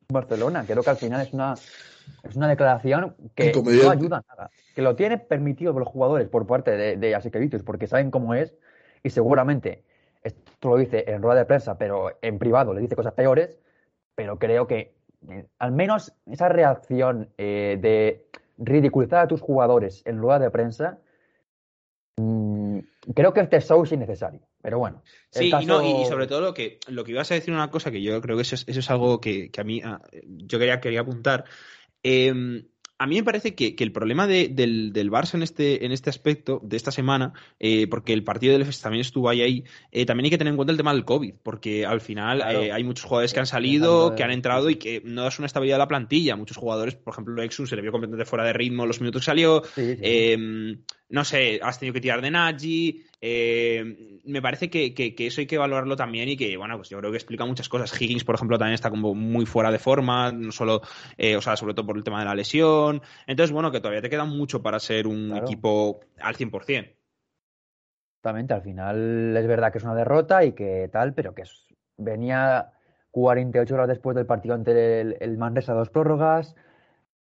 Barcelona. 0.09 0.63
Creo 0.65 0.81
que 0.81 0.89
al 0.89 0.97
final 0.97 1.21
es 1.21 1.33
una 1.33 1.55
es 2.23 2.35
una 2.35 2.47
declaración 2.47 3.15
que 3.35 3.51
no 3.53 3.89
ayuda 3.89 4.17
a 4.17 4.23
nada. 4.27 4.49
Que 4.73 4.81
lo 4.81 4.95
tiene 4.95 5.17
permitido 5.17 5.73
los 5.73 5.87
jugadores 5.87 6.27
por 6.27 6.47
parte 6.47 6.71
de, 6.71 6.97
de 6.97 7.61
porque 7.65 7.87
saben 7.87 8.11
cómo 8.11 8.33
es 8.33 8.53
y 9.03 9.09
seguramente 9.09 9.83
esto 10.23 10.69
lo 10.69 10.77
dice 10.77 11.05
en 11.07 11.21
rueda 11.21 11.39
de 11.39 11.45
prensa, 11.45 11.77
pero 11.77 12.17
en 12.21 12.39
privado 12.39 12.73
le 12.73 12.81
dice 12.81 12.95
cosas 12.95 13.13
peores. 13.13 13.59
Pero 14.15 14.39
creo 14.39 14.65
que 14.65 14.95
eh, 15.29 15.45
al 15.59 15.71
menos 15.71 16.13
esa 16.25 16.49
reacción 16.49 17.29
eh, 17.37 17.77
de 17.79 18.25
ridiculizar 18.57 19.25
a 19.25 19.27
tus 19.27 19.41
jugadores 19.41 20.01
en 20.05 20.17
rueda 20.17 20.39
de 20.39 20.49
prensa, 20.49 20.97
creo 23.13 23.33
que 23.33 23.41
este 23.41 23.61
show 23.61 23.83
es 23.83 23.91
innecesario. 23.91 24.41
Pero 24.61 24.79
bueno. 24.79 25.03
Sí, 25.29 25.45
y, 25.47 26.05
sobre 26.05 26.27
todo 26.27 26.41
lo 26.41 26.53
que, 26.53 26.79
lo 26.87 27.03
que 27.03 27.11
ibas 27.11 27.29
a 27.31 27.35
decir 27.35 27.53
una 27.53 27.69
cosa 27.69 27.91
que 27.91 28.01
yo 28.01 28.19
creo 28.21 28.35
que 28.35 28.43
eso 28.43 28.55
es, 28.55 28.89
algo 28.89 29.21
que, 29.21 29.51
a 29.57 29.63
mí 29.63 29.81
ah, 29.83 30.01
yo 30.23 30.57
quería, 30.57 30.79
quería 30.79 31.01
apuntar 31.01 31.45
Em, 32.05 32.67
a 32.99 33.07
mí 33.07 33.15
me 33.15 33.23
parece 33.23 33.55
que, 33.55 33.75
el 33.79 33.91
problema 33.91 34.27
del, 34.27 34.55
del, 34.93 35.11
Barça 35.11 35.33
en 35.33 35.41
este, 35.41 35.85
en 35.85 35.91
este 35.91 36.11
aspecto 36.11 36.61
de 36.63 36.77
esta 36.77 36.91
semana, 36.91 37.33
eh, 37.59 37.87
porque 37.87 38.13
el 38.13 38.23
partido 38.23 38.53
del 38.53 38.61
EFES 38.61 38.79
también 38.79 39.01
estuvo 39.01 39.27
ahí, 39.27 39.41
ahí 39.41 39.63
eh, 39.91 40.05
también 40.05 40.25
hay 40.25 40.29
que 40.29 40.37
tener 40.37 40.51
en 40.51 40.55
cuenta 40.55 40.71
el 40.71 40.77
tema 40.77 40.93
del 40.93 41.03
COVID, 41.03 41.33
porque 41.41 41.83
al 41.83 41.99
final 41.99 42.41
eh, 42.41 42.71
hay 42.71 42.83
muchos 42.83 43.05
jugadores 43.05 43.33
que 43.33 43.39
han 43.39 43.47
salido, 43.47 44.13
que 44.13 44.23
han 44.23 44.29
entrado 44.29 44.69
y 44.69 44.75
que 44.75 45.01
no 45.03 45.23
das 45.23 45.39
una 45.39 45.47
estabilidad 45.47 45.77
a 45.77 45.85
la 45.85 45.87
plantilla. 45.87 46.35
Muchos 46.35 46.57
jugadores, 46.57 46.93
por 46.93 47.13
ejemplo, 47.13 47.41
Exum 47.41 47.65
se 47.65 47.75
le 47.75 47.81
vio 47.81 47.91
completamente 47.91 48.29
fuera 48.29 48.45
de 48.45 48.53
ritmo 48.53 48.85
los 48.85 49.01
minutos 49.01 49.23
que 49.23 49.25
salió. 49.25 49.63
Em, 49.75 50.83
no 51.09 51.23
sé, 51.23 51.59
has 51.61 51.79
tenido 51.79 51.93
que 51.93 52.01
tirar 52.01 52.21
de 52.21 52.31
Nagy. 52.31 53.05
Eh, 53.21 54.21
me 54.25 54.41
parece 54.41 54.69
que, 54.69 54.93
eso 55.17 55.41
hay 55.41 55.47
que 55.47 55.57
valorarlo 55.57 55.95
también 55.95 56.29
y 56.29 56.37
que, 56.37 56.57
bueno, 56.57 56.77
pues 56.77 56.89
yo 56.89 56.97
creo 56.99 57.11
que 57.11 57.17
explica 57.17 57.45
muchas 57.45 57.69
cosas. 57.69 57.99
Higgins, 57.99 58.23
por 58.23 58.35
ejemplo, 58.35 58.57
también 58.57 58.73
está 58.73 58.89
como 58.89 59.13
muy 59.13 59.45
fuera 59.45 59.71
de 59.71 59.79
forma, 59.79 60.31
no 60.31 60.51
solo, 60.51 60.81
eh, 61.17 61.35
o 61.35 61.41
sea, 61.41 61.55
sobre 61.55 61.73
todo 61.73 61.85
por 61.85 61.97
el 61.97 62.03
tema 62.03 62.19
de 62.19 62.25
la 62.25 62.35
lesión. 62.35 63.01
Entonces, 63.27 63.51
bueno, 63.51 63.71
que 63.71 63.79
todavía 63.79 64.01
te 64.01 64.09
queda 64.09 64.25
mucho 64.25 64.61
para 64.61 64.79
ser 64.79 65.07
un 65.07 65.35
equipo 65.37 66.01
al 66.19 66.35
100%. 66.35 66.95
Exactamente, 68.17 68.53
al 68.55 68.61
final 68.63 69.37
es 69.37 69.47
verdad 69.47 69.71
que 69.71 69.77
es 69.77 69.83
una 69.83 69.93
derrota 69.93 70.43
y 70.43 70.53
que 70.53 70.89
tal, 70.91 71.13
pero 71.13 71.35
que 71.35 71.43
venía 71.97 72.71
48 73.11 73.75
horas 73.75 73.87
después 73.87 74.15
del 74.15 74.25
partido 74.25 74.55
ante 74.55 75.01
el, 75.01 75.17
el 75.19 75.37
Manresa 75.37 75.73
dos 75.73 75.89
prórrogas 75.89 76.55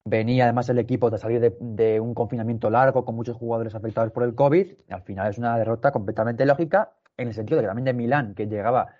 Venía 0.05 0.43
además 0.43 0.67
el 0.67 0.79
equipo 0.79 1.09
de 1.09 1.17
salir 1.17 1.55
de, 1.57 1.99
un 2.01 2.13
confinamiento 2.13 2.69
largo 2.69 3.05
con 3.05 3.15
muchos 3.15 3.37
jugadores 3.37 3.73
afectados 3.73 4.11
por 4.11 4.23
el 4.23 4.35
COVID. 4.35 4.73
al 4.89 5.01
final 5.03 5.29
es 5.29 5.37
una 5.37 5.57
derrota 5.57 5.91
completamente 5.91 6.45
lógica 6.45 6.91
en 7.15 7.29
el 7.29 7.33
sentido 7.33 7.57
de 7.57 7.63
que 7.63 7.67
también 7.67 7.85
de 7.85 7.93
Milán, 7.93 8.33
que 8.35 8.47
llegaba 8.47 8.95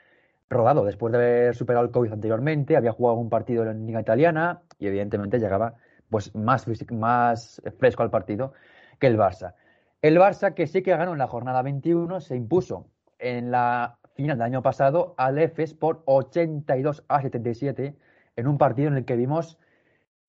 rodado 0.50 0.86
después 0.86 1.12
de 1.12 1.18
haber 1.18 1.56
superado 1.56 1.86
el 1.86 1.92
COVID 1.92 2.14
anteriormente, 2.14 2.78
había 2.78 2.94
jugado 2.94 3.18
un 3.18 3.30
partido 3.30 3.64
en 3.64 3.68
la 3.68 3.74
Liga 3.74 4.00
Italiana 4.00 4.62
y 4.80 4.88
evidentemente 4.88 5.40
llegaba 5.40 5.74
pues 6.10 6.34
más, 6.36 6.68
más 6.92 7.62
fresco 7.80 8.04
al 8.04 8.10
partido 8.10 8.54
que 9.00 9.08
el 9.08 9.18
Barça. 9.18 9.56
El 10.02 10.18
Barça, 10.18 10.54
que 10.54 10.68
sí 10.68 10.84
que 10.84 10.96
ganó 10.96 11.14
en 11.14 11.18
la 11.18 11.28
jornada 11.28 11.62
21, 11.64 12.22
se 12.22 12.38
impuso 12.38 12.88
en 13.20 13.52
la 13.52 13.98
final 14.16 14.38
del 14.38 14.46
año 14.46 14.62
pasado 14.62 15.16
al 15.18 15.38
EFES 15.38 15.74
por 15.74 16.04
82 16.06 17.04
a 17.08 17.22
77 17.22 17.96
en 18.36 18.48
un 18.48 18.58
partido 18.58 18.88
en 18.88 18.96
el 18.96 19.06
que 19.06 19.16
vimos 19.16 19.58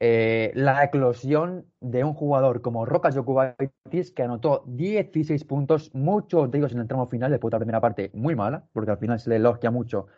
eh, 0.07 0.53
la 0.55 0.85
eclosión 0.85 1.65
de 1.81 2.05
un 2.05 2.13
jugador 2.13 2.61
como 2.61 2.85
Roca 2.85 3.11
Jokubaitis 3.11 4.13
que 4.13 4.23
anotó 4.23 4.63
16 4.67 5.43
puntos, 5.45 5.95
muchos 5.95 6.51
de 6.51 6.59
ellos 6.59 6.73
en 6.73 6.81
el 6.81 6.87
tramo 6.87 7.07
final, 7.07 7.31
después 7.31 7.51
de 7.51 7.55
la 7.55 7.61
primera 7.61 7.81
parte 7.81 8.11
muy 8.13 8.37
mala, 8.37 8.65
porque 8.75 8.91
al 8.91 8.99
final 8.99 9.19
se 9.19 9.31
le 9.31 9.37
elogia 9.37 9.71
mucho 9.71 10.09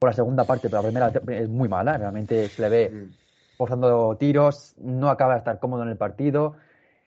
por 0.00 0.10
la 0.10 0.14
segunda 0.14 0.42
parte, 0.42 0.68
pero 0.68 0.82
la 0.82 0.88
primera 0.88 1.38
es 1.40 1.48
muy 1.48 1.68
mala, 1.68 1.96
realmente 1.96 2.48
se 2.48 2.60
le 2.60 2.68
ve 2.68 2.90
mm. 2.90 3.56
forzando 3.56 4.16
tiros, 4.16 4.74
no 4.78 5.10
acaba 5.10 5.34
de 5.34 5.38
estar 5.38 5.60
cómodo 5.60 5.84
en 5.84 5.90
el 5.90 5.96
partido. 5.96 6.56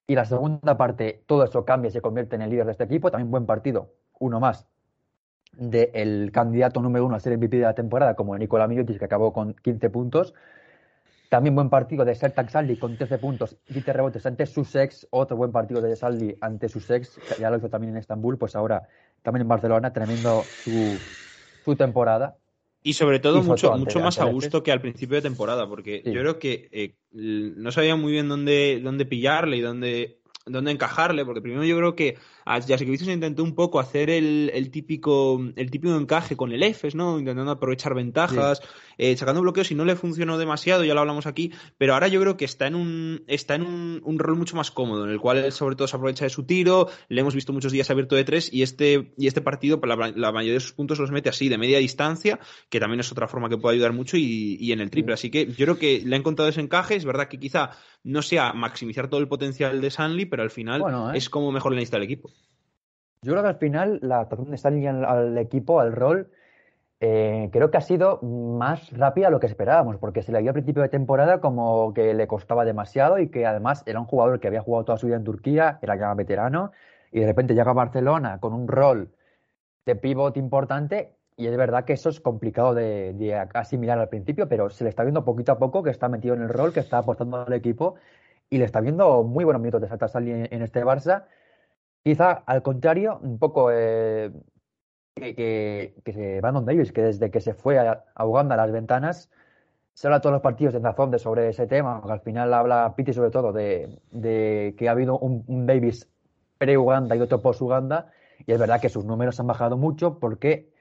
Y 0.08 0.16
la 0.16 0.24
segunda 0.24 0.78
parte, 0.78 1.22
todo 1.28 1.44
eso 1.44 1.66
cambia 1.66 1.90
y 1.90 1.92
se 1.92 2.00
convierte 2.00 2.38
en 2.38 2.44
el 2.44 2.52
líder 2.52 2.68
de 2.68 2.72
este 2.72 2.86
equipo. 2.86 3.12
También 3.12 3.32
buen 3.32 3.46
partido, 3.48 3.92
uno 4.18 4.40
más, 4.40 4.66
del 5.52 6.32
candidato 6.32 6.82
número 6.82 7.06
uno 7.06 7.18
a 7.18 7.20
ser 7.20 7.38
MVP 7.38 7.58
de 7.58 7.64
la 7.64 7.76
temporada, 7.76 8.16
como 8.16 8.38
Nicola 8.38 8.66
Mirotic, 8.66 8.98
que 8.98 9.06
acabó 9.06 9.34
con 9.34 9.56
15 9.56 9.90
puntos. 9.90 10.34
También 11.30 11.54
buen 11.54 11.70
partido 11.70 12.04
de 12.04 12.16
Sertak 12.16 12.50
Saldi 12.50 12.76
con 12.78 12.98
13 12.98 13.20
puntos 13.20 13.56
y 13.68 13.74
7 13.74 13.94
rebotes 13.94 14.26
ante 14.26 14.48
Sussex. 14.48 15.08
Otro 15.12 15.38
buen 15.38 15.52
partido 15.52 15.80
de 15.80 15.96
Saldi 15.96 16.36
ante 16.42 16.68
Sussex. 16.68 17.20
Ya 17.40 17.52
lo 17.52 17.58
hizo 17.58 17.70
también 17.70 17.94
en 17.94 18.00
Estambul, 18.00 18.40
pues 18.40 18.56
ahora 18.56 18.88
también 19.22 19.44
en 19.44 19.48
Barcelona, 19.48 19.94
tremendo 19.94 20.44
su, 20.44 20.98
su 21.64 21.76
temporada. 21.76 22.38
Y 22.82 22.94
sobre 22.94 23.20
todo 23.20 23.44
mucho, 23.44 23.78
mucho 23.78 24.00
más 24.00 24.20
a 24.20 24.26
gusto 24.26 24.64
que 24.64 24.72
al 24.72 24.82
principio 24.82 25.18
de 25.18 25.22
temporada, 25.22 25.68
porque 25.68 26.02
yo 26.04 26.14
creo 26.22 26.40
que 26.40 26.70
eh, 26.72 26.96
no 27.12 27.72
sabía 27.72 27.96
muy 27.96 28.14
bien 28.14 28.30
dónde, 28.30 28.80
dónde 28.82 29.06
pillarle 29.06 29.58
y 29.58 29.62
dónde, 29.62 30.22
dónde 30.46 30.72
encajarle, 30.72 31.26
porque 31.26 31.42
primero 31.42 31.66
yo 31.66 31.76
creo 31.78 31.96
que 31.96 32.18
a 32.50 32.60
se 32.64 32.84
intentó 32.84 33.44
un 33.44 33.54
poco 33.54 33.80
hacer 33.80 34.10
el, 34.10 34.50
el, 34.56 34.72
típico 34.72 35.40
el 35.56 35.70
típico 35.70 35.96
encaje 35.96 36.36
con 36.36 36.52
el 36.52 36.64
EFES, 36.64 36.96
¿no? 36.96 37.20
Intentando 37.20 37.52
aprovechar 37.52 37.94
ventajas, 37.94 38.60
eh, 38.98 39.16
sacando 39.16 39.42
bloqueos 39.42 39.70
y 39.70 39.76
no 39.76 39.86
le 39.86 39.96
funcionó 39.96 40.40
demasiado, 40.40 40.84
ya 40.84 40.96
lo 40.96 41.02
hablamos 41.02 41.28
aquí, 41.28 41.52
pero 41.78 41.94
ahora 41.94 42.08
yo 42.08 42.20
creo 42.20 42.38
que 42.38 42.46
está 42.46 42.66
en 42.66 42.74
un 42.74 43.24
está 43.28 43.54
en 43.54 43.62
un, 43.62 44.02
un 44.04 44.18
rol 44.18 44.36
mucho 44.36 44.56
más 44.56 44.72
cómodo, 44.72 45.06
en 45.06 45.12
el 45.12 45.20
cual 45.20 45.38
él 45.38 45.52
sobre 45.52 45.76
todo 45.76 45.88
se 45.88 45.96
aprovecha 45.96 46.26
de 46.26 46.32
su 46.32 46.44
tiro, 46.44 46.90
le 47.08 47.22
hemos 47.22 47.36
visto 47.36 47.54
muchos 47.54 47.72
días 47.72 47.92
abierto 47.92 48.16
de 48.16 48.24
tres 48.24 48.52
y 48.52 48.64
este 48.64 49.14
y 49.16 49.28
este 49.28 49.42
partido 49.42 49.80
pues, 49.80 49.96
la, 49.96 50.12
la, 50.16 50.32
mayoría 50.32 50.56
de 50.56 50.60
sus 50.60 50.74
puntos 50.74 50.98
los 50.98 51.12
mete 51.12 51.30
así, 51.30 51.50
de 51.50 51.60
media 51.60 51.78
distancia, 51.78 52.40
que 52.70 52.80
también 52.80 53.00
es 53.00 53.12
otra 53.12 53.28
forma 53.28 53.48
que 53.50 53.60
puede 53.60 53.76
ayudar 53.76 53.94
mucho 53.94 54.18
y, 54.18 54.58
y 54.60 54.72
en 54.72 54.82
el 54.82 54.90
triple, 54.90 55.14
así 55.14 55.30
que 55.30 55.46
yo 55.46 55.66
creo 55.66 55.78
que 55.78 56.02
le 56.04 56.16
ha 56.16 56.20
encontrado 56.20 56.50
ese 56.50 56.62
encaje, 56.62 56.96
es 56.96 57.06
verdad 57.06 57.28
que 57.28 57.40
quizá 57.40 57.72
no 58.04 58.22
sea 58.22 58.54
maximizar 58.54 59.10
todo 59.10 59.20
el 59.20 59.28
potencial 59.28 59.82
de 59.82 59.92
Sanli, 59.92 60.26
pero 60.26 60.44
al 60.44 60.50
final 60.50 60.82
¿eh? 60.82 61.18
es 61.18 61.30
como 61.30 61.52
mejor 61.52 61.74
le 61.74 61.78
necesita 61.78 61.98
el 61.98 62.04
equipo. 62.04 62.32
Yo 63.22 63.34
creo 63.34 63.44
que 63.44 63.50
al 63.50 63.56
final 63.58 64.00
la 64.02 64.16
adaptación 64.16 64.50
de 64.50 64.56
Stanley 64.56 64.88
al, 64.88 65.38
equipo, 65.38 65.82
al 65.82 65.92
rol, 65.92 66.32
eh, 67.02 67.50
creo 67.52 67.70
que 67.70 67.78
ha 67.78 67.82
sido 67.82 68.22
más 68.22 68.92
rápida 68.98 69.28
de 69.28 69.32
lo 69.32 69.40
que 69.42 69.48
esperábamos, 69.48 69.98
porque 69.98 70.24
se 70.24 70.32
le 70.32 70.42
vio 70.42 70.52
a 70.52 70.54
principio 70.54 70.82
de 70.82 70.90
temporada 70.90 71.42
como 71.42 71.94
que 71.94 72.14
le 72.14 72.28
costaba 72.28 72.64
demasiado 72.64 73.20
y 73.20 73.30
que 73.30 73.46
además 73.46 73.84
era 73.86 74.00
un 74.00 74.06
jugador 74.06 74.40
que 74.40 74.48
había 74.48 74.62
jugado 74.62 74.86
toda 74.86 74.98
su 74.98 75.08
vida 75.08 75.18
en 75.18 75.26
Turquía, 75.26 75.80
era 75.82 75.98
ya 75.98 76.14
veterano, 76.14 76.72
y 77.12 77.20
de 77.20 77.28
repente 77.28 77.56
llega 77.56 77.72
a 77.72 77.74
Barcelona 77.74 78.40
con 78.40 78.54
un 78.54 78.68
rol 78.70 79.10
de 79.86 79.96
pivot 79.96 80.38
importante, 80.38 81.16
y 81.36 81.48
es 81.48 81.58
verdad 81.58 81.84
que 81.86 81.94
eso 81.94 82.10
es 82.10 82.22
complicado 82.22 82.74
de, 82.74 83.50
asimilar 83.54 84.00
al 84.00 84.10
principio, 84.10 84.48
pero 84.48 84.70
se 84.70 84.86
le 84.86 84.90
está 84.90 85.04
viendo 85.04 85.26
poquito 85.26 85.52
a 85.52 85.60
poco 85.60 85.84
que 85.84 85.90
está 85.90 86.08
metido 86.08 86.36
en 86.36 86.44
el 86.44 86.50
rol, 86.50 86.74
que 86.74 86.80
está 86.80 87.00
apostando 87.00 87.38
al 87.38 87.54
equipo, 87.54 87.96
y 88.50 88.60
le 88.60 88.66
está 88.66 88.80
viendo 88.80 89.24
muy 89.24 89.44
buenos 89.44 89.62
minutos 89.62 89.82
de 89.82 89.90
Salta 89.90 90.08
en, 90.20 90.48
en 90.52 90.62
este 90.62 90.86
Barça 90.86 91.26
Quizá 92.04 92.44
al 92.46 92.62
contrario, 92.62 93.20
un 93.22 93.38
poco 93.38 93.72
eh, 93.72 94.32
que, 95.16 95.36
que, 95.36 95.94
que 96.04 96.40
Brandon 96.42 96.66
Davis, 96.66 96.92
que 96.92 97.02
desde 97.02 97.30
que 97.30 97.42
se 97.42 97.54
fue 97.54 97.78
a, 97.78 98.04
Uganda 98.26 98.56
a 98.56 98.58
las 98.58 98.72
ventanas, 98.72 99.30
se 99.94 100.08
habla 100.08 100.22
todos 100.22 100.34
los 100.34 100.42
partidos 100.42 100.74
de 100.74 100.80
razón 100.80 101.12
de 101.12 101.20
sobre 101.20 101.50
ese 101.50 101.68
tema, 101.68 102.02
al 102.08 102.22
final 102.22 102.54
habla 102.54 102.94
Piti 102.96 103.12
sobre 103.12 103.32
todo 103.32 103.52
de, 103.52 104.00
de 104.12 104.76
que 104.78 104.88
ha 104.88 104.92
habido 104.92 105.20
un, 105.20 105.66
Davis 105.66 106.08
pre-Uganda 106.58 107.16
y 107.16 107.22
otro 107.22 107.42
post-Uganda, 107.42 108.12
y 108.46 108.54
es 108.54 108.60
verdad 108.60 108.80
que 108.80 108.90
sus 108.90 109.04
números 109.04 109.40
han 109.40 109.48
bajado 109.48 109.76
mucho 109.76 110.20
porque 110.20 110.72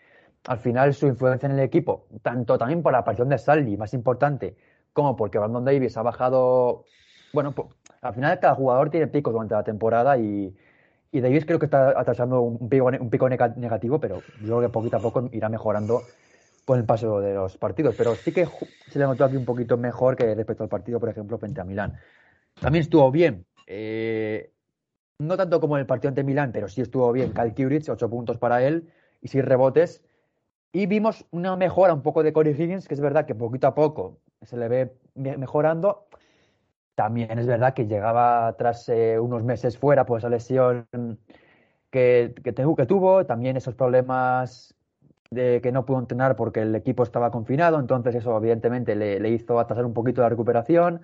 al 0.46 0.58
final 0.58 0.94
su 0.94 1.08
influencia 1.08 1.48
en 1.48 1.54
el 1.54 1.60
equipo, 1.60 2.06
tanto 2.22 2.56
también 2.58 2.82
por 2.82 2.92
la 2.92 2.98
aparición 2.98 3.28
de 3.28 3.38
Saldi, 3.38 3.76
más 3.76 3.92
importante, 3.92 4.56
como 4.92 5.16
porque 5.16 5.38
Brandon 5.38 5.64
Davis 5.64 5.96
ha 5.96 6.02
bajado, 6.02 6.84
bueno, 7.32 7.52
pues, 7.52 7.68
al 8.00 8.14
final 8.14 8.38
cada 8.38 8.54
jugador 8.54 8.90
tiene 8.90 9.08
picos 9.08 9.32
durante 9.32 9.54
la 9.54 9.64
temporada 9.64 10.16
y, 10.16 10.56
y 11.11 11.20
Davis 11.20 11.46
creo 11.46 11.59
que 11.59 11.66
está 11.66 11.90
atravesando 11.90 12.40
un 12.42 12.68
pico, 12.68 12.86
un 12.86 13.11
pico 13.11 13.28
negativo, 13.28 13.98
pero 13.98 14.22
yo 14.40 14.59
creo 14.59 14.61
que 14.61 14.68
poquito 14.68 14.96
a 14.98 15.00
poco 15.00 15.28
irá 15.32 15.48
mejorando 15.48 16.02
con 16.64 16.78
el 16.78 16.84
paso 16.84 17.20
de 17.20 17.34
los 17.34 17.56
partidos. 17.56 17.94
Pero 17.96 18.14
sí 18.14 18.30
que 18.32 18.46
se 18.90 18.98
le 18.98 19.06
notó 19.06 19.24
aquí 19.24 19.36
un 19.36 19.46
poquito 19.46 19.78
mejor 19.78 20.16
que 20.16 20.34
respecto 20.34 20.64
al 20.64 20.68
partido, 20.68 21.00
por 21.00 21.09
ejemplo, 21.09 21.38
frente 21.38 21.61
a 21.62 21.64
Milán. 21.64 21.94
También 22.61 22.82
estuvo 22.82 23.11
bien. 23.11 23.46
Eh, 23.66 24.52
no 25.18 25.36
tanto 25.36 25.61
como 25.61 25.76
en 25.76 25.80
el 25.80 25.86
partido 25.86 26.11
ante 26.11 26.24
Milán, 26.24 26.52
pero 26.52 26.68
sí 26.68 26.82
estuvo 26.82 27.11
bien. 27.12 27.32
Kyle 27.32 27.54
Kuric, 27.54 27.88
8 27.88 28.11
puntos 28.11 28.36
para 28.36 28.62
él 28.62 28.92
y 29.22 29.28
6 29.28 29.44
rebotes. 29.44 30.04
Y 30.70 30.86
vimos 30.86 31.24
una 31.30 31.56
mejora 31.56 31.94
un 31.94 32.02
poco 32.02 32.22
de 32.22 32.34
Corey 32.34 32.52
Higgins, 32.52 32.86
que 32.86 32.94
es 32.94 33.00
verdad 33.00 33.24
que 33.24 33.34
poquito 33.34 33.66
a 33.66 33.74
poco 33.74 34.18
se 34.42 34.59
le 34.59 34.68
ve 34.68 34.92
mejorando. 35.14 36.07
También 36.99 37.38
es 37.38 37.46
verdad 37.46 37.74
que 37.74 37.86
llegaba 37.86 38.57
tras 38.59 38.88
eh, 38.88 39.20
unos 39.20 39.44
meses 39.44 39.78
fuera 39.78 40.05
por 40.05 40.18
esa 40.18 40.28
lesión 40.28 40.88
que, 41.92 42.34
que, 42.42 42.53
que, 42.53 42.86
tuvo, 42.86 43.24
también 43.24 43.57
esos 43.57 43.76
problemas 43.76 44.74
de 45.30 45.61
que 45.62 45.70
no 45.70 45.86
pudo 45.86 46.01
entrenar 46.01 46.34
porque 46.34 46.62
el 46.62 46.74
equipo 46.74 47.05
estaba 47.05 47.30
confinado, 47.30 47.78
entonces 47.78 48.16
eso 48.16 48.36
evidentemente 48.36 48.96
le, 48.96 49.28
hizo 49.28 49.61
atrasar 49.61 49.84
un 49.84 49.94
poquito 49.94 50.22
la 50.22 50.28
recuperación 50.28 51.03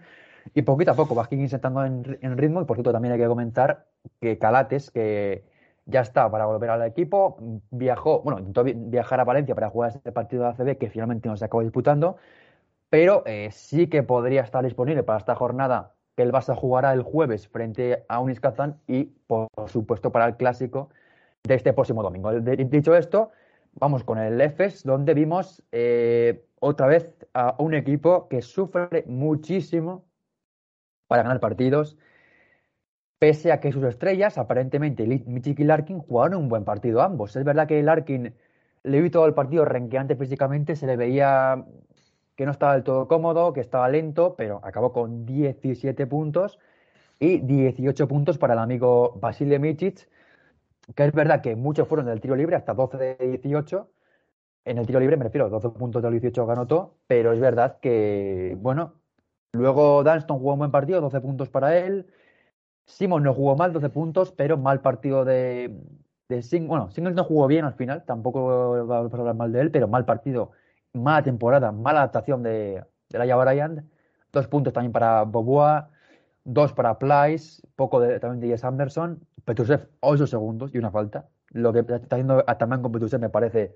y 0.52 0.62
poquito 0.62 0.90
a 0.90 0.94
poco 0.94 1.14
va 1.14 1.28
intentando 1.30 1.84
en, 1.84 2.18
en 2.20 2.38
ritmo 2.38 2.60
y 2.60 2.64
por 2.64 2.76
cierto 2.76 2.90
también 2.90 3.12
hay 3.12 3.20
que 3.20 3.28
comentar 3.28 3.86
que 4.20 4.36
Calates, 4.36 4.90
que 4.90 5.44
ya 5.86 6.00
está 6.00 6.28
para 6.28 6.46
volver 6.46 6.70
al 6.70 6.82
equipo, 6.82 7.36
viajó, 7.70 8.20
bueno, 8.22 8.40
intentó 8.40 8.64
viajar 8.64 9.20
a 9.20 9.24
Valencia 9.24 9.54
para 9.54 9.70
jugar 9.70 9.90
ese 9.90 10.10
partido 10.10 10.42
de 10.42 10.48
ACB 10.48 10.76
que 10.76 10.90
finalmente 10.90 11.28
no 11.28 11.36
se 11.36 11.44
acabó 11.44 11.62
disputando, 11.62 12.16
pero 12.90 13.22
eh, 13.26 13.50
sí 13.52 13.88
que 13.88 14.02
podría 14.02 14.42
estar 14.42 14.64
disponible 14.64 15.02
para 15.02 15.18
esta 15.18 15.34
jornada 15.34 15.94
que 16.16 16.22
el 16.22 16.32
Barça 16.32 16.54
jugará 16.54 16.92
el 16.92 17.02
jueves 17.02 17.48
frente 17.48 18.04
a 18.08 18.20
Unis 18.20 18.40
Kazan 18.40 18.80
y, 18.86 19.04
por 19.26 19.48
supuesto, 19.66 20.12
para 20.12 20.26
el 20.26 20.36
clásico 20.36 20.90
de 21.42 21.54
este 21.54 21.72
próximo 21.72 22.02
domingo. 22.02 22.32
Dicho 22.32 22.94
esto, 22.94 23.32
vamos 23.74 24.04
con 24.04 24.18
el 24.18 24.40
EFES, 24.40 24.84
donde 24.84 25.14
vimos 25.14 25.62
eh, 25.72 26.46
otra 26.60 26.86
vez 26.86 27.14
a 27.34 27.56
un 27.58 27.74
equipo 27.74 28.28
que 28.28 28.42
sufre 28.42 29.04
muchísimo 29.06 30.04
para 31.08 31.22
ganar 31.22 31.40
partidos, 31.40 31.98
pese 33.18 33.52
a 33.52 33.60
que 33.60 33.72
sus 33.72 33.84
estrellas, 33.84 34.38
aparentemente 34.38 35.06
Michik 35.06 35.60
y 35.60 35.64
Larkin, 35.64 35.98
jugaron 35.98 36.42
un 36.42 36.48
buen 36.48 36.64
partido 36.64 37.02
ambos. 37.02 37.36
Es 37.36 37.44
verdad 37.44 37.66
que 37.66 37.82
Larkin 37.82 38.34
le 38.82 39.00
vi 39.00 39.10
todo 39.10 39.26
el 39.26 39.34
partido 39.34 39.64
renqueante 39.64 40.16
físicamente, 40.16 40.76
se 40.76 40.86
le 40.86 40.96
veía 40.96 41.64
que 42.36 42.44
no 42.46 42.52
estaba 42.52 42.74
del 42.74 42.82
todo 42.84 43.08
cómodo, 43.08 43.52
que 43.52 43.60
estaba 43.60 43.88
lento, 43.88 44.34
pero 44.36 44.60
acabó 44.64 44.92
con 44.92 45.26
17 45.26 46.06
puntos 46.06 46.58
y 47.20 47.38
18 47.38 48.08
puntos 48.08 48.38
para 48.38 48.54
el 48.54 48.60
amigo 48.60 49.18
Basile 49.20 49.58
Micic, 49.58 50.08
que 50.94 51.04
es 51.04 51.12
verdad 51.12 51.40
que 51.42 51.56
muchos 51.56 51.88
fueron 51.88 52.06
del 52.06 52.20
tiro 52.20 52.36
libre, 52.36 52.56
hasta 52.56 52.74
12 52.74 52.98
de 52.98 53.38
18. 53.38 53.90
En 54.64 54.78
el 54.78 54.86
tiro 54.86 55.00
libre 55.00 55.16
me 55.16 55.24
refiero, 55.24 55.48
12 55.50 55.70
puntos 55.70 56.02
de 56.02 56.10
18 56.10 56.46
ganó 56.46 56.66
todo, 56.66 56.96
pero 57.06 57.32
es 57.32 57.40
verdad 57.40 57.78
que, 57.80 58.56
bueno, 58.60 58.94
luego 59.52 60.02
Dunston 60.04 60.38
jugó 60.38 60.54
un 60.54 60.58
buen 60.60 60.70
partido, 60.70 61.00
12 61.00 61.20
puntos 61.20 61.48
para 61.48 61.78
él. 61.78 62.06
Simon 62.86 63.22
no 63.22 63.34
jugó 63.34 63.56
mal, 63.56 63.72
12 63.72 63.90
puntos, 63.90 64.32
pero 64.32 64.58
mal 64.58 64.80
partido 64.82 65.24
de, 65.24 65.74
de 66.28 66.42
Sing 66.42 66.66
Bueno, 66.68 66.90
Singles 66.90 67.14
no 67.16 67.24
jugó 67.24 67.46
bien 67.46 67.64
al 67.64 67.74
final, 67.74 68.04
tampoco 68.04 68.86
va 68.86 68.98
a 68.98 69.00
hablar 69.00 69.34
mal 69.34 69.52
de 69.52 69.60
él, 69.60 69.70
pero 69.70 69.88
mal 69.88 70.04
partido 70.04 70.52
mala 70.94 71.22
temporada, 71.22 71.72
mala 71.72 72.00
adaptación 72.00 72.42
de, 72.42 72.82
de 73.10 73.18
Laia 73.18 73.36
Bryant. 73.36 73.80
Dos 74.32 74.48
puntos 74.48 74.72
también 74.72 74.92
para 74.92 75.22
Boboa, 75.24 75.90
dos 76.44 76.72
para 76.72 76.98
Plyce, 76.98 77.62
poco 77.76 78.00
de, 78.00 78.18
también 78.18 78.40
de 78.40 78.48
Jess 78.48 78.64
Anderson. 78.64 79.20
Petrusev, 79.44 79.88
ocho 80.00 80.26
segundos 80.26 80.74
y 80.74 80.78
una 80.78 80.90
falta. 80.90 81.28
Lo 81.50 81.72
que 81.72 81.80
está 81.80 82.16
haciendo 82.16 82.42
Ataman 82.46 82.82
con 82.82 82.92
Petrusev 82.92 83.20
me 83.20 83.28
parece 83.28 83.74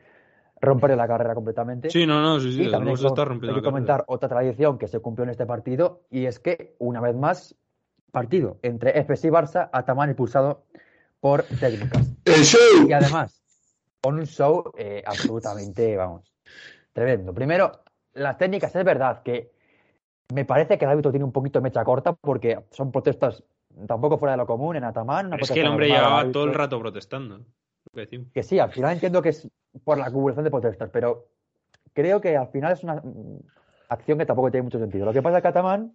romperle 0.60 0.96
la 0.96 1.06
carrera 1.06 1.34
completamente. 1.34 1.90
Sí, 1.90 2.06
no, 2.06 2.20
no, 2.20 2.40
sí, 2.40 2.52
sí. 2.52 2.64
Y 2.64 2.70
también 2.70 2.96
hay, 2.96 3.06
está 3.06 3.24
rompiendo 3.24 3.56
hay 3.56 3.62
que 3.62 3.64
comentar 3.64 4.04
otra 4.08 4.28
tradición 4.28 4.78
que 4.78 4.88
se 4.88 5.00
cumplió 5.00 5.24
en 5.24 5.30
este 5.30 5.46
partido 5.46 6.02
y 6.10 6.26
es 6.26 6.40
que, 6.40 6.74
una 6.78 7.00
vez 7.00 7.14
más, 7.14 7.54
partido 8.10 8.58
entre 8.62 8.98
FC 8.98 9.28
y 9.28 9.30
Barça, 9.30 9.68
Ataman 9.72 10.08
expulsado 10.08 10.64
por 11.20 11.42
técnicas. 11.42 12.16
¡El 12.24 12.42
show! 12.42 12.88
Y 12.88 12.92
además, 12.92 13.42
con 14.00 14.16
un 14.16 14.26
show 14.26 14.72
eh, 14.76 15.02
absolutamente, 15.06 15.96
vamos, 15.96 16.32
tremendo. 16.98 17.32
Primero, 17.32 17.72
las 18.14 18.36
técnicas, 18.36 18.74
es 18.74 18.84
verdad 18.84 19.22
que 19.22 19.52
me 20.34 20.44
parece 20.44 20.76
que 20.76 20.84
el 20.84 20.90
árbitro 20.90 21.10
tiene 21.10 21.24
un 21.24 21.32
poquito 21.32 21.58
de 21.58 21.62
mecha 21.62 21.84
corta 21.84 22.12
porque 22.12 22.58
son 22.70 22.90
protestas 22.92 23.42
tampoco 23.86 24.18
fuera 24.18 24.32
de 24.32 24.38
lo 24.38 24.46
común 24.46 24.76
en 24.76 24.82
Pero 24.82 25.36
es 25.40 25.50
que 25.50 25.60
el 25.60 25.68
hombre 25.68 25.88
llevaba 25.88 26.30
todo 26.32 26.44
el 26.44 26.54
rato 26.54 26.78
protestando. 26.80 27.40
Que 28.34 28.42
sí, 28.42 28.58
al 28.58 28.70
final 28.72 28.92
entiendo 28.92 29.22
que 29.22 29.30
es 29.30 29.48
por 29.84 29.98
la 29.98 30.06
acumulación 30.06 30.44
de 30.44 30.50
protestas, 30.50 30.90
pero 30.92 31.28
creo 31.92 32.20
que 32.20 32.36
al 32.36 32.48
final 32.48 32.72
es 32.72 32.82
una 32.82 33.02
acción 33.88 34.18
que 34.18 34.26
tampoco 34.26 34.50
tiene 34.50 34.64
mucho 34.64 34.78
sentido. 34.78 35.06
Lo 35.06 35.12
que 35.12 35.22
pasa 35.22 35.38
es 35.38 35.42
que 35.42 35.48
Ataman 35.48 35.94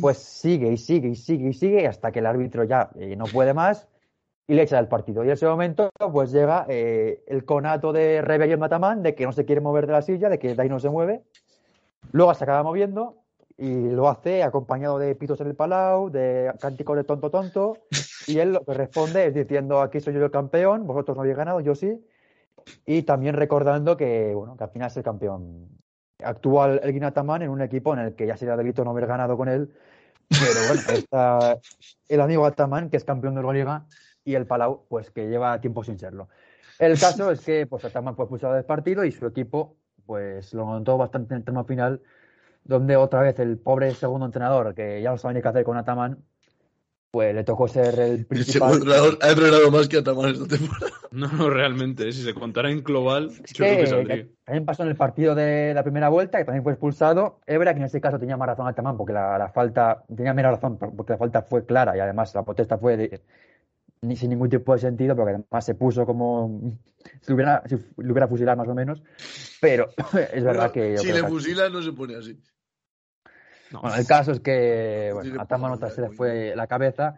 pues 0.00 0.18
sigue 0.18 0.72
y 0.72 0.76
sigue 0.76 1.08
y 1.08 1.16
sigue 1.16 1.50
y 1.50 1.52
sigue 1.52 1.86
hasta 1.86 2.10
que 2.10 2.20
el 2.20 2.26
árbitro 2.26 2.64
ya 2.64 2.90
eh, 2.96 3.16
no 3.16 3.24
puede 3.24 3.52
más 3.52 3.88
y 4.46 4.54
le 4.54 4.62
echa 4.62 4.76
del 4.76 4.88
partido. 4.88 5.24
Y 5.24 5.28
en 5.28 5.32
ese 5.32 5.46
momento 5.46 5.90
pues 6.12 6.32
llega 6.32 6.66
eh, 6.68 7.22
el 7.26 7.44
conato 7.44 7.92
de 7.92 8.22
rebelión 8.22 8.60
de 8.60 8.66
Ataman 8.66 9.02
de 9.02 9.14
que 9.14 9.24
no 9.24 9.32
se 9.32 9.44
quiere 9.44 9.60
mover 9.60 9.86
de 9.86 9.92
la 9.92 10.02
silla, 10.02 10.28
de 10.28 10.38
que 10.38 10.54
ahí 10.58 10.68
no 10.68 10.80
se 10.80 10.90
mueve. 10.90 11.22
Luego 12.12 12.34
se 12.34 12.44
acaba 12.44 12.62
moviendo 12.62 13.24
y 13.56 13.90
lo 13.90 14.08
hace 14.08 14.42
acompañado 14.42 14.98
de 14.98 15.14
pitos 15.14 15.40
en 15.40 15.46
el 15.48 15.54
palau, 15.54 16.10
de 16.10 16.52
cánticos 16.60 16.96
de 16.96 17.04
tonto 17.04 17.30
tonto, 17.30 17.78
y 18.26 18.38
él 18.38 18.52
lo 18.52 18.64
que 18.64 18.74
responde 18.74 19.26
es 19.26 19.34
diciendo 19.34 19.80
aquí 19.80 20.00
soy 20.00 20.14
yo 20.14 20.24
el 20.24 20.30
campeón, 20.30 20.86
vosotros 20.86 21.16
no 21.16 21.22
habéis 21.22 21.36
ganado, 21.36 21.60
yo 21.60 21.74
sí, 21.74 22.04
y 22.84 23.02
también 23.02 23.36
recordando 23.36 23.96
que, 23.96 24.32
bueno, 24.34 24.56
que 24.56 24.64
al 24.64 24.70
final 24.70 24.88
es 24.88 24.96
el 24.96 25.02
campeón 25.04 25.68
actual 26.22 26.80
el 26.82 26.92
Guinataman 26.92 27.42
en 27.42 27.50
un 27.50 27.60
equipo 27.60 27.92
en 27.92 28.00
el 28.00 28.14
que 28.14 28.26
ya 28.26 28.36
sería 28.36 28.56
delito 28.56 28.84
no 28.84 28.90
haber 28.90 29.06
ganado 29.06 29.36
con 29.36 29.48
él, 29.48 29.72
pero 30.28 30.66
bueno, 30.68 30.82
está 30.92 31.58
el 32.08 32.20
amigo 32.20 32.46
Ataman, 32.46 32.90
que 32.90 32.96
es 32.96 33.04
campeón 33.04 33.34
de 33.34 33.42
la 33.42 33.52
liga, 33.52 33.86
y 34.24 34.34
el 34.34 34.46
Palau, 34.46 34.84
pues 34.88 35.10
que 35.10 35.28
lleva 35.28 35.60
tiempo 35.60 35.84
sin 35.84 35.98
serlo. 35.98 36.28
El 36.78 36.98
caso 36.98 37.30
es 37.30 37.40
que 37.40 37.66
pues 37.66 37.84
Ataman 37.84 38.16
fue 38.16 38.24
expulsado 38.24 38.54
del 38.54 38.64
partido 38.64 39.04
y 39.04 39.12
su 39.12 39.26
equipo 39.26 39.76
pues 40.06 40.52
lo 40.52 40.66
notó 40.66 40.98
bastante 40.98 41.34
en 41.34 41.38
el 41.38 41.44
tema 41.44 41.64
final, 41.64 42.02
donde 42.64 42.96
otra 42.96 43.20
vez 43.20 43.38
el 43.38 43.58
pobre 43.58 43.90
segundo 43.94 44.26
entrenador, 44.26 44.74
que 44.74 45.00
ya 45.00 45.10
no 45.10 45.18
sabe 45.18 45.34
ni 45.34 45.42
qué 45.42 45.48
hacer 45.48 45.64
con 45.64 45.76
Ataman, 45.76 46.18
pues 47.10 47.34
le 47.34 47.44
tocó 47.44 47.68
ser 47.68 47.98
el 48.00 48.10
El 48.12 48.26
principal. 48.26 48.72
segundo 48.72 48.74
entrenador 48.92 49.18
ha 49.22 49.30
entrenado 49.30 49.70
más 49.70 49.88
que 49.88 49.98
Ataman 49.98 50.30
esta 50.30 50.46
temporada. 50.46 50.92
No, 51.14 51.28
no, 51.28 51.48
realmente. 51.48 52.10
Si 52.10 52.24
se 52.24 52.34
contara 52.34 52.68
en 52.72 52.82
global, 52.82 53.30
Es 53.44 53.52
yo 53.52 53.64
creo 53.64 54.04
que 54.04 54.08
que, 54.08 54.30
también 54.44 54.64
pasó 54.64 54.82
en 54.82 54.88
el 54.88 54.96
partido 54.96 55.36
de 55.36 55.72
la 55.72 55.84
primera 55.84 56.08
vuelta, 56.08 56.38
que 56.38 56.44
también 56.44 56.64
fue 56.64 56.72
expulsado. 56.72 57.38
Ebra, 57.46 57.72
que 57.72 57.78
en 57.78 57.84
ese 57.86 58.00
caso 58.00 58.18
tenía 58.18 58.36
más 58.36 58.48
razón 58.48 58.66
Ataman, 58.66 58.96
porque 58.96 59.12
la, 59.12 59.38
la 59.38 59.48
falta, 59.48 60.02
tenía 60.16 60.34
menos 60.34 60.50
razón, 60.54 60.76
porque 60.76 61.12
la 61.12 61.18
falta 61.18 61.42
fue 61.42 61.64
clara 61.64 61.96
y 61.96 62.00
además 62.00 62.34
la 62.34 62.42
protesta 62.42 62.78
fue 62.78 62.96
de- 62.96 63.22
ni 64.04 64.16
sin 64.16 64.30
ningún 64.30 64.48
tipo 64.48 64.72
de 64.72 64.78
sentido, 64.78 65.14
porque 65.16 65.30
además 65.34 65.64
se 65.64 65.74
puso 65.74 66.04
como 66.06 66.60
si, 67.22 67.32
hubiera, 67.32 67.62
si 67.66 67.76
hubiera 67.96 68.28
fusilado 68.28 68.56
más 68.58 68.68
o 68.68 68.74
menos. 68.74 69.02
Pero 69.60 69.88
es 70.32 70.44
verdad 70.44 70.70
que. 70.70 70.96
si 70.98 71.08
le 71.12 71.20
que- 71.22 71.28
fusilan, 71.28 71.72
no 71.72 71.82
se 71.82 71.92
pone 71.92 72.16
así. 72.16 72.40
No. 73.72 73.80
Bueno, 73.80 73.96
el 73.96 74.06
caso 74.06 74.32
es 74.32 74.40
que 74.40 75.10
bueno, 75.14 75.42
otra 75.42 75.58
dar, 75.58 75.90
se 75.90 76.00
le 76.02 76.10
fue 76.10 76.54
la 76.54 76.66
cabeza 76.66 77.16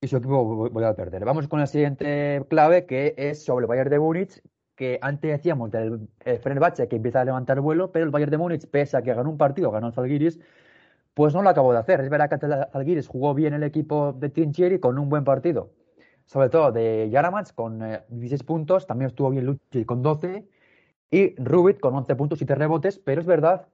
y 0.00 0.06
su 0.08 0.16
equipo 0.16 0.44
vo- 0.44 0.70
volvió 0.70 0.88
a 0.88 0.94
perder. 0.94 1.24
Vamos 1.24 1.46
con 1.48 1.60
la 1.60 1.66
siguiente 1.66 2.42
clave 2.48 2.86
que 2.86 3.14
es 3.18 3.44
sobre 3.44 3.64
el 3.64 3.68
Bayern 3.68 3.90
de 3.90 3.98
Múnich, 3.98 4.40
que 4.76 4.98
antes 5.02 5.30
decíamos 5.30 5.70
del 5.70 6.08
el 6.24 6.38
Fenerbahce 6.38 6.88
que 6.88 6.96
empieza 6.96 7.20
a 7.20 7.24
levantar 7.24 7.60
vuelo, 7.60 7.92
pero 7.92 8.06
el 8.06 8.10
Bayern 8.10 8.30
de 8.30 8.38
Múnich, 8.38 8.66
pese 8.66 8.96
a 8.96 9.02
que 9.02 9.12
ganó 9.12 9.28
un 9.28 9.36
partido, 9.36 9.70
ganó 9.70 9.88
el 9.88 9.92
Zalgiris, 9.92 10.40
pues 11.12 11.34
no 11.34 11.42
lo 11.42 11.50
acabó 11.50 11.72
de 11.72 11.80
hacer. 11.80 12.00
Es 12.00 12.08
verdad 12.08 12.30
que 12.30 12.46
el 12.46 12.52
Zalgiris 12.72 13.06
jugó 13.08 13.34
bien 13.34 13.52
el 13.52 13.62
equipo 13.64 14.14
de 14.14 14.30
Trinchieri 14.30 14.78
con 14.80 14.98
un 14.98 15.10
buen 15.10 15.24
partido, 15.24 15.70
sobre 16.30 16.48
todo 16.48 16.70
de 16.70 17.08
Jaramats 17.12 17.52
con 17.52 17.82
eh, 17.82 18.04
16 18.08 18.44
puntos, 18.44 18.86
también 18.86 19.08
estuvo 19.08 19.30
bien 19.30 19.46
Lucic 19.46 19.84
con 19.84 20.00
12 20.00 20.46
y 21.10 21.34
Rubit 21.42 21.80
con 21.80 21.92
11 21.96 22.14
puntos 22.14 22.38
y 22.38 22.40
7 22.40 22.54
rebotes, 22.54 23.00
pero 23.00 23.20
es 23.20 23.26
verdad 23.26 23.66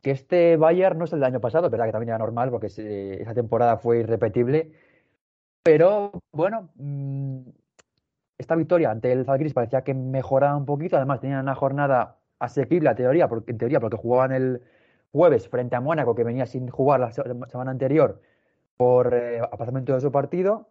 que 0.00 0.10
este 0.10 0.56
Bayern 0.56 0.98
no 0.98 1.04
es 1.04 1.12
el 1.12 1.20
del 1.20 1.26
año 1.26 1.40
pasado, 1.40 1.66
es 1.66 1.70
verdad 1.70 1.84
que 1.84 1.92
también 1.92 2.08
era 2.10 2.18
normal 2.18 2.50
porque 2.50 2.68
esa 2.68 3.34
temporada 3.34 3.76
fue 3.76 3.98
irrepetible, 3.98 4.72
pero 5.62 6.12
bueno, 6.32 6.70
mm, 6.76 7.40
esta 8.38 8.56
victoria 8.56 8.90
ante 8.90 9.12
el 9.12 9.26
Zalgiris 9.26 9.52
parecía 9.52 9.84
que 9.84 9.92
mejoraba 9.92 10.56
un 10.56 10.64
poquito, 10.64 10.96
además 10.96 11.20
tenían 11.20 11.42
una 11.42 11.54
jornada 11.54 12.20
asequible 12.38 12.88
a 12.88 12.94
teoría, 12.94 13.28
porque, 13.28 13.52
en 13.52 13.58
teoría 13.58 13.80
porque 13.80 13.98
jugaban 13.98 14.32
el 14.32 14.62
jueves 15.12 15.46
frente 15.46 15.76
a 15.76 15.82
Mónaco 15.82 16.14
que 16.14 16.24
venía 16.24 16.46
sin 16.46 16.68
jugar 16.68 17.00
la 17.00 17.12
se- 17.12 17.22
semana 17.48 17.70
anterior 17.70 18.22
por 18.78 19.12
eh, 19.12 19.42
de 19.42 20.00
su 20.00 20.10
partido 20.10 20.70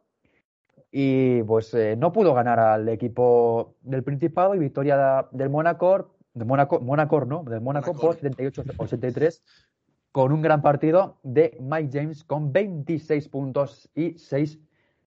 y 0.92 1.44
pues 1.44 1.74
eh, 1.74 1.96
no 1.96 2.12
pudo 2.12 2.34
ganar 2.34 2.60
al 2.60 2.90
equipo 2.90 3.76
del 3.82 4.04
Principado 4.04 4.56
y 4.56 4.60
victoria 4.60 5.28
del 5.32 5.50
Mónaco, 5.50 6.16
de 6.34 6.46
Mónaco, 6.46 6.80
Mónaco, 6.80 7.26
¿no? 7.26 7.44
Del 7.44 7.62
Mónaco 7.62 7.94
por 7.94 8.18
78-83 8.18 9.42
con 10.12 10.32
un 10.32 10.42
gran 10.42 10.62
partido 10.62 11.20
de 11.24 11.58
Mike 11.60 11.90
James 11.94 12.24
con 12.24 12.52
26 12.52 13.30
puntos 13.30 13.90
y 13.94 14.18
6 14.18 14.60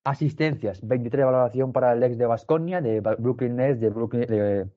asistencias, 0.05 0.87
23 0.87 1.21
de 1.21 1.25
valoración 1.25 1.73
para 1.73 1.93
el 1.93 2.03
ex 2.03 2.19
de 2.19 2.27
Basconia, 2.27 2.81
de 2.81 3.01
Brooklyn 3.01 3.57
Nets, 3.57 3.81
de 3.81 3.91
Brooklyn, 3.91 4.27
de 4.27 4.69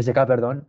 SK, 0.00 0.26
perdón, 0.26 0.66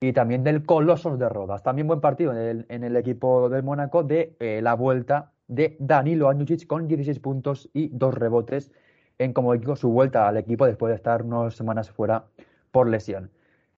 y 0.00 0.12
también 0.12 0.44
del 0.44 0.64
Colosos 0.64 1.18
de 1.18 1.28
Rodas. 1.28 1.62
También 1.62 1.86
buen 1.86 2.00
partido 2.00 2.32
en 2.32 2.38
el, 2.38 2.66
en 2.68 2.84
el 2.84 2.96
equipo 2.96 3.48
del 3.48 3.62
Mónaco 3.62 4.02
de 4.02 4.36
eh, 4.40 4.60
la 4.62 4.74
vuelta 4.74 5.32
de 5.48 5.76
Danilo 5.78 6.28
Anucic 6.28 6.66
con 6.66 6.88
16 6.88 7.18
puntos 7.20 7.70
y 7.72 7.88
2 7.88 8.14
rebotes 8.14 8.72
en, 9.18 9.32
como 9.32 9.52
digo, 9.54 9.76
su 9.76 9.90
vuelta 9.90 10.28
al 10.28 10.36
equipo 10.36 10.66
después 10.66 10.90
de 10.90 10.96
estar 10.96 11.22
unas 11.22 11.54
semanas 11.54 11.90
fuera 11.90 12.26
por 12.70 12.88
lesión. 12.88 13.30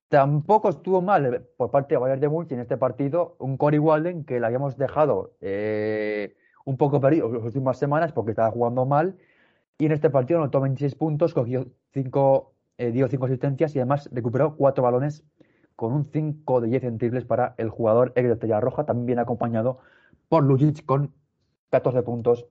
Tampoco 0.09 0.68
estuvo 0.68 1.03
mal 1.03 1.34
eh, 1.34 1.41
por 1.57 1.70
parte 1.70 1.95
de 1.95 1.99
Bayern 1.99 2.20
de 2.20 2.28
Múnich 2.28 2.53
en 2.53 2.61
este 2.61 2.76
partido 2.76 3.37
un 3.39 3.57
Cory 3.57 3.78
Walden 3.78 4.24
que 4.24 4.41
le 4.41 4.47
habíamos 4.47 4.76
dejado 4.78 5.34
eh, 5.41 6.37
un 6.64 6.76
poco 6.76 7.01
perdido 7.01 7.30
las 7.32 7.45
últimas 7.45 7.78
semanas 7.78 8.12
porque 8.12 8.30
estaba 8.30 8.51
jugando 8.51 8.87
mal 8.87 9.16
y 9.78 9.87
en 9.87 9.93
este 9.93 10.11
partido 10.11 10.41
anotó 10.41 10.61
26 10.61 10.95
puntos, 10.95 11.34
cogió 11.34 11.66
5, 11.93 12.55
dio 12.93 13.09
5 13.09 13.26
asistencias 13.26 13.74
y 13.74 13.78
además 13.80 14.09
recuperó 14.12 14.57
4 14.57 14.82
balones 14.82 15.24
con 15.76 15.93
un 15.93 16.07
5 16.07 16.61
de 16.62 16.68
10 16.68 16.84
en 16.84 16.99
triples 16.99 17.24
para 17.24 17.55
el 17.59 17.68
jugador 17.68 18.12
ex 18.16 18.41
de 18.41 18.61
Roja, 18.61 18.84
también 18.87 19.18
acompañado 19.18 19.78
por 20.28 20.43
Lucic 20.43 20.84
con 20.87 21.12
14 21.70 22.03
puntos 22.03 22.47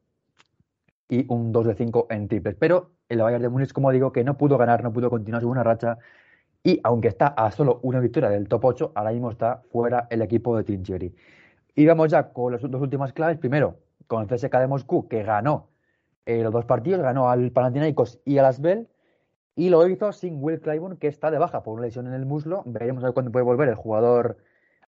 y 1.09 1.25
un 1.31 1.51
2 1.51 1.67
de 1.67 1.75
5 1.75 2.07
en 2.09 2.27
triples. 2.27 2.55
Pero 2.59 2.91
el 3.09 3.21
Bayern 3.21 3.41
de 3.41 3.49
Múnich, 3.49 3.71
como 3.73 3.91
digo, 3.91 4.11
que 4.11 4.23
no 4.23 4.37
pudo 4.37 4.57
ganar, 4.57 4.83
no 4.83 4.93
pudo 4.93 5.09
continuar 5.09 5.41
su 5.41 5.47
buena 5.47 5.63
racha 5.63 5.97
y 6.65 6.79
aunque 6.83 7.09
está 7.09 7.27
a 7.27 7.51
solo 7.51 7.79
una 7.83 7.99
victoria 7.99 8.29
del 8.29 8.47
top 8.47 8.65
8, 8.65 8.91
ahora 8.95 9.11
mismo 9.11 9.29
está 9.29 9.61
fuera 9.71 10.07
el 10.09 10.23
equipo 10.23 10.57
de 10.57 10.63
Trinchieri. 10.63 11.15
Y 11.75 11.85
vamos 11.85 12.09
ya 12.09 12.33
con 12.33 12.53
las 12.53 12.61
dos 12.61 12.81
últimas 12.81 13.13
claves. 13.13 13.37
Primero, 13.37 13.77
con 14.07 14.23
el 14.23 14.27
CSK 14.27 14.51
de 14.57 14.67
Moscú, 14.67 15.07
que 15.07 15.21
ganó 15.21 15.69
eh, 16.25 16.41
los 16.41 16.51
dos 16.51 16.65
partidos, 16.65 17.01
ganó 17.03 17.29
al 17.29 17.51
Panathinaikos 17.51 18.19
y 18.25 18.39
al 18.39 18.45
Asbel, 18.45 18.87
y 19.55 19.69
lo 19.69 19.87
hizo 19.87 20.11
sin 20.11 20.43
Will 20.43 20.59
Clyburn, 20.59 20.97
que 20.97 21.07
está 21.07 21.29
de 21.29 21.37
baja 21.37 21.61
por 21.61 21.75
una 21.75 21.83
lesión 21.83 22.07
en 22.07 22.13
el 22.13 22.25
muslo. 22.25 22.63
Veremos 22.65 23.03
a 23.03 23.07
ver 23.07 23.13
cuándo 23.13 23.31
puede 23.31 23.45
volver 23.45 23.69
el 23.69 23.75
jugador 23.75 24.37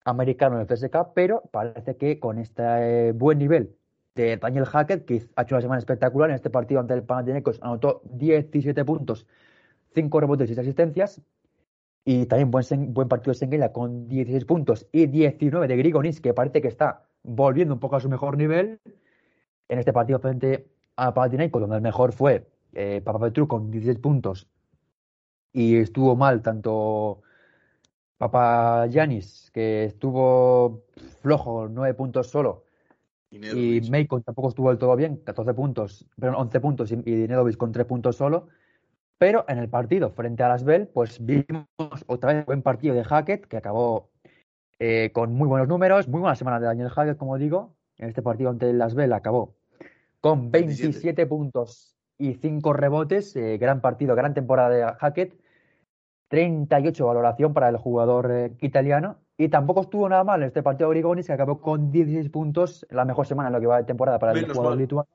americano 0.05 0.59
del 0.59 0.69
CSK, 0.69 1.13
pero 1.13 1.43
parece 1.51 1.97
que 1.97 2.21
con 2.21 2.39
este 2.39 3.09
eh, 3.09 3.13
buen 3.13 3.39
nivel 3.39 3.77
de 4.15 4.37
Daniel 4.37 4.65
Hackett, 4.65 5.05
que 5.05 5.27
ha 5.37 5.43
hecho 5.43 5.55
una 5.55 5.63
semana 5.63 5.79
espectacular 5.79 6.31
en 6.31 6.37
este 6.37 6.51
partido 6.51 6.81
ante 6.81 6.95
el 6.95 7.03
Panathinaikos, 7.03 7.59
anotó 7.63 8.03
17 8.05 8.85
puntos, 8.85 9.27
5 9.95 10.21
rebotes 10.21 10.51
y 10.51 10.55
6 10.55 10.59
asistencias. 10.59 11.21
Y 12.07 12.27
también 12.27 12.51
buen, 12.51 12.65
buen 12.93 13.09
partido 13.09 13.33
de 13.33 13.39
Senguela 13.39 13.73
con 13.73 14.09
16 14.09 14.45
puntos 14.45 14.87
y 14.93 15.07
19 15.07 15.67
de 15.69 15.77
Grigonis, 15.77 16.21
que 16.21 16.35
parece 16.35 16.61
que 16.61 16.69
está 16.69 17.07
volviendo 17.23 17.75
un 17.75 17.81
poco 17.81 17.97
a 17.97 18.01
su 18.01 18.09
mejor 18.11 18.37
nivel. 18.37 18.81
En 19.69 19.79
este 19.79 19.93
partido 19.93 20.19
frente 20.19 20.69
a 20.97 21.15
Panathinaikos, 21.15 21.61
donde 21.63 21.77
el 21.77 21.83
mejor 21.83 22.13
fue 22.13 22.47
eh, 22.75 23.01
Papapetru 23.03 23.49
con 23.49 23.71
16 23.71 23.99
puntos. 23.99 24.49
Y 25.53 25.77
estuvo 25.77 26.15
mal 26.15 26.43
tanto 26.43 27.23
Papa 28.19 28.87
Yanis, 28.87 29.51
que 29.53 29.85
estuvo 29.85 30.85
flojo, 31.23 31.69
9 31.69 31.95
puntos 31.95 32.29
solo. 32.29 32.64
Y 33.35 33.79
Y. 33.79 33.91
Macon 33.91 34.23
tampoco 34.23 34.49
estuvo 34.49 34.69
del 34.69 34.79
todo 34.79 34.95
bien, 34.97 35.17
14 35.17 35.55
puntos, 35.55 36.07
perdón, 36.19 36.37
11 36.39 36.61
puntos 36.61 36.93
y, 36.93 36.95
y 36.95 37.29
Nedovic 37.29 37.57
con 37.57 37.73
3 37.73 37.87
puntos 37.87 38.17
solo. 38.17 38.49
Pero 39.19 39.45
en 39.49 39.59
el 39.59 39.69
partido 39.69 40.11
frente 40.11 40.43
a 40.43 40.49
Lasbel, 40.49 40.89
pues 40.89 41.25
vimos 41.25 41.67
otra 42.07 42.33
vez 42.33 42.47
buen 42.47 42.63
partido 42.63 42.95
de 42.95 43.05
Hackett, 43.05 43.47
que 43.47 43.57
acabó 43.57 44.11
eh, 44.79 45.11
con 45.13 45.33
muy 45.33 45.49
buenos 45.49 45.69
números, 45.69 46.09
muy 46.09 46.21
buena 46.21 46.35
semana 46.35 46.61
de 46.61 46.67
Daniel 46.67 46.89
Hackett, 46.91 47.17
como 47.17 47.39
digo. 47.39 47.75
En 47.97 48.09
este 48.09 48.23
partido 48.23 48.51
ante 48.51 48.69
el 48.69 48.79
Lasbel 48.79 49.13
acabó 49.13 49.55
con 50.21 50.51
27, 50.51 50.89
27. 50.89 51.27
puntos 51.27 51.97
y 52.19 52.35
5 52.35 52.73
rebotes. 52.73 53.37
eh, 53.37 53.57
gran 53.59 53.81
partido, 53.81 54.17
gran 54.17 54.35
temporada 54.35 54.71
de 54.71 54.83
Hackett. 54.99 55.39
38 56.29 57.07
valoración 57.07 57.55
para 57.55 57.69
el 57.69 57.77
jugador 57.77 58.31
eh, 58.33 58.53
italiano. 58.61 59.19
Y 59.37 59.49
tampoco 59.49 59.83
estuvo 59.83 60.09
nada 60.09 60.23
mal 60.23 60.43
este 60.43 60.63
partido 60.63 60.91
de 60.91 60.95
Grigonis, 60.95 61.27
que 61.27 61.33
acabó 61.33 61.61
con 61.61 61.91
16 61.91 62.31
puntos, 62.31 62.87
la 62.91 63.05
mejor 63.05 63.27
semana 63.27 63.49
en 63.49 63.55
lo 63.55 63.61
que 63.61 63.67
va 63.67 63.79
de 63.79 63.85
temporada 63.85 64.19
para 64.19 64.33
el 64.33 64.53
jugador 64.53 64.79
lituano. 64.79 65.09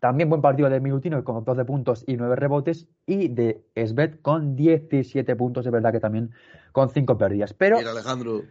También 0.00 0.30
buen 0.30 0.40
partido 0.40 0.68
de 0.70 0.80
Minutino 0.80 1.22
con 1.22 1.44
12 1.44 1.64
puntos 1.64 2.04
y 2.06 2.16
9 2.16 2.34
rebotes. 2.34 2.88
Y 3.06 3.28
de 3.28 3.62
Svet 3.76 4.20
con 4.22 4.56
17 4.56 5.36
puntos, 5.36 5.66
es 5.66 5.72
verdad 5.72 5.92
que 5.92 6.00
también 6.00 6.32
con 6.72 6.88
5 6.88 7.18
pérdidas. 7.18 7.52
Pero. 7.52 7.78
Alejandro. 7.78 8.42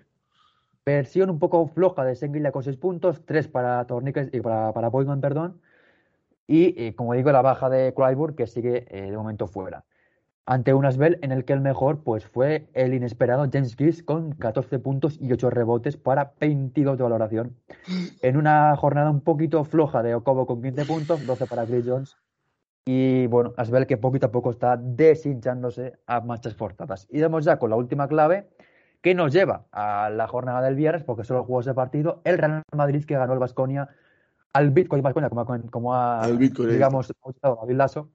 Versión 0.85 1.29
un 1.29 1.39
poco 1.39 1.67
floja 1.67 2.05
de 2.05 2.15
Senguilla 2.15 2.51
con 2.51 2.63
6 2.63 2.77
puntos, 2.77 3.25
3 3.25 3.47
para 3.47 3.85
Torniques 3.85 4.29
y 4.31 4.39
para, 4.39 4.73
para 4.73 4.89
perdón. 4.91 5.61
Y, 6.47 6.81
eh, 6.81 6.95
como 6.95 7.13
digo, 7.13 7.31
la 7.31 7.41
baja 7.41 7.69
de 7.69 7.93
Clyburn, 7.93 8.35
que 8.35 8.47
sigue 8.47 8.85
eh, 8.89 9.11
de 9.11 9.17
momento 9.17 9.45
fuera 9.45 9.83
ante 10.49 10.73
un 10.73 10.83
Asbel 10.83 11.19
en 11.21 11.31
el 11.31 11.45
que 11.45 11.53
el 11.53 11.61
mejor 11.61 12.03
pues, 12.03 12.25
fue 12.25 12.67
el 12.73 12.95
inesperado 12.95 13.47
James 13.53 13.75
Gilles 13.75 14.01
con 14.01 14.31
14 14.31 14.79
puntos 14.79 15.19
y 15.21 15.31
8 15.31 15.51
rebotes 15.51 15.95
para 15.95 16.33
22 16.39 16.97
de 16.97 17.03
valoración. 17.03 17.55
En 18.23 18.35
una 18.35 18.75
jornada 18.75 19.11
un 19.11 19.21
poquito 19.21 19.63
floja 19.63 20.01
de 20.01 20.15
Okobo 20.15 20.47
con 20.47 20.63
15 20.63 20.85
puntos, 20.85 21.27
12 21.27 21.45
para 21.45 21.67
Chris 21.67 21.85
Jones. 21.85 22.17
Y 22.83 23.27
bueno, 23.27 23.53
Asbel 23.57 23.85
que 23.85 23.97
poquito 23.97 24.25
a 24.25 24.31
poco 24.31 24.49
está 24.49 24.75
deshinchándose 24.75 25.99
a 26.07 26.21
marchas 26.21 26.55
forzadas. 26.55 27.07
Y 27.11 27.19
damos 27.19 27.45
ya 27.45 27.59
con 27.59 27.69
la 27.69 27.75
última 27.75 28.07
clave 28.07 28.49
que 29.01 29.13
nos 29.13 29.31
lleva 29.31 29.67
a 29.71 30.09
la 30.09 30.27
jornada 30.27 30.63
del 30.63 30.73
viernes, 30.73 31.03
porque 31.03 31.25
solo 31.25 31.43
jugó 31.43 31.59
ese 31.59 31.75
partido, 31.75 32.21
el 32.23 32.39
Real 32.39 32.63
Madrid 32.75 33.05
que 33.05 33.13
ganó 33.13 33.33
el 33.33 33.39
Vasconia 33.39 33.89
al 34.53 34.71
Bitcoin 34.71 35.03
Vasconia, 35.03 35.29
como, 35.29 35.45
como 35.69 35.93
ha, 35.93 36.27
digamos, 36.27 37.13
David 37.39 37.75
Lasso 37.75 38.09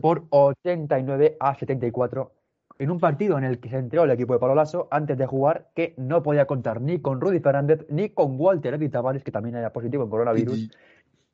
por 0.00 0.26
89 0.30 1.36
a 1.40 1.54
74 1.54 2.32
en 2.78 2.90
un 2.90 3.00
partido 3.00 3.38
en 3.38 3.44
el 3.44 3.58
que 3.58 3.68
se 3.68 3.76
enteró 3.76 4.04
el 4.04 4.10
equipo 4.10 4.32
de 4.32 4.38
Palo 4.38 4.54
Lasso 4.54 4.88
antes 4.90 5.18
de 5.18 5.26
jugar 5.26 5.68
que 5.74 5.94
no 5.96 6.22
podía 6.22 6.46
contar 6.46 6.80
ni 6.80 7.00
con 7.00 7.20
Rudy 7.20 7.40
Fernández 7.40 7.84
ni 7.88 8.10
con 8.10 8.38
Walter 8.38 8.74
Edith 8.74 8.92
Tavares, 8.92 9.24
que 9.24 9.32
también 9.32 9.56
era 9.56 9.72
positivo 9.72 10.04
en 10.04 10.10
coronavirus, 10.10 10.70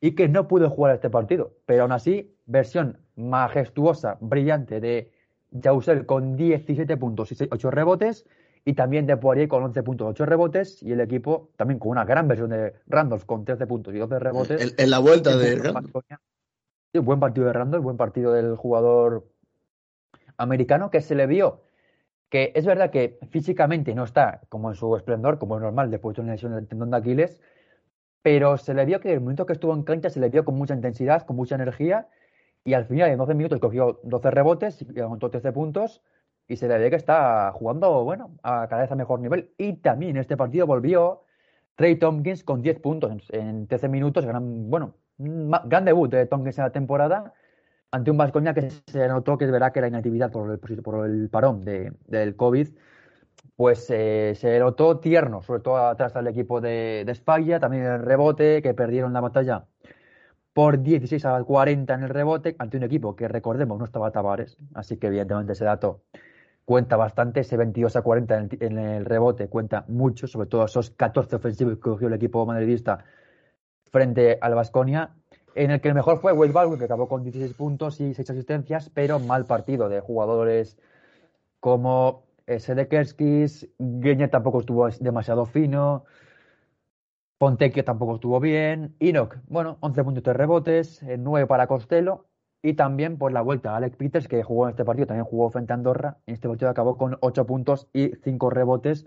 y 0.01 0.13
que 0.13 0.29
no 0.29 0.49
pudo 0.49 0.71
jugar 0.71 0.95
este 0.95 1.11
partido. 1.11 1.53
Pero 1.67 1.83
aún 1.83 1.93
así, 1.93 2.35
versión 2.47 2.99
majestuosa, 3.17 4.17
brillante 4.21 4.81
de 4.81 5.13
Jausel 5.63 6.07
con 6.07 6.37
17 6.37 6.97
puntos 6.97 7.31
y 7.33 7.49
8 7.51 7.71
rebotes, 7.71 8.27
y 8.65 8.73
también 8.73 9.07
de 9.07 9.19
Poirier 9.19 9.47
con 9.47 9.63
11 9.63 9.83
puntos, 9.83 10.09
8 10.09 10.25
rebotes, 10.25 10.83
y 10.83 10.93
el 10.93 11.01
equipo 11.01 11.51
también 11.57 11.79
con 11.79 11.91
una 11.91 12.07
gran 12.07 12.27
versión 12.27 12.51
de 12.51 12.73
Randolph 12.87 13.25
con 13.25 13.45
13 13.45 13.67
puntos 13.67 13.95
y 13.95 13.99
12 13.99 14.19
rebotes. 14.19 14.75
En, 14.79 14.91
la 14.91 14.99
vuelta 14.99 15.37
de 15.37 15.57
buen 17.03 17.21
partido 17.21 17.47
de 17.47 17.53
Randall, 17.53 17.81
buen 17.81 17.97
partido 17.97 18.33
del 18.33 18.57
jugador 18.57 19.27
americano 20.37 20.91
que 20.91 21.01
se 21.01 21.15
le 21.15 21.27
vio 21.27 21.63
que 22.35 22.51
es 22.57 22.67
verdad 22.67 22.91
que 22.91 23.17
físicamente 23.31 23.95
no 23.95 24.03
está 24.03 24.41
como 24.49 24.69
en 24.69 24.75
su 24.75 24.97
esplendor, 24.97 25.39
como 25.39 25.55
es 25.55 25.63
normal 25.63 25.89
después 25.93 26.17
de 26.17 26.23
una 26.23 26.33
lesión 26.33 26.53
del 26.53 26.67
tendón 26.67 26.91
de 26.91 26.97
Aquiles, 26.97 27.41
pero 28.23 28.59
se 28.59 28.75
le 28.75 28.85
vio 28.85 28.99
que 28.99 29.13
el 29.13 29.21
momento 29.21 29.47
que 29.47 29.53
estuvo 29.53 29.73
en 29.73 29.85
cancha 29.85 30.11
se 30.11 30.19
le 30.19 30.31
vio 30.31 30.45
con 30.45 30.57
mucha 30.57 30.75
intensidad, 30.75 31.23
con 31.27 31.37
mucha 31.37 31.55
energía, 31.55 32.09
y 32.65 32.75
al 32.75 32.87
final 32.87 33.11
en 33.13 33.19
12 33.19 33.35
minutos 33.35 33.61
cogió 33.61 34.01
12 34.03 34.33
rebotes 34.33 34.83
y 34.83 34.99
anotó 34.99 35.31
13 35.31 35.53
puntos, 35.53 36.03
y 36.49 36.57
se 36.57 36.67
le 36.67 36.77
ve 36.77 36.91
que 36.91 36.97
está 36.97 37.53
jugando, 37.53 38.03
bueno, 38.03 38.33
a 38.43 38.67
cada 38.67 38.83
vez 38.83 38.91
a 38.91 38.97
mejor 38.97 39.21
nivel. 39.21 39.53
Y 39.57 39.75
también 39.75 40.17
en 40.17 40.23
este 40.23 40.37
partido 40.37 40.67
volvió 40.67 41.23
Trey 41.77 41.95
Tompkins 42.01 42.43
con 42.43 42.63
10 42.63 42.81
puntos 42.81 43.13
en, 43.31 43.69
13 43.69 43.89
minutos, 43.89 44.27
gran, 44.27 44.71
bueno, 44.71 44.97
gran 45.19 45.85
debut 45.85 46.11
de 46.11 46.27
Tompkins 46.27 46.59
en 46.59 46.65
la 46.65 46.73
temporada 46.73 47.35
ante 47.95 48.11
un 48.11 48.17
Vascoña 48.17 48.55
que 48.55 48.71
se 48.71 49.09
notó 49.09 49.39
que 49.39 49.45
es 49.45 49.53
verdad 49.53 49.73
que 49.73 49.81
la 49.81 49.89
inactividad 49.89 50.33
por 50.33 50.51
el, 50.51 50.59
por 50.59 51.07
el 51.07 51.29
parón 51.31 51.65
de, 51.65 51.93
del 52.09 52.35
COVID, 52.35 52.69
pues 53.57 53.89
eh, 53.91 54.35
se 54.35 54.59
notó 54.59 54.99
tierno, 54.99 55.43
sobre 55.43 55.61
todo 55.61 55.77
atrás 55.77 56.13
del 56.15 56.27
equipo 56.27 56.61
de, 56.61 57.05
de 57.07 57.13
España, 57.13 57.61
también 57.61 57.85
el 57.85 58.03
rebote, 58.03 58.63
que 58.63 58.75
perdieron 58.75 59.13
la 59.13 59.21
batalla 59.21 59.67
por 60.53 60.83
16 60.83 61.25
a 61.25 61.45
40 61.45 61.95
en 61.95 62.03
el 62.03 62.09
rebote, 62.09 62.57
ante 62.59 62.77
un 62.77 62.83
equipo 62.83 63.15
que 63.15 63.29
recordemos 63.29 63.79
no 63.79 63.85
estaba 63.85 64.11
Tavares, 64.11 64.57
así 64.75 64.97
que 64.97 65.07
evidentemente 65.09 65.53
ese 65.53 65.65
dato 65.65 66.03
cuenta 66.65 66.97
bastante, 66.97 67.41
ese 67.41 67.57
22 67.57 67.95
a 67.97 68.03
40 68.03 68.39
en 68.39 68.49
el, 68.51 68.63
en 68.63 68.79
el 68.79 69.05
rebote 69.05 69.49
cuenta 69.49 69.85
mucho, 69.89 70.27
sobre 70.27 70.49
todo 70.49 70.65
esos 70.65 70.91
14 70.91 71.37
ofensivos 71.37 71.75
que 71.75 71.81
cogió 71.81 72.09
el 72.09 72.15
equipo 72.15 72.45
madridista 72.45 73.05
frente 73.95 74.39
al 74.41 74.57
Vasconia, 74.57 75.15
en 75.55 75.71
el 75.71 75.81
que 75.81 75.87
el 75.87 75.95
mejor 75.95 76.19
fue 76.19 76.33
Wade 76.33 76.51
Baldwin, 76.51 76.81
que 76.81 76.87
acabó 76.87 77.07
con 77.07 77.23
16 77.23 77.55
puntos 77.55 78.01
y 78.01 78.13
6 78.13 78.29
asistencias, 78.29 78.91
pero 78.93 79.21
mal 79.21 79.45
partido 79.45 79.89
de 79.89 80.01
jugadores 80.01 80.77
como 81.61 82.25
Sedekerskis, 82.49 83.69
Gueñe 83.79 84.27
tampoco 84.27 84.59
estuvo 84.59 84.89
demasiado 84.89 85.47
fino, 85.47 86.07
Ponteque 87.39 87.85
tampoco 87.85 88.17
estuvo 88.17 88.41
bien, 88.41 88.97
Enoch, 88.99 89.37
bueno, 89.47 89.79
11 89.79 90.03
puntos 90.03 90.25
de 90.25 90.33
rebotes, 90.33 91.01
9 91.17 91.47
para 91.47 91.69
Costello, 91.69 92.27
y 92.63 92.75
también 92.75 93.17
por 93.17 93.31
la 93.31 93.43
vuelta 93.43 93.77
Alex 93.77 93.95
Peters, 93.97 94.27
que 94.27 94.43
jugó 94.43 94.65
en 94.65 94.71
este 94.71 94.85
partido, 94.85 95.07
también 95.07 95.25
jugó 95.25 95.51
frente 95.51 95.73
a 95.73 95.77
Andorra, 95.77 96.19
en 96.27 96.35
este 96.35 96.49
partido 96.49 96.69
acabó 96.69 96.99
con 96.99 97.17
8 97.21 97.47
puntos 97.47 97.87
y 97.93 98.09
5 98.25 98.51
rebotes, 98.51 99.07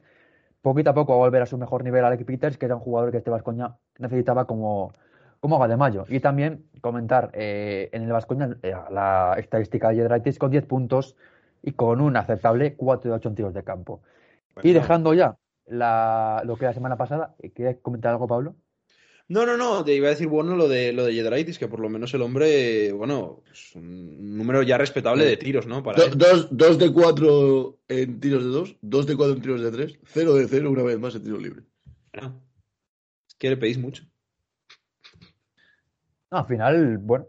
poquito 0.68 0.90
a 0.90 0.94
poco 0.94 1.14
a 1.14 1.18
volver 1.18 1.42
a 1.42 1.46
su 1.46 1.58
mejor 1.58 1.84
nivel 1.84 2.04
Alex 2.04 2.24
Peters, 2.24 2.58
que 2.58 2.66
era 2.66 2.76
un 2.76 2.82
jugador 2.82 3.12
que 3.12 3.18
este 3.18 3.30
Vascoña 3.30 3.76
necesitaba 3.98 4.46
como, 4.46 4.92
como 5.40 5.60
mayo. 5.78 6.06
Y 6.10 6.20
también 6.20 6.66
comentar 6.82 7.32
eh, 7.34 7.90
en 7.94 8.04
el 8.04 8.12
Vascoña 8.12 8.58
eh, 8.64 8.76
la 8.92 9.36
estadística 9.38 9.90
de 9.90 9.98
Yedraitis 9.98 10.38
con 10.40 10.52
10 10.52 10.66
puntos 10.66 11.16
y 11.62 11.74
con 11.74 12.02
un 12.02 12.18
aceptable 12.18 12.76
4 12.76 13.12
de 13.12 13.16
8 13.16 13.30
en 13.30 13.36
tiros 13.36 13.54
de 13.54 13.64
campo. 13.64 14.02
Y 14.64 14.74
dejando 14.74 15.14
ya 15.14 15.38
la, 15.66 16.42
lo 16.46 16.56
que 16.56 16.66
la 16.66 16.74
semana 16.74 16.98
pasada, 16.98 17.36
¿quieres 17.54 17.78
comentar 17.82 18.12
algo, 18.12 18.28
Pablo? 18.28 18.56
No, 19.30 19.46
no, 19.46 19.58
no, 19.58 19.84
te 19.84 19.94
iba 19.94 20.08
a 20.08 20.12
decir, 20.12 20.28
bueno, 20.28 20.56
lo 20.56 20.70
de 20.70 20.94
lo 20.94 21.04
de 21.04 21.14
Yedraitis, 21.14 21.60
que 21.60 21.68
por 21.68 21.82
lo 21.82 21.90
menos 21.90 22.14
el 22.14 22.22
hombre, 22.22 22.94
bueno, 22.94 23.44
es 23.52 23.76
un 23.76 24.38
número 24.38 24.64
ya 24.64 24.78
respetable 24.78 25.26
de 25.26 25.36
tiros, 25.36 25.68
¿no? 25.68 25.84
Para 25.84 26.08
dos, 26.08 26.48
dos, 26.50 26.78
de 26.78 26.94
cuatro 26.94 27.80
en 27.90 28.22
tiros 28.22 28.44
de 28.46 28.50
dos, 28.50 28.78
dos 28.82 29.06
de 29.06 29.18
cuatro 29.18 29.36
en 29.36 29.42
tiros 29.42 29.62
de 29.62 29.72
tres, 29.72 30.00
cero 30.06 30.34
de 30.34 30.48
cero 30.48 30.72
una 30.72 30.84
vez 30.84 30.98
más 30.98 31.16
en 31.16 31.24
tiros 31.24 31.42
libres. 31.42 31.66
Bueno, 32.14 32.42
es 33.28 33.36
que 33.36 33.50
le 33.50 33.58
pedís 33.58 33.78
mucho. 33.78 34.06
No, 36.32 36.38
al 36.40 36.46
final, 36.46 36.98
bueno, 36.98 37.28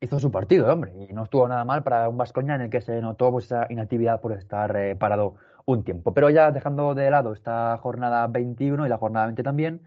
hizo 0.00 0.18
su 0.18 0.30
partido, 0.30 0.72
hombre, 0.72 0.92
y 1.08 1.12
no 1.12 1.24
estuvo 1.24 1.46
nada 1.46 1.64
mal 1.64 1.82
para 1.82 2.08
un 2.08 2.16
Vascoña 2.16 2.54
en 2.54 2.62
el 2.62 2.70
que 2.70 2.80
se 2.80 3.02
notó 3.02 3.30
pues, 3.30 3.46
esa 3.46 3.66
inactividad 3.68 4.20
por 4.22 4.32
estar 4.32 4.74
eh, 4.76 4.96
parado 4.96 5.36
un 5.66 5.84
tiempo. 5.84 6.14
Pero 6.14 6.30
ya 6.30 6.52
dejando 6.52 6.94
de 6.94 7.10
lado 7.10 7.34
esta 7.34 7.76
jornada 7.78 8.26
21 8.28 8.86
y 8.86 8.88
la 8.88 8.98
jornada 8.98 9.26
20 9.26 9.42
también, 9.42 9.80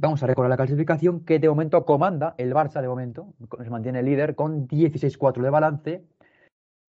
Vamos 0.00 0.22
a 0.22 0.28
recordar 0.28 0.50
la 0.50 0.56
clasificación 0.56 1.24
que 1.24 1.40
de 1.40 1.48
momento 1.48 1.84
comanda 1.84 2.36
el 2.38 2.54
Barça, 2.54 2.80
de 2.80 2.86
momento, 2.86 3.34
se 3.60 3.68
mantiene 3.68 4.00
líder 4.04 4.36
con 4.36 4.68
16-4 4.68 5.42
de 5.42 5.50
balance. 5.50 6.04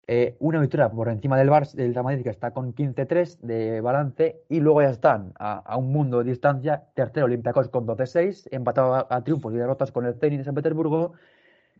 Eh, 0.07 0.37
una 0.39 0.61
victoria 0.61 0.89
por 0.89 1.09
encima 1.09 1.37
del 1.37 1.51
Barça, 1.51 1.75
del 1.75 1.95
Real 1.95 2.05
Madrid, 2.05 2.23
que 2.23 2.31
está 2.31 2.53
con 2.53 2.77
15-3 2.77 3.41
de 3.41 3.81
balance. 3.81 4.45
Y 4.49 4.61
luego 4.61 4.83
ya 4.83 4.91
están 4.91 5.33
a, 5.41 5.77
un 5.77 5.91
mundo 5.91 6.19
de 6.19 6.31
distancia. 6.31 6.85
Tercero, 6.95 7.27
Olympiacos 7.27 7.69
con 7.71 7.89
12-6, 7.89 8.47
empatado 8.53 8.95
a, 9.11 9.25
triunfos 9.25 9.53
y 9.53 9.57
derrotas 9.57 9.91
con 9.91 10.07
el 10.07 10.15
Zenit 10.15 10.39
de 10.39 10.45
San 10.45 10.55
Petersburgo. 10.55 11.15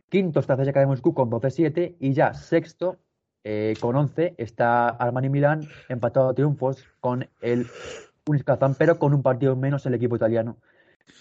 Quinto 0.09 0.41
está 0.41 0.57
CSKA 0.57 0.81
de 0.81 0.87
Moscú 0.87 1.13
con 1.13 1.31
12-7. 1.31 1.95
Y 2.01 2.11
ya 2.11 2.33
sexto, 2.33 2.97
eh, 3.45 3.75
con 3.79 3.95
11, 3.95 4.35
está 4.37 4.89
Armani 4.89 5.29
Milán, 5.29 5.61
empatado 5.87 6.27
a 6.27 6.33
triunfos 6.33 6.85
con 6.99 7.29
el 7.39 7.67
Uniscazán, 8.27 8.75
pero 8.77 8.99
con 8.99 9.13
un 9.13 9.23
partido 9.23 9.55
menos 9.55 9.85
el 9.85 9.93
equipo 9.93 10.17
italiano 10.17 10.57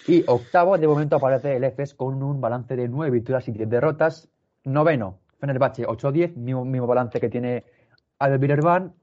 y 0.07 0.25
octavo, 0.27 0.77
de 0.79 0.89
momento 0.89 1.17
aparece 1.17 1.57
el 1.57 1.65
EFES 1.65 1.95
con 1.95 2.23
un 2.23 2.41
balance 2.41 2.75
de 2.75 2.89
nueve 2.89 3.13
victorias 3.13 3.47
y 3.49 3.53
10 3.53 3.69
derrotas. 3.69 4.29
Noveno, 4.65 5.19
Fenerbahce 5.39 5.87
8-10, 5.87 6.35
mismo, 6.35 6.65
mismo 6.65 6.87
balance 6.87 7.21
que 7.21 7.29
tiene 7.29 7.65
Albert 8.19 8.95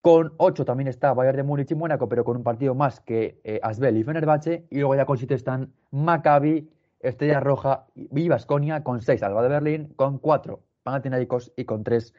Con 0.00 0.32
8 0.36 0.64
también 0.64 0.88
está 0.88 1.12
Bayern 1.14 1.36
de 1.36 1.42
Múnich 1.42 1.70
y 1.70 1.74
Mónaco, 1.74 2.08
pero 2.08 2.24
con 2.24 2.36
un 2.36 2.42
partido 2.42 2.74
más 2.74 3.00
que 3.00 3.40
eh, 3.44 3.60
Asbel 3.62 3.96
y 3.96 4.04
Fenerbahce. 4.04 4.66
Y 4.70 4.78
luego 4.78 4.94
ya 4.94 5.04
con 5.04 5.18
7 5.18 5.34
están 5.34 5.72
Maccabi, 5.90 6.70
Estrella 7.00 7.40
Roja 7.40 7.86
y 7.94 8.28
Vasconia, 8.28 8.82
con 8.82 9.02
6 9.02 9.22
Alba 9.22 9.42
de 9.42 9.48
Berlín, 9.48 9.92
con 9.96 10.18
4 10.18 10.60
Panathinaikos 10.82 11.52
y 11.56 11.64
con 11.64 11.84
3. 11.84 12.14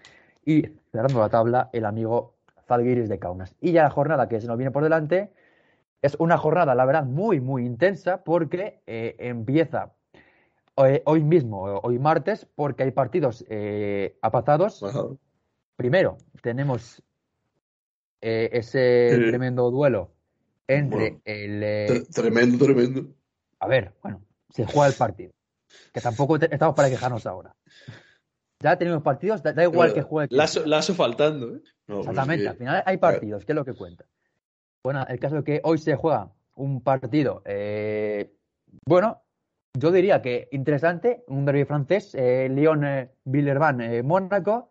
Y 0.46 0.64
cerrando 0.92 1.20
la 1.20 1.30
tabla, 1.30 1.70
el 1.74 1.86
amigo 1.86 2.36
Zalgiris 2.68 3.10
de 3.10 3.20
Kaunas. 3.20 3.56
Y 3.62 3.72
ya 3.72 3.84
la 3.84 3.90
jornada 3.90 4.28
que 4.28 4.42
se 4.42 4.48
nos 4.48 4.58
viene 4.58 4.72
por 4.72 4.84
delante 4.84 5.32
es 6.04 6.18
una 6.20 6.38
jornada, 6.38 6.76
la 6.76 6.86
verdad, 6.86 7.06
muy, 7.06 7.40
muy 7.40 7.66
intensa 7.66 8.24
porque 8.24 8.82
eh, 8.86 9.16
empieza 9.20 9.94
eh, 10.76 11.02
hoy, 11.06 11.24
mismo, 11.24 11.62
hoy 11.62 11.98
martes, 11.98 12.46
porque 12.56 12.84
hay 12.84 12.92
partidos 12.92 13.46
eh. 13.48 14.18
Primero, 15.78 16.18
tenemos 16.42 17.02
ese 18.20 19.10
tremendo 19.30 19.72
duelo 19.72 20.12
entre 20.68 21.22
el... 21.24 22.06
tremendo, 22.14 22.66
tremendo. 22.66 23.06
A 23.60 23.68
ver, 23.68 23.94
bueno, 24.04 24.22
se 24.50 24.66
juega 24.66 24.88
el 24.88 24.94
partido. 24.96 25.32
Que 25.94 26.02
tampoco 26.02 26.36
estamos 26.36 26.76
para 26.76 26.90
quejarnos 26.90 27.26
ahora. 27.26 27.56
ya 28.60 28.78
tenemos 28.78 29.02
partidos, 29.04 29.42
da, 29.42 29.64
igual 29.64 29.94
que 29.94 30.02
juegue. 30.02 30.36
Lazo, 30.36 30.94
faltando, 30.96 31.56
¿eh? 31.56 31.62
Exactamente, 31.88 32.48
al 32.48 32.58
final 32.58 32.84
hay 32.86 32.98
partidos, 32.98 33.46
que 33.46 33.54
es 33.54 33.56
lo 33.56 33.64
que 33.64 33.74
cuenta. 33.74 34.06
Bueno, 34.84 35.06
el 35.08 35.20
caso 35.20 35.36
de 35.38 35.44
que 35.44 35.62
hoy 35.64 35.78
se 35.78 35.96
juega 35.96 36.32
un 36.56 36.82
partido, 36.82 37.42
eh, 37.46 38.34
bueno, 38.86 39.22
yo 39.74 39.92
diría 39.92 40.22
que 40.22 40.50
interesante, 40.52 41.24
un 41.28 41.46
derby 41.46 41.66
francés, 41.66 42.14
eh, 42.16 42.50
Lyon-Villerban, 42.52 44.06
Mónaco, 44.06 44.70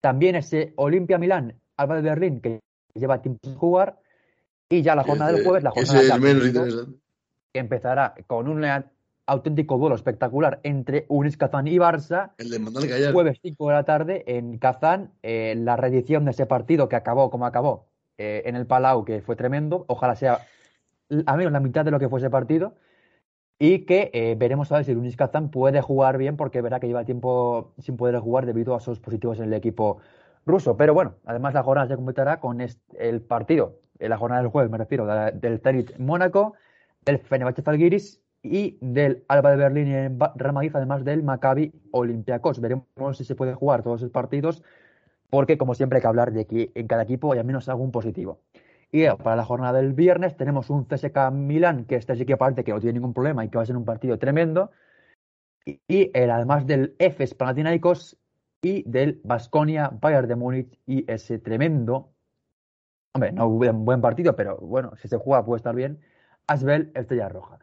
también 0.00 0.36
ese 0.36 0.72
Olimpia-Milán, 0.76 1.60
Alba 1.76 1.96
de 1.96 2.02
Berlín, 2.02 2.40
que 2.40 2.60
lleva 2.94 3.20
tiempo 3.20 3.40
sin 3.42 3.56
jugar, 3.56 3.98
y 4.68 4.82
ya 4.82 4.94
la 4.94 5.02
jornada 5.02 5.32
del 5.32 5.44
jueves, 5.44 5.64
la 5.64 5.70
jornada 5.70 6.02
es 6.02 6.20
menos 6.20 6.96
que 7.52 7.58
empezará 7.58 8.14
con 8.26 8.48
un 8.48 8.64
auténtico 9.26 9.78
duelo 9.78 9.94
espectacular 9.94 10.60
entre 10.62 11.04
Unis 11.08 11.36
Kazán 11.36 11.66
y 11.66 11.76
Barça. 11.78 12.32
El 12.38 12.50
de 12.50 13.12
Jueves 13.12 13.38
5 13.42 13.68
de 13.68 13.74
la 13.74 13.84
tarde 13.84 14.24
en 14.26 14.58
Kazán, 14.58 15.12
eh, 15.22 15.54
la 15.56 15.76
reedición 15.76 16.24
de 16.24 16.32
ese 16.32 16.46
partido 16.46 16.88
que 16.88 16.96
acabó 16.96 17.30
como 17.30 17.46
acabó 17.46 17.87
eh, 18.18 18.42
en 18.46 18.56
el 18.56 18.66
Palau, 18.66 19.04
que 19.04 19.22
fue 19.22 19.36
tremendo. 19.36 19.84
Ojalá 19.88 20.16
sea 20.16 20.40
a 21.26 21.36
menos 21.36 21.52
la 21.52 21.60
mitad 21.60 21.84
de 21.84 21.90
lo 21.90 21.98
que 21.98 22.08
fue 22.08 22.20
ese 22.20 22.30
partido. 22.30 22.74
Y 23.60 23.86
que 23.86 24.10
eh, 24.12 24.36
veremos 24.38 24.70
a 24.70 24.76
ver 24.76 24.84
si 24.84 24.92
el 24.92 24.98
Unis 24.98 25.16
Kazán 25.16 25.50
puede 25.50 25.80
jugar 25.80 26.16
bien, 26.18 26.36
porque 26.36 26.60
verá 26.60 26.78
que 26.78 26.86
lleva 26.86 27.04
tiempo 27.04 27.74
sin 27.78 27.96
poder 27.96 28.18
jugar 28.20 28.46
debido 28.46 28.74
a 28.74 28.80
sus 28.80 29.00
positivos 29.00 29.38
en 29.38 29.46
el 29.46 29.54
equipo 29.54 29.98
ruso. 30.46 30.76
Pero 30.76 30.94
bueno, 30.94 31.14
además 31.24 31.54
la 31.54 31.62
jornada 31.62 31.88
se 31.88 31.96
completará 31.96 32.38
con 32.40 32.60
el 32.60 33.20
partido, 33.22 33.80
en 33.98 34.10
la 34.10 34.16
jornada 34.16 34.42
del 34.42 34.50
jueves 34.50 34.70
me 34.70 34.78
refiero, 34.78 35.06
del 35.06 35.60
Zenit 35.60 35.98
Mónaco, 35.98 36.54
del 37.04 37.18
Fenerbahce 37.18 37.62
Zalgiris 37.62 38.22
y 38.42 38.78
del 38.80 39.24
Alba 39.28 39.50
de 39.50 39.56
Berlín 39.56 39.88
en 39.88 40.18
Real 40.36 40.52
Madrid, 40.52 40.70
además 40.74 41.04
del 41.04 41.22
Maccabi 41.22 41.72
Olympiacos. 41.90 42.60
Veremos 42.60 43.16
si 43.16 43.24
se 43.24 43.34
puede 43.34 43.54
jugar 43.54 43.82
todos 43.82 44.00
esos 44.00 44.10
partidos, 44.10 44.62
porque 45.30 45.58
como 45.58 45.74
siempre 45.74 45.98
hay 45.98 46.02
que 46.02 46.08
hablar 46.08 46.32
de 46.32 46.46
que 46.46 46.70
en 46.74 46.86
cada 46.86 47.02
equipo 47.02 47.32
hay 47.32 47.38
al 47.38 47.44
menos 47.44 47.68
algún 47.68 47.90
positivo. 47.90 48.40
Y 48.90 49.06
para 49.08 49.36
la 49.36 49.44
jornada 49.44 49.74
del 49.74 49.92
viernes 49.92 50.36
tenemos 50.36 50.70
un 50.70 50.84
CSK 50.84 51.30
Milán, 51.32 51.84
que 51.84 51.96
este 51.96 52.16
sí 52.16 52.24
que 52.24 52.36
parece 52.36 52.64
que 52.64 52.72
no 52.72 52.80
tiene 52.80 52.94
ningún 52.94 53.12
problema 53.12 53.44
y 53.44 53.50
que 53.50 53.58
va 53.58 53.62
a 53.62 53.66
ser 53.66 53.76
un 53.76 53.84
partido 53.84 54.18
tremendo. 54.18 54.70
Y, 55.66 56.10
el, 56.14 56.30
además 56.30 56.66
del 56.66 56.96
EFES 56.98 57.34
Panathinaikos 57.34 58.18
y 58.62 58.88
del 58.90 59.20
Basconia 59.24 59.90
Bayern 60.00 60.28
de 60.28 60.36
Múnich 60.36 60.78
y 60.86 61.10
ese 61.10 61.38
tremendo, 61.38 62.14
hombre, 63.14 63.32
no 63.32 63.48
un 63.48 63.84
buen 63.84 64.00
partido, 64.00 64.34
pero 64.34 64.56
bueno, 64.56 64.96
si 64.96 65.08
se 65.08 65.18
juega 65.18 65.44
puede 65.44 65.58
estar 65.58 65.74
bien, 65.74 66.00
Asbel 66.46 66.90
Estrella 66.94 67.28
Roja. 67.28 67.58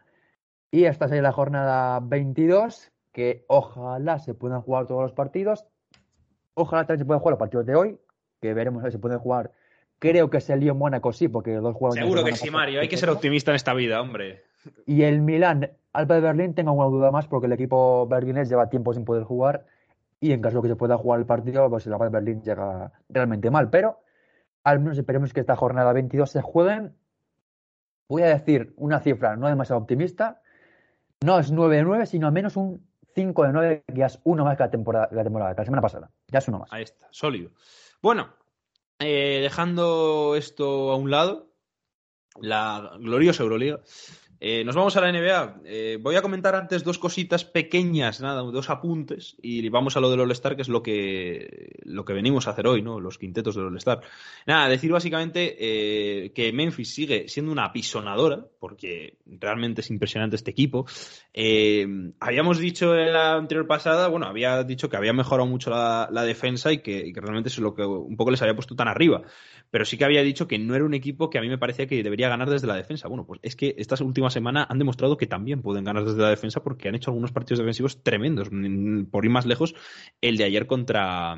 Y 0.72 0.86
esta 0.86 1.07
sería 1.07 1.24
la 1.24 1.32
jornada 1.32 1.99
22, 2.01 2.91
que 3.11 3.45
ojalá 3.47 4.20
se 4.20 4.36
puedan 4.36 4.61
jugar 4.61 4.86
todos 4.88 5.01
los 5.01 5.13
partidos. 5.13 5.66
Ojalá 6.55 6.85
también 6.85 6.99
se 6.99 7.05
puedan 7.05 7.19
jugar 7.19 7.33
los 7.33 7.39
partidos 7.39 7.65
de 7.65 7.75
hoy, 7.75 7.99
que 8.41 8.53
veremos 8.53 8.83
si 8.83 8.91
se 8.91 8.99
pueden 8.99 9.19
jugar. 9.19 9.51
Creo 9.99 10.29
que 10.29 10.37
es 10.37 10.49
el 10.49 10.61
Lyon 10.61 10.77
Mónaco, 10.77 11.13
sí, 11.13 11.27
porque 11.27 11.53
los 11.53 11.63
dos 11.63 11.75
juegos. 11.75 11.95
Seguro 11.95 12.23
que 12.23 12.35
sí, 12.35 12.49
Mario. 12.49 12.81
Hay 12.81 12.87
que 12.87 12.97
ser 12.97 13.09
optimista 13.09 13.51
en 13.51 13.55
esta 13.55 13.73
vida, 13.73 14.01
hombre. 14.01 14.43
Y 14.85 15.03
el 15.03 15.21
Milán, 15.21 15.71
Alba 15.93 16.15
de 16.15 16.21
Berlín, 16.21 16.55
tengo 16.55 16.73
una 16.73 16.85
duda 16.85 17.11
más, 17.11 17.27
porque 17.27 17.47
el 17.47 17.53
equipo 17.53 18.07
berlinés 18.07 18.49
lleva 18.49 18.69
tiempo 18.69 18.93
sin 18.93 19.05
poder 19.05 19.23
jugar. 19.23 19.65
Y 20.19 20.31
en 20.31 20.41
caso 20.41 20.57
de 20.57 20.63
que 20.63 20.67
se 20.69 20.75
pueda 20.75 20.97
jugar 20.97 21.19
el 21.19 21.25
partido, 21.25 21.69
pues 21.69 21.85
el 21.87 21.93
Alba 21.93 22.05
de 22.05 22.11
Berlín 22.11 22.41
llega 22.41 22.91
realmente 23.09 23.51
mal. 23.51 23.69
Pero 23.69 23.99
al 24.63 24.79
menos 24.79 24.97
esperemos 24.97 25.33
que 25.33 25.41
esta 25.41 25.55
jornada 25.55 25.93
22 25.93 26.29
se 26.29 26.41
jueguen. 26.41 26.95
Voy 28.07 28.23
a 28.23 28.27
decir 28.27 28.73
una 28.77 28.99
cifra 28.99 29.35
no 29.35 29.47
demasiado 29.47 29.81
optimista, 29.81 30.41
no 31.23 31.39
es 31.39 31.51
9 31.51 31.77
de 31.77 31.83
9, 31.83 32.05
sino 32.05 32.27
al 32.27 32.33
menos 32.33 32.55
un 32.55 32.85
5 33.16 33.43
de 33.43 33.53
9, 33.53 33.84
que 33.88 33.95
ya 33.95 34.07
es 34.07 34.20
uno 34.26 34.43
más 34.43 34.57
que 34.57 34.63
la 34.63 34.70
temporada, 34.70 35.09
la 35.11 35.24
temporada, 35.24 35.55
que 35.55 35.61
la 35.61 35.66
semana 35.66 35.82
pasada. 35.82 36.11
Ya 36.28 36.39
es 36.39 36.47
uno 36.47 36.59
más. 36.59 36.72
Ahí 36.72 36.84
está, 36.84 37.07
sólido. 37.11 37.51
Bueno, 38.01 38.34
eh, 38.99 39.39
dejando 39.41 40.36
esto 40.36 40.91
a 40.91 40.97
un 40.97 41.09
lado, 41.09 41.47
la 42.39 42.97
gloriosa 42.99 43.43
Euroliga. 43.43 43.80
Eh, 44.47 44.63
nos 44.63 44.75
vamos 44.75 44.95
a 44.95 45.01
la 45.01 45.11
NBA. 45.11 45.61
Eh, 45.65 45.97
voy 45.99 46.17
a 46.17 46.21
comentar 46.21 46.53
antes 46.53 46.83
dos 46.83 46.99
cositas 46.99 47.43
pequeñas, 47.43 48.21
nada, 48.21 48.43
dos 48.43 48.69
apuntes, 48.69 49.35
y 49.41 49.67
vamos 49.69 49.97
a 49.97 49.99
lo 49.99 50.11
del 50.11 50.19
All-Star, 50.19 50.55
que 50.55 50.61
es 50.61 50.69
lo 50.69 50.83
que, 50.83 51.79
lo 51.81 52.05
que 52.05 52.13
venimos 52.13 52.45
a 52.45 52.51
hacer 52.51 52.67
hoy, 52.67 52.83
¿no? 52.83 52.99
Los 52.99 53.17
quintetos 53.17 53.55
del 53.55 53.65
All-Star. 53.65 54.01
Nada, 54.45 54.69
decir 54.69 54.91
básicamente 54.91 55.55
eh, 55.57 56.31
que 56.31 56.53
Memphis 56.53 56.93
sigue 56.93 57.27
siendo 57.27 57.51
una 57.51 57.65
apisonadora, 57.65 58.45
porque 58.59 59.17
realmente 59.25 59.81
es 59.81 59.89
impresionante 59.89 60.35
este 60.35 60.51
equipo. 60.51 60.85
habíamos 62.19 62.59
dicho 62.59 62.95
en 62.95 63.13
la 63.13 63.37
anterior 63.37 63.65
pasada, 63.65 64.09
bueno, 64.09 64.27
había 64.27 64.63
dicho 64.63 64.89
que 64.89 64.97
había 64.97 65.11
mejorado 65.11 65.49
mucho 65.49 65.71
la, 65.71 66.23
defensa 66.23 66.71
y 66.71 66.83
que, 66.83 67.07
y 67.07 67.13
que, 67.13 67.19
realmente 67.19 67.49
es 67.49 67.57
lo 67.57 67.73
que 67.73 67.83
un 67.83 68.15
poco 68.15 68.29
les 68.29 68.43
había 68.43 68.53
puesto 68.53 68.75
tan 68.75 68.89
arriba. 68.89 69.23
Pero 69.71 69.85
sí 69.85 69.97
que 69.97 70.05
había 70.05 70.21
dicho 70.21 70.47
que 70.47 70.59
no 70.59 70.75
era 70.75 70.85
un 70.85 70.93
equipo 70.93 71.31
que 71.31 71.39
a 71.39 71.41
mí 71.41 71.49
me 71.49 71.57
parecía 71.57 71.87
que 71.87 72.03
debería 72.03 72.29
ganar 72.29 72.49
desde 72.49 72.67
la 72.67 72.75
defensa. 72.75 73.07
Bueno, 73.07 73.25
pues 73.25 73.39
es 73.41 73.55
que 73.55 73.73
estas 73.77 74.01
últimas 74.01 74.34
semana 74.36 74.67
han 74.69 74.77
demostrado 74.77 75.17
que 75.17 75.25
también 75.25 75.63
pueden 75.63 75.83
ganar 75.83 76.05
desde 76.05 76.21
la 76.21 76.29
defensa 76.29 76.61
porque 76.61 76.88
han 76.88 76.95
hecho 76.95 77.09
algunos 77.09 77.31
partidos 77.31 77.59
defensivos 77.59 78.03
tremendos. 78.03 78.49
Por 79.09 79.25
ir 79.25 79.31
más 79.31 79.47
lejos, 79.47 79.73
el 80.21 80.38
de 80.38 80.43
ayer 80.43 80.67
contra, 80.67 81.36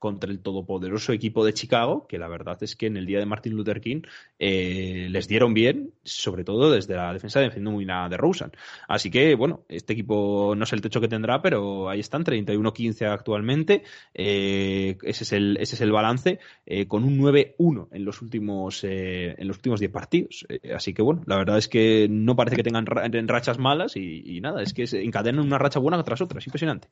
contra 0.00 0.32
el 0.32 0.40
todopoderoso 0.40 1.12
equipo 1.12 1.44
de 1.44 1.54
Chicago, 1.54 2.08
que 2.08 2.18
la 2.18 2.26
verdad 2.26 2.58
es 2.62 2.74
que 2.74 2.86
en 2.86 2.96
el 2.96 3.06
día 3.06 3.20
de 3.20 3.26
Martin 3.26 3.54
Luther 3.54 3.80
King 3.80 4.02
eh, 4.44 5.06
les 5.08 5.28
dieron 5.28 5.54
bien, 5.54 5.92
sobre 6.02 6.42
todo 6.42 6.72
desde 6.72 6.96
la 6.96 7.12
defensa 7.12 7.38
defendiendo 7.38 7.70
muy 7.70 7.84
nada 7.84 8.08
de 8.08 8.16
Rosen. 8.16 8.50
Así 8.88 9.08
que, 9.08 9.36
bueno, 9.36 9.64
este 9.68 9.92
equipo 9.92 10.54
no 10.56 10.66
sé 10.66 10.74
el 10.74 10.80
techo 10.80 11.00
que 11.00 11.06
tendrá, 11.06 11.40
pero 11.40 11.88
ahí 11.88 12.00
están, 12.00 12.24
31-15 12.24 13.06
actualmente. 13.06 13.84
Eh, 14.12 14.98
ese, 15.04 15.22
es 15.22 15.32
el, 15.32 15.58
ese 15.60 15.76
es 15.76 15.80
el 15.80 15.92
balance, 15.92 16.40
eh, 16.66 16.88
con 16.88 17.04
un 17.04 17.20
9-1 17.20 17.86
en 17.92 18.04
los 18.04 18.20
últimos 18.20 18.82
en 18.82 19.46
los 19.46 19.58
últimos 19.58 19.78
10 19.78 19.92
partidos. 19.92 20.44
así 20.74 20.92
que, 20.92 21.02
bueno, 21.02 21.22
la 21.26 21.36
verdad 21.36 21.58
es 21.58 21.68
que 21.68 22.08
no 22.10 22.34
parece 22.34 22.56
que 22.56 22.64
tengan 22.64 22.84
rachas 22.84 23.60
malas 23.60 23.96
y, 23.96 24.40
nada, 24.40 24.60
es 24.60 24.74
que 24.74 24.84
encadenan 25.04 25.46
una 25.46 25.58
racha 25.58 25.78
buena 25.78 26.02
tras 26.02 26.20
otra, 26.20 26.40
es 26.40 26.46
impresionante. 26.48 26.88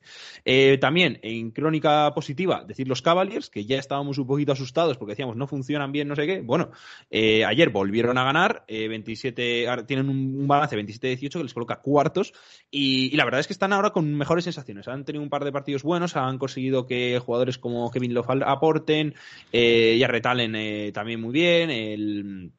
también, 0.79 1.19
en 1.21 1.51
crónica 1.51 2.13
positiva, 2.13 2.63
decir 2.65 2.87
los 2.87 3.01
Cavaliers, 3.01 3.49
que 3.49 3.65
ya 3.65 3.77
estábamos 3.77 4.17
un 4.19 4.27
poquito 4.27 4.53
asustados 4.53 4.97
porque 4.97 5.11
decíamos 5.11 5.35
no 5.35 5.47
funcionan 5.47 5.91
bien, 5.91 6.07
no 6.07 6.15
sé 6.15 6.25
qué. 6.25 6.41
Bueno, 6.41 6.71
eh, 7.09 7.40
ayer 7.45 7.69
volvieron 7.69 8.17
a 8.17 8.23
ganar, 8.23 8.63
27, 8.67 9.63
eh, 9.63 9.83
tienen 9.87 10.09
un, 10.09 10.47
balance 10.47 10.77
27-18 10.77 11.31
que 11.31 11.43
les 11.43 11.53
coloca 11.53 11.81
cuartos 11.81 12.33
y, 12.69 13.15
la 13.15 13.25
verdad 13.25 13.39
es 13.39 13.47
que 13.47 13.53
están 13.53 13.73
ahora 13.73 13.91
con 13.91 14.13
mejores 14.15 14.43
sensaciones. 14.43 14.87
Han 14.87 15.05
tenido 15.05 15.23
un 15.23 15.29
par 15.29 15.43
de 15.43 15.51
partidos 15.51 15.83
buenos, 15.83 16.15
han 16.15 16.37
conseguido 16.37 16.85
que 16.85 17.19
jugadores 17.23 17.57
como 17.57 17.89
Kevin 17.91 18.13
Love 18.13 18.41
aporten, 18.45 19.15
eh, 19.51 19.95
y 19.97 20.03
Arretalen 20.03 20.55
eh, 20.55 20.91
también 20.93 21.21
muy 21.21 21.31
bien, 21.31 21.69
el 21.69 22.51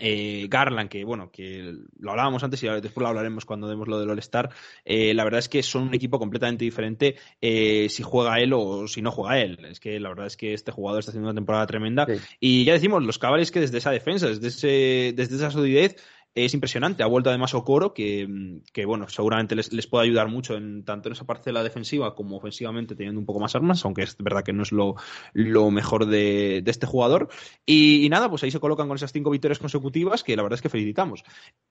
eh, 0.00 0.46
Garland, 0.48 0.88
que 0.88 1.04
bueno, 1.04 1.30
que 1.30 1.74
lo 1.98 2.10
hablábamos 2.10 2.42
antes 2.42 2.62
y 2.62 2.68
después 2.68 3.02
lo 3.02 3.08
hablaremos 3.08 3.44
cuando 3.44 3.68
demos 3.68 3.88
lo 3.88 3.98
del 3.98 4.10
All-Star, 4.10 4.50
eh, 4.84 5.14
la 5.14 5.24
verdad 5.24 5.38
es 5.38 5.48
que 5.48 5.62
son 5.62 5.84
un 5.84 5.94
equipo 5.94 6.18
completamente 6.18 6.64
diferente 6.64 7.16
eh, 7.40 7.88
si 7.90 8.02
juega 8.02 8.40
él 8.40 8.52
o 8.52 8.86
si 8.88 9.02
no 9.02 9.10
juega 9.10 9.38
él. 9.38 9.64
Es 9.70 9.80
que 9.80 9.98
la 10.00 10.08
verdad 10.10 10.26
es 10.26 10.36
que 10.36 10.54
este 10.54 10.72
jugador 10.72 11.00
está 11.00 11.10
haciendo 11.10 11.28
una 11.28 11.34
temporada 11.34 11.66
tremenda. 11.66 12.06
Y 12.40 12.64
ya 12.64 12.72
decimos, 12.72 13.02
los 13.02 13.18
cabales 13.18 13.50
que 13.50 13.60
desde 13.60 13.78
esa 13.78 13.90
defensa, 13.90 14.28
desde, 14.28 14.48
ese, 14.48 15.12
desde 15.14 15.36
esa 15.36 15.50
solidez, 15.50 15.96
es 16.44 16.52
impresionante. 16.52 17.02
Ha 17.02 17.06
vuelto 17.06 17.30
además 17.30 17.54
Okoro, 17.54 17.94
que, 17.94 18.60
que 18.72 18.84
bueno, 18.84 19.08
seguramente 19.08 19.56
les, 19.56 19.72
les, 19.72 19.86
puede 19.86 20.04
ayudar 20.04 20.28
mucho 20.28 20.54
en 20.54 20.84
tanto 20.84 21.08
en 21.08 21.14
esa 21.14 21.24
parcela 21.24 21.62
defensiva 21.62 22.14
como 22.14 22.36
ofensivamente, 22.36 22.94
teniendo 22.94 23.18
un 23.18 23.24
poco 23.24 23.40
más 23.40 23.54
armas, 23.56 23.82
aunque 23.86 24.02
es 24.02 24.16
verdad 24.18 24.44
que 24.44 24.52
no 24.52 24.62
es 24.62 24.70
lo, 24.70 24.96
lo 25.32 25.70
mejor 25.70 26.04
de, 26.06 26.60
de, 26.62 26.70
este 26.70 26.86
jugador. 26.86 27.28
Y, 27.64 28.06
nada, 28.10 28.28
pues 28.28 28.42
ahí 28.42 28.50
se 28.50 28.60
colocan 28.60 28.86
con 28.86 28.96
esas 28.96 29.12
cinco 29.12 29.30
victorias 29.30 29.58
consecutivas, 29.58 30.22
que 30.22 30.36
la 30.36 30.42
verdad 30.42 30.56
es 30.56 30.62
que 30.62 30.68
felicitamos. 30.68 31.24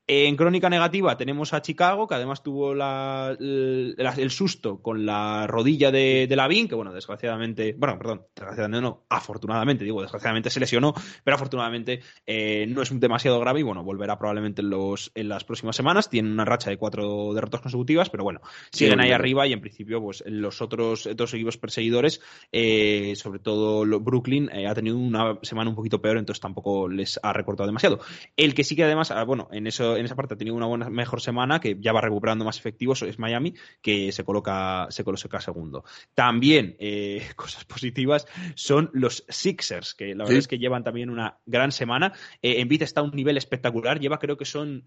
En 0.08 0.36
crónica 0.36 0.70
negativa 0.70 1.16
tenemos 1.16 1.54
a 1.54 1.62
Chicago, 1.62 2.08
que 2.08 2.16
además 2.16 2.42
tuvo 2.42 2.74
la, 2.74 3.38
el, 3.40 4.32
susto 4.32 4.82
con 4.82 5.06
la 5.06 5.46
rodilla 5.46 5.92
de, 5.92 6.26
de 6.28 6.36
Lavín, 6.36 6.68
que 6.68 6.76
bueno, 6.76 6.92
desgraciadamente, 6.92 7.76
bueno, 7.78 8.00
perdón, 8.00 8.24
desgraciadamente 8.36 8.82
no, 8.82 9.06
afortunadamente, 9.10 9.84
digo, 9.84 10.02
desgraciadamente 10.02 10.50
se 10.50 10.60
lesionó, 10.60 10.94
pero 11.24 11.36
afortunadamente 11.36 12.02
eh, 12.26 12.66
no 12.68 12.82
es 12.82 13.00
demasiado 13.00 13.40
grave 13.40 13.60
y 13.60 13.64
bueno, 13.64 13.84
volverá 13.84 14.18
probablemente 14.18 14.55
en, 14.62 14.70
los, 14.70 15.12
en 15.16 15.30
las 15.30 15.44
próximas 15.44 15.76
semanas. 15.76 16.10
Tienen 16.10 16.32
una 16.32 16.46
racha 16.46 16.70
de 16.70 16.78
cuatro 16.78 17.34
derrotas 17.34 17.62
consecutivas, 17.62 18.10
pero 18.10 18.24
bueno, 18.24 18.42
siguen 18.72 19.00
ahí 19.00 19.12
arriba 19.12 19.48
y 19.48 19.54
en 19.54 19.62
principio 19.62 20.02
pues 20.02 20.24
los 20.26 20.62
otros 20.62 21.10
dos 21.16 21.34
equipos 21.34 21.58
perseguidores, 21.58 22.22
eh, 22.52 23.14
sobre 23.16 23.40
todo 23.40 23.86
Brooklyn, 24.00 24.50
eh, 24.54 24.68
ha 24.68 24.76
tenido 24.76 24.98
una 24.98 25.40
semana 25.42 25.70
un 25.70 25.76
poquito 25.76 26.02
peor, 26.02 26.18
entonces 26.18 26.42
tampoco 26.42 26.88
les 26.88 27.20
ha 27.22 27.34
recortado 27.34 27.68
demasiado. 27.68 28.00
El 28.36 28.54
que 28.54 28.64
sí 28.64 28.76
que 28.76 28.84
además, 28.84 29.12
ah, 29.12 29.24
bueno, 29.24 29.48
en, 29.52 29.68
eso, 29.68 29.98
en 29.98 30.06
esa 30.06 30.16
parte 30.16 30.34
ha 30.34 30.38
tenido 30.38 30.56
una 30.56 30.68
buena, 30.68 30.90
mejor 30.90 31.22
semana, 31.22 31.60
que 31.60 31.78
ya 31.80 31.94
va 31.94 32.02
recuperando 32.02 32.46
más 32.46 32.58
efectivos, 32.58 33.02
es 33.02 33.20
Miami, 33.20 33.54
que 33.82 34.12
se 34.12 34.24
coloca, 34.24 34.88
se 34.90 35.04
coloca 35.04 35.16
segundo. 35.42 35.84
También, 36.14 36.76
eh, 36.80 37.28
cosas 37.36 37.66
positivas, 37.66 38.28
son 38.56 38.90
los 38.94 39.26
Sixers, 39.30 39.94
que 39.94 40.16
la 40.16 40.24
verdad 40.24 40.40
es 40.40 40.48
que 40.48 40.58
llevan 40.58 40.84
también 40.84 41.10
una 41.10 41.38
gran 41.46 41.72
semana. 41.72 42.14
en 42.42 42.62
Envid 42.62 42.84
está 42.84 43.02
a 43.02 43.04
un 43.04 43.12
nivel 43.12 43.38
espectacular, 43.38 44.00
lleva 44.00 44.20
creo 44.20 44.35
que 44.38 44.46
son 44.46 44.84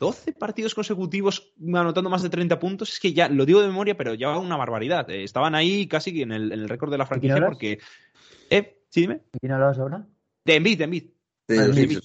12 0.00 0.32
partidos 0.32 0.74
consecutivos 0.74 1.52
anotando 1.74 2.10
más 2.10 2.22
de 2.22 2.30
30 2.30 2.58
puntos. 2.58 2.92
Es 2.92 3.00
que 3.00 3.12
ya 3.12 3.28
lo 3.28 3.46
digo 3.46 3.60
de 3.60 3.68
memoria, 3.68 3.96
pero 3.96 4.14
ya 4.14 4.36
una 4.38 4.56
barbaridad. 4.56 5.08
Eh, 5.10 5.22
estaban 5.22 5.54
ahí 5.54 5.86
casi 5.86 6.22
en 6.22 6.32
el, 6.32 6.52
en 6.52 6.60
el 6.60 6.68
récord 6.68 6.90
de 6.90 6.98
la 6.98 7.06
franquicia 7.06 7.44
porque. 7.44 7.78
¿Eh? 8.50 8.82
¿Sí, 8.88 9.02
dime? 9.02 9.22
¿Quién 9.40 9.52
hablas 9.52 9.78
ahora? 9.78 10.06
De 10.44 10.56
Embiid, 10.56 10.78
de 10.78 10.84
Embiid. 10.84 11.04
Sí, 11.48 11.98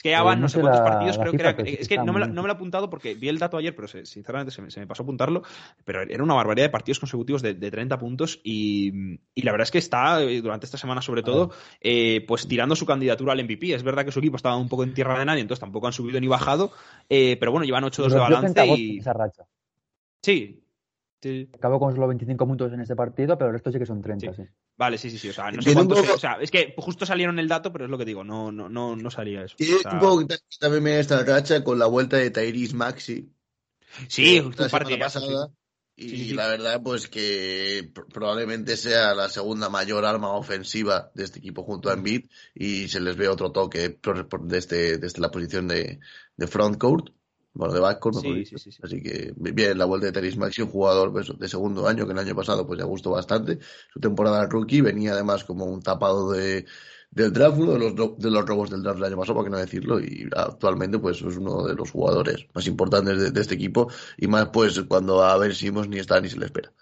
Es 0.00 0.02
que 0.02 0.10
ya 0.12 0.22
van 0.22 0.38
no 0.40 0.44
no 0.44 0.48
sé 0.48 0.58
cuántos 0.62 0.80
la- 0.80 0.84
partidos, 0.90 1.16
la 1.18 1.22
creo 1.24 1.32
que 1.32 1.42
era. 1.42 1.50
Es 1.82 1.86
que 1.88 1.96
no 1.98 2.12
me, 2.14 2.20
lo, 2.20 2.26
muy- 2.26 2.34
no 2.34 2.40
me 2.40 2.48
lo 2.48 2.54
he 2.54 2.56
apuntado 2.56 2.88
porque 2.88 3.14
vi 3.14 3.28
el 3.28 3.38
dato 3.38 3.58
ayer, 3.58 3.76
pero 3.76 3.86
se- 3.86 4.06
sinceramente 4.06 4.50
se 4.50 4.62
me, 4.62 4.70
se 4.70 4.80
me 4.80 4.86
pasó 4.86 5.02
apuntarlo. 5.02 5.42
Pero 5.84 6.00
era 6.00 6.24
una 6.24 6.32
barbaridad 6.32 6.64
de 6.64 6.70
partidos 6.70 6.98
consecutivos 7.00 7.42
de, 7.42 7.52
de 7.52 7.70
30 7.70 7.98
puntos 7.98 8.40
y, 8.42 8.90
y 9.34 9.42
la 9.42 9.52
verdad 9.52 9.64
es 9.64 9.70
que 9.70 9.76
está, 9.76 10.22
eh, 10.22 10.40
durante 10.40 10.64
esta 10.64 10.78
semana 10.78 11.02
sobre 11.02 11.22
todo, 11.22 11.50
eh, 11.82 12.24
pues 12.26 12.48
tirando 12.48 12.74
su 12.76 12.86
candidatura 12.86 13.34
al 13.34 13.40
MVP. 13.40 13.74
Es 13.74 13.82
verdad 13.82 14.06
que 14.06 14.10
su 14.10 14.20
equipo 14.20 14.36
estaba 14.36 14.56
un 14.56 14.70
poco 14.70 14.84
en 14.84 14.94
tierra 14.94 15.18
de 15.18 15.26
nadie, 15.26 15.42
entonces 15.42 15.60
tampoco 15.60 15.86
han 15.86 15.92
subido 15.92 16.18
ni 16.18 16.28
bajado, 16.28 16.72
eh, 17.10 17.36
pero 17.38 17.52
bueno, 17.52 17.66
llevan 17.66 17.84
8-2 17.84 18.08
de 18.14 18.18
balance 18.20 18.54
30 18.54 18.64
y. 18.78 18.98
esa 19.00 19.12
racha. 19.12 19.44
Sí. 20.22 20.62
Sí. 21.20 21.48
Acabó 21.54 21.78
con 21.78 21.92
solo 21.94 22.08
25 22.08 22.46
puntos 22.46 22.72
en 22.72 22.80
este 22.80 22.96
partido, 22.96 23.36
pero 23.38 23.48
el 23.50 23.54
resto 23.54 23.70
sí 23.72 23.78
que 23.78 23.86
son 23.86 24.00
30, 24.02 24.32
sí. 24.34 24.42
Vale, 24.76 24.98
sí, 24.98 25.10
sí, 25.10 25.18
sí. 25.18 25.28
O 25.28 25.32
sea, 25.32 25.50
no 25.50 25.60
sé 25.62 25.74
cuántos. 25.74 26.00
poco- 26.00 26.14
O 26.14 26.18
sea, 26.18 26.38
es 26.40 26.50
que 26.50 26.74
justo 26.76 27.04
salieron 27.06 27.38
el 27.38 27.48
dato, 27.48 27.72
pero 27.72 27.84
es 27.84 27.90
lo 27.90 27.98
que 27.98 28.04
digo, 28.04 28.24
no, 28.24 28.50
no, 28.50 28.68
no, 28.68 28.96
no 28.96 29.10
salía 29.10 29.42
eso. 29.44 29.56
Tiene 29.56 29.76
O 29.76 29.78
sea, 29.80 29.92
un 29.94 29.98
poco 30.00 30.26
que 30.26 30.36
también 30.58 30.84
viene 30.84 31.00
esta 31.00 31.22
racha 31.24 31.62
con 31.62 31.78
la 31.78 31.86
vuelta 31.86 32.16
de 32.16 32.30
Tyrese 32.30 32.74
Maxi. 32.74 33.30
sí, 34.08 34.36
eh, 34.36 34.40
justo 34.42 34.62
la 34.62 34.68
semana 34.68 34.98
pasada. 34.98 35.48
Y 35.96 36.08
Sí, 36.08 36.16
sí, 36.16 36.24
sí. 36.28 36.34
la 36.34 36.46
verdad, 36.46 36.80
pues 36.82 37.08
que 37.08 37.92
pr- 37.92 38.06
probablemente 38.10 38.78
sea 38.78 39.14
la 39.14 39.28
segunda 39.28 39.68
mayor 39.68 40.06
arma 40.06 40.32
ofensiva 40.32 41.10
de 41.14 41.24
este 41.24 41.40
equipo 41.40 41.62
junto 41.62 41.90
a 41.90 41.92
Embiid 41.92 42.30
y 42.54 42.88
se 42.88 43.00
les 43.00 43.16
ve 43.16 43.28
otro 43.28 43.52
toque 43.52 43.90
por- 43.90 44.26
por- 44.26 44.46
desde, 44.46 44.96
desde 44.96 45.20
la 45.20 45.30
posición 45.30 45.68
de, 45.68 46.00
de 46.36 46.46
frontcourt, 46.46 47.10
bueno, 47.52 47.74
de 47.74 47.80
backcourt, 47.80 48.16
mejor 48.16 48.36
Sí, 48.36 48.44
sí, 48.44 48.58
sí, 48.58 48.72
sí. 48.72 48.80
Así 48.82 49.02
que 49.02 49.32
bien 49.36 49.76
la 49.76 49.84
vuelta 49.84 50.06
de 50.06 50.12
Tyrese 50.12 50.38
Maxi, 50.38 50.62
un 50.62 50.68
jugador 50.68 51.12
pues, 51.12 51.32
de 51.36 51.48
segundo 51.48 51.86
año 51.86 52.06
que 52.06 52.12
el 52.12 52.18
año 52.18 52.34
pasado 52.34 52.66
pues 52.66 52.78
ya 52.78 52.84
gustó 52.84 53.10
bastante. 53.10 53.58
Su 53.92 54.00
temporada 54.00 54.46
rookie 54.46 54.80
venía 54.80 55.12
además 55.12 55.44
como 55.44 55.64
un 55.64 55.82
tapado 55.82 56.30
de, 56.30 56.66
del 57.10 57.32
draft, 57.32 57.58
uno 57.58 57.72
de 57.72 57.78
los, 57.78 58.18
de 58.18 58.30
los 58.30 58.46
robos 58.46 58.70
del 58.70 58.82
draft 58.82 58.98
del 58.98 59.06
año 59.06 59.16
pasado, 59.16 59.34
por 59.34 59.44
qué 59.44 59.50
no 59.50 59.58
decirlo, 59.58 60.00
y 60.00 60.28
actualmente 60.34 60.98
pues 60.98 61.18
es 61.22 61.36
uno 61.36 61.64
de 61.66 61.74
los 61.74 61.90
jugadores 61.90 62.46
más 62.54 62.66
importantes 62.66 63.18
de, 63.18 63.30
de 63.32 63.40
este 63.40 63.54
equipo 63.56 63.90
y 64.16 64.28
más 64.28 64.48
pues 64.50 64.80
cuando 64.88 65.22
a 65.22 65.36
ver 65.36 65.54
si 65.54 65.70
ni 65.70 65.98
está 65.98 66.20
ni 66.20 66.28
se 66.28 66.38
le 66.38 66.46
espera. 66.46 66.72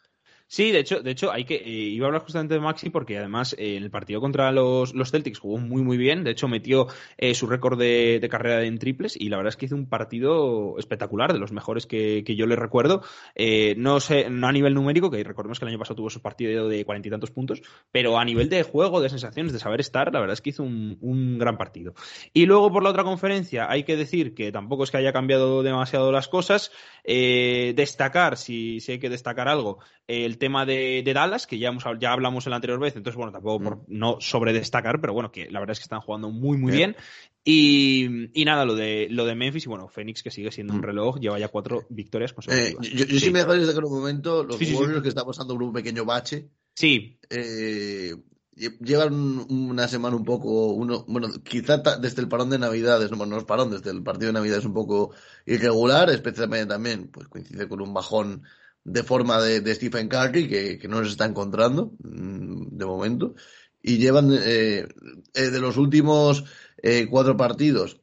Sí, 0.51 0.73
de 0.73 0.79
hecho, 0.79 1.03
de 1.03 1.11
hecho, 1.11 1.31
hay 1.31 1.45
que 1.45 1.57
eh, 1.57 1.69
iba 1.69 2.07
a 2.07 2.09
hablar 2.09 2.23
justamente 2.23 2.55
de 2.55 2.61
Maxi 2.61 2.89
porque 2.89 3.19
además 3.19 3.55
eh, 3.59 3.77
en 3.77 3.83
el 3.83 3.91
partido 3.91 4.23
contra 4.23 4.51
los, 4.51 4.95
los 4.95 5.11
Celtics 5.11 5.41
jugó 5.41 5.59
muy 5.59 5.83
muy 5.83 5.99
bien. 5.99 6.25
De 6.25 6.31
hecho, 6.31 6.49
metió 6.49 6.87
eh, 7.19 7.35
su 7.35 7.47
récord 7.47 7.79
de, 7.79 8.19
de 8.19 8.29
carrera 8.31 8.65
en 8.65 8.79
triples 8.79 9.15
y 9.15 9.29
la 9.29 9.37
verdad 9.37 9.51
es 9.51 9.57
que 9.59 9.67
hizo 9.67 9.75
un 9.75 9.91
partido 9.91 10.79
espectacular, 10.79 11.35
de 11.35 11.39
los 11.39 11.53
mejores 11.53 11.87
que, 11.87 12.25
que 12.25 12.35
yo 12.35 12.47
le 12.47 12.57
recuerdo. 12.57 13.03
Eh, 13.35 13.75
no 13.77 14.01
sé, 14.01 14.31
no 14.31 14.47
a 14.47 14.53
nivel 14.53 14.73
numérico, 14.73 15.11
que 15.11 15.23
recordemos 15.23 15.59
que 15.59 15.67
el 15.67 15.69
año 15.69 15.79
pasado 15.79 15.97
tuvo 15.97 16.09
su 16.09 16.23
partido 16.23 16.67
de 16.67 16.83
cuarenta 16.87 17.09
y 17.09 17.11
tantos 17.11 17.31
puntos, 17.31 17.61
pero 17.93 18.19
a 18.19 18.25
nivel 18.25 18.49
de 18.49 18.63
juego, 18.63 19.03
de 19.03 19.11
sensaciones, 19.11 19.53
de 19.53 19.59
saber 19.59 19.81
estar, 19.81 20.11
la 20.15 20.21
verdad 20.21 20.33
es 20.33 20.41
que 20.41 20.49
hizo 20.49 20.63
un, 20.63 20.97
un 21.03 21.39
gran 21.39 21.59
partido. 21.59 21.93
Y 22.33 22.47
luego 22.47 22.73
por 22.73 22.83
la 22.83 22.89
otra 22.89 23.05
conferencia 23.05 23.71
hay 23.71 23.85
que 23.85 23.99
decir 23.99 24.35
que 24.35 24.51
tampoco 24.51 24.85
es 24.85 24.91
que 24.91 24.97
haya 24.97 25.13
cambiado 25.13 25.63
demasiado 25.63 26.11
las 26.11 26.27
cosas. 26.27 26.73
Destacar, 27.05 28.37
si, 28.37 28.81
si 28.81 28.93
hay 28.93 28.99
que 28.99 29.09
destacar 29.09 29.49
algo, 29.49 29.79
el 30.07 30.38
tema 30.39 30.65
de, 30.65 31.03
de 31.05 31.13
Dallas, 31.13 31.47
que 31.47 31.59
ya, 31.59 31.69
hemos, 31.69 31.85
ya 32.01 32.13
hablamos 32.13 32.47
en 32.47 32.51
la 32.51 32.57
anterior 32.57 32.79
vez, 32.81 32.97
entonces, 32.97 33.17
bueno, 33.17 33.33
tampoco 33.33 33.63
por 33.63 33.85
no 33.89 34.17
sobre 34.21 34.53
destacar, 34.53 35.01
pero 35.01 35.13
bueno, 35.13 35.31
que 35.33 35.51
la 35.51 35.61
verdad 35.61 35.73
es 35.73 35.79
que 35.79 35.85
están 35.85 36.01
jugando 36.01 36.31
muy, 36.31 36.57
muy 36.57 36.73
Bien. 36.73 36.97
Y, 37.45 38.29
y 38.39 38.45
nada, 38.45 38.65
lo 38.67 38.75
de, 38.75 39.09
lo 39.11 39.25
de 39.25 39.35
Memphis, 39.35 39.65
y 39.65 39.69
bueno, 39.69 39.89
Phoenix, 39.89 40.23
que 40.23 40.31
sigue 40.31 40.51
siendo 40.53 40.75
un 40.75 40.81
Mm. 40.81 40.85
reloj, 40.85 41.19
lleva 41.19 41.39
ya 41.39 41.49
cuatro 41.49 41.87
victorias 41.89 42.33
Eh, 42.33 42.35
consecutivas. 42.35 42.89
yo, 42.91 43.07
yo 43.07 43.19
sí 43.19 43.27
Sí. 43.27 43.31
me 43.31 43.39
dejo 43.39 43.55
destacar 43.55 43.85
un 43.85 43.93
momento 43.93 44.45
los 44.45 44.59
Sí, 44.59 44.67
que 45.03 45.09
están 45.09 45.25
pasando 45.27 45.55
por 45.55 45.63
un 45.63 45.73
pequeño 45.73 46.05
bache. 46.05 46.49
Sí, 46.75 47.19
eh, 47.31 48.15
lle- 48.55 48.79
llevan 48.81 49.15
una 49.49 49.89
semana 49.89 50.15
un 50.17 50.25
poco, 50.25 50.73
uno, 50.73 51.05
bueno, 51.09 51.29
quizá 51.43 51.79
desde 51.79 52.21
el 52.21 52.29
parón 52.29 52.51
de 52.51 52.59
Navidades, 52.59 53.11
no, 53.11 53.17
bueno, 53.17 53.35
no 53.37 53.39
es 53.39 53.45
parón, 53.45 53.71
desde 53.71 53.91
el 53.91 54.03
partido 54.03 54.27
de 54.29 54.35
Navidades 54.35 54.65
un 54.67 54.75
poco 54.75 55.13
irregular, 55.47 56.11
especialmente 56.11 56.67
también, 56.67 57.09
pues 57.09 57.29
coincide 57.29 57.67
con 57.69 57.81
un 57.81 57.95
bajón 57.95 58.43
de 58.85 59.03
forma 59.03 59.41
de, 59.41 59.61
de 59.61 59.75
Stephen 59.75 60.09
Curry 60.09 60.49
que, 60.49 60.79
que 60.79 60.89
no 60.89 61.03
se 61.05 61.11
está 61.11 61.25
encontrando 61.27 61.93
mm, 62.03 62.77
de 62.77 62.87
momento. 62.87 63.35
Y 63.83 63.99
llevan 63.99 64.31
eh, 64.33 64.87
eh, 65.35 65.51
de 65.51 65.61
los 65.61 65.77
últimos 65.77 66.45
eh, 66.83 67.07
cuatro 67.11 67.37
partidos, 67.37 68.01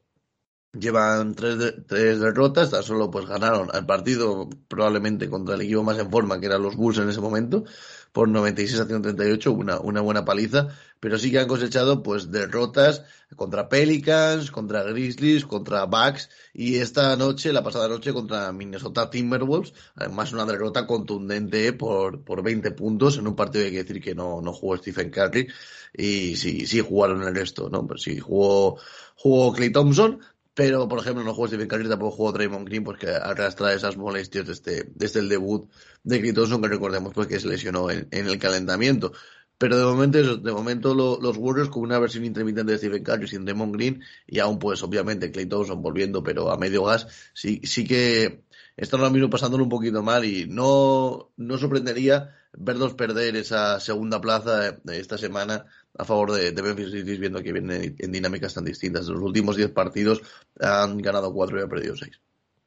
llevan 0.73 1.35
tres, 1.35 1.57
de- 1.57 1.71
tres 1.73 2.19
derrotas, 2.19 2.71
tan 2.71 2.83
solo 2.83 3.09
pues 3.11 3.25
ganaron 3.25 3.69
el 3.73 3.85
partido 3.85 4.49
probablemente 4.67 5.29
contra 5.29 5.55
el 5.55 5.61
equipo 5.61 5.83
más 5.83 5.97
en 5.99 6.11
forma, 6.11 6.39
que 6.39 6.47
eran 6.47 6.61
los 6.63 6.75
Bulls 6.75 6.97
en 6.99 7.09
ese 7.09 7.21
momento, 7.21 7.63
por 8.15 8.29
96 8.29 8.79
a 8.79 8.85
138, 8.85 9.51
una, 9.51 9.77
una 9.81 9.99
buena 9.99 10.23
paliza, 10.23 10.69
pero 11.01 11.19
sí 11.19 11.31
que 11.31 11.39
han 11.39 11.49
cosechado 11.49 12.01
pues 12.01 12.31
derrotas 12.31 13.03
contra 13.35 13.67
Pelicans, 13.67 14.51
contra 14.51 14.83
Grizzlies, 14.83 15.45
contra 15.45 15.83
Bucks. 15.83 16.29
Y 16.53 16.77
esta 16.77 17.17
noche, 17.17 17.51
la 17.51 17.61
pasada 17.61 17.89
noche 17.89 18.13
contra 18.13 18.53
Minnesota 18.53 19.09
Timberwolves, 19.09 19.73
además 19.95 20.31
una 20.31 20.45
derrota 20.45 20.87
contundente 20.87 21.73
por, 21.73 22.23
por 22.23 22.41
20 22.41 22.71
puntos 22.71 23.17
en 23.17 23.27
un 23.27 23.35
partido 23.35 23.63
que 23.63 23.67
hay 23.67 23.73
que 23.73 23.83
decir 23.83 24.01
que 24.01 24.15
no, 24.15 24.39
no 24.41 24.53
jugó 24.53 24.77
Stephen 24.77 25.09
Curry. 25.09 25.49
Y 25.93 26.37
sí, 26.37 26.65
sí 26.65 26.79
jugaron 26.79 27.21
el 27.21 27.35
resto, 27.35 27.69
¿no? 27.69 27.85
Pues 27.85 28.03
sí 28.03 28.17
jugó, 28.17 28.77
jugó 29.17 29.51
Clay 29.51 29.73
Thompson, 29.73 30.21
pero, 30.55 30.87
por 30.87 30.99
ejemplo, 30.99 31.23
no 31.23 31.33
jugó 31.33 31.47
Stephen 31.47 31.67
Curry, 31.67 31.89
tampoco 31.89 32.15
jugó 32.15 32.31
Draymond 32.31 32.67
Green, 32.67 32.83
pues 32.83 32.97
que 32.99 33.09
arrastra 33.09 33.73
esas 33.73 33.97
molestias 33.97 34.47
desde, 34.47 34.85
desde 34.95 35.19
el 35.19 35.29
debut 35.29 35.69
de 36.03 36.19
Clay 36.21 36.33
Thompson, 36.33 36.61
que 36.61 36.69
recordemos 36.69 37.13
pues 37.13 37.27
que 37.27 37.39
se 37.39 37.47
lesionó 37.47 37.91
en, 37.91 38.07
en 38.11 38.27
el 38.27 38.39
calentamiento. 38.39 39.11
Pero 39.57 39.77
de 39.77 39.85
momento, 39.85 40.37
de 40.37 40.51
momento 40.51 40.93
lo- 40.95 41.19
los 41.21 41.37
Warriors 41.37 41.69
con 41.69 41.83
una 41.83 41.99
versión 41.99 42.25
intermitente 42.25 42.71
de 42.73 42.77
Stephen 42.77 43.03
Curry 43.03 43.27
sin 43.27 43.45
Draymond 43.45 43.73
Green 43.75 44.01
y 44.27 44.39
aún 44.39 44.59
pues 44.59 44.83
obviamente 44.83 45.31
Clay 45.31 45.45
Thompson 45.45 45.81
volviendo 45.81 46.23
pero 46.23 46.51
a 46.51 46.57
medio 46.57 46.83
gas, 46.85 47.07
sí, 47.33 47.61
sí 47.63 47.85
que 47.87 48.43
están 48.77 48.99
ahora 48.99 49.11
mismo 49.13 49.29
pasándolo 49.29 49.63
un 49.63 49.69
poquito 49.69 50.03
mal 50.03 50.25
y 50.25 50.45
no, 50.47 51.31
no 51.37 51.57
sorprendería 51.57 52.35
verlos 52.53 52.93
perder 52.95 53.35
esa 53.37 53.79
segunda 53.79 54.19
plaza 54.21 54.73
de 54.83 54.99
esta 54.99 55.17
semana 55.17 55.65
a 55.97 56.05
favor 56.05 56.33
de, 56.33 56.51
de 56.51 56.61
Memphis 56.61 56.91
Grizzlies 56.91 57.19
viendo 57.19 57.41
que 57.41 57.53
vienen 57.53 57.95
en 57.97 58.11
dinámicas 58.11 58.53
tan 58.53 58.65
distintas. 58.65 59.07
De 59.07 59.13
los 59.13 59.21
últimos 59.21 59.55
10 59.55 59.71
partidos 59.71 60.21
han 60.59 60.97
ganado 60.97 61.33
4 61.33 61.59
y 61.59 61.61
han 61.63 61.69
perdido 61.69 61.95
6. 61.95 62.19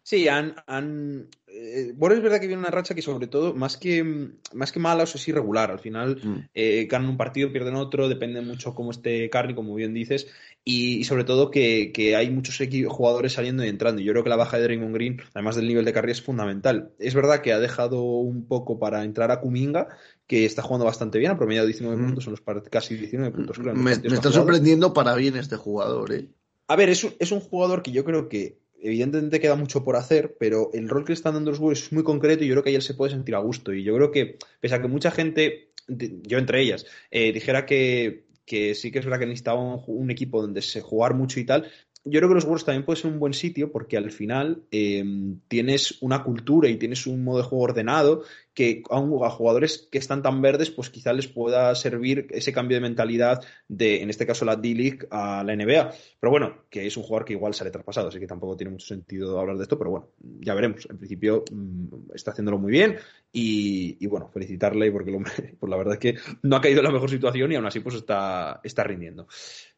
Sí, 0.03 0.27
han 0.27 1.29
eh, 1.61 1.93
bueno, 1.97 2.15
es 2.15 2.23
verdad 2.23 2.41
que 2.41 2.47
viene 2.47 2.61
una 2.63 2.71
racha 2.71 2.95
que, 2.95 3.03
sobre 3.03 3.27
todo, 3.27 3.55
más 3.55 3.77
que, 3.77 4.31
más 4.55 4.71
que 4.73 4.79
mala, 4.81 5.03
o 5.03 5.07
sea, 5.07 5.21
es 5.21 5.29
irregular. 5.29 5.71
Al 5.71 5.81
final, 5.81 6.21
Mm. 6.23 6.37
eh, 6.55 6.87
ganan 6.91 7.11
un 7.11 7.17
partido, 7.17 7.53
pierden 7.53 7.75
otro, 7.75 8.09
depende 8.09 8.41
mucho 8.41 8.75
cómo 8.75 8.91
esté 8.91 9.29
Carly, 9.31 9.55
como 9.55 9.75
bien 9.75 9.93
dices, 9.95 10.29
y, 10.65 10.99
y 10.99 11.05
sobre 11.05 11.25
todo 11.25 11.51
que, 11.51 11.91
que 11.93 12.15
hay 12.17 12.31
muchos 12.31 12.59
jugadores 12.89 13.33
saliendo 13.33 13.65
y 13.65 13.69
entrando. 13.69 14.01
Yo 14.01 14.13
creo 14.13 14.23
que 14.25 14.31
la 14.31 14.37
baja 14.37 14.57
de 14.59 14.65
Draymond 14.65 14.95
Green, 14.95 15.21
además 15.35 15.57
del 15.57 15.67
nivel 15.67 15.85
de 15.85 15.93
Carry, 15.93 16.13
es 16.13 16.23
fundamental. 16.23 16.93
Es 16.99 17.15
verdad 17.15 17.41
que 17.41 17.53
ha 17.53 17.59
dejado 17.59 18.03
un 18.03 18.47
poco 18.47 18.79
para 18.79 19.05
entrar 19.05 19.31
a 19.31 19.41
Kuminga, 19.41 19.89
que 20.27 20.45
está 20.45 20.63
jugando 20.63 20.85
bastante 20.85 21.19
bien, 21.19 21.33
ha 21.33 21.37
promediado 21.39 21.67
19 21.67 21.97
Mm. 22.01 22.07
puntos 22.07 22.27
en 22.27 22.31
los 22.33 22.43
casi 22.71 22.97
19 22.97 23.35
puntos, 23.35 23.59
creo. 23.59 23.75
Me, 23.75 23.93
está 23.93 24.09
jugado. 24.09 24.33
sorprendiendo 24.33 24.93
para 24.93 25.15
bien 25.15 25.37
este 25.37 25.57
jugador, 25.57 26.13
¿eh? 26.13 26.29
A 26.71 26.77
ver, 26.77 26.91
es 26.91 27.03
un, 27.03 27.15
es 27.19 27.33
un 27.33 27.41
jugador 27.41 27.83
que 27.83 27.93
yo 27.93 28.05
creo 28.05 28.29
que 28.29 28.59
evidentemente 28.83 29.41
queda 29.41 29.57
mucho 29.57 29.85
por 29.85 29.97
hacer, 29.97 30.37
pero 30.39 30.71
el 30.73 30.89
rol 30.89 31.05
que 31.05 31.13
le 31.13 31.15
están 31.15 31.35
dando 31.35 31.51
los 31.51 31.61
Warriors 31.61 31.85
es 31.85 31.93
muy 31.93 32.05
concreto 32.05 32.45
y 32.45 32.49
yo 32.49 32.55
creo 32.55 32.63
que 32.63 32.71
ahí 32.71 32.77
él 32.77 32.83
se 32.83 32.95
puede 32.95 33.13
sentir 33.13 33.35
a 33.35 33.41
gusto. 33.41 33.73
Y 33.73 33.83
yo 33.83 33.95
creo 33.95 34.11
que, 34.11 34.39
pese 34.61 34.75
a 34.75 34.83
que 34.83 34.89
mucha 34.89 35.11
gente, 35.11 35.73
yo 35.87 36.39
entre 36.39 36.63
ellas, 36.63 36.87
eh, 37.11 37.33
dijera 37.33 37.67
que, 37.67 38.27
que 38.45 38.75
sí 38.75 38.91
que 38.91 38.99
es 38.99 39.05
verdad 39.05 39.21
que 39.21 39.27
necesitaba 39.27 39.61
un, 39.61 39.83
un 39.87 40.11
equipo 40.11 40.41
donde 40.41 40.63
se 40.63 40.81
jugar 40.81 41.15
mucho 41.15 41.41
y 41.41 41.45
tal, 41.45 41.71
yo 42.05 42.21
creo 42.21 42.29
que 42.29 42.35
los 42.37 42.45
Warriors 42.45 42.65
también 42.65 42.85
puede 42.85 43.01
ser 43.01 43.11
un 43.11 43.19
buen 43.19 43.35
sitio 43.35 43.71
porque 43.71 43.97
al 43.97 44.11
final 44.11 44.63
eh, 44.71 45.05
tienes 45.49 46.01
una 46.01 46.23
cultura 46.23 46.69
y 46.69 46.77
tienes 46.77 47.07
un 47.07 47.23
modo 47.23 47.39
de 47.39 47.45
juego 47.45 47.65
ordenado 47.65 48.23
que 48.59 48.83
a, 48.91 48.99
un- 48.99 49.25
a 49.25 49.31
jugadores 49.31 49.87
que 49.89 49.99
están 49.99 50.21
tan 50.21 50.43
verdes, 50.43 50.69
pues 50.71 50.91
quizá 50.91 51.13
les 51.13 51.29
pueda 51.29 51.73
servir 51.77 52.27
ese 52.31 52.53
cambio 52.53 52.77
de 52.77 52.81
mentalidad 52.81 53.41
de, 53.69 54.03
en 54.03 54.11
este 54.11 54.27
caso, 54.27 54.45
la 54.45 54.57
D-League 54.57 55.07
a 55.13 55.45
la 55.45 55.53
NBA. 55.55 55.93
Pero 56.19 56.31
bueno, 56.33 56.65
que 56.69 56.85
es 56.85 56.97
un 56.97 57.05
jugador 57.05 57.25
que 57.25 57.35
igual 57.35 57.55
sale 57.55 57.71
traspasado, 57.71 58.09
así 58.09 58.19
que 58.19 58.27
tampoco 58.27 58.57
tiene 58.57 58.73
mucho 58.73 58.89
sentido 58.89 59.39
hablar 59.39 59.57
de 59.59 59.63
esto, 59.63 59.79
pero 59.79 59.91
bueno, 59.91 60.09
ya 60.41 60.55
veremos. 60.55 60.89
En 60.91 60.99
principio 60.99 61.45
mm, 61.53 62.11
está 62.17 62.33
haciéndolo 62.33 62.59
muy 62.59 62.73
bien 62.73 62.97
y, 63.33 63.97
y 64.05 64.07
bueno, 64.09 64.29
felicitarle 64.35 64.91
porque 64.91 65.15
hombre, 65.15 65.33
pues 65.61 65.71
la 65.71 65.77
verdad 65.77 65.95
es 65.95 66.01
que 66.01 66.17
no 66.43 66.57
ha 66.57 66.61
caído 66.61 66.81
en 66.81 66.87
la 66.87 66.91
mejor 66.93 67.11
situación 67.11 67.53
y 67.53 67.55
aún 67.55 67.67
así 67.67 67.79
pues 67.79 67.95
está, 67.95 68.61
está 68.65 68.83
rindiendo. 68.83 69.29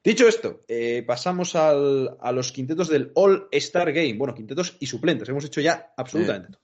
Dicho 0.02 0.26
esto, 0.26 0.62
eh, 0.68 1.04
pasamos 1.06 1.54
al- 1.54 2.16
a 2.18 2.32
los 2.32 2.50
quintetos 2.50 2.88
del 2.88 3.12
All-Star 3.14 3.92
Game. 3.92 4.14
Bueno, 4.14 4.34
quintetos 4.34 4.78
y 4.80 4.86
suplentes. 4.86 5.28
Hemos 5.28 5.44
hecho 5.44 5.60
ya 5.60 5.92
absolutamente 5.98 6.48
todo. 6.52 6.62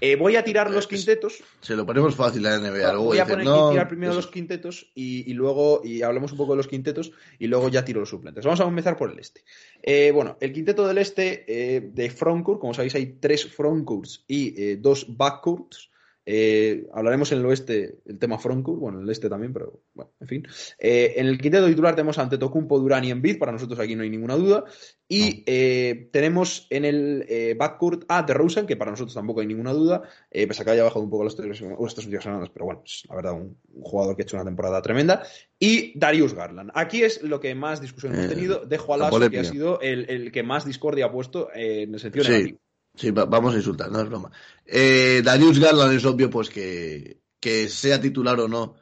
Eh, 0.00 0.16
voy 0.16 0.36
a 0.36 0.44
tirar 0.44 0.70
los 0.70 0.86
quintetos. 0.86 1.42
Se 1.60 1.76
lo 1.76 1.84
ponemos 1.86 2.14
fácil 2.14 2.46
a 2.46 2.56
la 2.56 2.70
NBA. 2.70 2.96
voy 2.96 3.18
a 3.18 3.26
poner 3.26 3.44
tirar 3.44 3.88
primero 3.88 4.14
los 4.14 4.26
quintetos 4.26 4.90
y, 4.94 5.32
luego 5.34 5.82
y 5.84 6.02
hablemos 6.02 6.32
un 6.32 6.38
poco 6.38 6.52
de 6.52 6.58
los 6.58 6.68
quintetos 6.68 7.12
y 7.38 7.46
luego 7.46 7.68
ya 7.68 7.84
tiro 7.84 8.00
los 8.00 8.10
suplentes. 8.10 8.44
Vamos 8.44 8.60
a 8.60 8.64
empezar 8.64 8.96
por 8.96 9.10
el 9.10 9.18
este. 9.18 9.42
Eh, 9.82 10.10
bueno, 10.12 10.36
el 10.40 10.52
quinteto 10.52 10.86
del 10.86 10.98
este 10.98 11.44
eh, 11.46 11.80
de 11.80 12.10
frontcourt, 12.10 12.60
como 12.60 12.74
sabéis, 12.74 12.94
hay 12.94 13.18
tres 13.20 13.46
frontcourts 13.46 14.24
y 14.26 14.76
dos 14.76 15.06
backcourts. 15.16 15.90
Eh, 16.30 16.86
hablaremos 16.92 17.32
en 17.32 17.38
el 17.38 17.46
oeste 17.46 18.00
el 18.04 18.18
tema 18.18 18.38
frontcourt, 18.38 18.78
bueno, 18.78 18.98
en 18.98 19.04
el 19.04 19.10
este 19.10 19.30
también, 19.30 19.54
pero 19.54 19.80
bueno, 19.94 20.10
en 20.20 20.28
fin. 20.28 20.46
Eh, 20.78 21.14
en 21.16 21.26
el 21.26 21.38
quinteto 21.38 21.66
titular 21.66 21.94
tenemos 21.94 22.18
ante 22.18 22.36
Tocumpo, 22.36 22.78
Durán 22.78 23.02
y 23.04 23.10
Embiid, 23.10 23.38
para 23.38 23.50
nosotros 23.50 23.80
aquí 23.80 23.96
no 23.96 24.02
hay 24.02 24.10
ninguna 24.10 24.36
duda. 24.36 24.64
Y 25.08 25.42
eh, 25.46 26.10
tenemos 26.12 26.66
en 26.68 26.84
el 26.84 27.56
backcourt 27.58 28.04
a 28.08 28.24
DeRozan, 28.24 28.66
que 28.66 28.76
para 28.76 28.90
nosotros 28.90 29.14
tampoco 29.14 29.40
hay 29.40 29.46
ninguna 29.46 29.72
duda, 29.72 30.02
pese 30.30 30.60
a 30.60 30.64
que 30.66 30.70
haya 30.72 30.84
bajado 30.84 31.00
un 31.00 31.08
poco 31.08 31.24
las 31.24 31.34
tres, 31.34 31.62
últimas 31.62 32.22
semanas, 32.22 32.50
pero 32.52 32.66
bueno, 32.66 32.82
es 32.84 33.04
la 33.08 33.16
verdad 33.16 33.32
un, 33.32 33.56
jugador 33.80 34.14
que 34.14 34.20
ha 34.20 34.24
hecho 34.24 34.36
una 34.36 34.44
temporada 34.44 34.82
tremenda. 34.82 35.22
Y 35.58 35.98
Darius 35.98 36.34
Garland. 36.34 36.72
Aquí 36.74 37.04
es 37.04 37.22
lo 37.22 37.40
que 37.40 37.54
más 37.54 37.80
discusión 37.80 38.14
hemos 38.14 38.28
tenido. 38.28 38.66
Dejo 38.66 38.92
a 38.92 38.98
Lasso, 38.98 39.30
que 39.30 39.38
ha 39.38 39.44
sido 39.44 39.80
el, 39.80 40.30
que 40.30 40.42
más 40.42 40.66
discordia 40.66 41.06
ha 41.06 41.10
puesto 41.12 41.48
en 41.54 41.94
el 41.94 42.00
sentido 42.00 42.28
negativo. 42.28 42.58
Sí, 42.98 43.12
vamos 43.12 43.54
a 43.54 43.58
insultar, 43.58 43.92
no 43.92 44.00
es 44.00 44.08
broma. 44.08 44.32
Eh, 44.66 45.22
Darius 45.24 45.60
Garland 45.60 45.92
es 45.94 46.04
obvio 46.04 46.28
pues 46.28 46.50
que, 46.50 47.20
que 47.38 47.68
sea 47.68 48.00
titular 48.00 48.40
o 48.40 48.48
no 48.48 48.74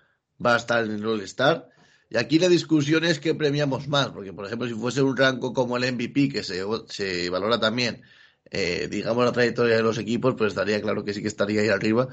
va 0.45 0.55
a 0.55 0.57
estar 0.57 0.85
en 0.85 0.93
el 0.93 1.07
All-Star. 1.07 1.69
Y 2.09 2.17
aquí 2.17 2.39
la 2.39 2.49
discusión 2.49 3.05
es 3.05 3.21
que 3.21 3.35
premiamos 3.35 3.89
más, 3.89 4.09
porque 4.09 4.33
por 4.33 4.47
ejemplo 4.47 4.67
si 4.67 4.75
fuese 4.75 5.03
un 5.03 5.17
rango 5.17 5.53
como 5.53 5.77
el 5.77 5.93
MVP, 5.93 6.31
que 6.31 6.43
se, 6.43 6.63
se 6.89 7.29
valora 7.29 7.61
también, 7.61 8.03
eh, 8.51 8.89
digamos, 8.91 9.23
la 9.23 9.33
trayectoria 9.33 9.77
de 9.77 9.83
los 9.83 9.99
equipos, 9.99 10.35
pues 10.35 10.53
estaría 10.53 10.81
claro 10.81 11.05
que 11.05 11.13
sí 11.13 11.21
que 11.21 11.29
estaría 11.29 11.61
ahí 11.61 11.69
arriba. 11.69 12.09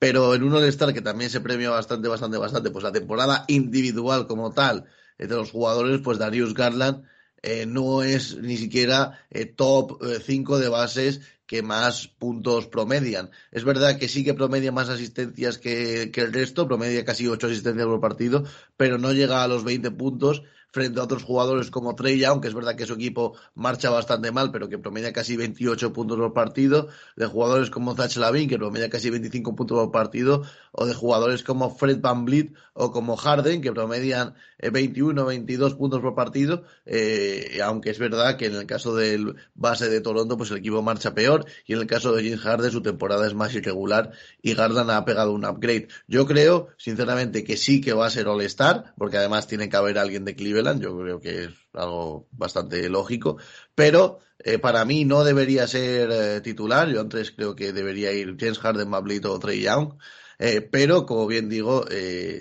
Pero 0.00 0.34
en 0.34 0.42
un 0.42 0.54
All-Star 0.54 0.92
que 0.92 1.02
también 1.02 1.30
se 1.30 1.40
premia 1.40 1.70
bastante, 1.70 2.08
bastante, 2.08 2.36
bastante, 2.36 2.70
pues 2.72 2.82
la 2.82 2.90
temporada 2.90 3.44
individual 3.46 4.26
como 4.26 4.52
tal 4.52 4.86
entre 5.18 5.36
los 5.36 5.52
jugadores, 5.52 6.00
pues 6.02 6.18
Darius 6.18 6.52
Garland 6.52 7.04
eh, 7.42 7.66
no 7.66 8.02
es 8.02 8.38
ni 8.38 8.56
siquiera 8.56 9.20
eh, 9.30 9.44
top 9.44 10.02
5 10.24 10.58
de 10.58 10.68
bases 10.68 11.20
que 11.46 11.62
más 11.62 12.08
puntos 12.08 12.66
promedian. 12.66 13.30
Es 13.50 13.64
verdad 13.64 13.98
que 13.98 14.08
sí 14.08 14.24
que 14.24 14.34
promedia 14.34 14.72
más 14.72 14.88
asistencias 14.88 15.58
que, 15.58 16.10
que 16.12 16.20
el 16.22 16.32
resto, 16.32 16.66
promedia 16.66 17.04
casi 17.04 17.28
8 17.28 17.46
asistencias 17.46 17.86
por 17.86 18.00
partido, 18.00 18.44
pero 18.76 18.98
no 18.98 19.12
llega 19.12 19.42
a 19.42 19.48
los 19.48 19.64
20 19.64 19.90
puntos 19.90 20.42
frente 20.74 20.98
a 20.98 21.04
otros 21.04 21.22
jugadores 21.22 21.70
como 21.70 21.94
Trey 21.94 22.18
Young, 22.18 22.40
que 22.40 22.48
es 22.48 22.54
verdad 22.54 22.74
que 22.74 22.84
su 22.84 22.94
equipo 22.94 23.36
marcha 23.54 23.90
bastante 23.90 24.32
mal, 24.32 24.50
pero 24.50 24.68
que 24.68 24.76
promedia 24.76 25.12
casi 25.12 25.36
28 25.36 25.92
puntos 25.92 26.18
por 26.18 26.32
partido, 26.32 26.88
de 27.14 27.26
jugadores 27.26 27.70
como 27.70 27.94
Zach 27.94 28.16
Lavin, 28.16 28.48
que 28.48 28.58
promedia 28.58 28.90
casi 28.90 29.08
25 29.08 29.54
puntos 29.54 29.78
por 29.78 29.92
partido, 29.92 30.42
o 30.72 30.84
de 30.84 30.92
jugadores 30.92 31.44
como 31.44 31.70
Fred 31.76 32.00
Van 32.00 32.24
Vliet 32.24 32.54
o 32.72 32.90
como 32.90 33.16
Harden, 33.16 33.62
que 33.62 33.70
promedian 33.72 34.34
21 34.58 35.22
o 35.22 35.26
22 35.26 35.74
puntos 35.74 36.00
por 36.00 36.16
partido, 36.16 36.64
eh, 36.86 37.60
aunque 37.62 37.90
es 37.90 38.00
verdad 38.00 38.36
que 38.36 38.46
en 38.46 38.56
el 38.56 38.66
caso 38.66 38.96
del 38.96 39.36
base 39.54 39.88
de 39.88 40.00
Toronto, 40.00 40.36
pues 40.36 40.50
el 40.50 40.56
equipo 40.56 40.82
marcha 40.82 41.14
peor, 41.14 41.46
y 41.66 41.74
en 41.74 41.82
el 41.82 41.86
caso 41.86 42.12
de 42.12 42.24
James 42.24 42.40
Harden 42.40 42.72
su 42.72 42.82
temporada 42.82 43.28
es 43.28 43.34
más 43.34 43.54
irregular 43.54 44.10
y 44.42 44.54
Garland 44.54 44.90
ha 44.90 45.04
pegado 45.04 45.32
un 45.32 45.44
upgrade. 45.44 45.86
Yo 46.08 46.26
creo, 46.26 46.66
sinceramente, 46.78 47.44
que 47.44 47.56
sí 47.56 47.80
que 47.80 47.92
va 47.92 48.06
a 48.06 48.10
ser 48.10 48.26
All-Star, 48.26 48.92
porque 48.98 49.18
además 49.18 49.46
tiene 49.46 49.68
que 49.68 49.76
haber 49.76 49.98
alguien 49.98 50.24
de 50.24 50.34
Cleveland 50.34 50.63
yo 50.72 50.98
creo 50.98 51.20
que 51.20 51.44
es 51.44 51.50
algo 51.72 52.28
bastante 52.32 52.88
lógico, 52.88 53.38
pero 53.74 54.18
eh, 54.38 54.58
para 54.58 54.84
mí 54.84 55.04
no 55.04 55.24
debería 55.24 55.66
ser 55.66 56.10
eh, 56.10 56.40
titular, 56.40 56.88
yo 56.88 57.00
antes 57.00 57.30
creo 57.30 57.54
que 57.54 57.72
debería 57.72 58.12
ir 58.12 58.36
James 58.38 58.58
Harden, 58.58 58.88
Mablito 58.88 59.32
o 59.32 59.38
Trey 59.38 59.62
Young, 59.62 59.94
eh, 60.38 60.60
pero 60.60 61.06
como 61.06 61.26
bien 61.26 61.48
digo, 61.48 61.86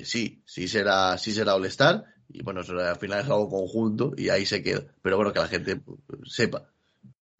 sí, 0.03 0.43
sí 0.45 0.67
será, 0.67 1.17
sí 1.17 1.31
será 1.31 1.55
All-Star, 1.55 2.05
y 2.29 2.41
bueno, 2.41 2.61
al 2.61 2.97
final 2.97 3.19
es 3.19 3.25
algo 3.25 3.49
conjunto 3.49 4.13
y 4.17 4.29
ahí 4.29 4.45
se 4.45 4.63
queda, 4.63 4.83
pero 5.01 5.17
bueno, 5.17 5.31
que 5.33 5.39
la 5.39 5.47
gente 5.47 5.81
sepa. 6.25 6.72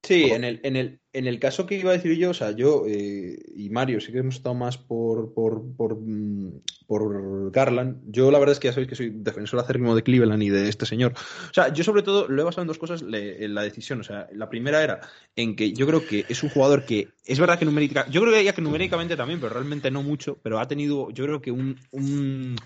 Sí, 0.06 0.26
en 0.26 0.44
el, 0.44 0.60
en, 0.64 0.76
el, 0.76 1.00
en 1.14 1.28
el 1.28 1.40
caso 1.40 1.66
que 1.66 1.78
iba 1.78 1.92
a 1.92 1.94
decir 1.94 2.18
yo, 2.18 2.32
o 2.32 2.34
sea, 2.34 2.52
yo 2.52 2.84
eh, 2.90 3.38
y 3.56 3.70
Mario 3.70 4.02
sí 4.02 4.12
que 4.12 4.18
hemos 4.18 4.36
estado 4.36 4.54
más 4.54 4.78
por, 4.78 5.34
por, 5.34 5.64
por, 5.78 5.96
mm, 5.96 6.60
por, 6.86 7.52
Garland. 7.52 8.02
Yo 8.12 8.30
la 8.30 8.38
verdad 8.38 8.52
es 8.52 8.60
que 8.60 8.68
ya 8.68 8.74
sabéis 8.74 8.90
que 8.90 8.98
soy 8.98 9.12
defensor 9.16 9.62
acérrimo 9.62 9.96
de 9.96 10.04
Cleveland 10.04 10.44
y 10.44 10.50
de 10.50 10.68
este 10.68 10.86
señor. 10.86 11.14
O 11.16 11.54
sea, 11.54 11.72
yo 11.72 11.86
sobre 11.86 12.04
todo 12.04 12.28
lo 12.28 12.42
he 12.42 12.44
basado 12.44 12.64
en 12.64 12.68
dos 12.68 12.80
cosas 12.80 13.02
en 13.02 13.56
la 13.56 13.64
decisión. 13.64 14.02
O 14.02 14.04
sea, 14.04 14.28
la 14.34 14.50
primera 14.50 14.84
era 14.84 15.00
en 15.38 15.56
que 15.56 15.72
yo 15.72 15.88
creo 15.88 16.06
que 16.06 16.26
es 16.28 16.44
un 16.44 16.50
jugador 16.50 16.84
que 16.84 17.08
es 17.26 17.40
verdad 17.40 17.58
que 17.58 17.64
numéricamente, 17.64 18.12
yo 18.12 18.20
creo 18.22 18.34
que 18.34 18.44
ya 18.44 18.52
que 18.52 18.62
numéricamente 18.62 19.16
también, 19.16 19.40
pero 19.40 19.54
realmente 19.54 19.90
no 19.90 20.04
mucho, 20.04 20.38
pero 20.44 20.60
ha 20.60 20.68
tenido 20.68 21.12
yo 21.12 21.24
creo 21.24 21.42
que 21.42 21.52
un, 21.52 21.80
un 21.92 22.58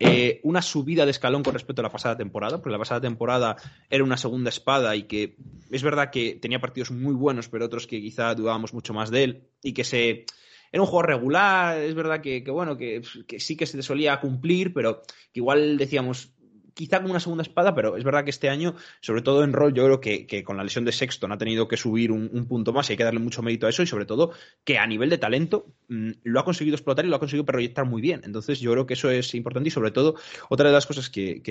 eh, 0.00 0.40
una 0.44 0.62
subida 0.62 1.04
de 1.04 1.10
escalón 1.10 1.42
con 1.42 1.54
respecto 1.54 1.82
a 1.82 1.84
la 1.84 1.90
pasada 1.90 2.16
temporada, 2.16 2.58
porque 2.58 2.70
la 2.70 2.78
pasada 2.78 3.00
temporada 3.00 3.56
era 3.90 4.04
una 4.04 4.16
segunda 4.16 4.48
espada 4.48 4.94
y 4.94 5.04
que 5.04 5.36
es 5.70 5.82
verdad 5.82 6.10
que 6.10 6.38
tenía 6.40 6.60
partidos 6.60 6.90
muy 6.90 7.14
buenos, 7.14 7.48
pero 7.48 7.64
otros 7.64 7.86
que 7.86 8.00
quizá 8.00 8.34
dudábamos 8.34 8.72
mucho 8.72 8.94
más 8.94 9.10
de 9.10 9.24
él 9.24 9.48
y 9.62 9.72
que 9.72 9.84
se 9.84 10.24
era 10.70 10.82
un 10.82 10.86
juego 10.86 11.02
regular, 11.02 11.78
es 11.78 11.94
verdad 11.94 12.20
que, 12.20 12.42
bueno, 12.50 12.76
que, 12.76 13.02
que, 13.26 13.40
sí 13.40 13.56
que 13.56 13.66
se 13.66 13.82
solía 13.82 14.20
cumplir, 14.20 14.72
pero 14.74 15.02
que 15.32 15.40
igual 15.40 15.78
decíamos, 15.78 16.32
quizá 16.78 16.98
como 16.98 17.10
una 17.10 17.18
segunda 17.18 17.42
espada, 17.42 17.74
pero 17.74 17.96
es 17.96 18.04
verdad 18.04 18.22
que 18.22 18.30
este 18.30 18.48
año, 18.48 18.76
sobre 19.00 19.20
todo 19.20 19.42
en 19.42 19.52
rol, 19.52 19.74
yo 19.74 19.84
creo 19.84 20.00
que, 20.00 20.44
con 20.44 20.56
la 20.56 20.62
lesión 20.62 20.84
de 20.84 20.92
Sexton 20.92 21.32
ha 21.32 21.36
tenido 21.36 21.66
que 21.66 21.76
subir 21.76 22.12
un, 22.12 22.46
punto 22.46 22.72
más 22.72 22.88
y 22.88 22.92
hay 22.92 22.96
que 22.96 23.02
darle 23.02 23.18
mucho 23.18 23.42
mérito 23.42 23.66
a 23.66 23.70
eso 23.70 23.82
y 23.82 23.86
sobre 23.88 24.06
todo 24.06 24.30
que 24.62 24.78
a 24.78 24.86
nivel 24.86 25.10
de 25.10 25.18
talento 25.18 25.66
mm, 25.88 26.10
lo 26.22 26.38
ha 26.38 26.44
conseguido 26.44 26.76
explotar 26.76 27.04
y 27.04 27.08
lo 27.08 27.16
ha 27.16 27.18
conseguido 27.18 27.44
proyectar 27.44 27.84
muy 27.84 28.00
bien. 28.00 28.20
Entonces 28.22 28.60
yo 28.60 28.70
creo 28.70 28.86
que 28.86 28.94
eso 28.94 29.10
es 29.10 29.34
importante 29.34 29.68
y 29.68 29.72
sobre 29.72 29.90
todo 29.90 30.14
otra 30.50 30.68
de 30.68 30.72
las 30.72 30.86
cosas 30.86 31.10
que, 31.10 31.42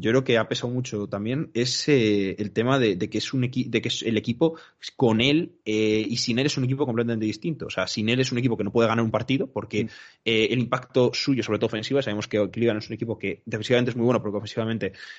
yo 0.00 0.10
creo 0.10 0.24
que 0.24 0.36
ha 0.36 0.48
pesado 0.48 0.72
mucho 0.72 1.06
también 1.06 1.52
es 1.54 1.88
eh, 1.88 2.34
el 2.40 2.50
tema 2.50 2.80
de, 2.80 2.98
que 2.98 3.18
es 3.18 3.32
un 3.32 3.42
de 3.42 3.82
que 3.82 3.88
es 3.88 4.02
el 4.02 4.16
equipo 4.16 4.58
con 4.96 5.20
él 5.20 5.52
eh, 5.64 6.04
y 6.08 6.16
sin 6.16 6.40
él 6.40 6.46
es 6.46 6.56
un 6.56 6.64
equipo 6.64 6.86
completamente 6.86 7.24
distinto. 7.24 7.66
O 7.66 7.70
sea, 7.70 7.86
sin 7.86 8.08
él 8.08 8.18
es 8.18 8.32
un 8.32 8.38
equipo 8.38 8.56
que 8.56 8.64
no 8.64 8.72
puede 8.72 8.88
ganar 8.88 9.04
un 9.04 9.12
partido 9.12 9.46
porque 9.46 9.84
mm. 9.84 9.88
eh, 10.24 10.48
el 10.50 10.58
impacto 10.58 11.12
suyo, 11.14 11.44
sobre 11.44 11.60
todo 11.60 11.68
ofensiva, 11.68 12.02
sabemos 12.02 12.26
que 12.26 12.50
Cleveland 12.50 12.82
es 12.82 12.88
un 12.88 12.94
equipo 12.94 13.16
que 13.16 13.42
defensivamente 13.46 13.92
es 13.92 13.96
muy 13.96 14.06
bueno 14.06 14.20
porque 14.20 14.38
ofensivamente 14.38 14.71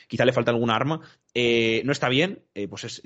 quizá 0.08 0.26
le 0.26 0.34
falta 0.34 0.51
alguna 0.51 0.76
arma, 0.76 1.01
eh, 1.36 1.82
no 1.84 1.91
está 1.91 2.10
bien, 2.10 2.43
eh, 2.54 2.68
pues 2.68 2.84
es, 2.84 3.01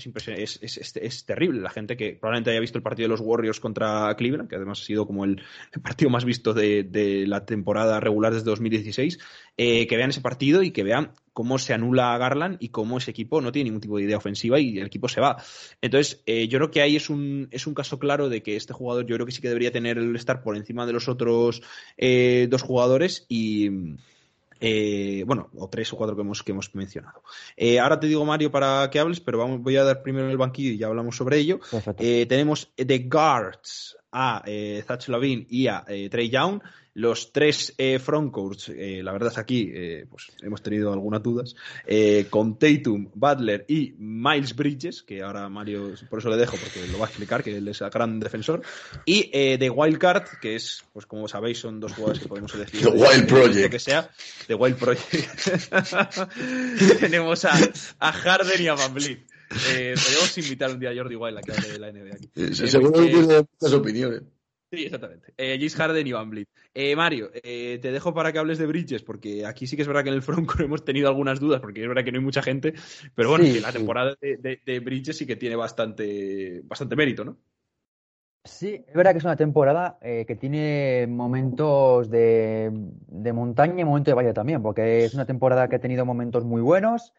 es, 0.61 1.25
terrible. 1.25 1.61
La 1.61 1.69
gente 1.69 1.95
que 1.95 2.17
probablemente 2.19 2.51
haya 2.51 2.59
visto 2.59 2.77
el 2.77 2.83
partido 2.83 3.05
de 3.05 3.11
los 3.11 3.21
Warriors 3.21 3.61
contra 3.61 4.13
Cleveland, 4.17 4.49
que 4.49 4.57
además 4.57 4.81
ha 4.81 4.83
sido 4.83 5.07
como 5.07 5.23
el, 5.23 5.41
partido 5.81 6.09
más 6.09 6.25
visto 6.25 6.53
de, 6.53 7.23
la 7.25 7.45
temporada 7.45 8.01
regular 8.01 8.33
desde 8.33 8.49
2016, 8.49 9.19
eh, 9.55 9.87
que 9.87 9.95
vean 9.95 10.09
ese 10.09 10.19
partido 10.19 10.61
y 10.61 10.71
que 10.71 10.83
vean 10.83 11.13
cómo 11.31 11.57
se 11.57 11.73
anula 11.73 12.13
a 12.13 12.17
Garland 12.17 12.57
y 12.59 12.69
cómo 12.69 12.97
ese 12.97 13.11
equipo 13.11 13.39
no 13.39 13.53
tiene 13.53 13.69
ningún 13.69 13.81
tipo 13.81 13.95
de 13.97 14.03
idea 14.03 14.17
ofensiva 14.17 14.59
y 14.59 14.77
el 14.77 14.87
equipo 14.87 15.07
se 15.07 15.21
va. 15.21 15.37
Entonces, 15.81 16.23
yo 16.25 16.57
creo 16.57 16.71
que 16.71 16.81
ahí 16.81 16.95
es 16.95 17.09
un, 17.09 17.47
es 17.51 17.67
un 17.67 17.75
caso 17.75 17.99
claro 17.99 18.27
de 18.27 18.41
que 18.41 18.55
este 18.55 18.73
jugador 18.73 19.05
yo 19.05 19.15
creo 19.15 19.25
que 19.25 19.31
sí 19.31 19.41
que 19.41 19.47
debería 19.47 19.71
tener 19.71 19.99
el 19.99 20.15
estar 20.15 20.41
por 20.41 20.57
encima 20.57 20.87
de 20.87 20.93
los 20.93 21.07
otros 21.07 21.61
dos 22.49 22.61
jugadores 22.63 23.27
y 23.29 23.69
eh, 24.59 25.23
bueno, 25.25 25.49
o 25.55 25.69
tres 25.69 25.91
o 25.93 25.97
cuatro 25.97 26.15
que 26.15 26.21
hemos, 26.21 26.43
que 26.43 26.51
hemos 26.51 26.73
mencionado. 26.75 27.23
Eh, 27.55 27.79
ahora 27.79 27.99
te 27.99 28.07
digo, 28.07 28.25
Mario, 28.25 28.51
para 28.51 28.89
que 28.91 28.99
hables, 28.99 29.19
pero 29.19 29.37
vamos, 29.37 29.61
voy 29.61 29.77
a 29.77 29.83
dar 29.83 30.01
primero 30.01 30.29
el 30.29 30.37
banquillo 30.37 30.71
y 30.71 30.77
ya 30.77 30.87
hablamos 30.87 31.15
sobre 31.15 31.37
ello. 31.37 31.59
Eh, 31.99 32.25
tenemos 32.27 32.71
The 32.75 32.99
Guards 32.99 33.97
a 34.11 34.43
Zach 34.85 35.07
Lavin 35.09 35.45
y 35.49 35.67
a 35.67 35.85
Trey 36.09 36.29
Young. 36.29 36.61
Los 36.97 37.31
tres 37.31 37.75
eh, 37.77 37.99
frontcourts, 37.99 38.69
eh, 38.69 39.01
la 39.03 39.11
verdad 39.11 39.29
es 39.29 39.35
que 39.35 39.41
aquí 39.41 39.71
eh, 39.71 40.07
pues 40.09 40.31
hemos 40.41 40.63
tenido 40.63 40.91
algunas 40.91 41.21
dudas, 41.21 41.55
eh, 41.85 42.25
con 42.27 42.57
Tatum, 42.57 43.11
Butler 43.13 43.65
y 43.67 43.93
Miles 43.99 44.55
Bridges, 44.55 45.03
que 45.03 45.21
ahora 45.21 45.47
Mario 45.47 45.93
por 46.09 46.17
eso 46.17 46.29
le 46.31 46.37
dejo 46.37 46.57
porque 46.57 46.87
lo 46.91 46.97
va 46.97 47.05
a 47.05 47.07
explicar, 47.09 47.43
que 47.43 47.55
él 47.55 47.67
es 47.67 47.81
el 47.81 47.91
gran 47.91 48.19
defensor, 48.19 48.63
y 49.05 49.29
The 49.29 49.69
Wild 49.69 49.99
Card, 49.99 50.23
que 50.41 50.55
es, 50.55 50.85
pues 50.91 51.05
como 51.05 51.27
sabéis, 51.27 51.59
son 51.59 51.79
dos 51.79 51.93
jugadores 51.93 52.19
que 52.19 52.29
podemos 52.29 52.55
elegir. 52.55 52.81
The 52.81 52.89
Wild 52.89 53.27
Project. 53.27 53.69
que 53.69 53.79
sea, 53.79 54.09
The 54.47 54.55
Wild 54.55 54.77
Project. 54.77 55.69
Tenemos 56.99 57.45
a, 57.45 57.51
a, 57.99 58.11
Harden 58.11 58.59
y 58.59 58.69
a 58.69 58.73
Van 58.73 58.95
Vliet. 58.95 59.23
podríamos 59.49 60.35
invitar 60.39 60.71
un 60.71 60.79
día 60.79 60.89
a 60.89 60.95
Jordi 60.95 61.15
Wild 61.15 61.37
a 61.37 61.41
que 61.41 61.51
hable 61.51 61.73
de 61.73 61.77
la 61.77 61.91
NBA 61.91 62.15
aquí. 62.15 62.55
seguro 62.55 62.93
que 62.93 63.05
tiene 63.05 63.45
muchas 63.51 63.73
opiniones. 63.73 64.23
Sí, 64.69 64.83
exactamente. 64.83 65.33
Eh, 65.37 65.69
Harden 65.69 66.07
y 66.07 66.11
Van 66.11 66.29
Vliet. 66.29 66.49
Eh, 66.73 66.95
Mario, 66.95 67.31
eh, 67.33 67.79
te 67.81 67.91
dejo 67.91 68.13
para 68.13 68.33
que 68.33 68.39
hables 68.39 68.57
de 68.57 68.65
Bridges, 68.65 69.01
porque 69.01 69.45
aquí 69.45 69.65
sí 69.65 69.77
que 69.77 69.83
es 69.83 69.87
verdad 69.87 70.03
que 70.03 70.09
en 70.09 70.15
el 70.15 70.21
Frontcore 70.21 70.65
hemos 70.65 70.83
tenido 70.83 71.07
algunas 71.07 71.39
dudas, 71.39 71.61
porque 71.61 71.81
es 71.81 71.87
verdad 71.87 72.03
que 72.03 72.11
no 72.11 72.17
hay 72.17 72.23
mucha 72.23 72.41
gente, 72.41 72.73
pero 73.15 73.29
bueno, 73.29 73.45
la 73.61 73.71
temporada 73.71 74.15
de, 74.19 74.79
Bridges 74.81 75.17
sí 75.17 75.25
que 75.25 75.37
tiene 75.37 75.55
bastante, 75.55 76.61
bastante 76.65 76.97
mérito, 76.97 77.23
¿no? 77.23 77.37
Sí, 78.43 78.83
es 78.87 78.93
verdad 78.93 79.11
que 79.11 79.17
es 79.17 79.23
una 79.25 79.35
temporada 79.35 79.97
eh, 80.01 80.25
que 80.25 80.35
tiene 80.35 81.05
momentos 81.07 82.09
de, 82.09 82.71
montaña 83.33 83.81
y 83.81 83.85
momentos 83.85 84.11
de 84.11 84.15
valle 84.15 84.33
también, 84.33 84.61
porque 84.61 85.05
es 85.05 85.13
una 85.13 85.25
temporada 85.25 85.69
que 85.69 85.77
ha 85.77 85.81
tenido 85.81 86.05
momentos 86.05 86.43
muy 86.43 86.61
buenos. 86.61 87.13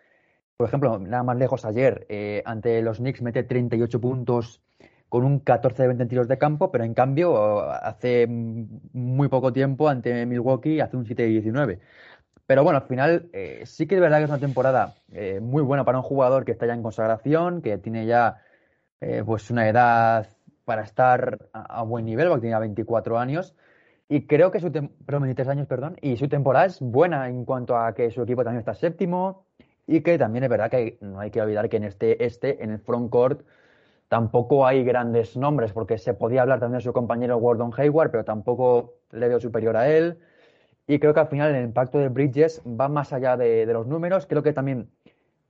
Por 0.56 0.68
ejemplo, 0.68 0.98
nada 0.98 1.22
más 1.22 1.36
lejos 1.36 1.64
ayer, 1.64 2.42
ante 2.44 2.82
los 2.82 2.98
Knicks 2.98 3.22
mete 3.22 3.42
38 3.42 4.00
puntos 4.00 4.62
con 5.08 5.24
un 5.24 5.40
14 5.40 5.82
de 5.82 5.88
20 5.88 6.02
en 6.02 6.08
tiros 6.08 6.28
de 6.28 6.38
campo, 6.38 6.70
pero 6.70 6.84
en 6.84 6.94
cambio 6.94 7.62
hace 7.70 8.26
muy 8.28 9.28
poco 9.28 9.52
tiempo 9.52 9.88
ante 9.88 10.26
Milwaukee 10.26 10.80
hace 10.80 10.96
un 10.96 11.06
7 11.06 11.22
de 11.22 11.28
19. 11.28 11.80
Pero 12.46 12.64
bueno, 12.64 12.78
al 12.78 12.86
final 12.86 13.28
eh, 13.34 13.62
sí 13.66 13.86
que 13.86 13.96
es 13.96 14.00
verdad 14.00 14.18
que 14.18 14.24
es 14.24 14.30
una 14.30 14.38
temporada 14.38 14.94
eh, 15.12 15.38
muy 15.40 15.62
buena 15.62 15.84
para 15.84 15.98
un 15.98 16.04
jugador 16.04 16.46
que 16.46 16.52
está 16.52 16.66
ya 16.66 16.74
en 16.74 16.82
consagración, 16.82 17.60
que 17.60 17.76
tiene 17.78 18.06
ya 18.06 18.42
eh, 19.00 19.22
pues 19.24 19.50
una 19.50 19.68
edad 19.68 20.28
para 20.64 20.82
estar 20.82 21.38
a, 21.52 21.82
buen 21.82 22.04
nivel, 22.06 22.28
porque 22.28 22.42
tiene 22.42 22.58
24 22.58 23.18
años. 23.18 23.54
Y 24.08 24.26
creo 24.26 24.50
que 24.50 24.60
su 24.60 24.72
perdón, 24.72 25.22
23 25.22 25.48
años, 25.48 25.66
perdón, 25.66 25.96
y 26.00 26.16
su 26.16 26.28
temporada 26.28 26.66
es 26.66 26.80
buena 26.80 27.28
en 27.28 27.44
cuanto 27.44 27.76
a 27.76 27.94
que 27.94 28.10
su 28.10 28.22
equipo 28.22 28.44
también 28.44 28.60
está 28.60 28.74
séptimo 28.74 29.44
y 29.86 30.00
que 30.00 30.16
también 30.18 30.44
es 30.44 30.50
verdad 30.50 30.70
que 30.70 30.96
no 31.02 31.20
hay 31.20 31.30
que 31.30 31.42
olvidar 31.42 31.68
que 31.68 31.76
en 31.76 31.84
este 31.84 32.24
este, 32.24 32.62
en 32.64 32.70
el 32.70 32.78
frontcourt, 32.78 33.44
tampoco 34.08 34.66
hay 34.66 34.84
grandes 34.84 35.36
nombres, 35.36 35.72
porque 35.72 35.98
se 35.98 36.14
podía 36.14 36.42
hablar 36.42 36.60
también 36.60 36.78
de 36.78 36.84
su 36.84 36.92
compañero 36.92 37.38
Gordon 37.38 37.72
Hayward, 37.76 38.10
pero 38.10 38.24
tampoco 38.24 38.94
le 39.12 39.28
veo 39.28 39.40
superior 39.40 39.76
a 39.76 39.88
él. 39.88 40.18
Y 40.86 40.98
creo 40.98 41.14
que 41.14 41.20
al 41.20 41.28
final 41.28 41.54
el 41.54 41.64
impacto 41.64 41.98
de 41.98 42.08
Bridges 42.08 42.62
va 42.66 42.88
más 42.88 43.12
allá 43.12 43.36
de, 43.36 43.66
los 43.66 43.86
números. 43.86 44.26
Creo 44.26 44.42
que 44.42 44.54
también 44.54 44.90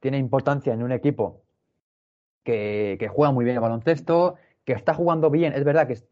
tiene 0.01 0.19
importancia 0.19 0.73
en 0.75 0.83
un 0.83 0.93
equipo 0.93 1.43
que, 2.43 3.09
juega 3.11 3.33
muy 3.33 3.45
bien 3.45 3.57
el 3.57 3.63
baloncesto, 3.63 4.37
que 4.65 4.73
está 4.73 4.95
jugando 4.95 5.31
bien. 5.31 5.53
Es 5.53 5.65
verdad 5.65 5.87
que 5.87 5.93
es, 5.95 6.07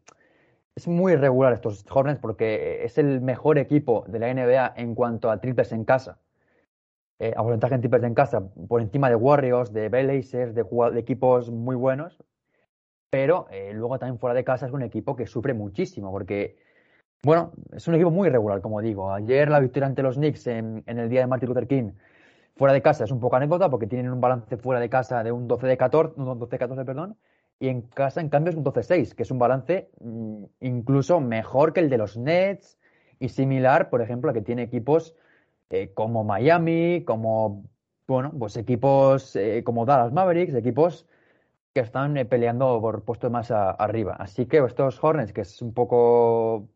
es 0.75 0.87
muy 0.87 1.13
irregular 1.13 1.53
estos 1.53 1.85
Hornets 1.91 2.19
porque 2.19 2.85
es 2.85 2.97
el 2.97 3.21
mejor 3.21 3.57
equipo 3.57 4.05
de 4.07 4.19
la 4.19 4.33
NBA 4.33 4.73
en 4.77 4.95
cuanto 4.95 5.29
a 5.29 5.41
triples 5.41 5.73
en 5.73 5.83
casa. 5.83 6.19
Eh, 7.19 7.33
a 7.35 7.41
porcentaje 7.41 7.73
en 7.75 7.81
triples 7.81 8.03
en 8.03 8.13
casa, 8.13 8.47
por 8.67 8.79
encima 8.79 9.09
de 9.09 9.15
Warriors, 9.15 9.73
de 9.73 9.89
Blazers, 9.89 10.53
de, 10.53 10.63
de 10.63 10.99
equipos 10.99 11.49
muy 11.49 11.75
buenos. 11.75 12.23
Pero 13.09 13.47
eh, 13.51 13.71
luego 13.73 13.99
también 13.99 14.19
fuera 14.19 14.33
de 14.33 14.43
casa 14.43 14.65
es 14.65 14.71
un 14.73 14.81
equipo 14.83 15.15
que 15.15 15.27
sufre 15.27 15.53
muchísimo 15.53 16.11
porque, 16.11 16.57
bueno, 17.23 17.53
es 17.73 17.87
un 17.87 17.95
equipo 17.95 18.11
muy 18.11 18.27
irregular, 18.27 18.61
como 18.61 18.81
digo. 18.81 19.11
Ayer 19.13 19.49
la 19.49 19.59
victoria 19.59 19.87
ante 19.87 20.03
los 20.03 20.15
Knicks 20.15 20.47
en, 20.47 20.83
el 20.85 21.09
día 21.09 21.21
de 21.21 21.27
Martin 21.27 21.49
Luther 21.49 21.67
King 21.67 21.91
fuera 22.57 22.73
de 22.73 22.81
casa 22.81 23.03
es 23.03 23.11
un 23.11 23.19
poco 23.19 23.35
anécdota 23.35 23.69
porque 23.69 23.87
tienen 23.87 24.11
un 24.11 24.19
balance 24.19 24.57
fuera 24.57 24.81
de 24.81 24.89
casa 24.89 25.23
de 25.23 25.31
un 25.31 25.47
12 25.47 25.67
de 25.67 25.77
14, 25.77 26.19
un 26.19 26.39
12 26.39 26.57
14, 26.57 26.85
perdón, 26.85 27.17
y 27.59 27.69
en 27.69 27.81
casa, 27.81 28.21
en 28.21 28.29
cambio, 28.29 28.51
es 28.51 28.57
un 28.57 28.63
12-6, 28.63 29.15
que 29.15 29.23
es 29.23 29.31
un 29.31 29.39
balance 29.39 29.89
mm, 29.99 30.43
incluso 30.61 31.19
mejor 31.19 31.73
que 31.73 31.79
el 31.79 31.89
de 31.89 31.97
los 31.97 32.17
Nets 32.17 32.77
y 33.19 33.29
similar, 33.29 33.89
por 33.89 34.01
ejemplo, 34.01 34.29
a 34.29 34.33
que 34.33 34.41
tiene 34.41 34.63
equipos 34.63 35.15
eh, 35.69 35.91
como 35.93 36.23
Miami, 36.23 37.03
como, 37.05 37.63
bueno, 38.07 38.31
pues 38.37 38.57
equipos 38.57 39.35
eh, 39.35 39.63
como 39.63 39.85
Dallas 39.85 40.13
Mavericks, 40.13 40.53
equipos 40.53 41.07
que 41.81 41.85
están 41.85 42.17
eh, 42.17 42.25
peleando 42.25 42.79
por 42.81 43.03
puestos 43.03 43.31
más 43.31 43.51
arriba. 43.51 44.15
Así 44.19 44.45
que 44.47 44.57
estos 44.57 45.03
Hornets, 45.03 45.33
que 45.33 45.41
es 45.41 45.61
un 45.61 45.73
poco 45.73 46.69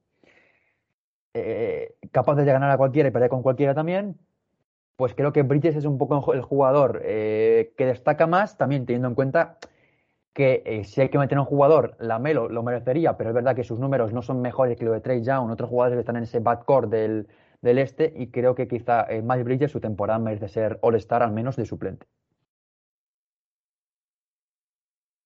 capaces 2.11 2.45
de 2.45 2.51
ganar 2.51 2.71
a 2.71 2.77
cualquiera 2.77 3.07
y 3.09 3.11
perder 3.11 3.29
con 3.29 3.41
cualquiera 3.41 3.73
también, 3.73 4.17
pues 4.97 5.15
creo 5.15 5.31
que 5.33 5.43
Bridges 5.43 5.75
es 5.77 5.85
un 5.85 5.97
poco 5.97 6.33
el 6.33 6.41
jugador 6.41 7.01
que 7.01 7.73
destaca 7.77 8.27
más, 8.27 8.57
también 8.57 8.85
teniendo 8.85 9.07
en 9.07 9.15
cuenta 9.15 9.57
que 10.33 10.63
eh, 10.65 10.83
si 10.85 11.01
hay 11.01 11.09
que 11.09 11.17
meter 11.17 11.37
a 11.37 11.41
un 11.41 11.47
jugador, 11.47 11.95
la 11.99 12.19
Melo 12.19 12.47
lo 12.47 12.63
merecería, 12.63 13.17
pero 13.17 13.29
es 13.31 13.35
verdad 13.35 13.55
que 13.55 13.63
sus 13.63 13.79
números 13.79 14.13
no 14.13 14.21
son 14.21 14.41
mejores 14.41 14.77
que 14.77 14.85
los 14.85 14.93
de 14.93 15.01
Trey 15.01 15.21
Young, 15.23 15.49
otros 15.51 15.69
jugadores 15.69 15.97
que 15.97 16.01
están 16.01 16.15
en 16.15 16.23
ese 16.23 16.39
backcourt 16.39 16.89
del, 16.89 17.27
del 17.61 17.77
este, 17.79 18.13
y 18.15 18.27
creo 18.27 18.55
que 18.55 18.67
quizá 18.67 19.05
eh, 19.09 19.21
Miles 19.21 19.43
Bridges 19.43 19.71
su 19.71 19.81
temporada 19.81 20.19
merece 20.19 20.47
ser 20.47 20.79
All-Star 20.81 21.23
al 21.23 21.31
menos 21.33 21.55
de 21.57 21.65
suplente. 21.65 22.07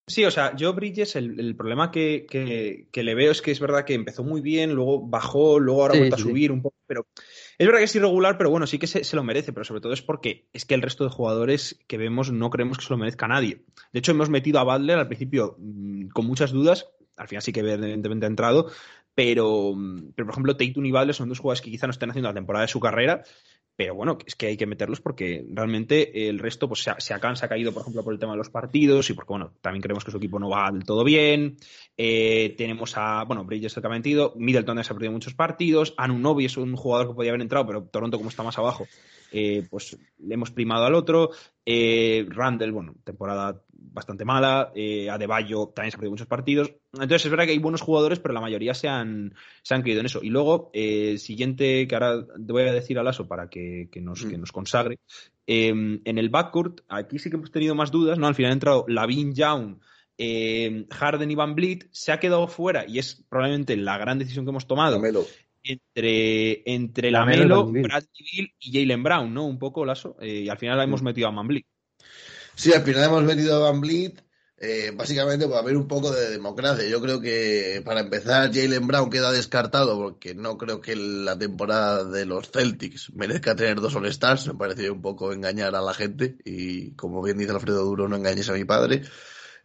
Sí, 0.07 0.23
o 0.23 0.29
sea, 0.29 0.55
yo 0.55 0.71
Bridges, 0.73 1.15
el, 1.15 1.55
problema 1.55 1.89
que, 1.89 2.27
le 2.93 3.15
veo 3.15 3.31
es 3.31 3.41
que 3.41 3.49
es 3.49 3.59
verdad 3.59 3.85
que 3.85 3.95
empezó 3.95 4.23
muy 4.23 4.39
bien, 4.39 4.73
luego 4.73 5.01
bajó, 5.01 5.59
luego 5.59 5.81
ahora 5.81 5.95
ha 5.95 5.97
vuelto 5.97 6.15
a 6.15 6.19
subir 6.19 6.51
un 6.51 6.61
poco, 6.61 6.75
pero 6.85 7.07
es 7.57 7.65
verdad 7.65 7.79
que 7.79 7.85
es 7.85 7.95
irregular, 7.95 8.37
pero 8.37 8.51
bueno, 8.51 8.67
sí 8.67 8.77
que 8.77 8.85
se, 8.85 9.15
lo 9.15 9.23
merece, 9.23 9.51
pero 9.51 9.63
sobre 9.63 9.81
todo 9.81 9.93
es 9.93 10.03
porque 10.03 10.47
es 10.53 10.65
que 10.65 10.75
el 10.75 10.83
resto 10.83 11.05
de 11.05 11.09
jugadores 11.09 11.79
que 11.87 11.97
vemos 11.97 12.31
no 12.31 12.51
creemos 12.51 12.77
que 12.77 12.85
se 12.85 12.93
lo 12.93 12.97
merezca 12.97 13.27
nadie. 13.27 13.63
De 13.93 13.99
hecho, 13.99 14.11
hemos 14.11 14.29
metido 14.29 14.59
a 14.59 14.63
Butler 14.63 14.99
al 14.99 15.07
principio 15.07 15.55
mm, 15.57 16.09
con 16.09 16.27
muchas 16.27 16.51
dudas, 16.51 16.87
al 17.17 17.27
final 17.27 17.41
sí 17.41 17.51
que 17.51 17.61
evidentemente 17.61 18.27
ha 18.27 18.29
entrado, 18.29 18.69
pero, 19.15 19.73
mm, 19.75 20.11
pero 20.15 20.27
por 20.27 20.33
ejemplo, 20.33 20.55
Tatum 20.55 20.85
y 20.85 20.91
Butler 20.91 21.15
son 21.15 21.29
dos 21.29 21.39
jugadores 21.39 21.61
que 21.61 21.71
quizá 21.71 21.87
no 21.87 21.91
estén 21.91 22.11
haciendo 22.11 22.29
la 22.29 22.35
temporada 22.35 22.65
de 22.65 22.71
su 22.71 22.79
carrera, 22.79 23.23
pero 23.75 23.93
bueno, 23.93 24.17
es 24.25 24.35
que 24.35 24.47
hay 24.47 24.57
que 24.57 24.65
meterlos 24.65 25.01
porque 25.01 25.45
realmente 25.51 26.29
el 26.29 26.39
resto 26.39 26.67
pues, 26.67 26.83
se, 26.83 26.91
ha, 26.91 26.99
se, 26.99 27.13
ha, 27.13 27.19
caído, 27.19 27.73
por 27.73 27.81
ejemplo, 27.81 28.03
por 28.03 28.13
el 28.13 28.19
tema 28.19 28.31
de 28.33 28.37
los 28.37 28.49
partidos 28.49 29.09
y 29.09 29.13
porque, 29.13 29.33
bueno, 29.33 29.53
también 29.61 29.81
creemos 29.81 30.05
que 30.05 30.11
su 30.11 30.17
equipo 30.17 30.39
no 30.39 30.49
va 30.49 30.71
del 30.71 30.85
todo 30.85 31.03
bien. 31.03 31.57
Eh, 31.97 32.55
tenemos 32.57 32.93
a, 32.95 33.23
bueno, 33.25 33.43
Bridges 33.43 33.73
que 33.73 33.85
ha 33.85 33.89
metido, 33.89 34.33
Middleton 34.37 34.83
se 34.83 34.93
ha 34.93 34.95
perdido 34.95 35.11
muchos 35.11 35.33
partidos, 35.33 35.93
Anunobi 35.97 36.45
es 36.45 36.57
un 36.57 36.75
jugador 36.75 37.09
que 37.09 37.13
podía 37.15 37.31
haber 37.31 37.41
entrado, 37.41 37.67
pero 37.67 37.83
Toronto 37.83 38.17
como 38.17 38.29
está 38.29 38.43
más 38.43 38.57
abajo, 38.57 38.87
eh, 39.31 39.67
pues 39.69 39.97
le 40.19 40.33
hemos 40.33 40.51
primado 40.51 40.85
al 40.85 40.95
otro. 40.95 41.31
Eh, 41.65 42.25
Randall, 42.29 42.71
bueno, 42.71 42.95
temporada 43.03 43.61
bastante 43.73 44.23
mala. 44.25 44.71
Eh, 44.75 45.09
Adebayo 45.09 45.67
también 45.75 45.91
se 45.91 45.95
ha 45.95 45.99
perdido 45.99 46.11
muchos 46.11 46.27
partidos. 46.27 46.71
Entonces 47.01 47.25
es 47.25 47.31
verdad 47.31 47.45
que 47.45 47.51
hay 47.51 47.59
buenos 47.59 47.81
jugadores, 47.81 48.19
pero 48.19 48.33
la 48.33 48.41
mayoría 48.41 48.73
se 48.73 48.87
han, 48.87 49.35
se 49.61 49.75
han 49.75 49.81
caído 49.81 49.99
en 49.99 50.05
eso. 50.05 50.21
Y 50.23 50.29
luego, 50.29 50.71
eh, 50.73 51.11
el 51.11 51.19
siguiente 51.19 51.87
que 51.87 51.95
ahora 51.95 52.25
te 52.25 52.51
voy 52.51 52.63
a 52.63 52.73
decir 52.73 52.97
a 52.97 53.03
Lasso 53.03 53.27
para 53.27 53.49
que, 53.49 53.89
nos, 54.01 54.25
que 54.25 54.37
mm. 54.37 54.39
nos 54.39 54.51
consagre. 54.51 54.99
Em, 55.47 56.01
en 56.05 56.17
el 56.17 56.29
backcourt, 56.29 56.81
aquí 56.89 57.19
sí 57.19 57.29
que 57.29 57.35
hemos 57.35 57.51
tenido 57.51 57.75
más 57.75 57.91
dudas, 57.91 58.17
¿no? 58.17 58.27
Al 58.27 58.35
final 58.35 58.51
ha 58.51 58.53
entrado 58.53 58.85
Lavin 58.87 59.33
Young. 59.33 59.77
Eh, 60.17 60.85
Harden 60.91 61.29
y 61.29 61.35
Van 61.35 61.55
Vliet 61.55 61.89
se 61.91 62.13
ha 62.13 62.21
quedado 62.21 62.47
fuera 62.47 62.85
y 62.87 62.99
es 62.99 63.21
probablemente 63.27 63.75
la 63.75 63.97
gran 63.97 64.17
decisión 64.17 64.45
que 64.45 64.51
hemos 64.51 64.65
tomado 64.65 65.01
entre, 65.61 66.61
entre 66.71 67.11
la, 67.11 67.25
Melo, 67.25 67.65
Bradley 67.65 68.53
y 68.59 68.71
Jalen 68.71 69.03
Brown, 69.03 69.33
¿no? 69.33 69.45
Un 69.45 69.59
poco, 69.59 69.83
Lasso. 69.83 70.15
y 70.21 70.47
al 70.47 70.57
final 70.57 70.79
hemos 70.81 71.01
metido 71.01 71.27
a 71.27 71.31
Van 71.31 71.47
Vliet. 71.47 71.65
Sí, 72.55 72.71
al 72.71 72.83
final 72.83 73.03
hemos 73.03 73.23
metido 73.23 73.57
a 73.57 73.69
Van 73.69 73.81
Vliet, 73.81 74.24
eh, 74.57 74.91
básicamente 74.95 75.47
para 75.47 75.59
haber 75.59 75.75
un 75.75 75.87
poco 75.87 76.11
de 76.11 76.29
democracia. 76.29 76.87
Yo 76.87 77.01
creo 77.01 77.19
que 77.19 77.81
para 77.83 78.01
empezar 78.01 78.53
Jalen 78.53 78.87
Brown 78.87 79.09
queda 79.09 79.31
descartado 79.31 79.97
porque 79.97 80.33
no 80.33 80.57
creo 80.57 80.79
que 80.79 80.95
la 80.95 81.37
temporada 81.37 82.05
de 82.05 82.25
los 82.25 82.51
Celtics 82.51 83.11
merezca 83.13 83.55
tener 83.55 83.81
dos 83.81 83.95
All-Stars. 83.95 84.47
Me 84.47 84.55
pareció 84.55 84.93
un 84.93 85.01
poco 85.01 85.33
engañar 85.33 85.75
a 85.75 85.81
la 85.81 85.93
gente 85.93 86.37
y 86.45 86.91
como 86.91 87.21
bien 87.21 87.37
dice 87.37 87.51
Alfredo 87.51 87.83
Duro, 87.83 88.07
no 88.07 88.15
engañes 88.15 88.49
a 88.49 88.53
mi 88.53 88.63
padre. 88.63 89.03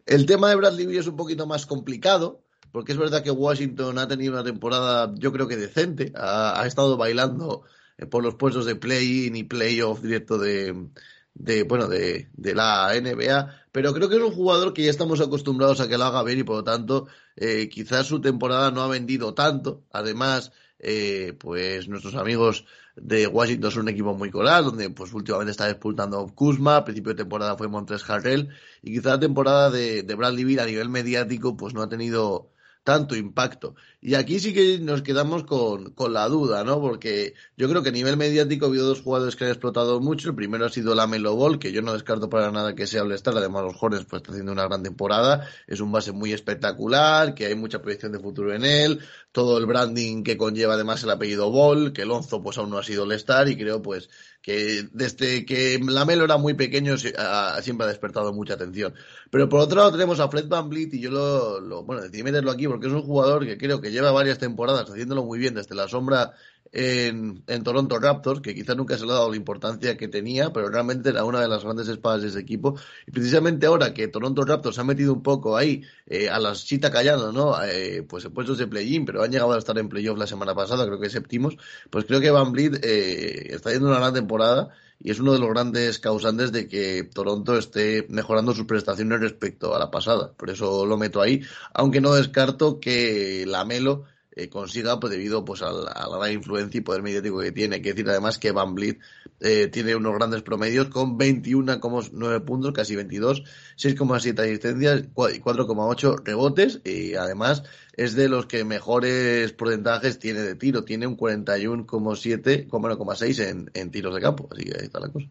El 0.06 0.26
tema 0.26 0.50
de 0.50 0.56
Bradley 0.56 0.86
Beal 0.86 0.98
es 0.98 1.06
un 1.06 1.16
poquito 1.16 1.46
más 1.46 1.66
complicado 1.66 2.42
porque 2.72 2.92
es 2.92 2.98
verdad 2.98 3.22
que 3.22 3.30
Washington 3.30 3.98
ha 3.98 4.08
tenido 4.08 4.32
una 4.32 4.44
temporada 4.44 5.12
yo 5.16 5.32
creo 5.32 5.46
que 5.46 5.56
decente. 5.56 6.12
Ha, 6.16 6.60
ha 6.60 6.66
estado 6.66 6.96
bailando 6.96 7.62
eh, 7.96 8.06
por 8.06 8.24
los 8.24 8.34
puestos 8.34 8.66
de 8.66 8.74
play-in 8.74 9.36
y 9.36 9.44
play-off 9.44 10.02
directo 10.02 10.38
de 10.38 10.88
de 11.34 11.62
bueno 11.62 11.88
de, 11.88 12.28
de, 12.34 12.54
la 12.54 12.92
NBA, 12.94 13.66
pero 13.72 13.92
creo 13.94 14.08
que 14.08 14.16
es 14.16 14.22
un 14.22 14.32
jugador 14.32 14.72
que 14.72 14.84
ya 14.84 14.90
estamos 14.90 15.20
acostumbrados 15.20 15.80
a 15.80 15.88
que 15.88 15.96
lo 15.96 16.04
haga 16.04 16.22
bien 16.22 16.40
y 16.40 16.42
por 16.44 16.56
lo 16.56 16.64
tanto 16.64 17.06
eh, 17.36 17.68
quizás 17.68 18.06
su 18.06 18.20
temporada 18.20 18.70
no 18.70 18.82
ha 18.82 18.88
vendido 18.88 19.34
tanto. 19.34 19.84
Además, 19.92 20.52
eh, 20.78 21.34
pues 21.38 21.88
nuestros 21.88 22.14
amigos 22.14 22.64
de 22.96 23.26
Washington 23.26 23.70
son 23.70 23.82
un 23.82 23.88
equipo 23.90 24.14
muy 24.14 24.30
coral, 24.30 24.64
donde 24.64 24.90
pues 24.90 25.12
últimamente 25.12 25.52
está 25.52 25.70
expulsando 25.70 26.26
Kuzma, 26.34 26.76
a 26.76 26.84
principio 26.84 27.12
de 27.12 27.22
temporada 27.22 27.56
fue 27.56 27.68
Montres 27.68 28.08
Harrell, 28.08 28.48
y 28.82 28.92
quizás 28.92 29.12
la 29.12 29.20
temporada 29.20 29.70
de, 29.70 30.02
de 30.02 30.14
Bradley 30.14 30.44
Beal 30.44 30.60
a 30.60 30.66
nivel 30.66 30.88
mediático 30.88 31.56
pues 31.56 31.74
no 31.74 31.82
ha 31.82 31.88
tenido 31.88 32.50
tanto 32.84 33.16
impacto. 33.16 33.74
Y 34.02 34.14
aquí 34.14 34.40
sí 34.40 34.54
que 34.54 34.78
nos 34.78 35.02
quedamos 35.02 35.44
con, 35.44 35.90
con, 35.92 36.14
la 36.14 36.26
duda, 36.26 36.64
¿no? 36.64 36.80
Porque 36.80 37.34
yo 37.58 37.68
creo 37.68 37.82
que 37.82 37.90
a 37.90 37.92
nivel 37.92 38.16
mediático 38.16 38.64
ha 38.64 38.68
habido 38.68 38.86
dos 38.86 39.02
jugadores 39.02 39.36
que 39.36 39.44
han 39.44 39.50
explotado 39.50 40.00
mucho. 40.00 40.30
El 40.30 40.34
primero 40.34 40.64
ha 40.64 40.70
sido 40.70 40.94
la 40.94 41.06
Melo 41.06 41.36
Ball, 41.36 41.58
que 41.58 41.70
yo 41.70 41.82
no 41.82 41.92
descarto 41.92 42.30
para 42.30 42.50
nada 42.50 42.74
que 42.74 42.86
sea 42.86 43.02
el 43.02 43.12
estar. 43.12 43.36
Además, 43.36 43.62
los 43.64 43.76
jóvenes 43.76 44.06
pues 44.08 44.22
está 44.22 44.32
haciendo 44.32 44.52
una 44.52 44.66
gran 44.66 44.82
temporada. 44.82 45.46
Es 45.66 45.80
un 45.80 45.92
base 45.92 46.12
muy 46.12 46.32
espectacular, 46.32 47.34
que 47.34 47.44
hay 47.44 47.54
mucha 47.54 47.82
proyección 47.82 48.12
de 48.12 48.20
futuro 48.20 48.54
en 48.54 48.64
él. 48.64 49.00
Todo 49.32 49.58
el 49.58 49.66
branding 49.66 50.22
que 50.22 50.38
conlleva 50.38 50.74
además 50.74 51.04
el 51.04 51.10
apellido 51.10 51.50
Ball, 51.50 51.92
que 51.92 52.06
Lonzo 52.06 52.42
pues 52.42 52.56
aún 52.56 52.70
no 52.70 52.78
ha 52.78 52.82
sido 52.82 53.04
el 53.04 53.12
estar 53.12 53.48
y 53.48 53.56
creo 53.56 53.82
pues 53.82 54.08
que 54.42 54.88
desde 54.92 55.44
que 55.44 55.78
la 55.86 56.06
Melo 56.06 56.24
era 56.24 56.38
muy 56.38 56.54
pequeño 56.54 56.96
siempre 56.96 57.84
ha 57.84 57.88
despertado 57.88 58.32
mucha 58.32 58.54
atención. 58.54 58.94
Pero 59.30 59.48
por 59.48 59.60
otro 59.60 59.76
lado 59.76 59.92
tenemos 59.92 60.18
a 60.20 60.28
Fred 60.28 60.48
Van 60.48 60.70
Vliet 60.70 60.94
y 60.94 61.00
yo 61.00 61.10
lo 61.10 61.84
bueno, 61.84 62.02
decidí 62.02 62.22
meterlo 62.22 62.50
aquí 62.50 62.66
porque 62.66 62.86
es 62.86 62.92
un 62.92 63.02
jugador 63.02 63.44
que 63.44 63.58
creo 63.58 63.80
que 63.80 63.89
lleva 63.90 64.12
varias 64.12 64.38
temporadas 64.38 64.88
haciéndolo 64.90 65.24
muy 65.24 65.38
bien 65.38 65.54
desde 65.54 65.74
la 65.74 65.88
sombra 65.88 66.34
en, 66.72 67.42
Toronto 67.64 67.98
Raptors, 67.98 68.40
que 68.40 68.54
quizá 68.54 68.74
nunca 68.74 68.96
se 68.96 69.04
le 69.04 69.12
ha 69.12 69.16
dado 69.16 69.30
la 69.30 69.36
importancia 69.36 69.96
que 69.96 70.08
tenía, 70.08 70.52
pero 70.52 70.68
realmente 70.68 71.08
era 71.08 71.24
una 71.24 71.40
de 71.40 71.48
las 71.48 71.64
grandes 71.64 71.88
espadas 71.88 72.22
de 72.22 72.28
ese 72.28 72.40
equipo. 72.40 72.78
Y 73.06 73.10
precisamente 73.10 73.66
ahora 73.66 73.92
que 73.92 74.08
Toronto 74.08 74.44
Raptors 74.44 74.78
ha 74.78 74.84
metido 74.84 75.12
un 75.12 75.22
poco 75.22 75.56
ahí 75.56 75.82
eh, 76.06 76.28
a 76.28 76.38
las 76.38 76.64
chita 76.64 76.90
callando, 76.90 77.32
¿no? 77.32 77.62
Eh, 77.64 78.04
pues 78.08 78.24
en 78.24 78.32
puestos 78.32 78.58
de 78.58 78.66
play-in, 78.66 79.04
pero 79.04 79.22
han 79.22 79.30
llegado 79.30 79.52
a 79.52 79.58
estar 79.58 79.76
en 79.78 79.88
playoff 79.88 80.18
la 80.18 80.26
semana 80.26 80.54
pasada, 80.54 80.86
creo 80.86 81.00
que 81.00 81.10
séptimos, 81.10 81.56
pues 81.90 82.04
creo 82.04 82.20
que 82.20 82.30
Van 82.30 82.52
Vliet 82.52 82.84
eh, 82.84 83.54
está 83.54 83.70
haciendo 83.70 83.88
una 83.88 83.98
gran 83.98 84.14
temporada 84.14 84.70
y 85.00 85.10
es 85.10 85.18
uno 85.18 85.32
de 85.32 85.38
los 85.38 85.48
grandes 85.48 85.98
causantes 85.98 86.52
de 86.52 86.68
que 86.68 87.04
Toronto 87.04 87.56
esté 87.56 88.06
mejorando 88.10 88.52
sus 88.52 88.66
prestaciones 88.66 89.20
respecto 89.20 89.74
a 89.74 89.78
la 89.78 89.90
pasada. 89.90 90.32
Por 90.34 90.50
eso 90.50 90.84
lo 90.84 90.98
meto 90.98 91.22
ahí, 91.22 91.42
aunque 91.72 92.00
no 92.00 92.14
descarto 92.14 92.78
que 92.80 93.44
la 93.46 93.64
Melo 93.64 94.04
eh, 94.32 94.48
consiga 94.48 94.98
pues 95.00 95.10
debido 95.10 95.44
pues 95.44 95.62
a 95.62 95.72
la, 95.72 96.08
gran 96.18 96.32
influencia 96.32 96.78
y 96.78 96.82
poder 96.82 97.02
mediático 97.02 97.40
que 97.40 97.52
tiene. 97.52 97.76
Hay 97.76 97.82
que 97.82 97.90
decir 97.92 98.08
además 98.08 98.38
que 98.38 98.52
Van 98.52 98.74
Vliet 98.74 98.98
eh, 99.40 99.68
tiene 99.68 99.94
unos 99.94 100.14
grandes 100.14 100.42
promedios 100.42 100.88
con 100.88 101.18
21,9 101.18 102.44
puntos, 102.44 102.72
casi 102.72 102.96
22, 102.96 103.42
6,7 103.76 104.40
asistencias, 104.40 105.02
4,8 105.14 106.22
rebotes 106.24 106.80
y 106.84 107.14
además 107.14 107.64
es 107.94 108.14
de 108.14 108.28
los 108.28 108.46
que 108.46 108.64
mejores 108.64 109.52
porcentajes 109.52 110.18
tiene 110.18 110.40
de 110.40 110.54
tiro. 110.54 110.84
Tiene 110.84 111.06
un 111.06 111.16
41,7, 111.16 112.68
1,6 112.68 113.48
en, 113.48 113.70
en 113.74 113.90
tiros 113.90 114.14
de 114.14 114.20
campo. 114.20 114.48
Así 114.52 114.64
que 114.64 114.76
ahí 114.78 114.84
está 114.84 115.00
la 115.00 115.08
cosa. 115.08 115.26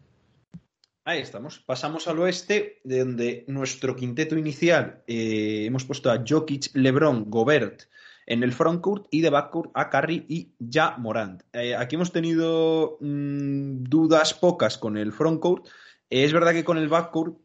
Ahí 1.04 1.20
estamos. 1.20 1.58
Pasamos 1.60 2.06
al 2.08 2.18
oeste, 2.18 2.80
de 2.84 2.98
donde 3.00 3.44
nuestro 3.48 3.96
quinteto 3.96 4.36
inicial 4.36 5.02
eh, 5.06 5.64
hemos 5.66 5.84
puesto 5.84 6.10
a 6.10 6.22
Jokic, 6.24 6.70
LeBron, 6.74 7.30
Gobert, 7.30 7.84
en 8.30 8.44
el 8.44 8.52
frontcourt 8.52 9.08
y 9.10 9.22
de 9.22 9.30
backcourt 9.30 9.72
a 9.74 9.90
Curry 9.90 10.24
y 10.28 10.52
ya 10.60 10.96
Morant. 10.98 11.42
Eh, 11.52 11.74
aquí 11.74 11.96
hemos 11.96 12.12
tenido 12.12 12.96
mm, 13.00 13.82
dudas 13.82 14.34
pocas 14.34 14.78
con 14.78 14.96
el 14.96 15.12
frontcourt. 15.12 15.66
Eh, 16.08 16.22
es 16.22 16.32
verdad 16.32 16.52
que 16.52 16.62
con 16.62 16.78
el 16.78 16.88
backcourt, 16.88 17.36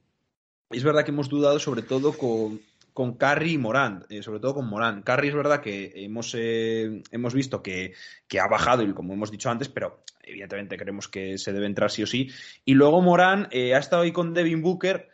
es 0.70 0.84
verdad 0.84 1.04
que 1.04 1.10
hemos 1.10 1.28
dudado 1.28 1.58
sobre 1.58 1.82
todo 1.82 2.14
con, 2.14 2.62
con 2.94 3.18
Curry 3.18 3.54
y 3.54 3.58
Morant, 3.58 4.06
eh, 4.12 4.22
sobre 4.22 4.40
todo 4.40 4.54
con 4.54 4.70
Morant. 4.70 5.04
Curry 5.04 5.30
es 5.30 5.34
verdad 5.34 5.60
que 5.60 5.92
hemos, 5.96 6.36
hemos 6.36 7.34
visto 7.34 7.64
que, 7.64 7.94
ha 8.40 8.48
bajado, 8.48 8.84
y 8.84 8.94
como 8.94 9.16
hemos 9.16 9.32
dicho 9.32 9.50
antes, 9.50 9.70
pero 9.70 10.04
evidentemente 10.22 10.78
creemos 10.78 11.08
que 11.08 11.40
se 11.40 11.52
debe 11.52 11.66
entrar 11.66 11.90
sí 11.90 12.04
o 12.04 12.08
sí. 12.08 12.30
Y 12.64 12.76
luego 12.76 13.02
Morant 13.02 13.52
ha 13.52 13.80
estado 13.80 14.04
ahí 14.04 14.12
con 14.12 14.36
Devin 14.36 14.62
Booker. 14.62 15.10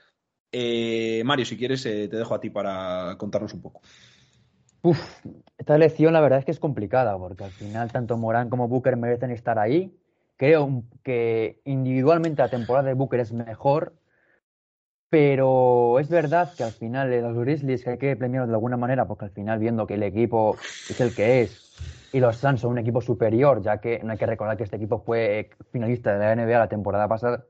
Mario, 1.24 1.46
si 1.46 1.56
quieres, 1.56 1.84
te 1.84 2.10
dejo 2.10 2.36
a 2.36 2.42
ti 2.42 2.50
para 2.50 3.16
contarnos 3.18 3.54
un 3.54 3.62
poco. 3.62 3.82
Uf, 4.84 5.00
esta 5.58 5.76
elección 5.76 6.14
la 6.14 6.22
verdad 6.22 6.40
es 6.40 6.46
que 6.46 6.52
es 6.52 6.60
complicada, 6.60 7.18
porque 7.18 7.44
al 7.44 7.52
final 7.54 7.92
tanto 7.92 8.18
Morán 8.18 8.50
como 8.50 8.68
Booker 8.68 8.98
merecen 8.98 9.32
estar 9.32 9.60
ahí. 9.60 9.96
Creo 10.38 10.84
que 11.04 11.62
individualmente 11.66 12.42
la 12.42 12.50
temporada 12.50 12.88
de 12.88 12.96
Booker 12.96 13.20
es 13.20 13.32
mejor, 13.32 13.94
pero 15.10 16.00
es 16.00 16.10
verdad 16.10 16.56
que 16.56 16.64
al 16.64 16.74
final 16.74 17.12
los 17.22 17.38
Grizzlies 17.38 17.86
hay 17.86 17.98
que 17.98 18.16
premiarlos 18.16 18.50
de 18.50 18.56
alguna 18.56 18.78
manera, 18.78 19.08
porque 19.08 19.26
al 19.26 19.32
final 19.32 19.60
viendo 19.60 19.86
que 19.86 19.96
el 19.96 20.04
equipo 20.04 20.58
es 20.88 21.00
el 21.02 21.14
que 21.14 21.42
es 21.42 21.64
y 22.12 22.20
los 22.20 22.38
Suns 22.38 22.62
son 22.62 22.72
un 22.72 22.78
equipo 22.80 23.02
superior, 23.02 23.62
ya 23.62 23.80
que 23.80 24.00
no 24.04 24.12
hay 24.14 24.18
que 24.18 24.26
recordar 24.26 24.58
que 24.58 24.64
este 24.64 24.78
equipo 24.78 25.00
fue 25.00 25.52
finalista 25.72 26.14
de 26.14 26.20
la 26.20 26.32
NBA 26.34 26.60
la 26.60 26.70
temporada 26.70 27.08
pasada, 27.08 27.46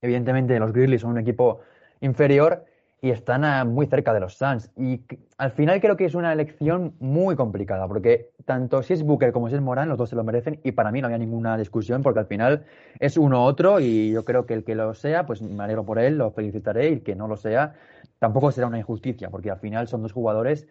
evidentemente 0.00 0.58
los 0.58 0.72
Grizzlies 0.72 1.02
son 1.02 1.12
un 1.12 1.18
equipo 1.18 1.60
inferior 2.00 2.64
y 3.00 3.10
están 3.10 3.68
muy 3.68 3.86
cerca 3.86 4.12
de 4.12 4.20
los 4.20 4.34
Suns. 4.34 4.70
Y 4.76 5.02
al 5.36 5.52
final 5.52 5.80
creo 5.80 5.96
que 5.96 6.04
es 6.04 6.14
una 6.14 6.32
elección 6.32 6.94
muy 6.98 7.36
complicada, 7.36 7.86
porque 7.86 8.30
tanto 8.44 8.82
si 8.82 8.94
es 8.94 9.04
Booker 9.04 9.32
como 9.32 9.48
si 9.48 9.54
es 9.54 9.60
Morán, 9.60 9.88
los 9.88 9.98
dos 9.98 10.10
se 10.10 10.16
lo 10.16 10.24
merecen 10.24 10.60
y 10.64 10.72
para 10.72 10.90
mí 10.90 11.00
no 11.00 11.06
había 11.06 11.18
ninguna 11.18 11.56
discusión, 11.56 12.02
porque 12.02 12.20
al 12.20 12.26
final 12.26 12.64
es 12.98 13.16
uno 13.16 13.44
u 13.44 13.46
otro 13.46 13.78
y 13.78 14.10
yo 14.10 14.24
creo 14.24 14.46
que 14.46 14.54
el 14.54 14.64
que 14.64 14.74
lo 14.74 14.94
sea, 14.94 15.26
pues 15.26 15.42
me 15.42 15.62
alegro 15.62 15.84
por 15.84 15.98
él, 15.98 16.18
lo 16.18 16.32
felicitaré 16.32 16.90
y 16.90 16.92
el 16.94 17.02
que 17.02 17.14
no 17.14 17.28
lo 17.28 17.36
sea, 17.36 17.74
tampoco 18.18 18.50
será 18.50 18.66
una 18.66 18.78
injusticia, 18.78 19.30
porque 19.30 19.50
al 19.50 19.58
final 19.58 19.86
son 19.86 20.02
dos 20.02 20.12
jugadores 20.12 20.66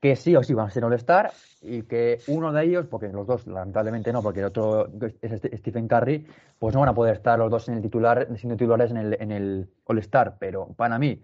que 0.00 0.14
sí 0.16 0.36
o 0.36 0.42
sí 0.42 0.54
van 0.54 0.68
a 0.68 0.70
ser 0.70 0.84
All-Star 0.84 1.32
y 1.62 1.82
que 1.82 2.20
uno 2.28 2.52
de 2.52 2.64
ellos, 2.64 2.86
porque 2.86 3.08
los 3.08 3.26
dos 3.26 3.46
lamentablemente 3.46 4.12
no, 4.12 4.22
porque 4.22 4.40
el 4.40 4.46
otro 4.46 4.88
es 5.20 5.42
Stephen 5.58 5.88
Curry, 5.88 6.26
pues 6.58 6.74
no 6.74 6.80
van 6.80 6.90
a 6.90 6.94
poder 6.94 7.16
estar 7.16 7.38
los 7.38 7.50
dos 7.50 7.68
en 7.68 7.76
el 7.76 7.82
titular, 7.82 8.28
siendo 8.36 8.56
titulares 8.56 8.90
en 8.90 8.96
el, 8.98 9.16
en 9.20 9.32
el 9.32 9.68
All-Star, 9.84 10.36
pero 10.38 10.68
para 10.76 10.98
mí 10.98 11.20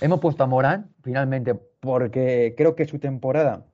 Hemos 0.00 0.20
puesto 0.20 0.44
a 0.44 0.46
Morán, 0.46 0.90
finalmente, 1.02 1.54
porque 1.54 2.54
creo 2.56 2.74
que 2.74 2.84
su 2.84 2.98
temporada, 2.98 3.64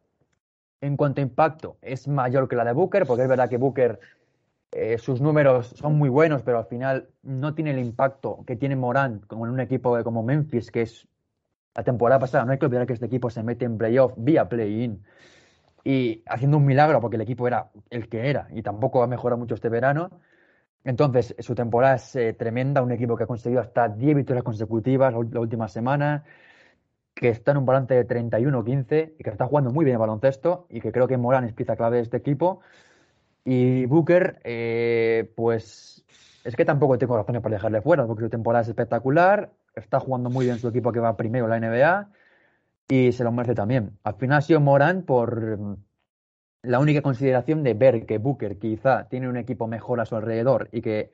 en 0.81 0.97
cuanto 0.97 1.21
a 1.21 1.23
impacto, 1.23 1.77
es 1.83 2.09
mayor 2.09 2.49
que 2.49 2.57
la 2.57 2.65
de 2.65 2.73
Booker, 2.73 3.07
porque 3.07 3.23
es 3.23 3.29
verdad 3.29 3.49
que 3.49 3.57
Booker, 3.57 3.99
eh, 4.71 4.99
sus 4.99 5.21
números 5.21 5.75
son 5.77 5.99
muy 5.99 6.09
buenos, 6.09 6.43
pero 6.43 6.59
al 6.59 6.67
final 6.67 7.09
no 7.23 7.55
tiene 7.55 7.73
el 7.73 7.79
impacto 7.79 8.45
que 8.47 8.57
tiene 8.57 8.77
Morán 8.77 9.21
como 9.27 9.47
en 9.47 9.53
un 9.53 9.61
equipo 9.61 10.03
como 10.03 10.23
Memphis, 10.23 10.71
que 10.71 10.83
es 10.83 11.09
la 11.75 11.85
temporada 11.85 12.21
pasada. 12.21 12.45
No 12.45 12.53
hay 12.53 12.59
que 12.59 12.67
olvidar 12.67 12.87
que 12.87 12.93
este 12.93 13.07
equipo 13.07 13.31
se 13.31 13.43
mete 13.43 13.65
en 13.65 13.79
playoff 13.79 14.15
vía 14.17 14.49
play-in 14.49 15.03
y 15.85 16.23
haciendo 16.27 16.59
un 16.59 16.65
milagro 16.65 17.01
porque 17.01 17.17
el 17.17 17.23
equipo 17.23 17.47
era 17.47 17.71
el 17.91 18.09
que 18.09 18.31
era 18.31 18.49
y 18.53 18.63
tampoco 18.63 19.03
ha 19.03 19.07
mejorado 19.07 19.39
mucho 19.39 19.55
este 19.55 19.69
verano. 19.69 20.11
Entonces, 20.85 21.35
su 21.39 21.55
temporada 21.55 21.95
es 21.97 22.17
eh, 22.17 22.33
tremenda, 22.33 22.83
un 22.83 22.93
equipo 22.93 23.17
que 23.17 23.25
ha 23.25 23.27
conseguido 23.27 23.61
hasta 23.61 23.89
10 23.89 24.17
victorias 24.17 24.45
consecutivas 24.45 25.13
la, 25.13 25.41
última 25.41 25.69
semana, 25.69 26.25
que 27.15 27.29
está 27.29 27.53
en 27.53 27.59
un 27.59 27.67
balance 27.67 27.95
de 27.95 28.07
31-15 28.07 29.15
y 29.19 29.23
que 29.23 29.31
está 29.31 29.47
jugando 29.47 29.71
muy 29.71 29.85
bien 29.85 29.95
el 29.95 30.01
baloncesto 30.01 30.67
y 30.71 30.81
que 30.81 30.93
creo 30.93 31.07
que 31.07 31.17
Morán 31.17 31.45
es 31.45 31.53
pieza 31.53 31.77
clave 31.77 31.99
de 31.99 32.03
este 32.03 32.17
equipo. 32.17 32.61
Y 33.45 33.87
Booker, 33.87 34.41
eh, 34.45 35.33
pues 35.37 36.05
es 36.45 36.57
que 36.57 36.65
tampoco 36.65 36.99
tengo 36.99 37.17
razones 37.17 37.43
para 37.43 37.57
dejarle 37.57 37.81
fuera, 37.83 38.07
porque 38.07 38.25
su 38.25 38.31
temporada 38.31 38.63
es 38.63 38.69
espectacular, 38.69 39.53
está 39.75 40.01
jugando 40.01 40.31
muy 40.31 40.47
bien 40.47 40.59
su 40.59 40.69
equipo 40.69 40.93
que 40.93 41.01
va 41.01 41.17
primero 41.17 41.47
en 41.47 41.51
la 41.51 41.61
NBA 41.61 42.11
y 42.89 43.13
se 43.13 43.25
lo 43.25 43.33
merece 43.33 43.55
también. 43.55 43.99
Al 44.03 44.15
final 44.15 44.39
ha 44.39 44.43
sido 44.43 44.61
Morán 44.61 45.03
por 45.03 45.79
la 46.63 46.79
única 46.79 47.03
consideración 47.03 47.63
de 47.63 47.75
ver 47.75 48.07
que 48.07 48.19
Booker 48.19 48.59
quizá 48.59 49.09
tiene 49.09 49.29
un 49.29 49.37
equipo 49.37 49.67
mejor 49.67 50.01
a 50.01 50.07
su 50.07 50.17
alrededor 50.17 50.69
y 50.73 50.81
que 50.81 51.13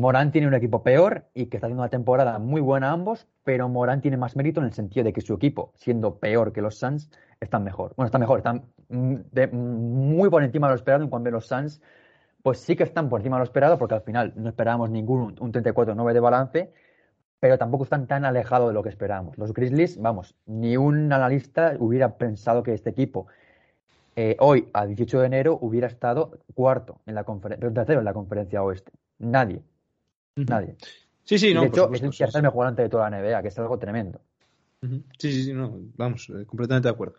Morán 0.00 0.32
tiene 0.32 0.48
un 0.48 0.54
equipo 0.54 0.82
peor 0.82 1.26
y 1.34 1.46
que 1.46 1.56
está 1.56 1.68
haciendo 1.68 1.82
una 1.82 1.90
temporada 1.90 2.40
muy 2.40 2.60
buena 2.60 2.90
ambos, 2.90 3.28
pero 3.44 3.68
Morán 3.68 4.00
tiene 4.00 4.16
más 4.16 4.34
mérito 4.34 4.60
en 4.60 4.66
el 4.66 4.72
sentido 4.72 5.04
de 5.04 5.12
que 5.12 5.20
su 5.20 5.34
equipo, 5.34 5.72
siendo 5.76 6.18
peor 6.18 6.52
que 6.52 6.60
los 6.60 6.76
Suns, 6.78 7.10
están 7.40 7.62
mejor. 7.62 7.94
Bueno, 7.96 8.06
están 8.06 8.20
mejor, 8.20 8.38
están 8.38 8.64
muy 9.52 10.28
por 10.30 10.42
encima 10.42 10.66
de 10.66 10.72
lo 10.72 10.76
esperado, 10.76 11.04
en 11.04 11.10
cuanto 11.10 11.28
a 11.28 11.32
los 11.32 11.46
Suns, 11.46 11.80
pues 12.42 12.58
sí 12.58 12.74
que 12.74 12.82
están 12.82 13.08
por 13.08 13.20
encima 13.20 13.36
de 13.36 13.40
lo 13.40 13.44
esperado, 13.44 13.78
porque 13.78 13.94
al 13.94 14.02
final 14.02 14.32
no 14.34 14.48
esperábamos 14.48 14.90
ningún 14.90 15.36
un 15.38 15.52
34-9 15.52 16.12
de 16.12 16.20
balance, 16.20 16.72
pero 17.38 17.56
tampoco 17.58 17.84
están 17.84 18.08
tan 18.08 18.24
alejados 18.24 18.68
de 18.68 18.74
lo 18.74 18.82
que 18.82 18.88
esperábamos. 18.88 19.38
Los 19.38 19.54
Grizzlies, 19.54 20.00
vamos, 20.00 20.34
ni 20.46 20.76
un 20.76 21.12
analista 21.12 21.76
hubiera 21.78 22.16
pensado 22.16 22.64
que 22.64 22.74
este 22.74 22.90
equipo 22.90 23.28
eh, 24.16 24.36
hoy, 24.38 24.68
a 24.72 24.86
18 24.86 25.20
de 25.20 25.26
enero, 25.26 25.58
hubiera 25.60 25.88
estado 25.88 26.38
cuarto 26.54 27.00
en 27.06 27.14
la 27.14 27.24
conferencia, 27.24 27.72
tercero 27.72 27.98
en 27.98 28.04
la 28.04 28.14
conferencia 28.14 28.62
oeste. 28.62 28.92
Nadie. 29.18 29.60
Nadie. 30.36 30.76
Sí, 31.24 31.38
sí, 31.38 31.54
no. 31.54 31.62
De 31.62 31.68
hecho, 31.68 31.92
es 31.92 32.02
el 32.02 32.16
tercer 32.16 32.42
mejor 32.42 32.66
ante 32.66 32.82
de 32.82 32.88
toda 32.88 33.10
la 33.10 33.20
NBA, 33.20 33.42
que 33.42 33.48
es 33.48 33.58
algo 33.58 33.78
tremendo. 33.78 34.20
Sí, 35.18 35.32
sí, 35.32 35.44
sí, 35.44 35.52
no, 35.52 35.80
vamos, 35.96 36.28
eh, 36.28 36.44
completamente 36.44 36.88
de 36.88 36.92
acuerdo. 36.92 37.14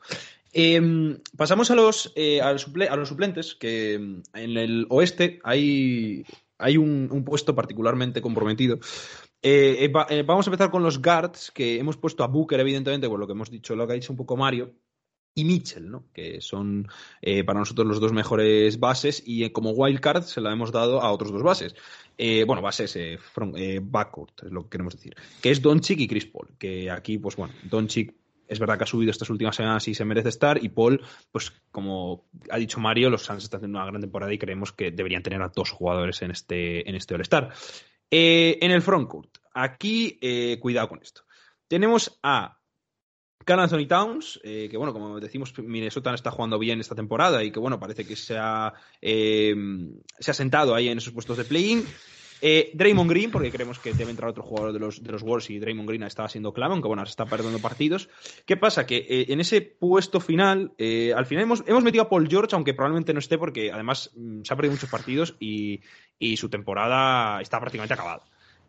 Em, 0.54 1.18
pasamos 1.36 1.72
a 1.72 1.76
los, 1.76 2.14
eh, 2.16 2.40
a, 2.40 2.54
los 2.54 3.10
suplentes, 3.10 3.56
que 3.56 3.96
em, 3.96 4.22
en 4.34 4.58
el 4.58 4.86
oeste 4.90 5.40
hay, 5.44 6.24
hay 6.60 6.78
un, 6.78 7.24
puesto 7.26 7.56
particularmente 7.56 8.22
comprometido. 8.22 8.78
vamos 10.28 10.48
a 10.48 10.50
empezar 10.50 10.70
con 10.70 10.84
los 10.84 11.02
guards, 11.02 11.52
que 11.52 11.80
hemos 11.80 11.98
puesto 11.98 12.24
a 12.24 12.28
Booker, 12.28 12.60
evidentemente, 12.60 13.10
por 13.10 13.20
lo 13.20 13.26
que 13.26 13.34
hemos 13.34 13.50
dicho, 13.50 13.76
lo 13.76 13.88
que 13.88 13.94
ha 13.94 13.96
dicho 13.96 14.14
un 14.14 14.18
poco 14.18 14.38
Mario, 14.38 14.72
y 15.38 15.44
Mitchell, 15.44 15.92
¿no? 15.92 16.06
que 16.14 16.40
son 16.40 16.88
eh, 17.22 17.44
para 17.44 17.60
nosotros 17.60 17.86
los 17.86 18.00
dos 18.00 18.14
mejores 18.14 18.80
bases 18.80 19.22
y 19.26 19.44
eh, 19.44 19.52
como 19.52 19.72
wildcard 19.72 20.24
se 20.24 20.40
la 20.40 20.54
hemos 20.54 20.72
dado 20.72 21.02
a 21.02 21.12
otros 21.12 21.32
dos 21.32 21.44
bases. 21.44 21.76
Eh, 22.18 22.46
bueno, 22.48 22.62
bases 22.62 22.98
backcourt, 23.82 24.44
es 24.46 24.52
lo 24.52 24.64
que 24.64 24.70
queremos 24.70 24.96
decir, 24.96 25.14
que 25.42 25.52
es 25.52 25.62
Doncic 25.62 26.00
y 26.00 26.08
Chris 26.08 26.26
Paul, 26.26 26.48
que 26.58 26.90
aquí, 26.90 27.18
pues 27.18 27.36
bueno, 27.36 27.54
Doncic 27.64 28.16
es 28.48 28.60
verdad 28.60 28.78
que 28.78 28.86
ha 28.86 28.88
subido 28.88 29.12
estas 29.12 29.30
últimas 29.30 29.58
semanas 29.58 29.86
y 29.90 29.94
se 29.94 30.06
merece 30.06 30.30
estar. 30.30 30.64
Y 30.64 30.70
Paul, 30.70 31.02
pues 31.32 31.52
como 31.72 32.26
ha 32.50 32.58
dicho 32.58 32.80
Mario, 32.80 33.10
los 33.10 33.24
Suns 33.24 33.44
están 33.44 33.58
haciendo 33.58 33.80
una 33.80 33.88
gran 33.88 34.00
temporada 34.00 34.32
y 34.32 34.38
creemos 34.38 34.72
que 34.72 34.92
deberían 34.92 35.24
tener 35.24 35.42
a 35.42 35.50
dos 35.50 35.72
jugadores 35.72 36.22
en 36.22 36.32
este, 36.32 36.88
en 36.88 36.96
este 36.96 37.16
All-Star. 37.16 37.52
en 38.10 38.72
el 38.72 38.82
frontcourt, 38.82 39.40
aquí 39.54 40.18
cuidado 40.62 40.88
con 40.88 41.02
esto. 41.02 41.24
Tenemos 41.68 42.20
a 42.24 42.60
Carl 43.46 43.62
Anthony 43.62 43.88
Towns, 43.88 44.40
eh, 44.44 44.68
que 44.70 44.76
bueno, 44.76 44.92
como 44.92 45.20
decimos, 45.20 45.54
Minnesota 45.60 46.14
está 46.14 46.32
jugando 46.32 46.58
bien 46.58 46.80
esta 46.80 46.96
temporada 46.96 47.44
y 47.44 47.52
que 47.52 47.60
bueno, 47.60 47.80
parece 47.80 48.06
que 48.06 48.16
se 48.16 48.36
ha, 48.38 48.74
eh, 49.02 49.56
se 50.20 50.32
ha 50.32 50.34
sentado 50.34 50.74
ahí 50.74 50.90
en 50.90 50.98
esos 50.98 51.14
puestos 51.14 51.38
de 51.38 51.46
play-in. 51.46 51.86
Eh, 52.42 52.72
Draymond 52.74 53.10
Green, 53.10 53.32
porque 53.32 53.50
creemos 53.50 53.80
que 53.80 53.94
debe 53.94 54.12
entrar 54.12 54.30
otro 54.30 54.44
jugador 54.44 54.74
de 54.74 54.80
los, 54.80 55.02
de 55.02 55.12
los 55.12 55.50
y 55.50 55.58
Draymond 55.58 55.88
Green 55.88 56.04
estaba 56.04 56.28
siendo 56.28 56.54
clave, 56.54 56.74
aunque 56.74 56.88
bueno, 56.88 57.06
se 57.06 57.12
está 57.12 57.26
perdiendo 57.26 57.60
partidos. 57.60 58.10
¿Qué 58.46 58.58
pasa? 58.58 58.86
Que 58.86 59.26
en 59.30 59.40
ese 59.40 59.62
puesto 59.62 60.20
final, 60.20 60.74
al 61.16 61.26
final 61.26 61.44
hemos, 61.44 61.64
hemos, 61.66 61.84
metido 61.84 62.04
a 62.04 62.10
Paul 62.10 62.28
George, 62.28 62.54
aunque 62.54 62.74
probablemente 62.74 63.14
no 63.14 63.20
esté 63.20 63.38
porque 63.38 63.72
además 63.72 64.12
mm, 64.16 64.42
se 64.44 64.54
ha 64.54 64.58
perdido 64.58 64.74
muchos 64.74 64.90
partidos 64.90 65.36
y, 65.40 65.82
y 66.20 66.36
su 66.38 66.50
temporada 66.50 67.42
está 67.42 67.60
prácticamente 67.60 67.94
acabada. 67.94 68.26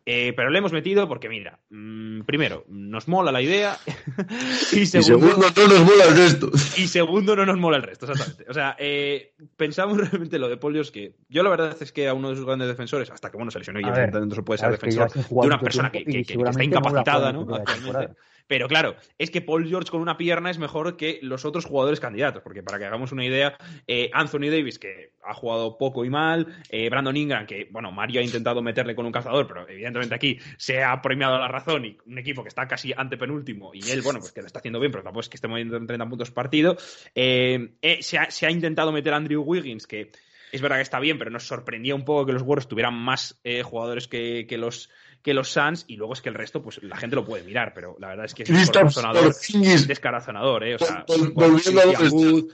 Eh, 0.08 0.32
pero 0.36 0.50
le 0.50 0.58
hemos 0.60 0.72
metido 0.72 1.08
porque, 1.08 1.28
mira, 1.28 1.58
mm, 1.68 2.20
primero, 2.20 2.64
nos 2.68 3.08
mola 3.08 3.32
la 3.32 3.42
idea. 3.42 3.76
y, 4.72 4.82
Y 4.82 4.86
segundo, 4.86 5.50
no 5.56 5.66
nos 5.66 5.80
mola 5.80 6.04
el 6.04 6.16
resto. 6.16 6.50
y 6.76 6.86
segundo, 6.86 7.34
no 7.34 7.44
nos 7.44 7.58
mola 7.58 7.78
el 7.78 7.82
resto, 7.82 8.06
exactamente. 8.06 8.46
O 8.48 8.54
sea, 8.54 8.76
eh, 8.78 9.34
pensamos 9.56 9.98
realmente 10.10 10.38
lo 10.38 10.48
de 10.48 10.58
George 10.60 10.92
que 10.92 11.16
yo 11.28 11.42
la 11.42 11.50
verdad 11.50 11.76
es 11.80 11.90
que 11.90 12.06
a 12.06 12.14
uno 12.14 12.30
de 12.30 12.36
sus 12.36 12.46
grandes 12.46 12.68
defensores, 12.68 13.10
hasta 13.10 13.32
que 13.32 13.36
bueno, 13.36 13.50
se 13.50 13.58
lesionó 13.58 13.80
y 13.80 13.82
evidentemente 13.82 14.28
no 14.28 14.34
se 14.36 14.42
puede 14.42 14.58
ser 14.58 14.70
defensor 14.70 15.12
de 15.12 15.24
una 15.28 15.58
persona 15.60 15.90
que, 15.90 16.04
está 16.06 16.62
incapacitada, 16.62 17.32
¿no? 17.32 17.52
Actualmente. 17.52 18.14
Pero 18.46 18.68
claro, 18.68 18.96
es 19.18 19.30
que 19.30 19.40
Paul 19.40 19.68
George 19.68 19.90
con 19.90 20.00
una 20.00 20.16
pierna 20.16 20.50
es 20.50 20.58
mejor 20.58 20.96
que 20.96 21.18
los 21.22 21.44
otros 21.44 21.64
jugadores 21.64 21.98
candidatos, 21.98 22.42
porque 22.42 22.62
para 22.62 22.78
que 22.78 22.84
hagamos 22.84 23.12
una 23.12 23.24
idea, 23.24 23.56
eh, 23.86 24.10
Anthony 24.12 24.50
Davis, 24.50 24.78
que 24.78 25.12
ha 25.24 25.34
jugado 25.34 25.76
poco 25.78 26.04
y 26.04 26.10
mal, 26.10 26.46
eh, 26.70 26.88
Brandon 26.88 27.16
Ingram, 27.16 27.46
que, 27.46 27.68
bueno, 27.70 27.90
Mario 27.90 28.20
ha 28.20 28.24
intentado 28.24 28.62
meterle 28.62 28.94
con 28.94 29.06
un 29.06 29.12
cazador, 29.12 29.48
pero 29.48 29.68
evidentemente 29.68 30.14
aquí 30.14 30.38
se 30.56 30.84
ha 30.84 31.00
premiado 31.02 31.38
la 31.38 31.48
razón 31.48 31.84
y 31.84 31.98
un 32.06 32.18
equipo 32.18 32.42
que 32.42 32.48
está 32.48 32.68
casi 32.68 32.92
antepenúltimo 32.96 33.74
y 33.74 33.90
él, 33.90 34.02
bueno, 34.02 34.20
pues 34.20 34.32
que 34.32 34.42
lo 34.42 34.46
está 34.46 34.60
haciendo 34.60 34.78
bien, 34.78 34.92
pero 34.92 35.02
tampoco 35.02 35.22
es 35.22 35.28
que 35.28 35.36
esté 35.36 35.48
moviendo 35.48 35.76
en 35.76 35.86
30 35.86 36.08
puntos 36.08 36.30
partido. 36.30 36.76
Eh, 37.14 37.70
se, 38.00 38.46
ha, 38.46 38.50
intentado 38.50 38.92
meter 38.92 39.12
a 39.12 39.16
Andrew 39.16 39.42
Wiggins, 39.42 39.86
que 39.88 40.12
es 40.52 40.60
verdad 40.60 40.76
que 40.76 40.82
está 40.82 41.00
bien, 41.00 41.18
pero 41.18 41.30
nos 41.32 41.46
sorprendía 41.48 41.96
un 41.96 42.04
poco 42.04 42.26
que 42.26 42.32
los 42.32 42.42
Warriors 42.42 42.68
tuvieran 42.68 42.94
más 42.94 43.40
jugadores 43.64 44.06
que 44.06 44.46
los 44.56 44.90
que 45.26 45.34
los 45.34 45.50
Suns 45.50 45.84
y 45.88 45.96
luego 45.96 46.12
es 46.12 46.22
que 46.22 46.28
el 46.28 46.36
resto 46.36 46.62
pues 46.62 46.80
la 46.84 46.96
gente 46.96 47.16
lo 47.16 47.24
puede 47.24 47.42
mirar 47.42 47.74
pero 47.74 47.96
la 47.98 48.06
verdad 48.06 48.26
es 48.26 48.34
que 48.34 48.44
es 48.44 48.48
un 48.48 48.56
descarazonador 49.88 50.62
eh 50.62 50.76
o 50.76 50.78
sea 50.78 51.04
Christian 51.04 52.12
Wood, 52.12 52.52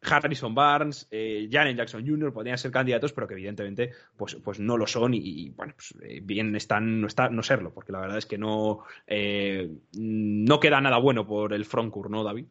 Harrison 0.00 0.54
Barnes, 0.54 1.06
eh, 1.10 1.48
Jaren 1.50 1.76
Jackson 1.76 2.06
Jr. 2.06 2.32
podrían 2.32 2.58
ser 2.58 2.70
candidatos, 2.70 3.12
pero 3.12 3.26
que 3.26 3.32
evidentemente 3.32 3.92
pues, 4.16 4.36
pues 4.36 4.58
no 4.58 4.76
lo 4.76 4.86
son 4.86 5.14
y, 5.14 5.18
y, 5.18 5.50
bueno, 5.50 5.72
pues, 5.74 5.94
eh, 6.02 6.20
bien 6.22 6.54
están 6.56 7.00
no, 7.00 7.06
está, 7.06 7.30
no 7.30 7.42
serlo, 7.42 7.72
porque 7.72 7.92
la 7.92 8.00
verdad 8.00 8.18
es 8.18 8.26
que 8.26 8.36
no, 8.36 8.84
eh, 9.06 9.70
no 9.94 10.60
queda 10.60 10.82
nada 10.82 10.98
bueno 10.98 11.26
por 11.26 11.54
el 11.54 11.64
frontcourt, 11.64 12.10
¿no, 12.10 12.22
David? 12.22 12.46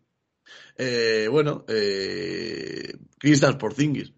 Eh, 0.78 1.28
bueno, 1.30 1.64
eh, 1.68 2.92
Kristaps 3.20 3.58
Porzingis. 3.58 4.14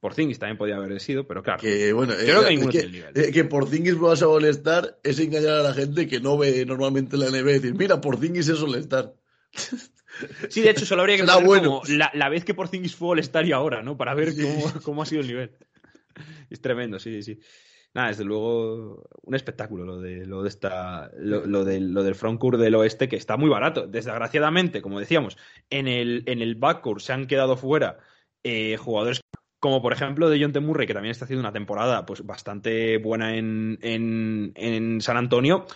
Por 0.00 0.14
Zingis 0.14 0.38
también 0.38 0.56
podía 0.58 0.76
haber 0.76 1.00
sido, 1.00 1.26
pero 1.26 1.42
claro. 1.42 1.60
Que 1.60 1.92
bueno, 1.92 2.14
creo 2.16 2.42
que 2.42 2.46
eh, 2.46 2.50
ninguno 2.50 2.70
que, 2.70 2.80
tiene 2.80 2.86
el 2.86 2.92
nivel. 3.12 3.24
eh, 3.28 3.32
que 3.32 3.44
Porzingis 3.44 3.98
vas 3.98 4.22
a 4.22 4.26
molestar 4.28 4.98
es 5.02 5.18
engañar 5.18 5.54
a 5.54 5.62
la 5.62 5.74
gente 5.74 6.06
que 6.06 6.20
no 6.20 6.38
ve 6.38 6.64
normalmente 6.64 7.16
la 7.16 7.30
NBA 7.30 7.38
y 7.50 7.54
decir, 7.54 7.74
mira, 7.74 8.00
Porzingis 8.00 8.48
es 8.48 8.62
All-Star. 8.62 9.14
Sí, 10.48 10.62
de 10.62 10.70
hecho, 10.70 10.84
solo 10.84 11.02
habría 11.02 11.16
que 11.16 11.22
poner 11.26 11.44
bueno. 11.44 11.80
como 11.80 11.96
la, 11.96 12.10
la 12.12 12.28
vez 12.28 12.44
que 12.44 12.52
Porzingis 12.52 12.96
fue 12.96 13.10
All-Star 13.10 13.46
y 13.46 13.52
ahora, 13.52 13.82
¿no? 13.82 13.96
Para 13.96 14.14
ver 14.14 14.34
cómo, 14.34 14.72
cómo 14.82 15.02
ha 15.02 15.06
sido 15.06 15.20
el 15.20 15.28
nivel. 15.28 15.52
Es 16.50 16.60
tremendo, 16.60 16.98
sí, 16.98 17.22
sí. 17.22 17.38
Nada, 17.94 18.08
desde 18.08 18.24
luego, 18.24 19.08
un 19.22 19.34
espectáculo 19.36 19.84
lo 19.84 20.00
de, 20.00 20.26
lo 20.26 20.42
de 20.42 20.48
esta, 20.48 21.10
lo, 21.18 21.46
lo 21.46 21.64
del, 21.64 21.92
lo 21.92 22.02
del 22.02 22.16
frontcourt 22.16 22.58
del 22.58 22.74
oeste, 22.74 23.08
que 23.08 23.14
está 23.16 23.36
muy 23.36 23.48
barato. 23.48 23.86
Desgraciadamente, 23.86 24.82
como 24.82 24.98
decíamos, 24.98 25.36
en 25.70 25.86
el, 25.86 26.24
en 26.26 26.42
el 26.42 26.56
backcourt 26.56 27.00
se 27.00 27.12
han 27.12 27.26
quedado 27.28 27.56
fuera 27.56 27.98
eh, 28.42 28.76
jugadores 28.76 29.20
como 29.60 29.82
por 29.82 29.92
ejemplo 29.92 30.28
de 30.30 30.40
John 30.40 30.52
T. 30.52 30.60
Murray, 30.60 30.86
que 30.86 30.94
también 30.94 31.10
está 31.10 31.24
haciendo 31.24 31.40
una 31.40 31.52
temporada 31.52 32.06
pues 32.06 32.24
bastante 32.24 32.98
buena 32.98 33.36
en, 33.36 33.78
en, 33.82 34.52
en 34.54 35.00
San 35.00 35.16
Antonio, 35.16 35.66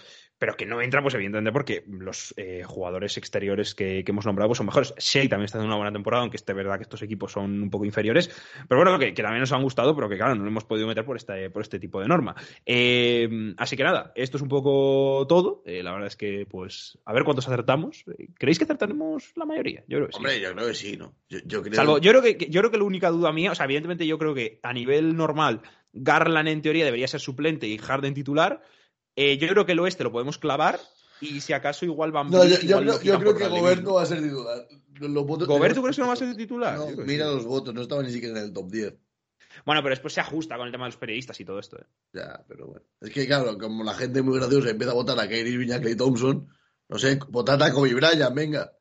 pero 0.42 0.56
que 0.56 0.66
no 0.66 0.82
entra, 0.82 1.00
pues 1.00 1.14
evidentemente, 1.14 1.52
porque 1.52 1.84
los 1.86 2.34
eh, 2.36 2.64
jugadores 2.66 3.16
exteriores 3.16 3.76
que, 3.76 4.02
que, 4.02 4.10
hemos 4.10 4.26
nombrado 4.26 4.48
pues, 4.48 4.56
son 4.56 4.66
mejores. 4.66 4.92
Shea 4.98 5.28
también 5.28 5.44
está 5.44 5.58
haciendo 5.58 5.72
una 5.72 5.76
buena 5.76 5.92
temporada, 5.92 6.22
aunque 6.22 6.36
esté 6.36 6.52
verdad 6.52 6.78
que 6.78 6.82
estos 6.82 7.00
equipos 7.00 7.30
son 7.30 7.62
un 7.62 7.70
poco 7.70 7.84
inferiores. 7.84 8.28
Pero 8.66 8.82
bueno, 8.82 8.98
que, 8.98 9.14
que 9.14 9.22
también 9.22 9.38
nos 9.38 9.52
han 9.52 9.62
gustado, 9.62 9.94
pero 9.94 10.08
que 10.08 10.16
claro, 10.16 10.34
no 10.34 10.42
lo 10.42 10.48
hemos 10.48 10.64
podido 10.64 10.88
meter 10.88 11.04
por 11.04 11.16
este, 11.16 11.48
por 11.48 11.62
este 11.62 11.78
tipo 11.78 12.00
de 12.00 12.08
norma. 12.08 12.34
Eh, 12.66 13.54
así 13.56 13.76
que 13.76 13.84
nada, 13.84 14.10
esto 14.16 14.36
es 14.36 14.42
un 14.42 14.48
poco 14.48 15.28
todo. 15.28 15.62
Eh, 15.64 15.84
la 15.84 15.92
verdad 15.92 16.08
es 16.08 16.16
que, 16.16 16.44
pues, 16.50 16.98
a 17.04 17.12
ver 17.12 17.22
cuántos 17.22 17.46
acertamos. 17.46 18.04
¿Creéis 18.36 18.58
que 18.58 18.64
acertaremos 18.64 19.30
la 19.36 19.44
mayoría? 19.44 19.84
Yo 19.86 19.98
creo 19.98 20.06
que 20.08 20.12
sí. 20.12 20.16
Hombre, 20.16 20.40
yo 20.40 20.52
creo 20.54 20.66
que 20.66 20.74
sí, 20.74 20.96
¿no? 20.96 21.14
Yo, 21.28 21.38
yo 21.44 21.62
creo... 21.62 21.74
Salvo, 21.74 21.98
yo 21.98 22.10
creo 22.10 22.22
que, 22.22 22.48
yo 22.50 22.60
creo 22.62 22.72
que 22.72 22.78
la 22.78 22.84
única 22.84 23.10
duda 23.10 23.32
mía, 23.32 23.52
o 23.52 23.54
sea, 23.54 23.66
evidentemente 23.66 24.08
yo 24.08 24.18
creo 24.18 24.34
que 24.34 24.58
a 24.64 24.72
nivel 24.72 25.14
normal, 25.14 25.62
Garland 25.92 26.48
en 26.48 26.62
teoría 26.62 26.84
debería 26.84 27.06
ser 27.06 27.20
suplente 27.20 27.68
y 27.68 27.78
Harden 27.78 28.14
titular. 28.14 28.60
Eh, 29.16 29.38
yo 29.38 29.48
creo 29.48 29.66
que 29.66 29.72
el 29.72 29.80
oeste 29.80 30.04
lo 30.04 30.12
podemos 30.12 30.38
clavar 30.38 30.80
y 31.20 31.40
si 31.40 31.52
acaso 31.52 31.84
igual 31.84 32.12
van 32.12 32.30
No, 32.30 32.44
yo, 32.44 32.58
yo, 32.60 32.80
creo, 32.80 33.02
yo 33.02 33.18
creo 33.18 33.36
que 33.36 33.48
Gobert 33.48 33.82
no 33.82 33.94
va 33.94 34.02
a 34.02 34.06
ser 34.06 34.22
titular. 34.22 34.66
Los 35.00 35.26
votos, 35.26 35.48
¿Gobert 35.48 35.74
tú 35.74 35.82
crees 35.82 35.96
que 35.96 36.02
no 36.02 36.08
va 36.08 36.14
a 36.14 36.16
ser 36.16 36.36
titular? 36.36 36.78
No, 36.78 37.04
mira 37.04 37.26
los 37.26 37.44
votos, 37.44 37.74
no 37.74 37.82
estaba 37.82 38.02
ni 38.02 38.10
siquiera 38.10 38.38
en 38.38 38.44
el 38.44 38.52
top 38.52 38.70
10. 38.70 38.94
Bueno, 39.64 39.82
pero 39.82 39.92
después 39.92 40.14
se 40.14 40.20
ajusta 40.20 40.56
con 40.56 40.66
el 40.66 40.72
tema 40.72 40.84
de 40.84 40.90
los 40.90 40.96
periodistas 40.96 41.38
y 41.40 41.44
todo 41.44 41.58
esto. 41.58 41.78
¿eh? 41.78 41.86
Ya, 42.12 42.44
pero 42.48 42.66
bueno. 42.66 42.84
Es 43.00 43.10
que 43.10 43.26
claro, 43.26 43.58
como 43.58 43.84
la 43.84 43.94
gente 43.94 44.22
muy 44.22 44.38
graciosa 44.38 44.70
empieza 44.70 44.92
a 44.92 44.96
votar 44.96 45.18
a 45.18 45.28
Kyrie 45.28 45.52
Irving 45.52 45.68
y 45.68 45.72
a 45.72 45.80
Clay 45.80 45.96
Thompson, 45.96 46.48
no 46.88 46.98
sé, 46.98 47.18
votad 47.28 47.62
a 47.62 47.72
Kobe 47.72 47.94
Bryant, 47.94 48.34
venga. 48.34 48.72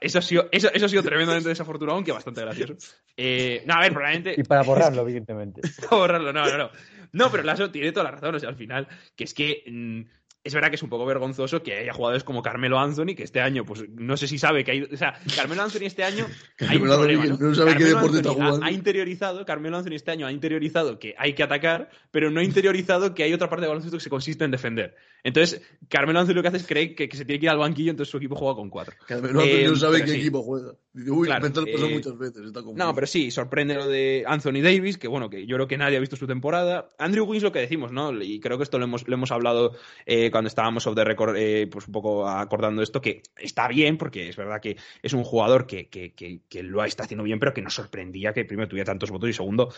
Eso 0.00 0.18
ha 0.18 0.22
sido, 0.22 0.48
eso, 0.50 0.72
eso 0.72 0.86
ha 0.86 0.88
sido 0.88 1.02
tremendamente 1.02 1.48
desafortunado, 1.48 1.96
aunque 1.96 2.10
bastante 2.10 2.40
gracioso. 2.40 2.74
Eh, 3.16 3.62
no, 3.66 3.74
a 3.74 3.80
ver, 3.80 3.92
probablemente. 3.92 4.34
Y 4.36 4.42
para 4.42 4.62
borrarlo, 4.62 5.02
evidentemente. 5.02 5.60
para 5.88 5.96
borrarlo, 5.96 6.32
no, 6.32 6.44
no, 6.46 6.58
no. 6.58 6.70
No, 7.12 7.30
pero 7.30 7.42
Lasso 7.42 7.70
tiene 7.70 7.92
toda 7.92 8.04
la 8.04 8.10
razón, 8.12 8.34
o 8.34 8.40
sea, 8.40 8.48
al 8.48 8.56
final, 8.56 8.88
que 9.14 9.24
es 9.24 9.34
que. 9.34 9.62
Mmm, 9.66 10.02
es 10.44 10.54
verdad 10.54 10.70
que 10.70 10.76
es 10.76 10.82
un 10.82 10.88
poco 10.88 11.06
vergonzoso 11.06 11.62
que 11.62 11.78
haya 11.78 11.92
jugadores 11.92 12.24
como 12.24 12.42
Carmelo 12.42 12.78
Anthony, 12.78 13.14
que 13.16 13.22
este 13.22 13.40
año, 13.40 13.64
pues 13.64 13.88
no 13.90 14.16
sé 14.16 14.26
si 14.26 14.38
sabe 14.38 14.64
que 14.64 14.72
hay. 14.72 14.82
O 14.82 14.96
sea, 14.96 15.14
Carmelo 15.36 15.62
Anthony 15.62 15.84
este 15.84 16.02
año. 16.02 16.26
hay 16.68 16.78
un 16.78 16.82
problema, 16.82 17.26
¿no? 17.26 17.36
no 17.36 17.54
sabe 17.54 17.72
Carmelo 17.72 17.78
qué 17.78 17.84
deporte 17.84 18.06
Anthony 18.06 18.18
está 18.18 18.30
jugando. 18.30 18.64
Ha, 18.64 18.68
ha, 18.68 18.72
interiorizado, 18.72 19.44
Carmelo 19.44 19.76
Anthony 19.76 19.94
este 19.94 20.10
año 20.10 20.26
ha 20.26 20.32
interiorizado 20.32 20.98
que 20.98 21.14
hay 21.16 21.34
que 21.34 21.44
atacar, 21.44 21.90
pero 22.10 22.30
no 22.30 22.40
ha 22.40 22.44
interiorizado 22.44 23.14
que 23.14 23.22
hay 23.22 23.32
otra 23.32 23.48
parte 23.48 23.62
de 23.62 23.68
baloncesto 23.68 23.98
que 23.98 24.02
se 24.02 24.10
consiste 24.10 24.44
en 24.44 24.50
defender. 24.50 24.96
Entonces, 25.22 25.62
Carmelo 25.88 26.18
Anthony 26.18 26.34
lo 26.34 26.42
que 26.42 26.48
hace 26.48 26.56
es 26.56 26.66
creer 26.66 26.96
que, 26.96 27.08
que 27.08 27.16
se 27.16 27.24
tiene 27.24 27.38
que 27.38 27.46
ir 27.46 27.50
al 27.50 27.58
banquillo, 27.58 27.90
entonces 27.90 28.10
su 28.10 28.16
equipo 28.16 28.34
juega 28.34 28.56
con 28.56 28.68
cuatro. 28.68 28.96
Carmelo 29.06 29.40
Anthony 29.40 29.52
Eh, 29.52 29.68
no 29.68 29.76
sabe 29.76 30.04
qué 30.04 30.10
sí. 30.10 30.18
equipo 30.18 30.42
juega. 30.42 30.72
Uy, 30.94 31.26
Claro, 31.26 31.48
me 31.48 31.70
eh, 31.70 31.94
muchas 31.94 32.18
veces. 32.18 32.46
Está. 32.46 32.60
No, 32.74 32.94
pero 32.94 33.06
sí, 33.06 33.30
sorprende 33.30 33.74
lo 33.74 33.86
de 33.86 34.24
Anthony 34.26 34.60
Davis, 34.60 34.98
que 34.98 35.06
bueno, 35.06 35.30
que 35.30 35.46
yo 35.46 35.56
creo 35.56 35.68
que 35.68 35.78
nadie 35.78 35.96
ha 35.96 36.00
visto 36.00 36.16
su 36.16 36.26
temporada. 36.26 36.88
Andrew 36.98 37.24
Wiggins, 37.24 37.44
lo 37.44 37.52
que 37.52 37.60
decimos, 37.60 37.92
¿no? 37.92 38.12
Y 38.20 38.40
creo 38.40 38.58
que 38.58 38.64
esto 38.64 38.78
lo 38.78 38.84
hemos, 38.84 39.06
lo 39.06 39.14
hemos 39.14 39.30
hablado 39.30 39.76
eh, 40.06 40.31
cuando 40.32 40.48
estábamos 40.48 40.86
off 40.86 40.96
the 40.96 41.04
record, 41.04 41.36
eh, 41.36 41.68
pues 41.70 41.86
un 41.86 41.92
poco 41.92 42.28
acordando 42.28 42.82
esto, 42.82 43.00
que 43.00 43.22
está 43.36 43.68
bien, 43.68 43.96
porque 43.98 44.28
es 44.28 44.36
verdad 44.36 44.60
que 44.60 44.76
es 45.02 45.12
un 45.12 45.22
jugador 45.22 45.66
que, 45.66 45.88
que, 45.88 46.12
que, 46.12 46.62
lo 46.62 46.82
está 46.84 47.04
haciendo 47.04 47.24
bien, 47.24 47.38
pero 47.38 47.54
que 47.54 47.62
nos 47.62 47.74
sorprendía 47.74 48.32
que 48.32 48.44
primero 48.44 48.68
tuviera 48.68 48.86
tantos 48.86 49.10
votos 49.10 49.30
y 49.30 49.32
segundo, 49.32 49.72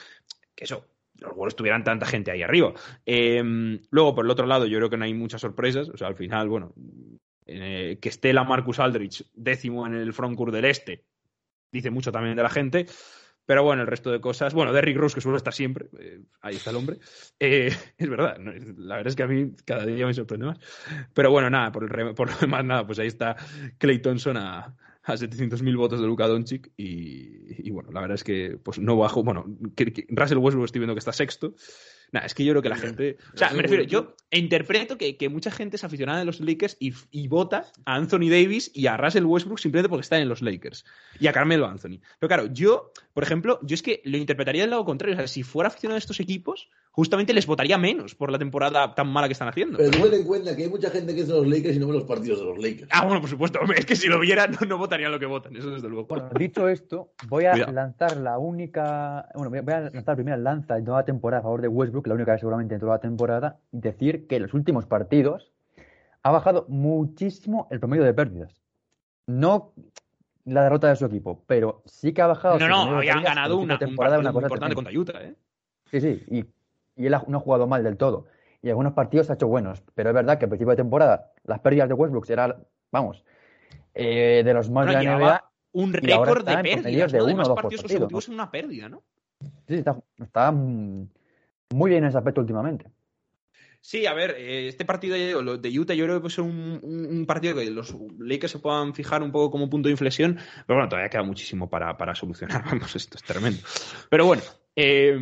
que 0.55 0.65
eso, 0.65 0.87
los 1.19 1.35
vuelos 1.35 1.57
tuvieran 1.57 1.85
tanta 1.85 2.07
gente 2.07 2.31
ahí 2.31 2.43
arriba. 2.43 2.73
Eh, 3.05 3.43
luego, 3.91 4.15
por 4.15 4.25
el 4.25 4.31
otro 4.31 4.47
lado, 4.47 4.67
yo 4.67 4.79
creo 4.79 4.91
que 4.91 4.97
no 4.97 5.05
hay 5.05 5.15
muchas 5.15 5.43
sorpresas. 5.43 5.89
O 5.91 5.97
sea, 5.97 6.09
al 6.09 6.17
final, 6.17 6.49
bueno, 6.49 6.73
que 7.45 7.99
esté 8.03 8.33
la 8.33 8.45
Marcus 8.45 8.79
Aldrich 8.79 9.27
décimo 9.35 9.87
en 9.87 9.95
el 9.95 10.15
frontcourt 10.15 10.53
del 10.53 10.65
este, 10.65 11.05
dice 11.71 11.91
mucho 11.91 12.11
también 12.13 12.37
de 12.37 12.43
la 12.43 12.51
gente. 12.51 12.87
Pero 13.47 13.63
bueno, 13.63 13.83
el 13.83 13.89
resto 13.89 14.11
de 14.11 14.21
cosas. 14.21 14.55
Bueno, 14.55 14.73
Derrick 14.73 14.97
Rose, 14.97 15.15
que 15.15 15.21
suele 15.21 15.37
estar 15.37 15.53
siempre. 15.53 15.87
Eh, 15.99 16.21
ahí 16.41 16.57
está 16.57 16.71
el 16.71 16.77
hombre. 16.77 16.99
Eh, 17.39 17.71
es 17.99 18.09
verdad. 18.09 18.39
No, 18.39 18.53
la 18.79 18.97
verdad 18.97 19.09
es 19.09 19.17
que 19.17 19.23
a 19.23 19.27
mí 19.27 19.53
cada 19.65 19.85
día 19.85 20.07
me 20.07 20.15
sorprende 20.15 20.47
más. 20.47 20.59
Pero 21.13 21.31
bueno, 21.31 21.51
nada, 21.51 21.71
por, 21.73 21.85
el 21.85 22.15
por 22.15 22.31
lo 22.31 22.37
demás, 22.39 22.65
nada, 22.65 22.87
pues 22.87 22.99
ahí 22.99 23.09
está 23.09 23.37
Clay 23.79 24.01
Thompson 24.01 24.37
a, 24.37 24.75
a 25.05 25.15
700.000 25.15 25.77
votos 25.77 26.01
de 26.01 26.07
Luka 26.07 26.27
Doncic. 26.27 26.71
Y, 26.77 27.67
y, 27.67 27.71
bueno, 27.71 27.91
la 27.93 28.01
verdad 28.01 28.15
es 28.15 28.25
que 28.25 28.59
pues 28.63 28.79
no 28.79 28.97
bajo. 28.97 29.23
Bueno, 29.23 29.45
que, 29.77 29.93
que 29.93 30.07
Russell 30.09 30.39
Westbrook 30.39 30.67
estoy 30.67 30.81
viendo 30.81 30.95
que 30.95 31.01
está 31.01 31.13
sexto. 31.13 31.55
Nada, 32.13 32.27
es 32.27 32.35
que 32.35 32.45
yo 32.45 32.53
creo 32.53 32.63
que 32.63 32.69
la 32.69 32.77
gente. 32.77 33.19
O 33.35 33.37
sea, 33.37 33.51
me 33.51 33.63
refiero, 33.63 33.83
yo 33.83 34.15
interpreto 34.31 34.97
que, 34.97 35.17
que 35.17 35.29
mucha 35.29 35.51
gente 35.51 35.77
es 35.77 35.85
aficionada 35.85 36.21
de 36.21 36.25
los 36.25 36.41
Lakers 36.41 36.77
y, 36.79 36.95
y, 37.11 37.29
vota 37.29 37.67
a 37.85 37.97
Anthony 37.97 38.31
Davis 38.31 38.71
y 38.73 38.87
a 38.87 38.97
Russell 38.97 39.25
Westbrook 39.25 39.59
simplemente 39.59 39.89
porque 39.89 40.03
están 40.03 40.23
en 40.23 40.29
los 40.29 40.41
Lakers. 40.41 40.85
Y 41.19 41.27
a 41.27 41.33
Carmelo 41.33 41.67
Anthony. 41.67 42.01
Pero 42.21 42.29
claro, 42.29 42.47
yo, 42.53 42.93
por 43.13 43.25
ejemplo, 43.25 43.59
yo 43.63 43.75
es 43.75 43.83
que 43.83 44.01
lo 44.05 44.17
interpretaría 44.17 44.63
del 44.63 44.71
lado 44.71 44.85
contrario. 44.85 45.17
O 45.17 45.19
sea, 45.19 45.27
si 45.27 45.43
fuera 45.43 45.69
aficionado 45.69 45.97
a 45.97 45.99
estos 45.99 46.21
equipos, 46.21 46.71
justamente 46.95 47.35
les 47.35 47.45
votaría 47.45 47.77
menos 47.77 48.15
por 48.15 48.31
la 48.31 48.39
temporada 48.39 48.95
tan 48.95 49.09
mala 49.09 49.27
que 49.27 49.33
están 49.33 49.49
haciendo. 49.49 49.79
Pero 49.79 49.91
ten 49.91 50.15
en 50.15 50.25
cuenta 50.25 50.55
que 50.55 50.63
hay 50.63 50.69
mucha 50.71 50.91
gente 50.91 51.13
que 51.13 51.23
es 51.23 51.29
de 51.29 51.35
los 51.35 51.47
Lakers 51.47 51.75
y 51.75 51.81
no 51.81 51.89
ve 51.89 51.95
los 51.95 52.05
partidos 52.05 52.39
de 52.39 52.45
los 52.45 52.57
Lakers. 52.57 52.89
Ah, 52.93 53.05
bueno, 53.05 53.21
por 53.21 53.29
supuesto. 53.29 53.59
Es 53.77 53.85
que 53.85 53.97
si 53.97 54.07
lo 54.07 54.21
viera, 54.21 54.47
no, 54.47 54.59
no 54.65 54.79
votarían 54.79 55.11
lo 55.11 55.19
que 55.19 55.27
votan. 55.27 55.57
Eso 55.57 55.71
desde 55.71 55.89
luego. 55.89 56.07
Bueno, 56.07 56.31
dicho 56.39 56.69
esto, 56.69 57.11
voy 57.27 57.47
a 57.47 57.53
Cuidado. 57.53 57.73
lanzar 57.73 58.17
la 58.19 58.39
única. 58.39 59.29
Bueno, 59.35 59.51
voy 59.51 59.75
a 59.75 59.81
lanzar 59.91 60.15
primera 60.15 60.37
lanza 60.37 60.77
de 60.77 60.83
nueva 60.83 61.05
temporada 61.05 61.41
a 61.41 61.43
favor 61.43 61.63
de 61.63 61.69
Westbrook, 61.69 62.07
la 62.07 62.15
única 62.15 62.33
que 62.35 62.39
seguramente 62.39 62.75
en 62.75 62.81
toda 62.81 62.93
la 62.93 63.01
temporada, 63.01 63.59
y 63.73 63.81
decir 63.81 64.29
que 64.29 64.37
en 64.37 64.43
los 64.43 64.55
últimos 64.55 64.87
partidos 64.87 65.53
ha 66.23 66.31
bajado 66.31 66.65
muchísimo 66.69 67.67
el 67.73 67.81
promedio 67.81 68.05
de 68.05 68.15
pérdidas. 68.15 68.63
No 69.27 69.73
la 70.45 70.63
derrota 70.63 70.91
de 70.91 70.97
su 70.97 71.07
equipo, 71.07 71.43
pero 71.49 71.83
sí 71.87 72.13
que 72.13 72.23
ha 72.23 72.29
bajado. 72.29 72.61
No, 72.61 72.69
no, 72.69 72.99
habían 72.99 73.25
ganado 73.25 73.57
una 73.57 73.81
temporada 73.81 74.21
una 74.21 74.33
cosa 74.33 74.47
importante 74.47 74.77
contra 74.77 74.93
Utah, 74.93 75.23
¿eh? 75.25 75.35
Sí, 75.91 76.01
sí, 76.01 76.23
y, 76.31 76.45
y, 76.97 77.07
él 77.07 77.17
no 77.29 77.39
ha 77.39 77.41
jugado 77.41 77.67
mal 77.67 77.83
del 77.83 77.97
todo. 77.97 78.27
Y 78.63 78.71
algunos 78.71 78.93
partidos 78.95 79.31
ha 79.31 79.35
hecho 79.35 79.47
buenos, 79.47 79.83
pero 79.95 80.11
es 80.11 80.15
verdad 80.15 80.39
que 80.39 80.47
al 80.47 80.49
principio 80.49 80.71
de 80.71 80.77
temporada 80.77 81.33
las 81.45 81.61
pérdidas 81.61 81.89
de 81.89 81.95
Westbrook 81.95 82.29
eran, 82.31 82.57
vamos, 82.91 83.25
eh, 83.95 84.43
de 84.45 84.55
los 84.55 84.71
más 84.71 84.87
bueno, 84.87 84.99
de 84.99 85.05
la 85.05 85.19
NBA. 85.19 85.51
Un 85.73 85.93
récord 85.93 86.47
de 86.47 86.57
pérdidas, 86.63 87.13
de 87.13 87.19
¿no? 87.19 87.25
uno 87.25 87.33
de 87.33 87.39
más 87.39 87.49
partidos 87.49 87.83
consecutivos 87.83 88.29
en 88.29 88.35
una 88.35 88.51
pérdida, 88.51 88.89
¿no? 88.89 89.03
Sí, 89.67 89.75
está, 89.75 89.97
está 90.23 90.53
muy 90.53 91.91
bien 91.91 92.05
en 92.05 92.09
ese 92.09 92.19
aspecto 92.19 92.41
últimamente. 92.41 92.87
Sí, 93.81 94.07
a 94.07 94.15
ver, 94.15 94.31
eh, 94.39 94.69
este 94.69 94.87
partido 94.87 95.15
de 95.15 95.79
Utah 95.79 95.93
yo 95.93 96.05
creo 96.07 96.17
que 96.17 96.21
puede 96.21 96.35
ser 96.35 96.45
un, 96.45 96.81
un, 96.83 97.27
partido 97.27 97.55
que 97.55 97.71
los 97.71 97.95
Lakers 98.19 98.53
se 98.53 98.59
puedan 98.59 98.95
fijar 98.95 99.23
un 99.23 99.31
poco 99.31 99.51
como 99.51 99.69
punto 99.69 99.89
de 99.89 99.93
inflexión, 99.93 100.39
pero 100.67 100.79
bueno, 100.79 100.89
todavía 100.89 101.11
queda 101.11 101.23
muchísimo 101.23 101.69
para, 101.69 101.95
para 101.99 102.15
solucionar. 102.15 102.65
Vamos, 102.65 102.97
esto 102.97 103.19
es 103.19 103.23
tremendo. 103.25 103.61
Pero 104.09 104.25
bueno, 104.25 104.43
eh, 104.75 105.19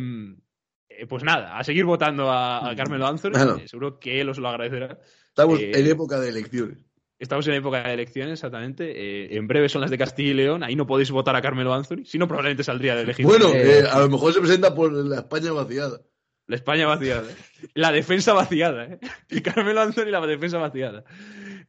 eh, 0.97 1.07
pues 1.07 1.23
nada, 1.23 1.57
a 1.57 1.63
seguir 1.63 1.85
votando 1.85 2.29
a, 2.29 2.69
a 2.69 2.75
Carmelo 2.75 3.07
Anthony. 3.07 3.31
Eh, 3.59 3.67
seguro 3.67 3.99
que 3.99 4.21
él 4.21 4.29
os 4.29 4.37
lo 4.37 4.49
agradecerá. 4.49 4.99
Estamos 5.27 5.59
eh, 5.59 5.71
en 5.73 5.87
época 5.87 6.19
de 6.19 6.29
elecciones. 6.29 6.85
Estamos 7.19 7.47
en 7.47 7.53
época 7.53 7.83
de 7.83 7.93
elecciones, 7.93 8.33
exactamente. 8.33 9.37
en 9.37 9.47
breve 9.47 9.69
son 9.69 9.81
las 9.81 9.89
de 9.89 9.97
Castilla 9.97 10.31
y 10.31 10.33
León. 10.33 10.63
Ahí 10.63 10.75
no 10.75 10.85
podéis 10.85 11.09
votar 11.09 11.35
a 11.37 11.41
Carmelo 11.41 11.73
Anthony. 11.73 12.03
Si 12.03 12.17
no, 12.17 12.27
probablemente 12.27 12.63
saldría 12.63 12.95
de 12.95 13.03
elegir. 13.03 13.25
Bueno, 13.25 13.47
a 13.91 13.99
lo 13.99 14.09
mejor 14.09 14.33
se 14.33 14.41
presenta 14.41 14.75
por 14.75 14.91
la 14.91 15.17
España 15.17 15.53
vaciada. 15.53 16.01
La 16.47 16.55
España 16.55 16.85
vaciada. 16.85 17.29
La 17.73 17.93
defensa 17.93 18.33
vaciada. 18.33 18.85
¿eh? 18.85 18.99
Y 19.29 19.41
Carmelo 19.41 19.79
Anthony 19.81 20.07
la 20.07 20.25
defensa 20.27 20.57
vaciada. 20.57 21.05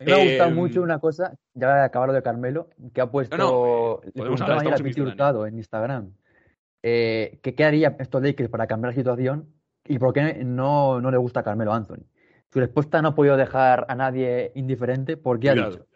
Me 0.01 0.13
ha 0.13 0.25
gustado 0.25 0.51
mucho 0.51 0.83
una 0.83 0.99
cosa, 0.99 1.39
ya 1.55 1.69
he 1.69 1.85
acabado 1.85 2.13
de 2.13 2.23
Carmelo, 2.23 2.69
que 2.93 3.01
ha 3.01 3.11
puesto. 3.11 3.37
No, 3.37 4.01
no, 4.15 5.45
a 5.45 5.49
en 5.49 5.57
Instagram 5.57 6.13
eh, 6.87 7.41
que 7.43 7.55
qué 7.55 7.65
haría 7.65 7.97
estos 7.99 8.23
Lakers 8.23 8.51
para 8.51 8.67
cambiar 8.67 8.93
la 8.93 8.95
situación 8.95 9.55
y 9.87 9.99
por 9.99 10.13
qué 10.13 10.45
no, 10.45 11.01
no 11.01 11.11
le 11.11 11.17
gusta 11.17 11.41
a 11.41 11.43
Carmelo 11.43 11.73
Anthony. 11.73 12.05
Su 12.53 12.61
respuesta 12.61 13.01
no 13.01 13.09
ha 13.09 13.15
podido 13.15 13.39
dejar 13.39 13.87
a 13.89 13.95
nadie 13.95 14.53
indiferente 14.55 15.17
porque 15.17 15.49
ha 15.49 15.55
dicho. 15.55 15.87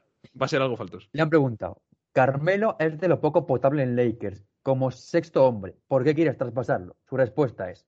Va 0.40 0.46
a 0.46 0.48
ser 0.48 0.62
algo 0.62 0.78
faltoso. 0.78 1.06
Le 1.12 1.20
han 1.20 1.28
preguntado, 1.28 1.82
Carmelo 2.12 2.76
es 2.78 2.98
de 2.98 3.06
lo 3.06 3.20
poco 3.20 3.46
potable 3.46 3.82
en 3.82 3.96
Lakers, 3.96 4.46
como 4.62 4.90
sexto 4.90 5.44
hombre. 5.44 5.76
¿Por 5.88 6.04
qué 6.04 6.14
quieres 6.14 6.38
traspasarlo? 6.38 6.96
Su 7.06 7.18
respuesta 7.18 7.70
es, 7.70 7.86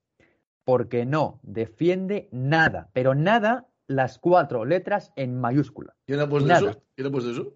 porque 0.63 1.03
no 1.03 1.39
defiende 1.41 2.29
nada, 2.31 2.91
pero 2.93 3.15
nada 3.15 3.67
las 3.87 4.19
cuatro 4.19 4.63
letras 4.63 5.11
en 5.15 5.41
mayúscula. 5.41 5.95
¿Quién 6.05 6.19
ha 6.19 6.29
puesto 6.29 6.53
eso? 6.53 6.83
¿Quién 6.95 7.07
ha 7.07 7.11
puesto 7.11 7.31
eso? 7.31 7.55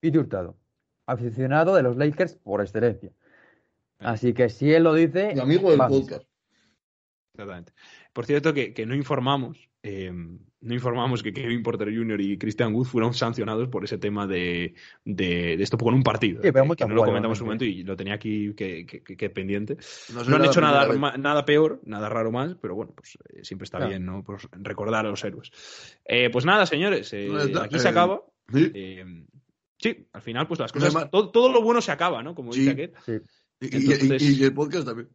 Pete 0.00 0.18
Hurtado, 0.18 0.58
aficionado 1.06 1.74
de 1.74 1.82
los 1.82 1.96
Lakers 1.96 2.36
por 2.36 2.60
excelencia. 2.60 3.12
Así 3.98 4.34
que 4.34 4.48
si 4.48 4.72
él 4.72 4.84
lo 4.84 4.94
dice. 4.94 5.34
Mi 5.34 5.40
amigo 5.40 5.70
del 5.70 5.78
podcast. 5.78 6.26
Exactamente. 7.34 7.72
Por 8.12 8.26
cierto, 8.26 8.54
que, 8.54 8.72
que 8.72 8.86
no 8.86 8.94
informamos, 8.94 9.68
eh, 9.82 10.10
no 10.12 10.72
informamos 10.72 11.22
que 11.22 11.32
Kevin 11.32 11.62
Porter 11.62 11.94
Jr. 11.94 12.20
y 12.20 12.38
Christian 12.38 12.74
Wood 12.74 12.86
fueron 12.86 13.12
sancionados 13.12 13.68
por 13.68 13.84
ese 13.84 13.98
tema 13.98 14.26
de, 14.26 14.74
de, 15.04 15.54
esto 15.54 15.76
con 15.76 15.92
un 15.92 16.02
partido. 16.02 16.40
Sí, 16.42 16.52
pero 16.52 16.74
que 16.74 16.86
no 16.86 16.94
lo 16.94 17.04
comentamos 17.04 17.38
un 17.40 17.48
momento 17.48 17.66
y 17.66 17.82
lo 17.82 17.94
tenía 17.94 18.14
aquí 18.14 18.54
que, 18.54 18.86
que, 18.86 19.30
pendiente. 19.30 19.76
No, 20.14 20.36
han 20.36 20.44
hecho 20.44 20.62
nada, 20.62 20.88
nada 21.18 21.44
peor, 21.44 21.80
nada 21.84 22.08
raro 22.08 22.32
más, 22.32 22.54
pero 22.54 22.74
bueno, 22.74 22.92
pues 22.94 23.18
eh, 23.28 23.44
siempre 23.44 23.64
está 23.64 23.86
bien, 23.86 24.06
¿no? 24.06 24.24
Pues 24.24 24.48
recordar 24.52 25.04
a 25.04 25.10
los 25.10 25.22
héroes. 25.22 25.50
Eh, 26.04 26.30
pues 26.30 26.46
nada, 26.46 26.64
señores, 26.64 27.14
aquí 27.60 27.78
se 27.78 27.88
acaba. 27.88 28.22
¿Sí? 29.76 30.06
al 30.12 30.22
final, 30.22 30.46
pues 30.46 30.60
las 30.60 30.72
cosas. 30.72 31.10
Todo, 31.10 31.30
todo, 31.30 31.52
lo 31.52 31.60
bueno 31.60 31.82
se 31.82 31.92
acaba, 31.92 32.22
¿no? 32.22 32.34
Como 32.34 32.54
dice 32.54 32.70
aquel. 32.70 32.92
Y, 33.70 34.42
el 34.42 34.54
podcast 34.54 34.86
también. 34.86 35.08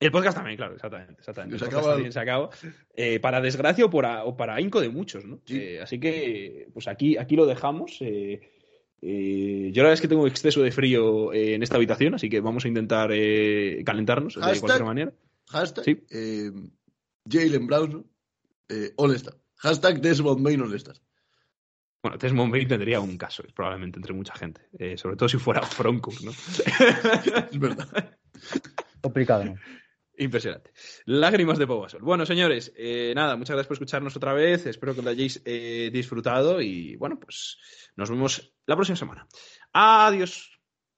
El 0.00 0.10
podcast 0.10 0.38
también, 0.38 0.56
claro, 0.56 0.74
exactamente. 0.76 1.14
exactamente. 1.18 1.58
Se, 1.58 1.64
acaba... 1.66 1.92
también 1.92 2.12
se 2.12 2.20
acaba. 2.20 2.50
Eh, 2.94 3.20
para 3.20 3.40
desgracia 3.40 3.84
o 3.84 3.90
para, 3.90 4.24
o 4.24 4.36
para 4.36 4.60
inco 4.60 4.80
de 4.80 4.88
muchos, 4.88 5.26
¿no? 5.26 5.40
Eh, 5.48 5.78
así 5.82 6.00
que, 6.00 6.68
pues 6.72 6.88
aquí, 6.88 7.18
aquí 7.18 7.36
lo 7.36 7.44
dejamos. 7.44 7.98
Eh, 8.00 8.40
yo 9.02 9.82
la 9.82 9.88
verdad 9.88 9.92
es 9.92 10.00
que 10.00 10.08
tengo 10.08 10.26
exceso 10.26 10.62
de 10.62 10.72
frío 10.72 11.32
en 11.34 11.62
esta 11.62 11.76
habitación, 11.76 12.14
así 12.14 12.30
que 12.30 12.40
vamos 12.40 12.64
a 12.64 12.68
intentar 12.68 13.10
calentarnos 13.84 14.34
de 14.34 14.60
cualquier 14.60 14.84
manera. 14.84 15.12
Hashtag 15.48 15.84
¿Sí? 15.84 15.98
Jalen 17.28 17.66
Brown, 17.66 18.06
All 18.96 19.14
Star. 19.16 19.34
Hashtag 19.56 20.00
Desmond 20.00 20.42
Bain 20.42 20.62
All 20.62 20.74
Star. 20.74 20.96
Bueno, 22.02 22.16
Desmond 22.16 22.50
Bain 22.50 22.66
tendría 22.66 23.00
un 23.00 23.18
caso, 23.18 23.42
probablemente, 23.54 23.98
entre 23.98 24.14
mucha 24.14 24.34
gente. 24.34 24.62
Eh, 24.78 24.96
sobre 24.96 25.16
todo 25.16 25.28
si 25.28 25.38
fuera 25.38 25.60
Broncos, 25.78 26.22
¿no? 26.22 26.30
es 27.50 27.58
verdad. 27.58 28.16
Complicado, 29.02 29.44
¿no? 29.44 29.56
Impresionante. 30.16 30.70
Lágrimas 31.06 31.58
de 31.58 31.66
Pau 31.66 31.86
Bueno, 32.00 32.26
señores, 32.26 32.72
eh, 32.76 33.12
nada, 33.16 33.36
muchas 33.36 33.54
gracias 33.54 33.68
por 33.68 33.74
escucharnos 33.74 34.16
otra 34.16 34.34
vez. 34.34 34.66
Espero 34.66 34.94
que 34.94 35.00
lo 35.00 35.10
hayáis 35.10 35.40
eh, 35.46 35.90
disfrutado 35.92 36.60
y, 36.60 36.96
bueno, 36.96 37.18
pues 37.18 37.58
nos 37.96 38.10
vemos 38.10 38.54
la 38.66 38.76
próxima 38.76 38.96
semana. 38.96 39.26
Adiós. 39.72 40.59